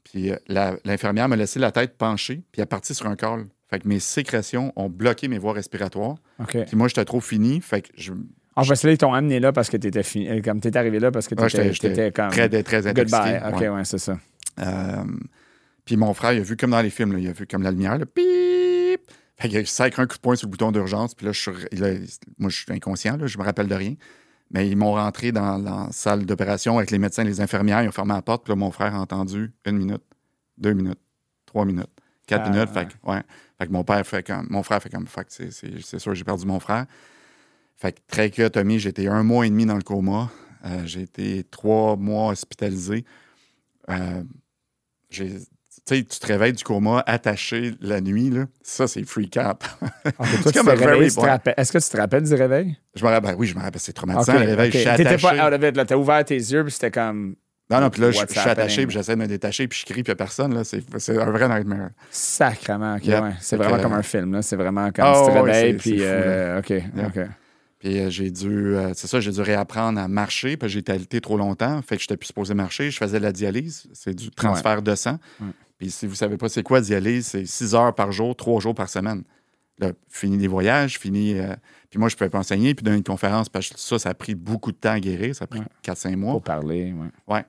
Puis 0.05 0.31
la- 0.49 0.77
l'infirmière 0.85 1.29
m'a 1.29 1.37
laissé 1.37 1.59
la 1.59 1.73
tête 1.73 1.97
penchée, 1.97 2.37
puis 2.53 2.61
elle 2.61 2.63
est 2.65 2.67
partie 2.67 2.95
sur 2.95 3.07
un 3.07 3.17
col. 3.17 3.47
Fait 3.69 3.81
que 3.81 3.89
mes 3.89 3.99
sécrétions 3.99 4.73
ont 4.77 4.89
bloqué 4.89 5.27
mes 5.27 5.39
voies 5.39 5.53
respiratoires. 5.53 6.17
Puis 6.47 6.65
moi, 6.77 6.87
j'étais 6.89 7.05
trop 7.05 7.21
fini. 7.21 7.61
Fait 7.61 7.83
que 7.83 7.89
je, 7.97 8.13
En 8.55 8.63
fait, 8.63 8.81
là, 8.85 8.93
ils 8.93 8.99
t'ont 8.99 9.13
amené 9.13 9.41
là 9.41 9.53
parce 9.53 9.69
que 9.69 9.77
t'étais 9.77 10.05
fini. 10.05 10.41
Comme 10.43 10.61
t'étais 10.61 10.79
arrivé 10.79 11.01
là 11.01 11.11
parce 11.11 11.27
que 11.27 11.35
t'étais 11.35 11.49
j'étais- 11.49 11.73
j'étais 11.73 11.89
t'étais 11.89 12.13
comme. 12.13 12.29
très, 12.31 12.49
très 12.63 12.87
intoxiqué. 12.87 13.19
Goodbye. 13.19 13.53
OK, 13.53 13.61
Ouais. 13.61 13.69
ouais, 13.69 13.85
c'est 13.85 13.99
ça. 13.99 14.19
Euh, 14.61 15.05
puis 15.87 15.97
mon 15.97 16.13
frère, 16.13 16.33
il 16.35 16.41
a 16.41 16.43
vu 16.43 16.57
comme 16.57 16.73
dans 16.73 16.83
les 16.83 16.91
films, 16.91 17.13
là, 17.13 17.19
il 17.19 17.29
a 17.29 17.33
vu 17.33 17.47
comme 17.47 17.63
la 17.63 17.71
lumière, 17.71 17.97
le 17.97 18.05
pip. 18.05 19.01
Fait 19.39 19.49
qu'il 19.49 19.59
a 19.59 19.65
sacré 19.67 20.03
un 20.03 20.07
coup 20.07 20.17
de 20.17 20.21
poing 20.21 20.35
sur 20.37 20.47
le 20.47 20.51
bouton 20.51 20.73
d'urgence. 20.73 21.15
Puis 21.15 21.25
là, 21.27 21.33
je 21.33 21.41
suis, 21.41 21.51
moi, 22.39 22.51
je 22.51 22.57
suis 22.57 22.73
inconscient, 22.73 23.17
là, 23.17 23.27
je 23.27 23.39
me 23.39 23.43
rappelle 23.45 23.69
de 23.69 23.75
rien. 23.75 23.95
Mais 24.51 24.69
ils 24.69 24.77
m'ont 24.77 24.93
rentré 24.93 25.33
dans 25.33 25.59
la 25.59 25.89
salle 25.91 26.25
d'opération 26.25 26.79
avec 26.79 26.91
les 26.91 26.99
médecins 26.99 27.23
et 27.23 27.27
les 27.27 27.41
infirmières. 27.41 27.83
Ils 27.83 27.89
ont 27.89 27.93
fermé 27.93 28.15
la 28.15 28.23
porte. 28.23 28.45
Puis 28.45 28.53
là, 28.53 28.57
mon 28.57 28.71
frère 28.71 28.95
a 28.95 29.01
entendu 29.01 29.53
une 29.65 29.77
minute, 29.79 30.03
deux 30.57 30.73
minutes, 30.73 31.01
trois 31.47 31.65
minutes, 31.65 31.91
quatre 32.27 32.45
Ah, 32.47 32.51
minutes. 32.51 32.71
Fait 32.71 32.87
que, 32.87 32.93
ouais. 33.11 33.23
Fait 33.59 33.67
que 33.67 33.73
mon 33.73 33.83
père 33.85 34.07
fait 34.07 34.25
comme. 34.27 34.47
Mon 34.51 34.63
frère 34.63 34.81
fait 34.83 34.89
comme. 34.91 35.07
Fait 35.07 35.25
que 35.25 35.33
c'est, 35.33 35.51
c'est, 35.51 35.81
c'est 35.83 35.99
sûr, 35.99 36.15
j'ai 36.15 36.25
perdu 36.25 36.47
mon 36.47 36.61
frère. 36.61 36.87
Fait 37.75 37.93
que 37.93 37.99
trachéotomie, 38.07 38.79
j'ai 38.79 38.91
été 38.91 39.09
un 39.09 39.23
mois 39.23 39.47
et 39.47 39.51
demi 39.51 39.67
dans 39.67 39.77
le 39.77 39.83
coma. 39.83 40.31
Euh, 40.65 40.87
j'ai 40.87 41.03
été 41.03 41.45
trois 41.45 41.97
mois 41.97 42.31
hospitalisé. 42.31 43.05
Euh, 43.91 44.23
j'ai- 45.11 45.39
tu 45.87 45.97
sais, 45.97 46.03
tu 46.05 46.19
te 46.19 46.27
réveilles 46.27 46.53
du 46.53 46.65
coma 46.65 47.03
attaché 47.07 47.75
la 47.81 48.01
nuit, 48.01 48.31
là. 48.31 48.47
Ça, 48.63 48.89
c'est 48.89 49.01
te 51.15 51.21
boy. 51.21 51.29
rappelles- 51.31 51.55
Est-ce 51.57 51.73
que 51.73 51.79
tu 51.79 51.89
te 51.89 51.97
rappelles 51.97 52.25
du 52.25 52.35
réveil? 52.35 52.77
je 52.95 53.05
me 53.05 53.11
rappelle, 53.11 53.35
oui, 53.39 53.47
je 53.47 53.55
me 53.55 53.61
rappelle, 53.63 53.81
c'est 53.81 53.93
traumatisant. 53.93 54.33
le 54.35 54.41
réveil, 54.41 54.69
OK. 54.69 54.75
je 54.75 54.79
suis 54.79 54.91
T'étais 54.91 55.07
attaché. 55.09 55.37
pas 55.39 55.49
out 55.49 55.53
of 55.55 55.69
it, 55.69 55.77
là. 55.77 55.85
T'as 55.85 55.97
ouvert 55.97 56.25
tes 56.25 56.35
yeux, 56.37 56.63
puis 56.65 56.73
c'était 56.73 56.91
comme 56.91 57.37
Non, 57.71 57.81
non, 57.81 57.91
puis 57.91 58.01
là, 58.01 58.11
je, 58.11 58.17
suis 58.29 58.39
attaché, 58.41 58.87
puis 58.87 58.95
j'essaie 58.95 59.15
de 59.15 59.21
me 59.21 59.27
détacher, 59.27 59.69
puis 59.69 59.79
je 59.79 59.85
crie, 59.85 60.03
puis 60.03 60.03
il 60.03 60.11
n'y 60.11 60.13
a 60.13 60.17
personne. 60.17 60.55
Là. 60.55 60.63
C'est, 60.65 60.83
un 61.19 61.31
vrai 61.31 61.49
nightmare. 61.49 61.91
sacrement. 62.11 62.97
OK, 62.97 63.05
Yep. 63.07 63.23
ouais. 63.23 63.31
C'est 63.41 63.57
vraiment 63.57 63.77
que- 63.77 63.83
comme 63.83 63.93
un 63.93 64.03
film, 64.03 64.33
là. 64.35 64.43
C'est 64.43 64.57
vraiment 64.57 64.91
comme 64.93 65.05
Ah, 65.07 65.23
tu 65.25 65.33
te 65.33 65.39
réveilles, 65.39 65.75
puis. 65.75 65.99
euh, 66.01 66.59
OK, 66.59 66.73
OK. 67.07 67.21
Puis 67.79 68.01
euh, 68.01 68.09
j'ai 68.09 68.31
dû, 68.31 68.75
euh, 68.75 68.93
c'est 68.95 69.07
ça, 69.07 69.21
j'ai 69.21 69.31
dû 69.31 69.41
réapprendre 69.43 70.01
à 70.01 70.09
marcher, 70.09 70.57
puis 70.57 70.69
j'ai 70.69 70.79
été 70.79 70.93
alité 70.93 71.21
trop 71.21 71.37
longtemps, 71.37 71.83
fait 71.83 71.97
que 71.97 72.03
je 72.03 72.07
n'étais 72.07 72.17
plus 72.17 72.27
supposé 72.29 72.55
marcher. 72.55 72.91
Je 72.91 72.97
faisais 72.97 73.19
de 73.19 73.23
la 73.25 73.33
dialyse, 73.33 73.87
c'est 73.93 74.15
du 74.15 74.31
transfert 74.31 74.81
de 74.81 74.95
sang. 74.95 75.19
Ouais. 75.41 75.47
Puis 75.79 75.91
si 75.91 76.07
vous 76.07 76.13
ne 76.13 76.17
savez 76.17 76.37
pas 76.37 76.49
c'est 76.49 76.63
quoi 76.63 76.81
dialyse, 76.81 77.27
c'est 77.27 77.45
6 77.47 77.75
heures 77.75 77.95
par 77.95 78.13
jour, 78.13 78.35
3 78.37 78.61
jours 78.61 78.75
par 78.75 78.89
semaine. 78.89 79.23
Là, 79.79 79.93
fini 80.09 80.39
les 80.39 80.49
voyages, 80.49 80.99
fini. 80.99 81.39
euh, 81.39 81.55
puis 81.91 81.99
moi, 81.99 82.09
je 82.09 82.15
ne 82.15 82.19
pouvais 82.19 82.31
pas 82.31 82.39
enseigner, 82.39 82.75
puis 82.75 82.83
donner 82.83 82.97
une 82.97 83.05
conférence, 83.05 83.51
parce 83.51 83.69
que 83.69 83.79
ça, 83.79 83.99
ça 83.99 84.09
a 84.09 84.15
pris 84.15 84.35
beaucoup 84.35 84.73
de 84.73 84.77
temps 84.79 84.93
à 84.93 85.01
guérir, 85.01 85.35
ça 85.35 85.45
a 85.45 85.47
pris 85.47 85.59
Ouais. 85.61 85.67
4-5 85.83 86.17
mois. 86.17 86.33
Pour 86.33 86.43
parler, 86.43 86.95
ouais. 87.29 87.45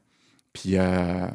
Puis 0.51 0.71
euh, 0.77 1.27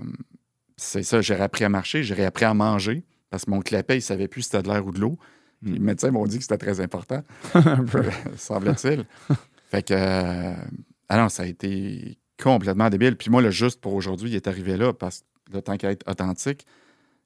c'est 0.77 1.03
ça, 1.03 1.23
j'ai 1.23 1.35
réappris 1.35 1.65
à 1.65 1.71
marcher, 1.71 2.03
j'ai 2.03 2.13
réappris 2.15 2.45
à 2.45 2.53
manger, 2.53 3.05
parce 3.31 3.47
que 3.47 3.51
mon 3.51 3.61
clapet, 3.61 3.95
il 3.95 3.99
ne 3.99 4.03
savait 4.03 4.29
plus 4.29 4.43
si 4.43 4.51
c'était 4.51 4.63
de 4.65 4.69
l'air 4.69 4.87
ou 4.87 4.91
de 4.93 5.01
l'eau. 5.01 5.17
Puis 5.63 5.71
Mm. 5.71 5.75
les 5.75 5.79
médecins 5.81 6.11
m'ont 6.11 6.27
dit 6.27 6.37
que 6.39 6.43
c'était 6.43 6.59
très 6.59 6.81
important. 6.81 7.23
Semble-t-il. 8.37 9.05
fait 9.71 9.87
que, 9.87 9.95
euh, 9.95 10.55
ah 11.09 11.17
non, 11.19 11.29
ça 11.29 11.45
a 11.45 11.47
été 11.47 12.19
complètement 12.43 12.91
débile. 12.91 13.17
Puis 13.17 13.31
moi, 13.31 13.41
le 13.43 13.51
juste 13.51 13.81
pour 13.81 13.95
aujourd'hui, 13.95 14.31
il 14.31 14.37
est 14.37 14.47
arrivé 14.49 14.77
là 14.77 14.93
parce 14.93 15.21
que 15.21 15.55
le 15.57 15.63
temps 15.63 15.77
qu'à 15.77 15.91
être 15.93 16.09
authentique, 16.11 16.67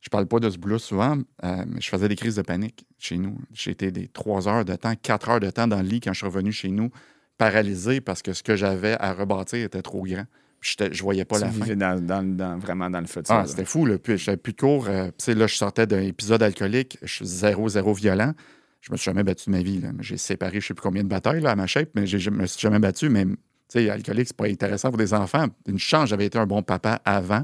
je 0.01 0.09
parle 0.09 0.27
pas 0.27 0.39
de 0.41 0.49
ce 0.51 0.59
boulot 0.59 0.79
souvent, 0.79 1.19
euh, 1.45 1.65
mais 1.67 1.81
je 1.81 1.89
faisais 1.89 2.09
des 2.09 2.17
crises 2.17 2.37
de 2.37 2.43
panique 2.43 2.87
chez 2.99 3.17
nous. 3.19 3.39
J'ai 3.53 3.73
été 3.73 3.91
des 3.91 4.07
trois 4.09 4.47
heures 4.49 4.65
de 4.65 4.75
temps, 4.77 4.95
quatre 5.01 5.29
heures 5.29 5.41
de 5.41 5.51
temps 5.51 5.67
dans 5.67 5.83
le 5.83 5.89
lit 5.89 6.01
quand 6.01 6.13
je 6.13 6.19
suis 6.19 6.27
revenu 6.27 6.53
chez 6.53 6.69
nous, 6.71 6.91
paralysé 7.39 8.01
parce 8.01 8.23
que 8.23 8.33
ce 8.33 8.43
que 8.43 8.57
j'avais 8.57 8.97
à 9.01 9.13
rebâtir 9.13 9.65
était 9.65 9.83
trop 9.83 10.03
grand. 10.05 10.25
Puis 10.61 10.71
j'étais- 10.79 10.93
je 10.95 11.03
voyais 11.03 11.25
pas 11.25 11.37
tu 11.39 11.45
la 11.45 11.51
fin. 11.51 11.77
dans, 11.77 12.01
dans- 12.01 12.37
dans- 12.37 12.59
vraiment 12.59 12.89
dans 12.89 13.01
le 13.01 13.07
futur. 13.07 13.35
Ah, 13.35 13.39
là. 13.41 13.47
c'était 13.47 13.65
fou, 13.67 13.85
là. 13.85 13.99
Puis 13.99 14.17
j'avais 14.17 14.39
plus 14.39 14.53
de 14.55 14.59
cours. 14.61 14.87
Euh, 14.89 15.11
là, 15.29 15.47
je 15.47 15.55
sortais 15.55 15.87
d'un 15.87 16.01
épisode 16.01 16.43
alcoolique. 16.43 16.99
Je 17.03 17.13
suis 17.13 17.27
zéro, 17.27 17.69
zéro 17.69 17.93
violent. 17.93 18.33
Je 18.81 18.91
me 18.93 18.97
suis 18.97 19.05
jamais 19.07 19.23
battu 19.25 19.51
de 19.51 19.57
ma 19.57 19.63
vie. 19.63 19.83
J'ai 20.01 20.17
séparé 20.17 20.61
je 20.61 20.69
sais 20.69 20.75
plus 20.75 20.83
combien 20.83 21.03
de 21.03 21.09
batailles 21.09 21.41
là, 21.43 21.51
à 21.51 21.57
ma 21.57 21.67
shape, 21.67 21.91
mais 21.95 22.07
je 22.07 22.31
me 22.31 22.47
suis 22.47 22.61
jamais 22.61 22.79
battu. 22.79 23.09
Mais, 23.11 23.25
tu 23.25 23.35
sais, 23.69 23.91
alcoolique, 23.91 24.29
c'est 24.29 24.37
pas 24.37 24.47
intéressant 24.47 24.89
pour 24.91 24.99
des 24.99 25.13
enfants. 25.13 25.47
Une 25.67 25.79
chance, 25.79 26.09
j'avais 26.09 26.27
été 26.27 26.39
un 26.39 26.47
bon 26.47 26.63
papa 26.63 27.01
avant. 27.05 27.43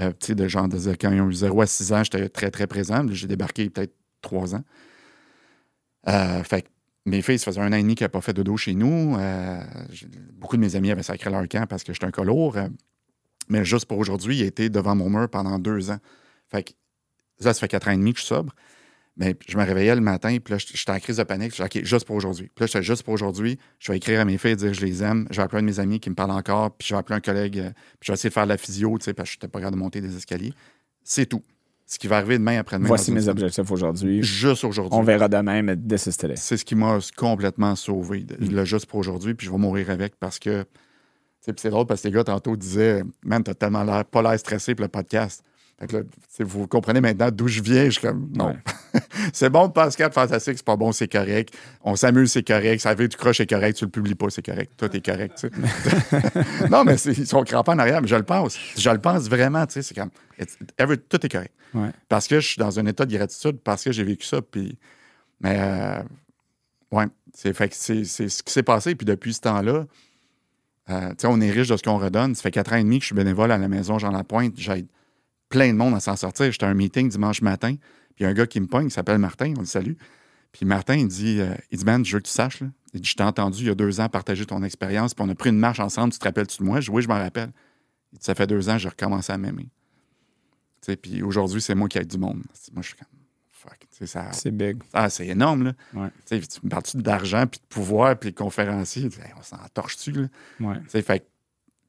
Euh, 0.00 0.10
tu 0.18 0.28
sais, 0.28 0.34
de 0.34 0.48
genre, 0.48 0.68
de- 0.68 0.94
quand 0.94 1.10
ils 1.12 1.20
ont 1.20 1.28
eu 1.28 1.34
0 1.34 1.60
à 1.60 1.66
6 1.66 1.92
ans, 1.92 2.02
j'étais 2.02 2.28
très, 2.28 2.50
très 2.50 2.66
présent. 2.66 3.04
J'ai 3.10 3.26
débarqué 3.26 3.68
peut-être 3.70 3.94
3 4.22 4.54
ans. 4.54 4.64
Euh, 6.08 6.42
fait 6.42 6.62
que 6.62 6.68
mes 7.06 7.22
filles, 7.22 7.38
ça 7.38 7.46
faisait 7.50 7.60
un 7.60 7.72
an 7.72 7.76
et 7.76 7.82
demi 7.82 7.94
qu'elles 7.94 8.06
n'avaient 8.06 8.12
pas 8.12 8.20
fait 8.20 8.32
de 8.32 8.42
dos 8.42 8.56
chez 8.56 8.74
nous. 8.74 9.16
Euh, 9.18 9.60
beaucoup 10.32 10.56
de 10.56 10.60
mes 10.62 10.76
amis 10.76 10.90
avaient 10.90 11.02
sacré 11.02 11.30
leur 11.30 11.46
camp 11.48 11.66
parce 11.66 11.84
que 11.84 11.92
j'étais 11.92 12.06
un 12.06 12.10
colour. 12.10 12.56
Mais 13.48 13.64
juste 13.64 13.86
pour 13.86 13.98
aujourd'hui, 13.98 14.38
il 14.38 14.42
a 14.42 14.46
été 14.46 14.68
devant 14.70 14.94
mon 14.94 15.10
mur 15.10 15.28
pendant 15.28 15.58
deux 15.58 15.90
ans. 15.90 15.98
Fait 16.48 16.62
que 16.62 16.70
ça, 17.38 17.52
ça 17.52 17.60
fait 17.60 17.68
quatre 17.68 17.88
ans 17.88 17.92
et 17.92 17.96
demi 17.96 18.12
que 18.12 18.20
je 18.20 18.24
suis 18.24 18.34
sobre. 18.34 18.54
Mais 19.16 19.36
je 19.46 19.58
me 19.58 19.64
réveillais 19.64 19.94
le 19.94 20.00
matin, 20.00 20.36
puis 20.42 20.52
là, 20.54 20.58
j'étais 20.58 20.90
en 20.92 20.98
crise 20.98 21.18
de 21.18 21.24
panique. 21.24 21.54
Je 21.54 21.62
disais, 21.62 21.80
OK, 21.80 21.84
juste 21.84 22.06
pour 22.06 22.16
aujourd'hui. 22.16 22.50
Puis 22.54 22.62
là, 22.62 22.66
j'étais 22.66 22.82
juste 22.82 23.02
pour 23.02 23.12
aujourd'hui. 23.12 23.58
Je 23.78 23.92
vais 23.92 23.98
écrire 23.98 24.20
à 24.20 24.24
mes 24.24 24.38
filles, 24.38 24.56
dire 24.56 24.72
je 24.72 24.80
les 24.84 25.02
aime. 25.02 25.26
Je 25.30 25.36
vais 25.36 25.42
appeler 25.42 25.58
un 25.58 25.62
de 25.62 25.66
mes 25.66 25.80
amis 25.80 26.00
qui 26.00 26.08
me 26.10 26.14
parle 26.14 26.30
encore, 26.30 26.70
puis 26.76 26.88
je 26.88 26.94
vais 26.94 26.98
appeler 26.98 27.16
un 27.16 27.20
collègue, 27.20 27.58
euh, 27.58 27.70
puis 27.98 28.06
je 28.06 28.12
vais 28.12 28.14
essayer 28.14 28.30
de 28.30 28.34
faire 28.34 28.44
de 28.44 28.48
la 28.50 28.56
physio, 28.56 28.96
tu 28.98 29.04
sais, 29.04 29.12
parce 29.12 29.28
que 29.28 29.32
je 29.32 29.36
n'étais 29.38 29.48
pas 29.48 29.58
capable 29.58 29.76
de 29.76 29.80
monter 29.80 30.00
des 30.00 30.16
escaliers. 30.16 30.54
C'est 31.02 31.26
tout. 31.26 31.42
Ce 31.86 31.98
qui 31.98 32.06
va 32.06 32.18
arriver 32.18 32.38
demain 32.38 32.58
après-demain. 32.58 32.86
Voici 32.86 33.10
mes 33.10 33.26
objectifs 33.26 33.68
aujourd'hui. 33.68 34.22
Juste 34.22 34.62
aujourd'hui. 34.64 34.96
On 34.96 35.02
verra 35.02 35.28
demain, 35.28 35.60
mais 35.62 35.76
today. 35.76 36.36
C'est 36.36 36.56
ce 36.56 36.64
qui 36.64 36.76
m'a 36.76 36.98
complètement 37.16 37.74
sauvé, 37.74 38.24
Mm. 38.38 38.54
le 38.54 38.64
juste 38.64 38.86
pour 38.86 39.00
aujourd'hui, 39.00 39.34
puis 39.34 39.46
je 39.48 39.50
vais 39.52 39.58
mourir 39.58 39.90
avec 39.90 40.14
parce 40.16 40.38
que. 40.38 40.64
C'est 41.40 41.66
drôle 41.66 41.86
parce 41.86 42.02
que 42.02 42.08
les 42.08 42.14
gars, 42.14 42.22
tantôt, 42.22 42.54
disaient 42.54 43.02
Man, 43.24 43.42
t'as 43.42 43.54
tellement 43.54 43.82
l'air, 43.82 44.04
pas 44.04 44.22
l'air 44.22 44.38
stressé 44.38 44.74
pour 44.74 44.84
le 44.84 44.88
podcast. 44.88 45.42
Fait 45.80 45.92
là, 45.92 46.00
vous 46.40 46.66
comprenez 46.66 47.00
maintenant 47.00 47.30
d'où 47.30 47.48
je 47.48 47.62
viens. 47.62 47.86
Je 47.86 47.90
suis 47.90 48.02
comme 48.02 48.30
Non. 48.34 48.48
Ouais. 48.48 48.56
c'est 49.32 49.48
bon 49.48 49.68
de 49.68 49.72
podcast 49.72 50.12
fantastique, 50.12 50.58
c'est 50.58 50.64
pas 50.64 50.76
bon, 50.76 50.92
c'est 50.92 51.08
correct. 51.08 51.56
On 51.82 51.96
s'amuse, 51.96 52.32
c'est 52.32 52.46
correct. 52.46 52.80
Ça 52.80 52.92
veut 52.94 53.08
tu 53.08 53.16
croches, 53.16 53.38
c'est 53.38 53.48
correct. 53.48 53.78
Tu 53.78 53.86
le 53.86 53.90
publies 53.90 54.14
pas, 54.14 54.26
c'est 54.28 54.44
correct. 54.44 54.72
Toi, 54.76 54.90
t'es 54.90 55.00
correct. 55.00 55.46
non, 56.70 56.84
mais 56.84 56.96
ils 56.96 57.26
sont 57.26 57.42
crampés 57.44 57.70
en 57.70 57.78
arrière, 57.78 58.02
mais 58.02 58.08
je 58.08 58.16
le 58.16 58.24
pense. 58.24 58.58
Je 58.76 58.90
le 58.90 58.98
pense 58.98 59.28
vraiment. 59.28 59.64
tu 59.66 59.74
sais, 59.74 59.82
C'est 59.82 59.94
comme 59.94 60.10
every- 60.78 60.98
tout 60.98 61.24
est 61.24 61.28
correct. 61.30 61.54
Ouais. 61.72 61.90
Parce 62.08 62.28
que 62.28 62.40
je 62.40 62.46
suis 62.46 62.58
dans 62.58 62.78
un 62.78 62.84
état 62.84 63.06
de 63.06 63.16
gratitude, 63.16 63.58
parce 63.64 63.82
que 63.84 63.92
j'ai 63.92 64.04
vécu 64.04 64.26
ça. 64.26 64.42
Puis, 64.42 64.76
mais, 65.40 65.56
euh, 65.58 66.02
ouais, 66.92 67.06
c'est, 67.32 67.54
fait 67.54 67.70
que 67.70 67.74
c'est, 67.76 68.04
c'est 68.04 68.28
ce 68.28 68.42
qui 68.42 68.52
s'est 68.52 68.62
passé. 68.62 68.94
Puis 68.94 69.06
depuis 69.06 69.32
ce 69.32 69.40
temps-là, 69.40 69.86
euh, 70.90 71.14
on 71.24 71.40
est 71.40 71.50
riche 71.50 71.68
de 71.68 71.76
ce 71.76 71.82
qu'on 71.82 71.96
redonne. 71.98 72.34
Ça 72.34 72.42
fait 72.42 72.50
quatre 72.50 72.72
ans 72.74 72.76
et 72.76 72.82
demi 72.82 72.98
que 72.98 73.02
je 73.04 73.06
suis 73.06 73.14
bénévole 73.14 73.50
à 73.50 73.56
la 73.56 73.68
maison 73.68 73.98
Jean 73.98 74.10
Lapointe. 74.10 74.54
J'aide 74.58 74.86
plein 75.50 75.72
de 75.72 75.76
monde 75.76 75.94
à 75.94 76.00
s'en 76.00 76.16
sortir. 76.16 76.50
J'étais 76.50 76.64
à 76.64 76.68
un 76.70 76.74
meeting 76.74 77.08
dimanche 77.10 77.42
matin, 77.42 77.74
puis 78.16 78.24
un 78.24 78.32
gars 78.32 78.46
qui 78.46 78.58
me 78.60 78.66
pogne, 78.66 78.86
il 78.86 78.90
s'appelle 78.90 79.18
Martin, 79.18 79.52
on 79.58 79.60
le 79.60 79.66
salue. 79.66 79.94
Puis 80.52 80.64
Martin, 80.64 80.96
il 80.96 81.08
dit, 81.08 81.40
euh, 81.40 81.54
il 81.70 81.78
dit, 81.78 81.84
man, 81.84 82.04
je 82.04 82.16
veux 82.16 82.20
que 82.20 82.26
tu 82.26 82.32
saches, 82.32 82.60
là. 82.60 82.68
Il 82.94 83.00
dit, 83.00 83.08
je 83.08 83.14
t'ai 83.14 83.22
entendu 83.22 83.60
il 83.60 83.66
y 83.66 83.70
a 83.70 83.74
deux 83.74 84.00
ans 84.00 84.08
partager 84.08 84.46
ton 84.46 84.62
expérience, 84.64 85.14
puis 85.14 85.24
on 85.24 85.28
a 85.28 85.34
pris 85.34 85.50
une 85.50 85.58
marche 85.58 85.78
ensemble, 85.78 86.12
tu 86.12 86.18
te 86.18 86.24
rappelles-tu 86.24 86.58
de 86.58 86.64
moi? 86.64 86.80
Je 86.80 86.90
dis, 86.90 86.96
oui, 86.96 87.02
je 87.02 87.08
m'en 87.08 87.18
rappelle. 87.18 87.52
Il 88.12 88.18
dit, 88.18 88.24
ça 88.24 88.34
fait 88.34 88.46
deux 88.46 88.68
ans, 88.68 88.78
j'ai 88.78 88.88
recommencé 88.88 89.32
à 89.32 89.38
m'aimer. 89.38 89.68
Tu 90.80 90.86
sais, 90.86 90.96
puis 90.96 91.22
aujourd'hui, 91.22 91.60
c'est 91.60 91.74
moi 91.74 91.88
qui 91.88 91.98
aide 91.98 92.08
du 92.08 92.18
monde. 92.18 92.42
Moi, 92.72 92.82
je 92.82 92.88
suis 92.88 92.96
comme, 92.96 93.06
fuck. 93.52 93.76
Ça, 94.06 94.32
C'est 94.32 94.50
big. 94.50 94.78
ah, 94.94 95.10
c'est 95.10 95.26
énorme, 95.28 95.62
là. 95.64 95.72
Ouais. 95.94 96.08
Tu 96.26 96.36
me 96.64 96.68
parles-tu 96.70 96.96
d'argent, 96.96 97.46
puis 97.46 97.60
de 97.60 97.66
pouvoir, 97.66 98.18
puis 98.18 98.30
de 98.30 98.36
conférencier? 98.36 99.04
Hey, 99.04 99.32
on 99.38 99.42
s'en 99.42 99.58
torche-tu, 99.74 100.12
là? 100.12 100.26
Ouais. 100.58 101.02
Fait 101.02 101.24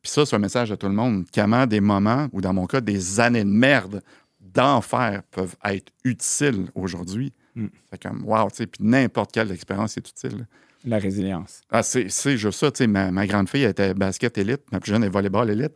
Puis 0.02 0.12
ça, 0.12 0.26
c'est 0.26 0.36
un 0.36 0.40
message 0.40 0.72
à 0.72 0.78
tout 0.78 0.88
le 0.88 0.94
monde. 0.94 1.26
Comment 1.34 1.68
des 1.68 1.82
moments, 1.82 2.28
ou 2.32 2.42
dans 2.42 2.54
mon 2.54 2.66
cas, 2.66 2.82
des 2.82 3.20
années 3.20 3.44
de 3.44 3.50
merde, 3.50 4.02
d'enfer 4.40 5.22
peuvent 5.32 5.56
être 5.64 5.92
utiles 6.04 6.68
aujourd'hui? 6.74 7.34
Mm. 7.56 7.68
C'est 7.92 8.02
comme, 8.02 8.24
wow, 8.26 8.50
tu 8.50 8.58
sais, 8.58 8.68
puis 8.68 8.84
n'importe 8.84 9.32
quelle 9.32 9.52
expérience 9.52 9.98
est 9.98 10.10
utile. 10.10 10.48
La 10.84 10.98
résilience. 10.98 11.62
Ah, 11.70 11.84
c'est 11.84 12.10
c'est 12.10 12.38
juste 12.38 12.60
ça, 12.60 12.72
tu 12.72 12.80
sais, 12.80 12.88
ma, 12.88 13.12
ma 13.12 13.28
grande 13.28 13.48
fille 13.48 13.62
elle 13.62 13.70
était 13.70 13.94
basket 13.94 14.38
élite, 14.40 14.62
ma 14.72 14.80
plus 14.80 14.92
jeune 14.92 15.04
est 15.04 15.10
volleyball 15.10 15.50
élite, 15.52 15.74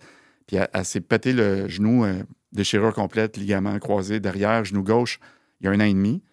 puis 0.47 0.57
elle, 0.57 0.67
elle 0.73 0.85
s'est 0.85 1.01
pété 1.01 1.31
le 1.31 1.67
genou, 1.67 2.05
euh, 2.05 2.23
déchirure 2.51 2.93
complète, 2.93 3.37
ligament 3.37 3.77
croisé 3.77 4.19
derrière, 4.19 4.65
genou 4.65 4.81
gauche, 4.81 5.19
il 5.59 5.65
y 5.65 5.67
a 5.67 5.71
un 5.71 5.79
an 5.79 5.83
et 5.83 5.93
demi. 5.93 6.23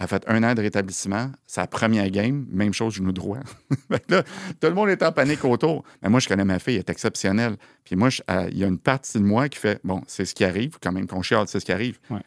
Elle 0.00 0.04
a 0.04 0.06
fait 0.08 0.24
un 0.28 0.42
an 0.42 0.54
de 0.54 0.62
rétablissement. 0.62 1.30
Sa 1.46 1.66
première 1.66 2.08
game, 2.10 2.46
même 2.50 2.72
chose, 2.72 2.94
genou 2.94 3.12
droit. 3.12 3.40
Là, 4.08 4.22
tout 4.58 4.66
le 4.66 4.72
monde 4.74 4.88
est 4.88 5.02
en 5.02 5.12
panique 5.12 5.44
autour. 5.44 5.84
Mais 6.02 6.08
moi, 6.08 6.20
je 6.20 6.26
connais 6.28 6.44
ma 6.44 6.58
fille, 6.58 6.74
elle 6.76 6.80
est 6.80 6.90
exceptionnelle. 6.90 7.56
Puis 7.84 7.96
moi, 7.96 8.08
je- 8.08 8.22
euh, 8.30 8.48
il 8.50 8.56
y 8.58 8.64
a 8.64 8.66
une 8.66 8.78
partie 8.78 9.18
de 9.18 9.24
moi 9.24 9.48
qui 9.50 9.58
fait 9.58 9.78
Bon, 9.84 10.02
c'est 10.06 10.24
ce 10.24 10.34
qui 10.34 10.42
arrive, 10.44 10.78
quand 10.82 10.90
même 10.90 11.06
qu'on 11.06 11.20
chiale, 11.20 11.46
c'est 11.48 11.60
ce 11.60 11.66
qui 11.66 11.72
arrive. 11.72 11.98
Ouais. 12.08 12.20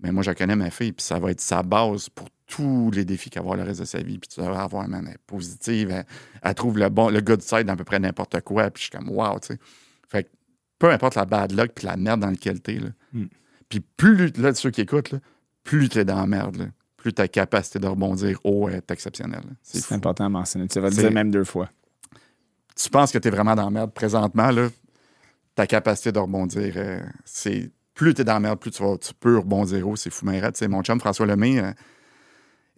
Mais 0.00 0.10
moi, 0.12 0.22
je 0.24 0.32
connais 0.32 0.56
ma 0.56 0.70
fille, 0.70 0.92
puis 0.92 1.04
ça 1.04 1.18
va 1.20 1.30
être 1.30 1.40
sa 1.40 1.62
base 1.62 2.08
pour 2.08 2.26
tous 2.48 2.90
les 2.90 3.04
défis 3.04 3.30
qu'elle 3.30 3.42
va 3.44 3.50
avoir 3.50 3.58
le 3.58 3.62
reste 3.68 3.78
de 3.80 3.84
sa 3.84 3.98
vie. 4.02 4.18
Puis 4.18 4.28
tu 4.28 4.40
vas 4.40 4.62
avoir, 4.62 4.88
man, 4.88 5.04
elle 5.06 5.14
est 5.14 5.18
positive, 5.26 5.90
elle, 5.92 6.04
elle 6.42 6.54
trouve 6.54 6.78
le 6.78 6.88
bon, 6.88 7.10
le 7.10 7.20
good 7.20 7.42
side 7.42 7.62
dans 7.64 7.74
à 7.74 7.76
peu 7.76 7.84
près 7.84 8.00
n'importe 8.00 8.40
quoi. 8.40 8.70
Puis 8.70 8.82
je 8.84 8.88
suis 8.88 8.98
comme, 8.98 9.08
wow, 9.08 9.38
tu 9.38 9.48
sais. 9.54 9.58
Fait 10.08 10.24
que 10.24 10.28
peu 10.80 10.90
importe 10.90 11.14
la 11.14 11.26
bad 11.26 11.52
luck 11.52 11.70
puis 11.76 11.86
la 11.86 11.96
merde 11.96 12.18
dans 12.20 12.30
laquelle 12.30 12.60
t'es, 12.60 12.80
là. 12.80 12.88
Mm. 13.12 13.26
Puis 13.68 13.78
plus, 13.80 14.32
là, 14.36 14.52
ceux 14.54 14.70
qui 14.72 14.80
écoutent, 14.80 15.12
là, 15.12 15.20
plus 15.62 15.88
t'es 15.90 16.04
dans 16.04 16.16
la 16.18 16.26
merde, 16.26 16.56
là, 16.56 16.64
plus 17.00 17.12
ta 17.14 17.26
capacité 17.28 17.78
de 17.78 17.86
rebondir 17.86 18.38
haut 18.44 18.68
est 18.68 18.90
exceptionnelle. 18.90 19.42
C'est 19.62 19.94
important 19.94 20.26
à 20.26 20.28
mentionner. 20.28 20.68
Tu 20.68 20.78
vas 20.80 20.90
le 20.90 20.94
dire 20.94 21.10
même 21.10 21.30
deux 21.30 21.44
fois. 21.44 21.70
Tu 22.76 22.90
penses 22.90 23.10
que 23.10 23.18
t'es 23.18 23.30
vraiment 23.30 23.54
dans 23.54 23.64
la 23.64 23.70
merde 23.70 23.92
présentement, 23.92 24.50
là, 24.50 24.68
ta 25.54 25.66
capacité 25.66 26.12
de 26.12 26.18
rebondir, 26.18 26.74
euh, 26.76 27.00
c'est 27.24 27.70
plus 27.94 28.14
t'es 28.14 28.24
dans 28.24 28.34
la 28.34 28.40
merde, 28.40 28.58
plus 28.58 28.70
tu, 28.70 28.82
vas, 28.82 28.96
tu 28.98 29.12
peux 29.14 29.38
rebondir 29.38 29.86
haut. 29.88 29.96
C'est 29.96 30.10
fou, 30.10 30.26
mais. 30.26 30.40
Tu 30.52 30.68
Mon 30.68 30.82
chum 30.82 31.00
François 31.00 31.26
Lemay, 31.26 31.58
euh, 31.58 31.72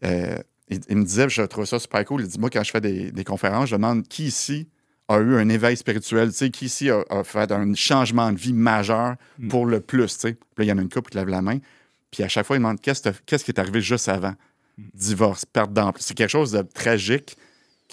euh, 0.05 0.39
il, 0.69 0.81
il 0.89 0.97
me 0.97 1.05
disait, 1.05 1.29
je 1.29 1.43
trouve 1.43 1.65
ça 1.65 1.79
super 1.79 2.05
cool. 2.05 2.23
Il 2.23 2.29
dit 2.29 2.39
Moi, 2.39 2.49
quand 2.51 2.63
je 2.63 2.71
fais 2.71 2.81
des, 2.81 3.11
des 3.13 3.25
conférences, 3.25 3.69
je 3.71 3.77
demande 3.77 4.07
qui 4.09 4.25
ici 4.27 4.69
a 5.09 5.19
eu 5.19 5.35
un 5.37 5.49
éveil 5.49 5.77
spirituel, 5.77 6.31
tu 6.31 6.37
sais, 6.37 6.51
qui 6.51 6.67
ici 6.67 6.91
a, 6.91 7.03
a 7.11 7.25
fait 7.25 7.51
un 7.51 7.75
changement 7.75 8.33
de 8.33 8.39
vie 8.39 8.53
majeur 8.55 9.17
Mm. 9.39 9.49
pour 9.49 9.67
le 9.67 9.81
plus. 9.81 10.07
tu 10.15 10.21
sais. 10.21 10.33
Puis 10.35 10.45
là, 10.59 10.65
il 10.65 10.69
y 10.69 10.73
en 10.73 10.79
a 10.79 10.83
une 10.83 10.89
couple 10.89 11.11
qui 11.11 11.19
lève 11.19 11.29
la 11.29 11.43
main. 11.43 11.59
Puis 12.13 12.23
à 12.23 12.29
chaque 12.29 12.47
fois, 12.47 12.55
il 12.57 12.61
demande 12.61 12.81
Qu'est-ce, 12.81 13.03
que 13.03 13.09
t'as- 13.09 13.19
qu'est-ce 13.27 13.45
qui 13.45 13.51
est 13.51 13.59
arrivé 13.59 13.81
juste 13.81 14.09
avant? 14.09 14.35
Mm. 14.79 14.83
Divorce, 14.95 15.45
perte 15.45 15.73
d'emploi. 15.73 16.01
C'est 16.01 16.15
quelque 16.15 16.31
chose 16.31 16.53
de 16.53 16.63
tragique. 16.63 17.37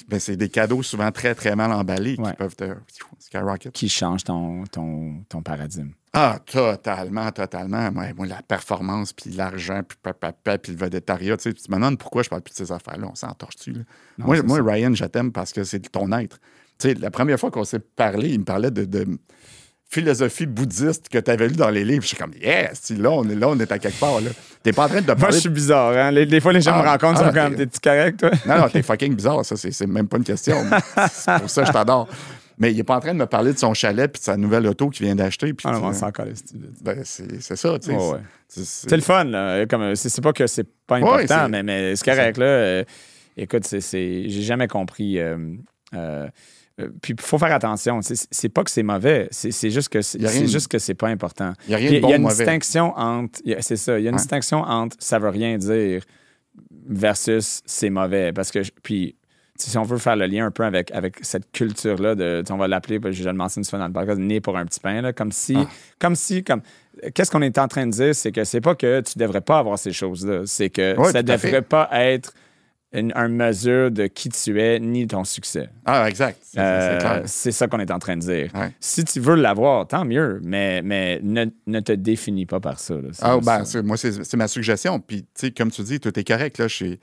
Ben, 0.07 0.17
c'est 0.19 0.37
des 0.37 0.47
cadeaux 0.47 0.81
souvent 0.81 1.11
très, 1.11 1.35
très 1.35 1.55
mal 1.57 1.73
emballés 1.73 2.15
Ouais. 2.19 2.29
qui 2.31 2.37
peuvent 2.37 2.55
te 2.55 2.73
skyrocket. 3.19 3.73
Qui 3.73 3.89
change 3.89 4.23
ton, 4.23 4.63
ton, 4.65 5.23
ton 5.27 5.41
paradigme. 5.41 5.91
Ah, 6.13 6.39
totalement, 6.45 7.29
totalement. 7.33 7.91
Moi, 7.91 8.13
moi, 8.15 8.25
la 8.25 8.41
performance, 8.41 9.11
puis 9.11 9.29
l'argent, 9.31 9.81
puis 9.85 9.97
papa, 10.01 10.57
puis 10.57 10.71
le 10.71 10.77
vedettariat. 10.77 11.35
Tu 11.35 11.43
sais, 11.43 11.53
tu 11.53 11.69
me 11.69 11.75
demandes 11.75 11.97
pourquoi 11.97 12.23
je 12.23 12.29
parle 12.29 12.41
plus 12.41 12.53
de 12.53 12.57
ces 12.57 12.71
affaires-là. 12.71 13.07
On 13.11 13.15
s'en 13.15 13.33
torche-tu, 13.33 13.73
là? 13.73 13.81
Non, 14.17 14.25
Moi, 14.27 14.41
moi. 14.43 14.59
Ryan, 14.63 14.93
je 14.93 15.03
t'aime 15.05 15.31
parce 15.33 15.51
que 15.51 15.63
c'est 15.65 15.79
ton 15.91 16.09
être. 16.13 16.39
Tu 16.79 16.87
sais, 16.89 16.93
la 16.93 17.11
première 17.11 17.37
fois 17.39 17.51
qu'on 17.51 17.65
s'est 17.65 17.79
parlé, 17.79 18.29
il 18.29 18.39
me 18.39 18.45
parlait 18.45 18.71
de, 18.71 18.85
de 18.85 19.05
philosophie 19.89 20.45
bouddhiste 20.45 21.09
que 21.09 21.17
tu 21.17 21.31
avais 21.31 21.47
lu 21.47 21.55
dans 21.55 21.69
les 21.69 21.83
livres. 21.83 22.03
Je 22.03 22.09
suis 22.09 22.17
comme, 22.17 22.33
yes, 22.39 22.91
là, 22.91 23.09
on 23.11 23.27
est 23.27 23.35
là, 23.35 23.49
on 23.49 23.59
est 23.59 23.71
à 23.71 23.79
quelque 23.79 23.99
part. 23.99 24.21
là. 24.21 24.29
T'es 24.61 24.71
pas 24.71 24.85
en 24.85 24.87
train 24.87 24.97
de 25.01 25.05
te 25.05 25.07
Moi, 25.07 25.15
parler. 25.15 25.35
je 25.35 25.41
suis 25.41 25.49
bizarre. 25.49 25.93
Hein? 25.97 26.11
Les- 26.11 26.25
des 26.25 26.39
fois, 26.39 26.53
les 26.53 26.61
gens 26.61 26.73
Ah, 26.75 26.83
me 26.83 26.87
rencontrent, 26.87 27.21
ah, 27.21 27.31
ils 27.31 27.35
sont 27.35 27.41
comme 27.41 27.55
t'es- 27.55 27.65
T'es-tu 27.65 27.79
correct, 27.79 28.19
toi? 28.19 28.29
Non, 28.45 28.61
non, 28.61 28.69
t'es 28.69 28.83
fucking 28.83 29.15
bizarre, 29.15 29.43
ça, 29.43 29.55
c'est 29.57 29.71
c'est 29.71 29.87
même 29.87 30.07
pas 30.07 30.17
une 30.17 30.23
question. 30.23 30.57
c'est 31.11 31.39
pour 31.39 31.49
ça 31.49 31.61
que 31.61 31.67
je 31.67 31.73
t'adore. 31.73 32.07
Mais 32.61 32.73
il 32.73 32.79
est 32.79 32.83
pas 32.83 32.97
en 32.97 32.99
train 32.99 33.13
de 33.13 33.19
me 33.19 33.25
parler 33.25 33.53
de 33.53 33.57
son 33.57 33.73
chalet 33.73 34.11
puis 34.11 34.19
de 34.19 34.23
sa 34.25 34.35
nouvelle 34.35 34.67
auto 34.67 34.89
qu'il 34.89 35.05
vient 35.05 35.15
d'acheter. 35.15 35.53
puis 35.53 35.65
Ah 35.67 35.71
non, 35.71 35.85
on 35.85 35.93
s'en 35.93 36.11
c'est- 36.13 36.55
ben, 36.83 37.01
c'est 37.05 37.41
c'est 37.41 37.55
ça, 37.55 37.79
tu 37.79 37.87
sais. 37.87 37.95
Ouais. 37.95 38.19
C'est- 38.49 38.91
le 38.95 39.01
fun, 39.01 39.23
là. 39.23 39.65
Comme, 39.65 39.95
c'est, 39.95 40.21
pas 40.21 40.33
que 40.33 40.45
c'est 40.45 40.67
pas 40.85 40.97
important, 40.97 41.43
Ouais, 41.43 41.47
mais, 41.49 41.63
mais 41.63 41.95
c'est 41.95 42.03
correct, 42.05 42.37
là. 42.37 42.45
Euh, 42.45 42.83
écoute, 43.37 43.63
c'est, 43.65 43.79
c'est- 43.81 44.27
j'ai 44.27 44.41
jamais 44.43 44.67
compris. 44.67 45.19
euh, 45.19 45.37
euh, 45.95 46.27
puis 47.01 47.13
il 47.17 47.21
faut 47.21 47.37
faire 47.37 47.53
attention. 47.53 47.99
C'est, 48.01 48.49
pas 48.49 48.63
que 48.63 48.71
c'est 48.71 48.83
mauvais, 48.83 49.27
c'est, 49.31 49.69
juste 49.69 49.89
que 49.89 50.01
c'est, 50.01 50.19
Y 50.19 50.47
juste 50.47 50.67
que 50.67 50.93
pas 50.93 51.07
important. 51.09 51.53
Il 51.67 51.69
n'y 51.69 51.75
a 51.75 51.77
rien 51.77 51.89
y 51.89 51.93
de 51.93 51.97
a, 51.97 52.01
bon 52.01 52.07
il 52.07 52.11
y 52.11 52.13
a 52.13 52.17
une 52.17 52.21
mauvais. 52.23 52.35
distinction 52.35 52.93
entre. 52.97 53.39
y 53.45 53.55
C'est 53.61 53.75
ça. 53.77 53.99
Il 53.99 54.03
y 54.03 54.07
a 54.07 54.09
une 54.09 54.15
Ouais. 54.15 54.21
distinction 54.21 54.59
entre 54.61 54.95
ça 54.99 55.19
veut 55.19 55.29
rien 55.29 55.57
dire 55.57 56.03
versus 56.87 57.61
c'est 57.65 57.89
mauvais. 57.89 58.31
Parce 58.33 58.51
que. 58.51 58.63
je- 58.63 58.71
Puis. 58.83 59.15
Si 59.61 59.77
on 59.77 59.83
veut 59.83 59.97
faire 59.97 60.15
le 60.15 60.25
lien 60.25 60.45
un 60.45 60.51
peu 60.51 60.63
avec, 60.63 60.89
avec 60.91 61.17
cette 61.21 61.51
culture-là, 61.51 62.15
de, 62.15 62.41
on 62.49 62.55
va 62.55 62.69
l'appeler, 62.69 62.97
j'ai 63.03 63.09
déjà 63.09 63.33
le 63.33 63.37
mentionné 63.37 63.65
une 63.65 63.69
fois 63.69 63.77
dans 63.77 63.87
le 63.87 63.91
podcast, 63.91 64.17
né 64.17 64.39
pour 64.39 64.55
un 64.57 64.65
petit 64.65 64.79
pain, 64.79 65.01
là, 65.01 65.11
comme 65.11 65.33
si, 65.33 65.53
Ah. 65.57 65.67
comme 65.99 66.15
si, 66.15 66.45
comme, 66.45 66.61
qu'est-ce 67.13 67.29
qu'on 67.29 67.41
est 67.41 67.57
en 67.57 67.67
train 67.67 67.85
de 67.85 67.91
dire, 67.91 68.15
c'est 68.15 68.31
que 68.31 68.45
c'est 68.45 68.61
pas 68.61 68.75
que 68.75 69.01
tu 69.01 69.19
devrais 69.19 69.41
pas 69.41 69.59
avoir 69.59 69.77
ces 69.77 69.91
choses-là, 69.91 70.43
c'est 70.45 70.69
que 70.69 70.95
Ouais, 70.97 71.11
ça 71.11 71.23
devrait 71.23 71.61
pas 71.61 71.89
être 71.91 72.33
une, 72.91 73.11
une 73.15 73.35
mesure 73.35 73.91
de 73.91 74.07
qui 74.07 74.29
tu 74.29 74.59
es 74.59 74.79
ni 74.79 75.05
ton 75.05 75.23
succès. 75.23 75.69
Ah, 75.85 76.09
exact. 76.09 76.39
C'est 76.43 76.59
Euh, 76.59 77.25
ça 77.25 77.67
qu'on 77.67 77.79
est 77.79 77.91
en 77.91 77.99
train 77.99 78.17
de 78.17 78.21
dire. 78.21 78.49
Ouais. 78.55 78.71
Si 78.79 79.03
tu 79.05 79.19
veux 79.19 79.35
l'avoir, 79.35 79.87
tant 79.87 80.05
mieux, 80.05 80.39
mais, 80.43 80.81
mais 80.81 81.19
ne, 81.21 81.45
ne 81.67 81.79
te 81.81 81.91
définis 81.91 82.45
pas 82.47 82.59
par 82.59 82.79
ça. 82.79 82.95
là. 82.95 83.09
Ah, 83.21 83.37
ben, 83.43 83.63
ça. 83.65 83.81
moi, 83.83 83.95
c'est 83.97 84.33
ma 84.37 84.47
suggestion. 84.47 84.99
Puis, 84.99 85.21
tu 85.23 85.27
sais, 85.35 85.51
comme 85.51 85.69
tu 85.71 85.83
dis, 85.83 85.99
tout 85.99 86.17
est 86.17 86.27
correct. 86.27 86.57
Là, 86.57 86.67
je 86.67 86.75
suis. 86.75 86.99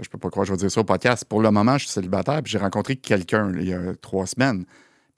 Je 0.00 0.08
peux 0.08 0.18
pas 0.18 0.30
croire 0.30 0.44
que 0.44 0.48
je 0.48 0.52
vais 0.52 0.58
dire 0.58 0.70
ça 0.70 0.80
au 0.80 0.84
podcast. 0.84 1.24
Pour 1.24 1.40
le 1.42 1.50
moment, 1.50 1.76
je 1.78 1.84
suis 1.84 1.92
célibataire. 1.92 2.42
Puis, 2.42 2.52
j'ai 2.52 2.58
rencontré 2.58 2.96
quelqu'un 2.96 3.50
il 3.58 3.68
y 3.68 3.72
a 3.74 3.94
trois 4.00 4.26
semaines. 4.26 4.64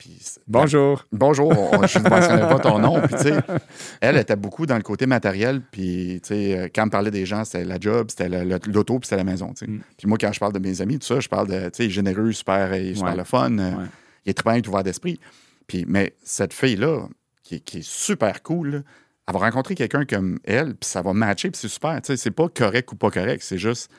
Puis, 0.01 0.19
Bonjour. 0.47 1.05
Bonjour, 1.11 1.49
on- 1.51 1.85
je 1.85 1.99
ne 1.99 2.09
mentionnais 2.09 2.41
pas 2.41 2.57
ton 2.59 2.79
nom. 2.79 2.99
Puis, 3.03 3.15
elle 4.01 4.17
était 4.17 4.35
beaucoup 4.35 4.65
dans 4.65 4.75
le 4.77 4.81
côté 4.81 5.05
matériel. 5.05 5.61
Puis, 5.61 6.19
euh, 6.31 6.69
quand 6.73 6.85
me 6.87 6.89
parlait 6.89 7.11
des 7.11 7.27
gens, 7.27 7.45
c'était 7.45 7.63
la 7.63 7.79
job, 7.79 8.07
c'était 8.09 8.27
l'auto, 8.65 8.97
puis 8.97 9.05
c'était 9.07 9.17
la 9.17 9.23
maison. 9.23 9.49
Mm. 9.61 9.77
Puis, 9.97 10.07
moi, 10.07 10.17
quand 10.19 10.31
je 10.33 10.39
parle 10.39 10.53
de 10.53 10.59
mes 10.59 10.81
amis, 10.81 10.97
tout 10.97 11.05
ça, 11.05 11.19
je 11.19 11.29
parle 11.29 11.47
de, 11.47 11.71
généreux, 11.89 12.31
super, 12.31 12.71
euh, 12.73 12.95
super 12.95 13.11
Ouais. 13.11 13.15
le 13.15 13.23
fun. 13.23 13.55
euh, 13.59 13.75
Ouais. 13.75 13.85
Il 14.25 14.31
est 14.31 14.33
très 14.33 14.59
bien 14.59 14.67
ouvert 14.67 14.83
d'esprit. 14.83 15.19
Puis, 15.67 15.85
mais 15.87 16.15
cette 16.23 16.53
fille-là, 16.53 17.07
qui, 17.43 17.55
est- 17.55 17.59
qui 17.59 17.77
est 17.79 17.87
super 17.87 18.41
cool, 18.41 18.83
elle 19.27 19.33
va 19.35 19.39
rencontrer 19.39 19.75
quelqu'un 19.75 20.05
comme 20.05 20.39
elle, 20.43 20.73
puis 20.77 20.89
ça 20.89 21.03
va 21.03 21.13
matcher, 21.13 21.51
puis 21.51 21.59
c'est 21.61 21.67
super. 21.67 21.99
C'est 22.03 22.31
pas 22.31 22.49
correct 22.49 22.91
ou 22.91 22.95
pas 22.95 23.11
correct, 23.11 23.43
c'est 23.43 23.59
juste, 23.59 23.91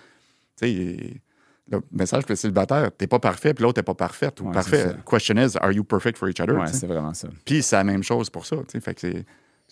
le 1.71 1.81
message 1.93 2.23
pour 2.23 2.31
les 2.31 2.37
célibataires, 2.37 2.91
t'es 2.97 3.07
pas 3.07 3.19
parfait, 3.19 3.55
puis 3.55 3.63
l'autre 3.63 3.75
t'es 3.77 3.83
pas 3.83 3.95
parfaite 3.95 4.41
ou 4.41 4.47
Ouais, 4.47 4.53
parfait. 4.53 4.95
Question 5.09 5.37
is, 5.37 5.57
are 5.61 5.73
you 5.73 5.85
perfect 5.85 6.19
for 6.19 6.29
each 6.29 6.41
other? 6.41 6.57
Ouais, 6.59 6.67
c'est 6.67 6.87
vraiment 6.87 7.15
ça. 7.15 7.29
Puis 7.45 7.63
c'est 7.63 7.77
la 7.77 7.85
même 7.85 8.03
chose 8.03 8.29
pour 8.31 8.45
ça. 8.47 8.57
Fait 8.81 8.95
que 8.95 9.23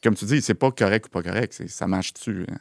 comme 0.03 0.15
tu 0.15 0.25
dis, 0.25 0.41
c'est 0.41 0.55
pas 0.55 0.71
correct 0.71 1.07
ou 1.07 1.11
pas 1.11 1.23
correct, 1.23 1.63
ça 1.69 1.87
marche 1.87 2.15
dessus. 2.15 2.47
hein. 2.51 2.57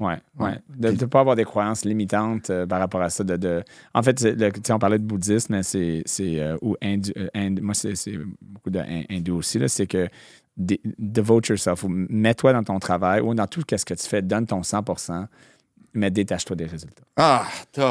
Ouais, 0.00 0.16
Ouais. 0.40 0.46
ouais. 0.50 0.58
De 0.76 0.90
ne 0.90 1.06
pas 1.06 1.20
avoir 1.20 1.36
des 1.36 1.44
croyances 1.44 1.84
limitantes 1.84 2.50
euh, 2.50 2.66
par 2.66 2.80
rapport 2.80 3.00
à 3.00 3.10
ça. 3.10 3.22
De, 3.22 3.36
de- 3.36 3.62
En 3.94 4.02
fait, 4.02 4.20
le- 4.22 4.50
on 4.70 4.78
parlait 4.80 4.98
de 4.98 5.04
bouddhisme, 5.04 5.62
c'est. 5.62 6.02
euh, 6.20 6.56
ou 6.62 6.74
hindu, 6.82 7.12
euh, 7.16 7.28
Moi, 7.60 7.74
c'est 7.74 7.94
beaucoup 8.42 8.70
de 8.70 8.80
hindou 9.08 9.36
aussi. 9.36 9.60
C'est 9.68 9.86
que 9.86 10.08
de- 10.56 10.80
devote 10.98 11.46
yourself 11.46 11.84
ou 11.84 11.88
mets-toi 11.88 12.54
dans 12.54 12.64
ton 12.64 12.80
travail 12.80 13.20
ou 13.20 13.34
dans 13.34 13.46
tout 13.46 13.62
ce 13.70 13.84
que 13.84 13.94
tu 13.94 14.08
fais, 14.08 14.20
donne 14.20 14.46
ton 14.46 14.64
100 14.64 14.82
mais 15.94 16.10
détache-toi 16.10 16.56
des 16.56 16.66
résultats. 16.66 17.04
Ah. 17.16 17.46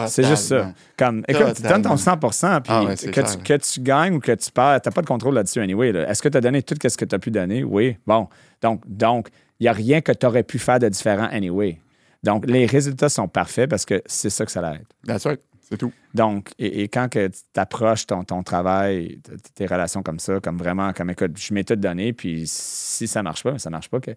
C'est 0.08 0.24
juste 0.24 0.44
ça. 0.44 0.74
Comme, 0.98 1.24
écoute, 1.28 1.56
tu 1.56 1.64
donnes 1.64 1.82
ton 1.82 1.98
100 1.98 2.18
puis 2.18 2.30
Ah 2.68 2.84
ouais, 2.84 2.96
que, 2.96 3.22
tu, 3.22 3.38
que 3.44 3.58
tu 3.58 3.80
gagnes 3.82 4.16
ou 4.16 4.20
que 4.20 4.34
tu 4.34 4.52
perds, 4.52 4.82
tu 4.82 4.90
n'as 4.90 4.94
pas 4.94 5.02
de 5.02 5.08
contrôle 5.08 5.36
là-dessus 5.36 5.60
anyway. 5.60 5.92
là. 5.92 6.10
Est-ce 6.10 6.22
que 6.22 6.30
tu 6.30 6.38
as 6.38 6.42
donné 6.42 6.62
tout 6.62 6.76
ce 6.82 6.98
que 6.98 7.06
tu 7.06 7.16
as 7.16 7.20
pu 7.20 7.32
donner? 7.32 7.64
Oui. 7.64 7.98
Bon. 8.06 8.28
Donc, 8.62 8.84
donc, 8.88 9.30
il 9.60 9.64
n'y 9.64 9.70
a 9.70 9.74
rien 9.74 10.02
que 10.02 10.12
tu 10.12 10.26
aurais 10.26 10.44
pu 10.44 10.60
faire 10.60 10.80
de 10.80 10.90
différent 10.90 11.28
anyway. 11.32 11.80
Donc, 12.24 12.46
les 12.46 12.66
résultats 12.66 13.10
sont 13.10 13.28
parfaits 13.28 13.70
parce 13.70 13.86
que 13.86 14.02
c'est 14.06 14.30
ça 14.30 14.46
que 14.46 14.52
ça 14.52 14.62
l'aide. 14.62 14.86
That's 15.06 15.26
right. 15.26 15.42
C'est 15.70 15.78
tout. 15.78 15.92
Donc, 16.14 16.52
et, 16.60 16.84
et 16.84 16.88
quand 16.88 17.10
que 17.10 17.28
tu 17.28 17.42
approches 17.60 18.06
ton, 18.06 18.24
ton 18.24 18.44
travail, 18.44 19.20
tes 19.56 19.66
relations 19.66 20.04
comme 20.04 20.20
ça, 20.20 20.40
comme 20.42 20.58
vraiment, 20.58 20.92
comme 20.94 21.10
écoute, 21.10 21.38
je 21.38 21.54
m'ai 21.54 21.64
tout 21.64 21.76
donné, 21.76 22.14
puis 22.14 22.44
si 22.46 23.08
ça 23.08 23.24
marche 23.24 23.44
pas, 23.44 23.58
ça 23.58 23.70
marche 23.70 23.90
pas. 23.90 24.00
Que, 24.00 24.12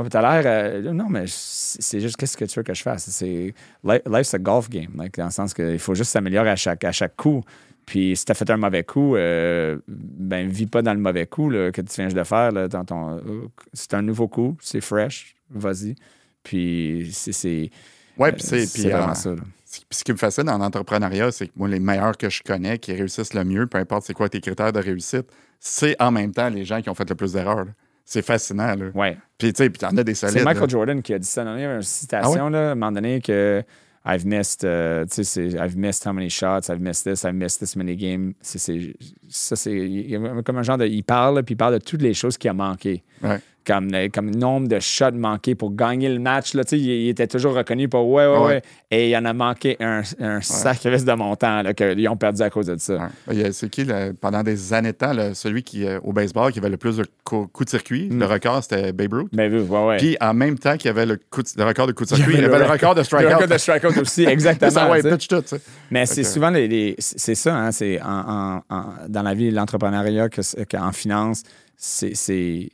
oh, 0.00 0.08
tu 0.08 0.16
as 0.16 0.20
l'air. 0.22 0.42
euh, 0.46 0.92
non, 0.92 1.08
mais 1.08 1.24
c'est 1.26 2.00
juste 2.00 2.16
qu'est-ce 2.16 2.36
que 2.36 2.44
tu 2.44 2.58
veux 2.58 2.62
que 2.62 2.74
je 2.74 2.82
fasse? 2.82 3.08
C'est, 3.10 3.54
li- 3.84 4.00
life's 4.06 4.34
a 4.34 4.38
golf 4.38 4.68
game, 4.68 4.90
like, 4.96 5.16
dans 5.16 5.26
le 5.26 5.30
sens 5.30 5.52
qu'il 5.54 5.78
faut 5.78 5.94
juste 5.94 6.10
s'améliorer 6.10 6.50
à 6.50 6.56
chaque, 6.56 6.84
à 6.84 6.92
chaque 6.92 7.16
coup. 7.16 7.42
Puis 7.86 8.16
si 8.16 8.24
tu 8.24 8.32
as 8.32 8.34
fait 8.34 8.50
un 8.50 8.58
mauvais 8.58 8.84
coup, 8.84 9.16
euh, 9.16 9.78
ben, 9.88 10.48
vis 10.48 10.66
pas 10.66 10.82
dans 10.82 10.92
le 10.92 11.00
mauvais 11.00 11.26
coup 11.26 11.48
là, 11.48 11.72
que 11.72 11.80
tu 11.80 12.00
viens 12.00 12.08
de 12.08 12.24
faire. 12.24 12.52
Là, 12.52 12.68
dans 12.68 12.84
ton, 12.84 13.16
euh, 13.16 13.48
c'est 13.72 13.94
un 13.94 14.02
nouveau 14.02 14.28
coup, 14.28 14.56
c'est 14.60 14.82
fresh, 14.82 15.34
vas-y. 15.50 15.94
Puis 16.42 17.10
c'est. 17.12 17.32
c'est 17.32 17.70
Ouais, 18.18 18.32
puis 18.32 18.42
c'est. 18.42 18.66
c'est 18.66 18.82
puis, 18.82 18.90
vraiment 18.90 19.14
ça. 19.14 19.30
là. 19.30 19.42
Ce 19.64 19.80
ce 19.90 20.02
qui 20.04 20.12
me 20.12 20.16
fascine 20.16 20.48
en 20.48 20.60
entrepreneuriat, 20.60 21.30
c'est 21.30 21.46
que 21.48 21.52
moi, 21.56 21.68
les 21.68 21.78
meilleurs 21.78 22.16
que 22.16 22.30
je 22.30 22.42
connais, 22.42 22.78
qui 22.78 22.92
réussissent 22.94 23.34
le 23.34 23.44
mieux, 23.44 23.66
peu 23.66 23.78
importe 23.78 24.04
c'est 24.06 24.14
quoi 24.14 24.28
tes 24.28 24.40
critères 24.40 24.72
de 24.72 24.80
réussite, 24.80 25.26
c'est 25.60 25.94
en 26.00 26.10
même 26.10 26.32
temps 26.32 26.48
les 26.48 26.64
gens 26.64 26.80
qui 26.80 26.88
ont 26.88 26.94
fait 26.94 27.08
le 27.08 27.14
plus 27.14 27.32
d'erreurs. 27.34 27.66
C'est 28.10 28.22
fascinant. 28.22 28.74
Là. 28.74 28.86
Ouais. 28.94 29.18
Puis, 29.36 29.52
tu 29.52 29.62
sais, 29.62 29.68
puis 29.68 29.78
t'en 29.78 29.94
as 29.94 30.02
des 30.02 30.14
solides. 30.14 30.38
C'est 30.38 30.44
Michael 30.44 30.62
là. 30.62 30.68
Jordan 30.68 31.02
qui 31.02 31.12
a 31.12 31.18
dit 31.18 31.26
ça. 31.26 31.42
Il 31.42 31.60
y 31.60 31.64
a 31.64 31.74
une 31.76 31.82
citation, 31.82 32.46
Ah 32.46 32.50
là, 32.50 32.68
à 32.70 32.72
un 32.72 32.74
moment 32.74 32.90
donné, 32.90 33.20
que 33.20 33.62
I've 34.06 34.24
missed, 34.26 34.64
euh, 34.64 35.04
tu 35.04 35.22
sais, 35.22 35.24
c'est 35.24 35.48
I've 35.58 35.76
missed 35.76 36.06
how 36.06 36.14
many 36.14 36.30
shots, 36.30 36.70
I've 36.70 36.80
missed 36.80 37.04
this, 37.04 37.24
I've 37.24 37.34
missed 37.34 37.58
this 37.60 37.76
many 37.76 37.94
games. 37.96 38.32
C'est, 38.40 38.58
c'est- 38.58 38.94
ça, 39.28 39.56
c'est 39.56 39.72
il 39.74 40.10
y 40.10 40.16
a 40.16 40.42
comme 40.42 40.56
un 40.56 40.62
genre 40.62 40.78
de. 40.78 40.86
Il 40.86 41.04
parle, 41.04 41.42
puis 41.42 41.52
il 41.52 41.58
parle 41.58 41.74
de 41.74 41.84
toutes 41.84 42.00
les 42.00 42.14
choses 42.14 42.38
qui 42.38 42.48
a 42.48 42.54
manqué. 42.54 43.04
Ouais. 43.22 43.40
Comme, 43.68 43.90
comme 44.14 44.30
nombre 44.30 44.66
de 44.66 44.80
shots 44.80 45.12
manqués 45.12 45.54
pour 45.54 45.74
gagner 45.76 46.08
le 46.08 46.18
match. 46.18 46.54
Là, 46.54 46.62
il, 46.72 46.78
il 46.78 47.08
était 47.10 47.26
toujours 47.26 47.52
reconnu 47.54 47.86
pour 47.86 48.08
ouais, 48.08 48.26
ouais, 48.26 48.38
ouais. 48.38 48.44
ouais. 48.46 48.62
Et 48.90 49.10
il 49.10 49.16
en 49.18 49.26
a 49.26 49.34
manqué 49.34 49.76
un, 49.78 50.00
un 50.20 50.40
sacrifice 50.40 51.04
de 51.04 51.12
montant 51.12 51.62
qu'ils 51.76 52.08
ont 52.08 52.16
perdu 52.16 52.40
à 52.40 52.48
cause 52.48 52.64
de 52.64 52.76
ça. 52.78 53.10
C'est 53.52 53.68
qui, 53.68 53.84
là, 53.84 54.12
pendant 54.18 54.42
des 54.42 54.72
années 54.72 54.92
de 54.92 54.96
temps, 54.96 55.12
là, 55.12 55.34
celui 55.34 55.62
qui, 55.62 55.84
euh, 55.86 56.00
au 56.02 56.14
baseball, 56.14 56.50
qui 56.50 56.60
avait 56.60 56.70
le 56.70 56.78
plus 56.78 56.96
de 56.96 57.04
cou- 57.24 57.46
coups 57.52 57.66
de 57.66 57.70
circuit? 57.70 58.08
Mm. 58.10 58.20
Le 58.20 58.24
record, 58.24 58.62
c'était 58.62 58.92
Babe 58.94 59.12
Ruth. 59.12 59.28
Mais 59.32 59.48
oui, 59.50 59.60
ouais, 59.60 59.86
ouais. 59.86 59.96
Puis, 59.98 60.16
en 60.18 60.32
même 60.32 60.58
temps 60.58 60.78
qu'il 60.78 60.86
y 60.86 60.90
avait 60.90 61.04
le, 61.04 61.18
coup 61.30 61.42
de- 61.42 61.48
le 61.58 61.64
record 61.64 61.86
de 61.86 61.92
coups 61.92 62.08
de 62.10 62.16
circuit, 62.16 62.36
il 62.38 62.44
avait 62.46 62.58
le 62.58 62.64
le 62.64 62.70
record 62.70 62.94
de 62.94 63.00
le 63.00 63.04
strikeout. 63.04 63.34
record 63.34 63.48
de 63.48 63.58
strikeout 63.58 63.98
aussi, 64.00 64.24
exactement. 64.24 64.70
ça, 64.70 64.90
ouais, 64.90 65.02
pitch 65.02 65.28
tout. 65.28 65.44
Mais 65.90 66.06
c'est 66.06 66.24
souvent 66.24 66.48
les, 66.48 66.66
les- 66.68 66.94
c'est 66.98 67.34
ça, 67.34 67.54
hein, 67.54 67.70
c'est 67.70 68.00
en, 68.00 68.62
en- 68.70 68.74
en- 68.74 68.84
dans 69.10 69.22
la 69.22 69.34
vie 69.34 69.50
l'entrepreneuriat 69.50 70.30
que, 70.30 70.40
qu'en 70.64 70.90
finance, 70.92 71.42
c'est, 71.76 72.70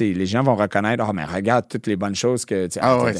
les 0.00 0.26
gens 0.26 0.42
vont 0.42 0.54
reconnaître, 0.56 1.04
oh, 1.08 1.12
mais 1.12 1.24
regarde 1.24 1.66
toutes 1.68 1.86
les 1.86 1.96
bonnes 1.96 2.14
choses 2.14 2.44
que. 2.44 2.68
Ah 2.80 3.02
ouais, 3.04 3.14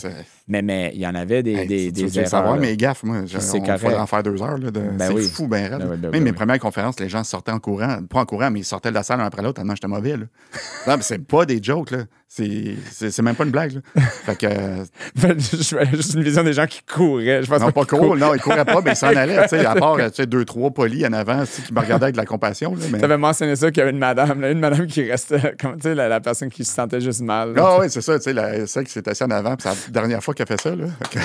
mais, 0.48 0.62
mais 0.62 0.90
il 0.94 1.00
y 1.00 1.06
en 1.06 1.14
avait 1.14 1.42
des, 1.42 1.52
Hey, 1.54 1.66
des, 1.66 1.86
tu 1.92 2.04
des 2.04 2.18
erreurs. 2.18 2.28
savoir 2.30 2.54
là. 2.56 2.60
mes 2.60 2.76
gaffes, 2.76 3.02
moi, 3.04 3.22
je- 3.26 3.38
C'est 3.38 3.58
on 3.60 3.62
correct. 3.64 3.84
en 3.96 4.06
faire 4.06 4.22
deux 4.22 4.42
heures. 4.42 4.58
Là, 4.58 4.70
de- 4.70 4.80
Ben 4.80 4.98
c'est 5.08 5.12
oui. 5.14 5.28
fou, 5.28 5.46
ben 5.46 5.70
raide. 5.70 5.86
Ben 5.88 5.96
ben 5.96 6.10
Même 6.10 6.22
mes 6.24 6.30
oui. 6.30 6.36
premières 6.36 6.58
conférences, 6.58 6.98
les 7.00 7.08
gens 7.08 7.22
sortaient 7.24 7.52
en 7.52 7.60
courant. 7.60 7.98
Pas 8.08 8.20
en 8.20 8.24
courant, 8.26 8.50
mais 8.50 8.60
ils 8.60 8.64
sortaient 8.64 8.90
de 8.90 8.94
la 8.94 9.02
salle 9.02 9.20
un 9.20 9.24
après 9.26 9.42
l'autre 9.42 9.56
tellement 9.56 9.74
j'étais 9.74 9.88
mauvais. 9.88 10.16
Là. 10.16 10.24
non, 10.86 10.96
mais 10.96 11.02
c'est 11.02 11.18
pas 11.26 11.46
des 11.46 11.62
jokes. 11.62 11.90
là. 11.92 12.04
C'est 12.34 13.20
même 13.22 13.34
pas 13.34 13.44
une 13.44 13.50
blague. 13.50 13.72
Là. 13.74 13.80
Fait 14.24 14.36
que, 14.36 14.46
euh, 14.46 14.84
je 15.16 15.76
fais 15.76 15.86
juste 15.94 16.14
une 16.14 16.22
vision 16.22 16.42
des 16.42 16.54
gens 16.54 16.66
qui 16.66 16.80
couraient. 16.82 17.42
Je 17.42 17.48
pense 17.48 17.60
non, 17.60 17.70
pas 17.72 17.84
cool. 17.84 18.18
Non, 18.18 18.34
ils 18.34 18.40
couraient 18.40 18.64
pas, 18.64 18.80
mais 18.80 18.92
ils 18.92 18.96
s'en 18.96 19.08
allaient. 19.14 19.36
À 19.36 19.74
part 19.74 19.96
euh, 19.96 20.08
tu 20.08 20.16
sais, 20.16 20.26
deux, 20.26 20.46
trois 20.46 20.70
polis 20.70 21.04
en 21.04 21.12
avant 21.12 21.44
qui 21.44 21.74
me 21.74 21.80
regardaient 21.80 22.04
avec 22.06 22.14
de 22.14 22.20
la 22.20 22.24
compassion. 22.24 22.74
Mais... 22.90 22.98
Tu 23.00 23.04
avais 23.04 23.18
mentionné 23.18 23.54
ça 23.54 23.70
qu'il 23.70 23.80
y 23.80 23.82
avait 23.82 23.90
une 23.90 23.98
madame, 23.98 24.40
là, 24.40 24.50
une 24.50 24.60
madame 24.60 24.86
qui 24.86 25.10
restait, 25.10 25.54
comme 25.60 25.76
tu 25.76 25.82
sais, 25.82 25.94
la, 25.94 26.08
la 26.08 26.20
personne 26.20 26.48
qui 26.48 26.64
se 26.64 26.72
sentait 26.72 27.02
juste 27.02 27.20
mal. 27.20 27.52
là. 27.52 27.62
Ah 27.66 27.78
oui, 27.80 27.86
c'est 27.90 28.00
ça, 28.00 28.18
tu 28.18 28.32
sais, 28.32 28.66
celle 28.66 28.84
qui 28.86 28.92
s'est 28.92 29.06
assise 29.06 29.26
en 29.26 29.30
avant, 29.30 29.54
c'est 29.58 29.68
la 29.68 29.74
dernière 29.90 30.24
fois 30.24 30.32
qu'elle 30.32 30.46
fait 30.46 30.60
ça, 30.60 30.74
là. 30.74 30.86
Que- 31.10 31.18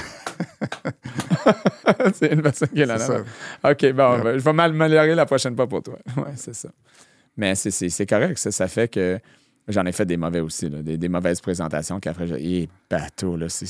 c'est 2.15 2.33
une 2.33 2.41
personne 2.41 2.67
qui 2.69 2.81
est 2.81 2.85
là. 2.85 2.97
Là. 2.97 3.71
OK, 3.71 3.93
bon, 3.93 4.19
ben, 4.19 4.37
je 4.37 4.43
vais 4.43 4.53
m'améliorer 4.53 5.15
la 5.15 5.25
prochaine 5.25 5.55
fois 5.55 5.67
pour 5.67 5.81
toi. 5.83 5.97
Ouais, 6.17 6.33
c'est 6.35 6.53
ça. 6.55 6.67
Mais 7.37 7.55
c'est 7.55 8.05
correct, 8.05 8.37
ça, 8.37 8.51
ça 8.51 8.67
fait 8.67 8.89
que 8.89 9.19
j'en 9.67 9.85
ai 9.85 9.91
fait 9.91 10.05
des 10.05 10.17
mauvais 10.17 10.39
aussi, 10.39 10.69
là, 10.69 10.81
des, 10.81 10.97
des 10.97 11.09
mauvaises 11.09 11.41
présentations 11.41 11.99
qu'après, 11.99 12.27
j'ai 12.27 12.61
et 12.63 12.69
bateau, 12.89 13.35
là, 13.37 13.49
c'est- 13.49 13.67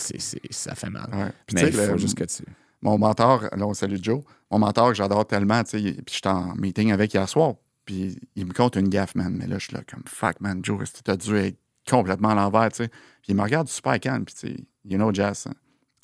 ça 0.51 0.75
fait 0.75 0.89
mal. 0.89 1.09
ouais. 1.13 1.31
Puis, 1.45 1.55
Mais 1.55 1.61
tu 1.61 1.67
il 1.67 1.73
faut 1.73 1.91
le- 1.93 1.97
juste 1.97 2.15
que 2.17 2.23
tu. 2.25 2.43
mon 2.81 2.97
mentor, 2.97 3.43
là, 3.55 3.65
on 3.67 3.73
salue 3.73 3.97
Joe, 4.01 4.21
mon 4.51 4.59
mentor 4.59 4.89
que 4.89 4.95
j'adore 4.95 5.25
tellement, 5.25 5.63
tu 5.63 5.79
sais, 5.79 5.93
puis 5.93 6.15
j'étais 6.15 6.29
en 6.29 6.55
meeting 6.55 6.91
avec 6.91 7.13
hier 7.13 7.27
soir, 7.27 7.55
puis 7.85 8.17
il 8.35 8.45
me 8.45 8.53
compte 8.53 8.75
une 8.75 8.89
gaffe, 8.89 9.15
man. 9.15 9.35
Mais 9.37 9.47
là, 9.47 9.57
je 9.59 9.65
suis 9.65 9.73
là 9.73 9.81
comme, 9.89 10.03
fuck, 10.05 10.39
man, 10.41 10.59
Joe, 10.63 10.79
que 10.79 10.99
t'as 11.03 11.15
dû 11.17 11.35
être 11.37 11.57
complètement 11.89 12.29
à 12.29 12.35
l'envers, 12.35 12.69
tu 12.71 12.83
sais? 12.83 12.87
Puis 12.89 13.29
il 13.29 13.35
me 13.35 13.41
regarde 13.41 13.67
super 13.67 13.99
calme, 13.99 14.25
puis 14.25 14.35
tu 14.35 14.47
sais, 14.47 14.55
you 14.85 14.97
know, 14.97 15.13
Jazz, 15.13 15.47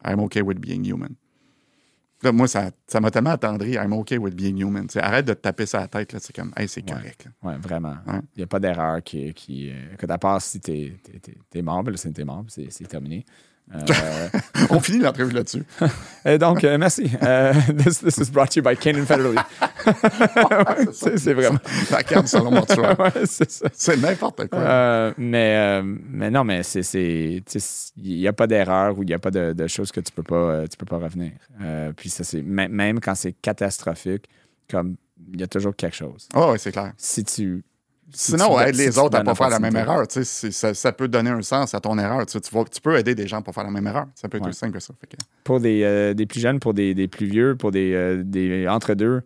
I'm 0.05 0.19
okay 0.21 0.41
with 0.41 0.59
being 0.59 0.83
human. 0.85 1.15
Là, 2.23 2.31
moi, 2.31 2.47
ça 2.47 2.71
ça 2.87 3.01
m'a 3.01 3.11
tellement 3.11 3.31
attendri, 3.31 3.73
I'm 3.73 3.93
okay 3.93 4.17
with 4.17 4.33
being 4.35 4.57
human. 4.57 4.87
Arrête 4.95 5.25
de 5.25 5.33
te 5.33 5.41
taper 5.41 5.65
ça 5.65 5.79
à 5.79 5.81
la 5.81 5.87
tête, 5.87 6.15
c'est 6.19 6.33
comme, 6.33 6.53
hey, 6.55 6.67
c'est 6.67 6.81
correct. 6.81 7.27
Ouais, 7.41 7.57
vraiment. 7.57 7.95
Il 8.07 8.37
n'y 8.37 8.43
a 8.43 8.47
pas 8.47 8.59
d'erreur 8.59 9.03
qui. 9.03 9.33
qui 9.33 9.69
euh, 9.69 9.95
que 9.97 10.09
à 10.09 10.17
part 10.17 10.41
si 10.41 10.59
t'es 10.59 10.93
es, 11.53 11.61
mort, 11.61 11.83
ben 11.83 11.95
c'est 11.97 12.17
mort, 12.23 12.45
c'est 12.47 12.87
terminé. 12.87 13.25
Euh, 13.73 14.29
On 14.69 14.79
finit 14.79 14.99
l'entrevue 14.99 15.31
là-dessus. 15.33 15.63
et 16.25 16.37
donc, 16.37 16.63
euh, 16.63 16.77
merci. 16.77 17.09
Euh, 17.23 17.53
this, 17.77 17.99
this 17.99 18.17
is 18.17 18.29
brought 18.31 18.49
to 18.51 18.59
you 18.59 18.63
by 18.63 18.75
Canon 18.77 19.05
Federally. 19.05 19.37
c'est 20.93 21.17
c'est 21.17 21.33
vraiment. 21.33 21.59
La 21.91 22.03
carte 22.03 22.27
selon 22.27 22.51
mon 22.51 22.61
ouais, 22.61 23.11
c'est 23.25 23.97
n'importe 23.97 24.47
quoi. 24.47 24.59
Euh, 24.59 25.13
mais, 25.17 25.55
euh, 25.57 25.81
mais 25.83 26.29
non, 26.29 26.43
mais 26.43 26.63
c'est. 26.63 26.81
Il 27.97 28.17
n'y 28.17 28.27
a 28.27 28.33
pas 28.33 28.47
d'erreur 28.47 28.97
ou 28.97 29.03
il 29.03 29.07
n'y 29.07 29.13
a 29.13 29.19
pas 29.19 29.31
de, 29.31 29.53
de 29.53 29.67
choses 29.67 29.91
que 29.91 29.99
tu 30.01 30.11
peux 30.11 30.23
pas, 30.23 30.35
euh, 30.35 30.67
tu 30.67 30.77
peux 30.77 30.85
pas 30.85 30.97
revenir. 30.97 31.31
Euh, 31.61 31.91
puis 31.95 32.09
ça, 32.09 32.23
c'est. 32.23 32.41
mê- 32.41 32.69
Même 32.69 32.99
quand 32.99 33.15
c'est 33.15 33.33
catastrophique, 33.33 34.25
comme 34.69 34.95
il 35.33 35.39
y 35.39 35.43
a 35.43 35.47
toujours 35.47 35.75
quelque 35.75 35.95
chose. 35.95 36.27
Oh, 36.35 36.51
ouais, 36.51 36.57
c'est 36.57 36.71
clair. 36.71 36.93
Si 36.97 37.23
tu. 37.23 37.63
Si 38.15 38.31
Sinon, 38.33 38.55
tu- 38.57 38.63
aide 38.63 38.75
si 38.75 38.81
les 38.81 38.97
autres 38.99 39.15
à 39.15 39.19
donnes 39.19 39.25
pas 39.25 39.35
faire 39.35 39.49
la 39.49 39.59
même 39.59 39.75
erreur. 39.75 40.07
tu 40.07 40.13
sais, 40.19 40.23
c'est- 40.23 40.51
Ça, 40.51 40.73
ça 40.73 40.91
peut 40.91 41.07
donner 41.07 41.31
un 41.31 41.41
sens 41.41 41.73
à 41.73 41.79
ton 41.79 41.97
erreur. 41.97 42.25
Tu, 42.25 42.33
sais, 42.39 42.41
tu 42.41 42.81
peux 42.81 42.97
aider 42.97 43.15
des 43.15 43.27
gens 43.27 43.41
pour 43.41 43.53
faire 43.53 43.63
la 43.63 43.71
même 43.71 43.87
erreur. 43.87 44.05
Ça 44.15 44.29
peut 44.29 44.37
être 44.37 44.43
Ouais. 44.43 44.49
aussi 44.49 44.59
simple 44.59 44.73
que 44.73 44.79
ça. 44.79 44.93
Que- 45.01 45.17
pour 45.43 45.59
des, 45.59 45.83
euh, 45.83 46.13
des 46.13 46.25
plus 46.25 46.39
jeunes, 46.39 46.59
pour 46.59 46.73
des, 46.73 46.93
des 46.93 47.07
plus 47.07 47.25
vieux, 47.27 47.55
pour 47.55 47.71
des, 47.71 47.93
euh, 47.93 48.23
des 48.23 48.67
entre-deux, 48.67 49.21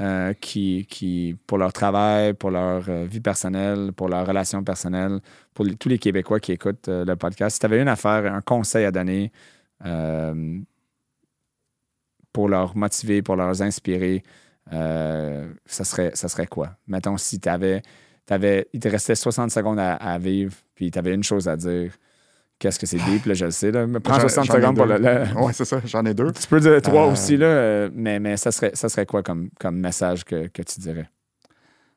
euh, 0.00 0.32
qui, 0.40 0.86
qui, 0.90 1.36
pour 1.46 1.58
leur 1.58 1.72
travail, 1.72 2.32
pour 2.34 2.50
leur 2.50 2.80
vie 3.04 3.20
personnelle, 3.20 3.92
pour 3.94 4.08
leurs 4.08 4.26
relations 4.26 4.64
personnelles, 4.64 5.20
pour 5.54 5.64
les- 5.64 5.76
tous 5.76 5.88
les 5.88 5.98
Québécois 5.98 6.40
qui 6.40 6.52
écoutent 6.52 6.88
le 6.88 7.14
podcast, 7.14 7.54
si 7.54 7.60
tu 7.60 7.66
avais 7.66 7.80
une 7.80 7.88
affaire, 7.88 8.32
un 8.34 8.40
conseil 8.40 8.84
à 8.86 8.90
donner 8.90 9.30
pour 12.32 12.48
leur 12.48 12.76
motiver, 12.76 13.22
pour 13.22 13.36
leur 13.36 13.60
inspirer, 13.62 14.22
ça, 14.70 15.84
serait, 15.84 16.12
ça 16.14 16.28
serait 16.28 16.46
quoi? 16.46 16.76
Mettons, 16.86 17.16
si 17.18 17.38
tu 17.38 17.48
avais, 17.48 17.82
il 18.72 18.80
te 18.80 18.88
restait 18.88 19.14
60 19.14 19.50
secondes 19.50 19.78
à, 19.78 19.94
à 19.94 20.18
vivre, 20.18 20.54
puis 20.74 20.90
tu 20.90 20.98
avais 20.98 21.14
une 21.14 21.22
chose 21.24 21.48
à 21.48 21.56
dire. 21.56 21.92
Qu'est-ce 22.58 22.78
que 22.78 22.86
c'est 22.86 22.98
deep, 22.98 23.26
là, 23.26 23.34
je 23.34 23.44
le 23.46 23.50
sais. 23.50 23.72
Là. 23.72 23.88
Mais 23.88 23.98
Prends 23.98 24.14
J'en- 24.20 24.28
60 24.28 24.44
j'en 24.44 24.54
ai 24.54 24.60
secondes 24.60 24.76
pour 24.76 24.86
le, 24.86 24.96
le- 24.98 25.40
Ouais, 25.42 25.52
c'est 25.52 25.64
ça. 25.64 25.80
J'en 25.84 26.04
ai 26.04 26.14
deux. 26.14 26.30
tu 26.30 26.46
peux 26.46 26.60
dire 26.60 26.80
trois 26.80 27.08
Euh, 27.08 27.12
aussi, 27.12 27.36
là, 27.36 27.46
euh, 27.46 27.90
mais, 27.92 28.20
mais 28.20 28.36
ça, 28.36 28.52
serait, 28.52 28.70
ça 28.74 28.88
serait 28.88 29.04
quoi 29.04 29.24
comme, 29.24 29.48
comme 29.58 29.80
message 29.80 30.24
que, 30.24 30.46
que 30.46 30.62
tu 30.62 30.78
dirais? 30.78 31.08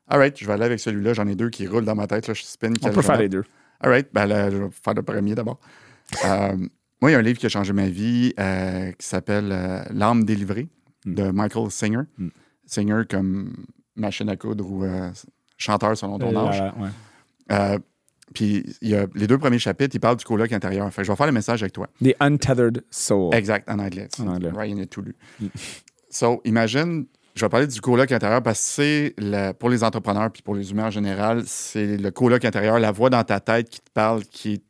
All 0.07 0.17
right, 0.19 0.36
je 0.39 0.45
vais 0.45 0.53
aller 0.53 0.65
avec 0.65 0.79
celui-là. 0.79 1.13
J'en 1.13 1.27
ai 1.27 1.36
deux 1.36 1.49
qui 1.51 1.67
roulent 1.67 1.86
dans 1.86 1.93
ma 1.93 2.07
tête. 2.07 2.27
Là. 2.27 2.33
Je 2.33 2.41
spin 2.43 2.71
On 2.81 2.89
peut 2.89 3.03
faire 3.03 3.17
les 3.19 3.29
deux. 3.29 3.43
All 3.79 3.91
right, 3.91 4.07
ben, 4.11 4.25
là, 4.25 4.49
je 4.49 4.57
vais 4.57 4.69
faire 4.71 4.93
le 4.95 5.03
premier 5.03 5.36
d'abord. 5.36 5.59
Euh, 6.25 6.55
moi, 6.99 7.11
il 7.11 7.13
y 7.13 7.15
a 7.15 7.19
un 7.19 7.21
livre 7.21 7.38
qui 7.38 7.45
a 7.45 7.49
changé 7.49 7.71
ma 7.71 7.88
vie 7.88 8.33
euh, 8.39 8.91
qui 8.93 9.05
s'appelle 9.07 9.49
euh, 9.51 9.83
L'âme 9.91 10.23
délivrée 10.23 10.67
Mm. 11.05 11.13
de 11.13 11.23
Michael 11.29 11.69
Singer. 11.69 12.01
Mm. 12.17 12.27
Singer 12.65 13.01
comme 13.07 13.53
machine 13.95 14.27
à 14.29 14.36
coudre 14.36 14.67
ou 14.67 14.83
euh, 14.83 15.11
chanteur 15.58 15.97
selon 15.97 16.18
ton 16.20 16.36
âge. 16.36 16.62
Euh, 16.62 16.82
ouais. 16.84 16.89
Euh, 17.51 17.80
puis 18.34 18.66
il 18.82 18.89
y 18.89 18.95
a 18.95 19.06
les 19.16 19.28
deux 19.28 19.38
premiers 19.38 19.60
chapitres, 19.60 19.95
il 19.95 19.99
parle 19.99 20.18
du 20.18 20.26
coloc 20.26 20.51
intérieur. 20.51 20.91
Fait 20.91 21.01
que 21.01 21.08
je 21.08 21.12
vais 21.12 21.16
faire 21.16 21.28
le 21.28 21.32
message 21.32 21.62
avec 21.62 21.74
toi. 21.74 21.88
The 22.03 22.16
Untethered 22.20 22.84
Soul. 22.89 23.34
Exact, 23.36 23.70
en 23.70 23.80
anglais. 23.80 24.08
En 24.20 24.28
anglais. 24.28 24.49
Ryan 24.56 24.80
a 24.80 24.86
tout 24.86 25.01
lu. 25.01 25.16
So, 26.10 26.41
imagine, 26.45 27.06
je 27.36 27.45
vais 27.45 27.49
parler 27.49 27.68
du 27.68 27.80
coloc 27.82 28.12
intérieur 28.12 28.41
parce 28.41 28.60
que 28.60 28.66
c'est 28.66 29.14
le- 29.18 29.51
pour 29.51 29.70
les 29.70 29.84
entrepreneurs 29.84 30.32
puis 30.32 30.41
pour 30.41 30.56
les 30.56 30.72
humains 30.72 30.88
en 30.88 30.91
général, 30.91 31.43
c'est 31.45 31.97
le 31.97 32.12
coloc 32.12 32.43
intérieur, 32.45 32.80
la 32.80 32.91
voix 32.91 33.10
dans 33.10 33.24
ta 33.24 33.39
tête 33.39 33.70
qui 33.70 33.80
te 33.82 33.91
parle, 33.93 34.24
qui 34.24 34.53
est 34.53 34.64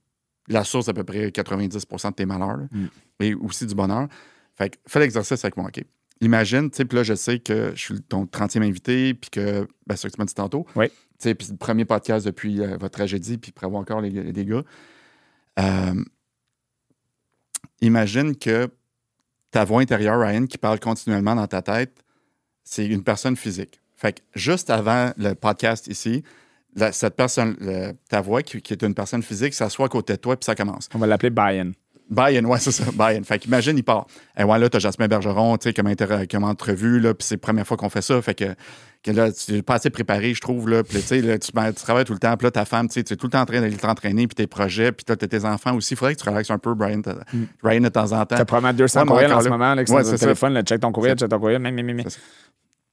la 0.47 0.63
source 0.63 0.87
d'à 0.87 0.93
peu 0.93 1.03
près 1.03 1.29
90% 1.31 2.09
de 2.09 2.15
tes 2.15 2.25
malheurs 2.25 2.57
Mm. 2.71 2.85
et 3.21 3.33
aussi 3.35 3.65
du 3.65 3.73
bonheur. 3.75 4.07
Fait 4.55 4.69
que 4.69 4.77
fais 4.87 4.99
l'exercice 4.99 5.43
avec 5.43 5.55
moi, 5.57 5.67
OK? 5.67 5.83
Imagine, 6.21 6.69
tu 6.71 6.77
sais, 6.77 6.85
puis 6.85 6.95
là, 6.97 7.03
je 7.03 7.13
sais 7.13 7.39
que 7.39 7.71
je 7.75 7.79
suis 7.81 8.01
ton 8.01 8.23
30e 8.25 8.63
invité, 8.63 9.13
puis 9.13 9.29
que, 9.29 9.67
ben, 9.85 9.95
c'est 9.95 10.03
ce 10.03 10.07
que 10.07 10.13
tu 10.13 10.19
m'as 10.19 10.25
dit 10.25 10.33
tantôt. 10.33 10.65
Oui. 10.75 10.87
Tu 10.89 10.95
sais, 11.19 11.35
puis 11.35 11.47
le 11.51 11.57
premier 11.57 11.85
podcast 11.85 12.25
depuis 12.25 12.61
euh, 12.61 12.77
votre 12.77 12.91
tragédie, 12.91 13.37
puis 13.37 13.51
prévoir 13.51 13.81
encore 13.81 14.01
les, 14.01 14.09
les 14.09 14.31
dégâts. 14.31 14.61
Euh, 15.59 16.03
imagine 17.81 18.35
que 18.35 18.69
ta 19.51 19.63
voix 19.65 19.81
intérieure, 19.81 20.19
Ryan, 20.19 20.45
qui 20.45 20.57
parle 20.57 20.79
continuellement 20.79 21.35
dans 21.35 21.47
ta 21.47 21.61
tête, 21.61 22.03
c'est 22.63 22.85
une 22.85 23.03
personne 23.03 23.35
physique. 23.35 23.79
Fait 23.95 24.13
que 24.13 24.21
juste 24.35 24.69
avant 24.69 25.11
le 25.17 25.33
podcast 25.33 25.87
ici, 25.87 26.23
la- 26.75 26.91
cette 26.91 27.15
personne, 27.15 27.55
le- 27.59 27.93
ta 28.09 28.21
voix 28.21 28.41
qui, 28.41 28.61
qui 28.61 28.73
est 28.73 28.83
une 28.83 28.93
personne 28.95 29.23
physique, 29.23 29.53
s'assoit 29.53 29.85
à 29.85 29.89
côté 29.89 30.13
de 30.13 30.17
toi, 30.19 30.35
puis 30.35 30.45
ça 30.45 30.55
commence. 30.55 30.89
On 30.93 30.97
va 30.99 31.07
l'appeler 31.07 31.29
Brian. 31.29 31.71
Brian, 32.09 32.45
ouais, 32.45 32.59
c'est 32.59 32.71
ça, 32.71 32.83
Brian. 32.93 33.23
Fait 33.23 33.39
qu'imagine, 33.39 33.77
il 33.77 33.83
part. 33.83 34.05
Et 34.37 34.43
ouais, 34.43 34.59
là, 34.59 34.69
t'as 34.69 34.79
Jasmin 34.79 35.07
Bergeron, 35.07 35.57
tu 35.57 35.69
sais, 35.69 35.73
comme, 35.73 36.43
entrevue, 36.43 36.99
là, 36.99 37.13
puis 37.13 37.25
c'est 37.25 37.35
la 37.35 37.39
première 37.39 37.65
fois 37.65 37.77
qu'on 37.77 37.89
fait 37.89 38.01
ça. 38.01 38.21
Fait 38.21 38.35
que, 38.35 38.55
que 39.03 39.11
là, 39.11 39.31
tu 39.31 39.53
n'es 39.53 39.61
pas 39.61 39.75
assez 39.75 39.89
préparé, 39.89 40.33
je 40.33 40.41
trouve, 40.41 40.69
là. 40.69 40.83
Puis, 40.83 40.99
tu 40.99 41.07
sais, 41.07 41.21
là, 41.21 41.39
tu, 41.39 41.51
ben, 41.51 41.71
tu 41.73 41.81
travailles 41.81 42.05
tout 42.05 42.13
le 42.13 42.19
temps, 42.19 42.37
puis 42.37 42.45
là, 42.45 42.51
ta 42.51 42.65
femme, 42.65 42.87
tu 42.87 42.93
sais, 42.95 43.03
tu 43.03 43.13
es 43.13 43.15
tout 43.15 43.25
le 43.25 43.31
temps 43.31 43.41
en 43.41 43.45
train 43.45 43.59
d'aller 43.59 43.77
t'entraîner, 43.77 44.27
puis 44.27 44.35
tes 44.35 44.47
projets, 44.47 44.91
puis 44.91 45.03
t'as 45.03 45.15
tes 45.15 45.45
enfants 45.45 45.75
aussi. 45.75 45.93
Il 45.93 45.97
faudrait 45.97 46.15
que 46.15 46.21
tu 46.21 46.29
relaxes 46.29 46.51
un 46.51 46.59
peu, 46.59 46.75
Brian, 46.75 47.01
Brian, 47.63 47.81
de 47.81 47.89
temps 47.89 48.11
en 48.11 48.25
temps. 48.25 48.35
T'as 48.35 48.45
probablement 48.45 48.73
200 48.77 49.01
Ouais, 49.01 49.07
courriels 49.07 49.33
en 49.33 49.41
ce 49.41 49.49
moment, 49.49 49.73
là, 49.73 49.83
qui 49.83 49.91
Ouais, 49.91 50.03
c'est 50.03 50.17
téléphone, 50.17 50.53
là, 50.53 50.61
check 50.61 50.81
ton 50.81 50.91
courriel, 50.91 51.17
check 51.17 51.29
ton 51.29 51.39
courriel, 51.39 51.61
mais, 51.61 51.71
mais, 51.71 51.83
mais, 51.83 51.93
mais. 51.93 52.03
C'est 52.07 52.19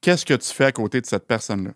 Qu'est-ce 0.01 0.27
que 0.27 0.35
tu 0.35 0.53
fais 0.53 0.65
à 0.65 0.73
côté 0.73 1.01
de 1.01 1.07
cette 1.07 1.27
personne-là 1.29 1.71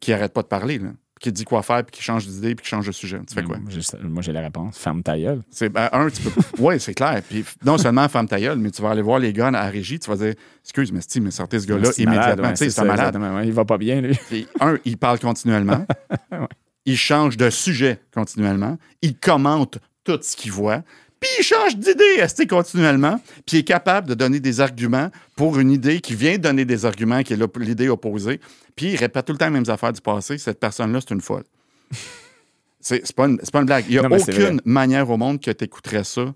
qui 0.00 0.12
arrête 0.12 0.32
pas 0.32 0.42
de 0.42 0.46
parler, 0.46 0.78
là, 0.78 0.90
qui 1.18 1.32
dit 1.32 1.44
quoi 1.44 1.62
faire, 1.62 1.84
puis 1.84 1.96
qui 1.96 2.02
change 2.02 2.26
d'idée, 2.26 2.54
puis 2.54 2.64
qui 2.64 2.68
change 2.70 2.86
de 2.86 2.92
sujet? 2.92 3.20
Tu 3.28 3.34
fais 3.34 3.42
quoi? 3.42 3.58
Moi, 4.02 4.22
j'ai- 4.22 4.32
la 4.32 4.40
réponse. 4.40 4.76
Ferme 4.78 5.02
ta 5.02 5.18
gueule. 5.18 5.42
C'est 5.50 5.68
ben, 5.68 5.88
un, 5.92 6.08
tu 6.08 6.22
peux. 6.22 6.30
Oui, 6.58 6.78
c'est 6.80 6.94
clair. 6.94 7.22
Puis 7.28 7.44
non 7.64 7.78
seulement 7.78 8.08
femme 8.08 8.28
ta 8.28 8.40
gueule, 8.40 8.58
mais 8.58 8.70
tu 8.70 8.82
vas 8.82 8.90
aller 8.90 9.02
voir 9.02 9.18
les 9.18 9.32
gars 9.32 9.48
à 9.48 9.50
la 9.50 9.68
régie, 9.70 9.98
tu 9.98 10.10
vas 10.10 10.16
dire 10.16 10.34
Excuse, 10.64 10.92
mais 10.92 11.00
Steve, 11.00 11.22
mais 11.22 11.30
sortez 11.30 11.60
ce 11.60 11.66
gars-là 11.66 11.90
immédiatement. 11.98 12.52
c'est 12.54 12.70
ça, 12.70 12.84
malade. 12.84 13.16
ouais, 13.16 13.46
Il 13.46 13.52
va 13.52 13.64
pas 13.64 13.78
bien, 13.78 14.00
lui. 14.00 14.14
Puis, 14.28 14.46
un, 14.60 14.76
il 14.84 14.96
parle 14.96 15.18
continuellement. 15.18 15.86
Il 16.84 16.96
change 16.96 17.36
de 17.36 17.50
sujet 17.50 18.00
continuellement. 18.14 18.78
Il 19.02 19.18
commente 19.18 19.78
tout 20.04 20.18
ce 20.22 20.34
qu'il 20.36 20.52
voit. 20.52 20.82
Puis 21.20 21.30
il 21.38 21.42
change 21.42 21.76
d'idée 21.76 22.18
esti, 22.18 22.46
continuellement. 22.46 23.20
Puis 23.46 23.56
il 23.56 23.58
est 23.60 23.64
capable 23.64 24.08
de 24.08 24.14
donner 24.14 24.38
des 24.40 24.60
arguments 24.60 25.10
pour 25.36 25.58
une 25.58 25.70
idée 25.72 26.00
qui 26.00 26.14
vient 26.14 26.36
de 26.36 26.42
donner 26.42 26.64
des 26.64 26.84
arguments, 26.84 27.22
qui 27.22 27.32
est 27.32 27.58
l'idée 27.58 27.88
opposée. 27.88 28.40
Puis 28.76 28.92
il 28.92 28.96
répète 28.96 29.26
tout 29.26 29.32
le 29.32 29.38
temps 29.38 29.46
les 29.46 29.52
mêmes 29.52 29.68
affaires 29.68 29.92
du 29.92 30.00
passé. 30.00 30.38
Cette 30.38 30.60
personne-là, 30.60 31.00
c'est 31.00 31.12
une 31.14 31.20
folle. 31.20 31.44
c'est 32.80 33.12
pas, 33.14 33.26
une- 33.26 33.38
pas 33.38 33.58
une 33.60 33.66
blague. 33.66 33.84
Il 33.88 33.92
n'y 33.92 33.98
a 33.98 34.02
Non, 34.08 34.16
aucune 34.16 34.60
manière 34.64 35.10
au 35.10 35.16
monde 35.16 35.40
que 35.40 35.50
tu 35.50 35.64
écouterais 35.64 36.04
ça 36.04 36.32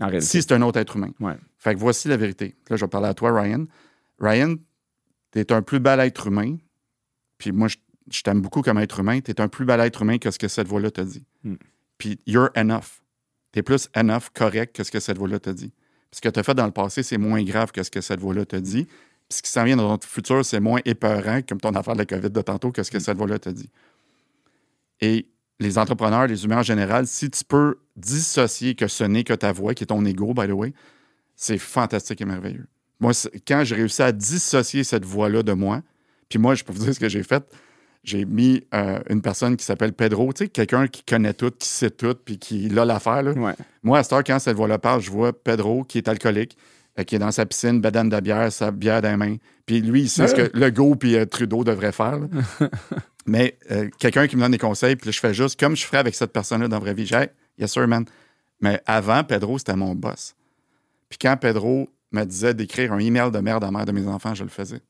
En 0.00 0.20
si 0.20 0.42
c'est 0.42 0.52
un 0.52 0.62
autre 0.62 0.78
être 0.78 0.96
humain. 0.96 1.10
Ouais. 1.20 1.36
Fait 1.58 1.74
que 1.74 1.78
voici 1.80 2.08
la 2.08 2.16
vérité. 2.16 2.54
Là, 2.68 2.76
je 2.76 2.84
vais 2.84 2.88
parler 2.88 3.08
à 3.08 3.14
toi, 3.14 3.32
Ryan. 3.40 3.64
Ryan, 4.20 4.56
tu 5.32 5.38
es 5.40 5.52
un 5.52 5.62
plus 5.62 5.80
bel 5.80 6.00
être 6.00 6.26
humain. 6.26 6.56
Puis 7.38 7.52
moi, 7.52 7.68
je, 7.68 7.76
je 8.10 8.20
t'aime 8.22 8.40
beaucoup 8.40 8.62
comme 8.62 8.78
être 8.78 9.00
humain. 9.00 9.20
Tu 9.20 9.30
es 9.30 9.40
un 9.40 9.48
plus 9.48 9.64
bel 9.64 9.80
être 9.80 10.02
humain 10.02 10.18
que 10.18 10.30
ce 10.30 10.38
que 10.38 10.48
cette 10.48 10.68
voix-là 10.68 10.90
t'a 10.90 11.04
dit. 11.04 11.24
Hmm. 11.44 11.54
Puis 11.96 12.20
you're 12.26 12.50
enough. 12.56 13.00
Tu 13.52 13.60
es 13.60 13.62
plus 13.62 13.88
enough, 13.96 14.30
correct 14.34 14.76
que 14.76 14.84
ce 14.84 14.90
que 14.90 15.00
cette 15.00 15.18
voix-là 15.18 15.38
t'a 15.38 15.52
dit. 15.52 15.72
Puis 16.10 16.16
ce 16.16 16.20
que 16.20 16.28
tu 16.28 16.40
as 16.40 16.42
fait 16.42 16.54
dans 16.54 16.66
le 16.66 16.72
passé, 16.72 17.02
c'est 17.02 17.18
moins 17.18 17.42
grave 17.42 17.72
que 17.72 17.82
ce 17.82 17.90
que 17.90 18.00
cette 18.00 18.20
voix-là 18.20 18.44
t'a 18.46 18.60
dit. 18.60 18.84
Puis 18.84 19.38
ce 19.38 19.42
qui 19.42 19.50
s'en 19.50 19.64
vient 19.64 19.76
dans 19.76 19.88
notre 19.88 20.06
futur, 20.06 20.44
c'est 20.44 20.60
moins 20.60 20.80
épeurant, 20.84 21.40
comme 21.46 21.60
ton 21.60 21.74
affaire 21.74 21.94
de 21.94 21.98
la 21.98 22.06
COVID 22.06 22.30
de 22.30 22.40
tantôt, 22.40 22.72
que 22.72 22.82
ce 22.82 22.90
que 22.90 22.98
cette 22.98 23.16
voix-là 23.16 23.38
t'a 23.38 23.52
dit. 23.52 23.70
Et 25.00 25.28
les 25.60 25.78
entrepreneurs, 25.78 26.26
les 26.26 26.44
humains 26.44 26.58
en 26.58 26.62
général, 26.62 27.06
si 27.06 27.30
tu 27.30 27.44
peux 27.44 27.78
dissocier 27.96 28.74
que 28.74 28.86
ce 28.86 29.04
n'est 29.04 29.24
que 29.24 29.34
ta 29.34 29.52
voix, 29.52 29.74
qui 29.74 29.84
est 29.84 29.88
ton 29.88 30.04
ego, 30.04 30.32
by 30.34 30.46
the 30.46 30.52
way, 30.52 30.72
c'est 31.36 31.58
fantastique 31.58 32.20
et 32.20 32.24
merveilleux. 32.24 32.66
Moi, 33.00 33.12
quand 33.46 33.62
j'ai 33.64 33.74
réussi 33.76 34.02
à 34.02 34.12
dissocier 34.12 34.84
cette 34.84 35.04
voix-là 35.04 35.42
de 35.42 35.52
moi, 35.52 35.82
puis 36.28 36.38
moi, 36.38 36.54
je 36.54 36.64
peux 36.64 36.72
vous 36.72 36.84
dire 36.84 36.94
ce 36.94 37.00
que 37.00 37.08
j'ai 37.08 37.22
fait. 37.22 37.44
J'ai 38.08 38.24
mis 38.24 38.64
euh, 38.72 38.98
une 39.10 39.20
personne 39.20 39.54
qui 39.54 39.66
s'appelle 39.66 39.92
Pedro, 39.92 40.32
tu 40.32 40.44
sais, 40.44 40.48
quelqu'un 40.48 40.86
qui 40.86 41.02
connaît 41.02 41.34
tout, 41.34 41.50
qui 41.50 41.68
sait 41.68 41.90
tout, 41.90 42.14
puis 42.14 42.38
qui 42.38 42.70
a 42.78 42.84
l'affaire. 42.86 43.22
Moi, 43.82 43.98
à 43.98 44.02
cette 44.02 44.12
heure, 44.14 44.24
quand 44.24 44.38
cette 44.38 44.56
voix-là 44.56 44.78
parle, 44.78 45.02
je 45.02 45.10
vois 45.10 45.34
Pedro 45.34 45.84
qui 45.84 45.98
est 45.98 46.08
alcoolique, 46.08 46.56
euh, 46.98 47.04
qui 47.04 47.16
est 47.16 47.18
dans 47.18 47.30
sa 47.30 47.44
piscine, 47.44 47.82
badane 47.82 48.08
de 48.08 48.18
bière, 48.20 48.50
sa 48.50 48.70
bière 48.70 49.02
dans 49.02 49.10
les 49.10 49.16
mains. 49.18 49.36
Puis 49.66 49.82
lui, 49.82 50.02
il 50.02 50.08
sait 50.08 50.26
ce 50.26 50.34
que 50.34 50.50
Legault 50.58 50.96
puis 50.96 51.16
Trudeau 51.26 51.64
devraient 51.64 51.92
faire. 51.92 52.18
Mais 53.26 53.58
euh, 53.70 53.90
quelqu'un 53.98 54.26
qui 54.26 54.36
me 54.36 54.40
donne 54.40 54.52
des 54.52 54.58
conseils, 54.58 54.96
puis 54.96 55.12
je 55.12 55.20
fais 55.20 55.34
juste 55.34 55.60
comme 55.60 55.76
je 55.76 55.84
ferais 55.84 55.98
avec 55.98 56.14
cette 56.14 56.32
personne-là 56.32 56.66
dans 56.66 56.76
la 56.76 56.80
vraie 56.80 56.94
vie. 56.94 57.04
J'ai, 57.04 57.26
yes 57.58 57.70
sir, 57.70 57.86
man. 57.86 58.06
Mais 58.62 58.80
avant, 58.86 59.22
Pedro, 59.22 59.58
c'était 59.58 59.76
mon 59.76 59.94
boss. 59.94 60.34
Puis 61.10 61.18
quand 61.20 61.36
Pedro 61.36 61.90
me 62.10 62.24
disait 62.24 62.54
d'écrire 62.54 62.94
un 62.94 63.00
email 63.00 63.30
de 63.30 63.38
merde 63.40 63.64
à 63.64 63.70
mère 63.70 63.84
de 63.84 63.92
mes 63.92 64.06
enfants, 64.06 64.34
je 64.34 64.44
le 64.44 64.48
faisais. 64.48 64.80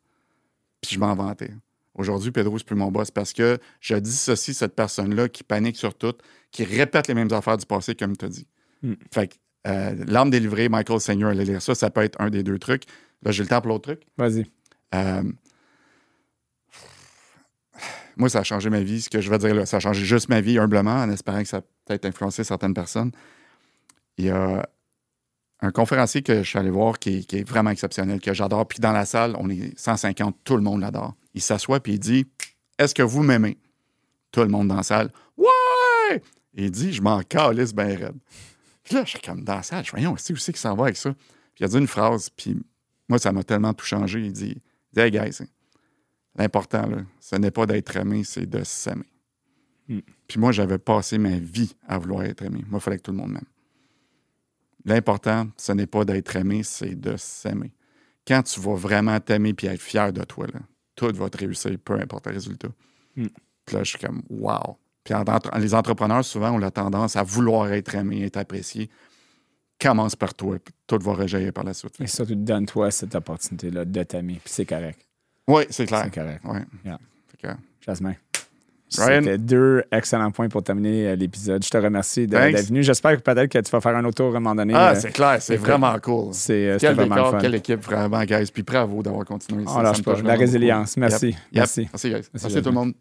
Puis 0.80 0.94
je 0.94 1.00
m'en 1.00 1.16
vantais. 1.16 1.50
Aujourd'hui, 1.98 2.30
Pedro, 2.30 2.56
c'est 2.56 2.66
plus 2.66 2.76
mon 2.76 2.92
boss 2.92 3.10
parce 3.10 3.32
que 3.32 3.58
je 3.80 3.96
dissocie 3.96 4.56
cette 4.56 4.76
personne-là 4.76 5.28
qui 5.28 5.42
panique 5.42 5.76
sur 5.76 5.94
tout, 5.94 6.14
qui 6.52 6.62
répète 6.62 7.08
les 7.08 7.14
mêmes 7.14 7.32
affaires 7.32 7.56
du 7.56 7.66
passé, 7.66 7.96
comme 7.96 8.16
tu 8.16 8.24
as 8.24 8.28
dit. 8.28 8.46
Hmm. 8.82 8.94
Fait 9.12 9.26
que 9.28 9.34
euh, 9.66 10.04
L'âme 10.06 10.30
délivrée, 10.30 10.68
Michael 10.68 11.00
Seigneur, 11.00 11.30
allez 11.30 11.44
lire 11.44 11.60
ça. 11.60 11.74
Ça 11.74 11.90
peut 11.90 12.02
être 12.02 12.18
un 12.20 12.30
des 12.30 12.44
deux 12.44 12.60
trucs. 12.60 12.84
Là, 13.22 13.32
j'ai 13.32 13.42
le 13.42 13.48
temps 13.48 13.60
pour 13.60 13.70
l'autre 13.70 13.92
truc. 13.92 14.02
Vas-y. 14.16 14.46
Euh, 14.94 15.24
moi, 18.16 18.28
ça 18.28 18.38
a 18.38 18.42
changé 18.44 18.70
ma 18.70 18.80
vie. 18.80 19.02
Ce 19.02 19.10
que 19.10 19.20
je 19.20 19.28
veux 19.28 19.38
dire 19.38 19.54
là, 19.54 19.66
ça 19.66 19.78
a 19.78 19.80
changé 19.80 20.04
juste 20.04 20.28
ma 20.28 20.40
vie, 20.40 20.56
humblement, 20.56 21.02
en 21.02 21.10
espérant 21.10 21.42
que 21.42 21.48
ça 21.48 21.62
peut-être 21.84 22.04
influencé 22.04 22.44
certaines 22.44 22.74
personnes. 22.74 23.10
Il 24.18 24.26
y 24.26 24.30
a 24.30 24.68
un 25.60 25.70
conférencier 25.72 26.22
que 26.22 26.42
je 26.42 26.48
suis 26.48 26.58
allé 26.58 26.70
voir 26.70 26.98
qui, 26.98 27.26
est 27.30 27.48
vraiment 27.48 27.70
exceptionnel, 27.70 28.20
que 28.20 28.32
j'adore. 28.32 28.66
Puis 28.68 28.78
dans 28.78 28.92
la 28.92 29.04
salle, 29.04 29.34
on 29.38 29.50
est 29.50 29.78
150, 29.78 30.36
tout 30.44 30.56
le 30.56 30.62
monde 30.62 30.80
l'adore. 30.80 31.14
Il 31.34 31.42
s'assoit 31.42 31.80
puis 31.80 31.94
il 31.94 31.98
dit 31.98 32.26
Est-ce 32.78 32.94
que 32.94 33.02
vous 33.02 33.22
m'aimez 33.22 33.58
Tout 34.30 34.40
le 34.40 34.48
monde 34.48 34.68
dans 34.68 34.76
la 34.76 34.82
salle 34.82 35.10
Ouais 35.36 36.22
Il 36.54 36.70
dit 36.70 36.92
Je 36.92 37.02
m'en 37.02 37.22
calisse 37.22 37.74
bien 37.74 37.96
raide. 37.96 38.16
Puis 38.84 38.94
là, 38.94 39.04
je 39.04 39.10
suis 39.10 39.20
comme 39.20 39.42
dans 39.42 39.56
la 39.56 39.62
salle, 39.62 39.84
je 39.84 39.90
voyons 39.90 40.12
aussi 40.12 40.32
où 40.32 40.36
c'est 40.36 40.52
qu'il 40.52 40.60
s'en 40.60 40.74
va 40.74 40.84
avec 40.84 40.96
ça. 40.96 41.12
Puis 41.12 41.60
il 41.60 41.64
a 41.64 41.68
dit 41.68 41.78
une 41.78 41.88
phrase, 41.88 42.30
puis 42.30 42.56
moi, 43.08 43.18
ça 43.18 43.32
m'a 43.32 43.42
tellement 43.42 43.74
tout 43.74 43.84
changé. 43.84 44.20
Il 44.20 44.32
dit 44.32 44.56
Hey 44.96 45.10
guys, 45.10 45.40
L'important, 46.38 46.88
ce 47.20 47.34
n'est 47.34 47.50
pas 47.50 47.66
d'être 47.66 47.96
aimé, 47.96 48.22
c'est 48.22 48.46
de 48.46 48.62
s'aimer. 48.62 49.04
Hmm. 49.88 49.98
Puis 50.28 50.38
moi, 50.38 50.52
j'avais 50.52 50.78
passé 50.78 51.18
ma 51.18 51.36
vie 51.36 51.74
à 51.86 51.98
vouloir 51.98 52.22
être 52.22 52.42
aimé. 52.42 52.64
Moi, 52.68 52.78
il 52.78 52.82
fallait 52.82 52.98
que 52.98 53.02
tout 53.02 53.10
le 53.10 53.16
monde 53.16 53.32
m'aime. 53.32 53.42
L'important, 54.88 55.48
ce 55.58 55.72
n'est 55.72 55.86
pas 55.86 56.06
d'être 56.06 56.34
aimé, 56.34 56.62
c'est 56.62 56.98
de 56.98 57.14
s'aimer. 57.18 57.72
Quand 58.26 58.42
tu 58.42 58.58
vas 58.58 58.74
vraiment 58.74 59.20
t'aimer 59.20 59.54
et 59.62 59.66
être 59.66 59.82
fier 59.82 60.14
de 60.14 60.24
toi, 60.24 60.46
là, 60.46 60.60
tout 60.96 61.12
va 61.14 61.28
te 61.28 61.36
réussir, 61.36 61.76
peu 61.84 62.00
importe 62.00 62.26
le 62.26 62.32
résultat. 62.32 62.68
Hmm. 63.14 63.26
Puis 63.66 63.76
là, 63.76 63.84
je 63.84 63.90
suis 63.90 63.98
comme, 63.98 64.22
wow. 64.30 64.78
Puis 65.04 65.14
les 65.58 65.74
entrepreneurs, 65.74 66.24
souvent, 66.24 66.52
ont 66.52 66.58
la 66.58 66.70
tendance 66.70 67.16
à 67.16 67.22
vouloir 67.22 67.70
être 67.72 67.94
aimé, 67.94 68.24
être 68.24 68.38
apprécié. 68.38 68.88
Commence 69.78 70.16
par 70.16 70.32
toi, 70.32 70.56
puis 70.58 70.74
tout 70.86 70.98
va 71.00 71.12
rejaillir 71.12 71.52
par 71.52 71.64
la 71.64 71.74
suite. 71.74 72.00
Et 72.00 72.06
surtout, 72.06 72.34
donne-toi 72.34 72.90
cette 72.90 73.14
opportunité-là 73.14 73.84
de 73.84 74.02
t'aimer, 74.04 74.40
puis 74.42 74.52
c'est 74.52 74.66
correct. 74.66 75.06
Oui, 75.46 75.64
c'est 75.68 75.84
clair. 75.86 76.04
C'est 76.04 76.14
correct. 76.14 76.40
Oui. 76.44 76.58
Yeah. 76.84 76.98
Jasmin. 77.86 78.14
C'était 78.88 79.38
deux 79.38 79.82
excellents 79.92 80.30
points 80.30 80.48
pour 80.48 80.62
terminer 80.62 81.08
euh, 81.08 81.16
l'épisode. 81.16 81.62
Je 81.64 81.70
te 81.70 81.76
remercie 81.76 82.26
d'être 82.26 82.66
venu. 82.66 82.82
J'espère 82.82 83.16
que 83.16 83.22
peut-être 83.22 83.50
que 83.50 83.58
tu 83.58 83.70
vas 83.70 83.80
faire 83.80 83.96
un 83.96 84.04
auto 84.04 84.24
à 84.24 84.28
un 84.28 84.32
moment 84.32 84.54
donné. 84.54 84.72
Ah, 84.74 84.90
euh, 84.90 84.94
c'est 84.98 85.12
clair, 85.12 85.36
c'est 85.40 85.56
vraiment 85.56 85.98
cool. 86.00 86.28
C'est 86.32 86.70
euh, 86.70 86.92
vraiment 86.94 87.30
fun. 87.30 87.38
Quelle 87.38 87.54
équipe 87.54 87.84
vraiment, 87.84 88.22
guys. 88.24 88.50
Puis 88.52 88.62
bravo 88.62 89.02
d'avoir 89.02 89.24
continué. 89.24 89.64
On 89.66 89.80
lâche 89.80 90.02
pas. 90.02 90.20
La 90.22 90.34
résilience. 90.34 90.96
Merci. 90.96 91.36
Merci. 91.52 91.88
Merci, 91.92 92.08
guys. 92.08 92.14
Merci, 92.32 92.46
Merci 92.54 92.62
tout 92.62 92.70
le 92.70 92.74
monde. 92.74 92.94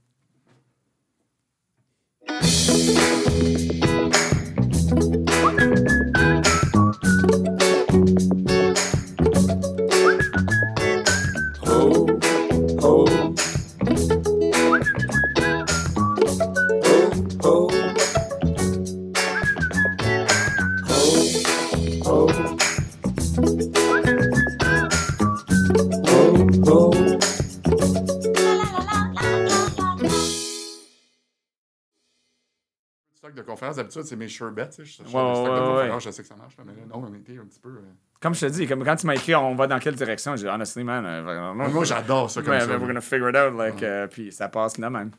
D'habitude, 33.55 34.03
c'est 34.03 34.15
mes 34.15 34.27
sherbets. 34.27 34.69
Je, 34.77 34.83
je, 34.83 35.01
ouais, 35.03 35.99
je 35.99 36.11
sais 36.11 36.21
que 36.21 36.27
ça 36.27 36.35
marche, 36.35 36.55
mais 36.65 36.73
là, 36.73 36.81
non, 36.89 37.05
on 37.09 37.13
était 37.13 37.37
un 37.37 37.45
petit 37.45 37.59
peu. 37.59 37.69
Euh, 37.69 37.81
comme 38.19 38.33
je 38.33 38.41
te 38.41 38.51
dis, 38.51 38.67
comme 38.67 38.83
quand 38.83 38.95
tu 38.95 39.07
m'as 39.07 39.15
écrit, 39.15 39.35
on 39.35 39.55
va 39.55 39.67
dans 39.67 39.79
quelle 39.79 39.95
direction, 39.95 40.35
j'ai 40.35 40.43
dit, 40.43 40.49
honestly, 40.49 40.83
man. 40.83 41.05
Euh, 41.05 41.53
moi, 41.53 41.83
j'adore 41.83 42.29
ça 42.29 42.41
comme 42.41 42.51
ouais, 42.53 42.61
ça. 42.61 42.67
We're 42.67 42.87
gonna 42.87 43.01
figure 43.01 43.29
it 43.29 43.35
out, 43.35 43.57
like, 43.57 43.81
euh, 43.83 44.07
puis 44.07 44.31
ça 44.31 44.49
passe 44.49 44.77
là 44.77 44.89
même. 44.89 45.11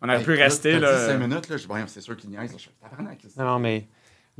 on 0.00 0.08
aurait 0.08 0.22
pu 0.22 0.34
rester. 0.34 0.78
Là, 0.78 1.06
5 1.06 1.18
minutes, 1.18 1.48
là, 1.48 1.56
je, 1.56 1.66
c'est 1.86 2.00
sûr 2.00 2.16
qu'il 2.16 2.30
niaise. 2.30 2.54
Non, 3.36 3.58
mais 3.58 3.88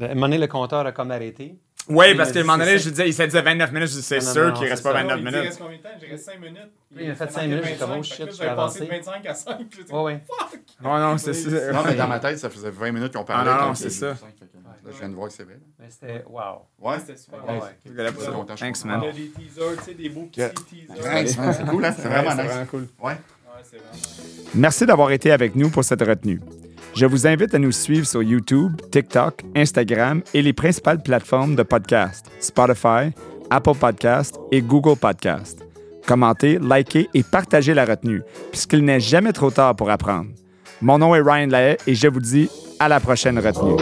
à 0.00 0.04
un 0.04 0.08
moment 0.08 0.26
donné, 0.26 0.38
le 0.38 0.46
compteur 0.46 0.86
a 0.86 0.92
comme 0.92 1.10
arrêté. 1.10 1.58
Oui, 1.88 2.14
parce 2.14 2.32
qu'à 2.32 2.40
un 2.40 2.42
moment 2.42 2.58
donné, 2.58 2.78
je 2.78 2.90
disais, 2.90 3.08
il 3.08 3.14
s'est 3.14 3.26
dit 3.26 3.40
29 3.40 3.72
minutes, 3.72 3.88
je 3.88 3.94
dis, 3.94 4.02
c'est 4.02 4.20
sûr 4.20 4.52
qu'il 4.52 4.68
reste 4.68 4.82
pas 4.82 4.92
29 4.92 5.18
minutes. 5.18 5.34
Il 5.34 5.40
reste 5.40 5.58
combien 5.58 5.78
de 5.78 5.82
temps? 5.82 5.88
J'ai 6.00 6.06
resté 6.06 6.32
5 6.32 6.40
minutes. 6.40 6.72
Il 6.98 7.10
a 7.10 7.14
fait 7.14 7.30
5 7.30 7.42
minutes, 7.42 7.64
j'ai 7.64 7.76
comme, 7.76 7.90
oh 7.98 8.02
shit, 8.02 8.34
je 8.34 8.42
vais 8.42 8.54
passé 8.54 8.80
de 8.80 8.86
25 8.86 9.26
à 9.26 9.34
5. 9.34 9.58
Puis 9.70 9.84
ouais, 9.90 10.02
ouais. 10.02 10.22
Fuck! 10.26 10.60
Non, 10.82 10.98
non, 10.98 11.18
c'est 11.18 11.34
ça. 11.34 11.72
Non, 11.72 11.80
mais 11.86 11.94
dans 11.94 12.08
ma 12.08 12.18
tête, 12.20 12.38
ça 12.38 12.50
faisait 12.50 12.70
20 12.70 12.92
minutes 12.92 13.14
qu'on 13.14 13.24
parlait. 13.24 13.50
Ah, 13.52 13.62
non, 13.62 13.68
non, 13.68 13.74
c'est 13.74 13.90
ça. 13.90 14.08
Là, 14.08 14.16
je 14.92 14.98
viens 14.98 15.08
de 15.08 15.14
voir 15.14 15.28
que 15.28 15.34
c'est 15.34 15.44
vrai. 15.44 15.58
Mais 15.78 15.86
c'était, 15.90 16.24
wow. 16.28 16.62
Ouais, 16.80 16.98
c'était 16.98 17.16
super. 17.16 17.40
Ouais. 17.46 18.56
Thanks, 18.56 18.84
man. 18.84 19.00
On 19.02 19.08
a 19.08 19.12
des 19.12 19.28
teasers, 19.28 19.76
tu 19.78 19.84
sais, 19.84 19.94
des 19.94 20.08
beaux 20.08 20.28
petits 20.32 20.86
teasers. 20.86 21.54
C'est 21.54 21.66
cool, 21.66 21.84
hein? 21.84 21.94
C'est 21.96 22.08
vraiment 22.08 22.30
nice. 22.30 22.40
C'est 22.40 22.46
vraiment 22.46 22.66
cool. 22.66 22.88
Ouais. 23.02 23.16
Merci 24.54 24.86
d'avoir 24.86 25.10
été 25.10 25.32
avec 25.32 25.56
nous 25.56 25.68
pour 25.68 25.84
cette 25.84 26.02
retenue. 26.02 26.40
Je 26.98 27.06
vous 27.06 27.28
invite 27.28 27.54
à 27.54 27.60
nous 27.60 27.70
suivre 27.70 28.04
sur 28.04 28.24
YouTube, 28.24 28.72
TikTok, 28.90 29.44
Instagram 29.54 30.20
et 30.34 30.42
les 30.42 30.52
principales 30.52 31.00
plateformes 31.00 31.54
de 31.54 31.62
podcast, 31.62 32.26
Spotify, 32.40 33.12
Apple 33.50 33.76
Podcast 33.78 34.36
et 34.50 34.60
Google 34.60 34.96
Podcast. 34.96 35.64
Commentez, 36.08 36.58
likez 36.58 37.08
et 37.14 37.22
partagez 37.22 37.72
la 37.72 37.84
retenue, 37.84 38.22
puisqu'il 38.50 38.84
n'est 38.84 38.98
jamais 38.98 39.32
trop 39.32 39.52
tard 39.52 39.76
pour 39.76 39.90
apprendre. 39.90 40.30
Mon 40.82 40.98
nom 40.98 41.14
est 41.14 41.20
Ryan 41.20 41.46
Lahaye 41.46 41.76
et 41.86 41.94
je 41.94 42.08
vous 42.08 42.18
dis 42.18 42.50
à 42.80 42.88
la 42.88 42.98
prochaine 42.98 43.38
retenue. 43.38 43.76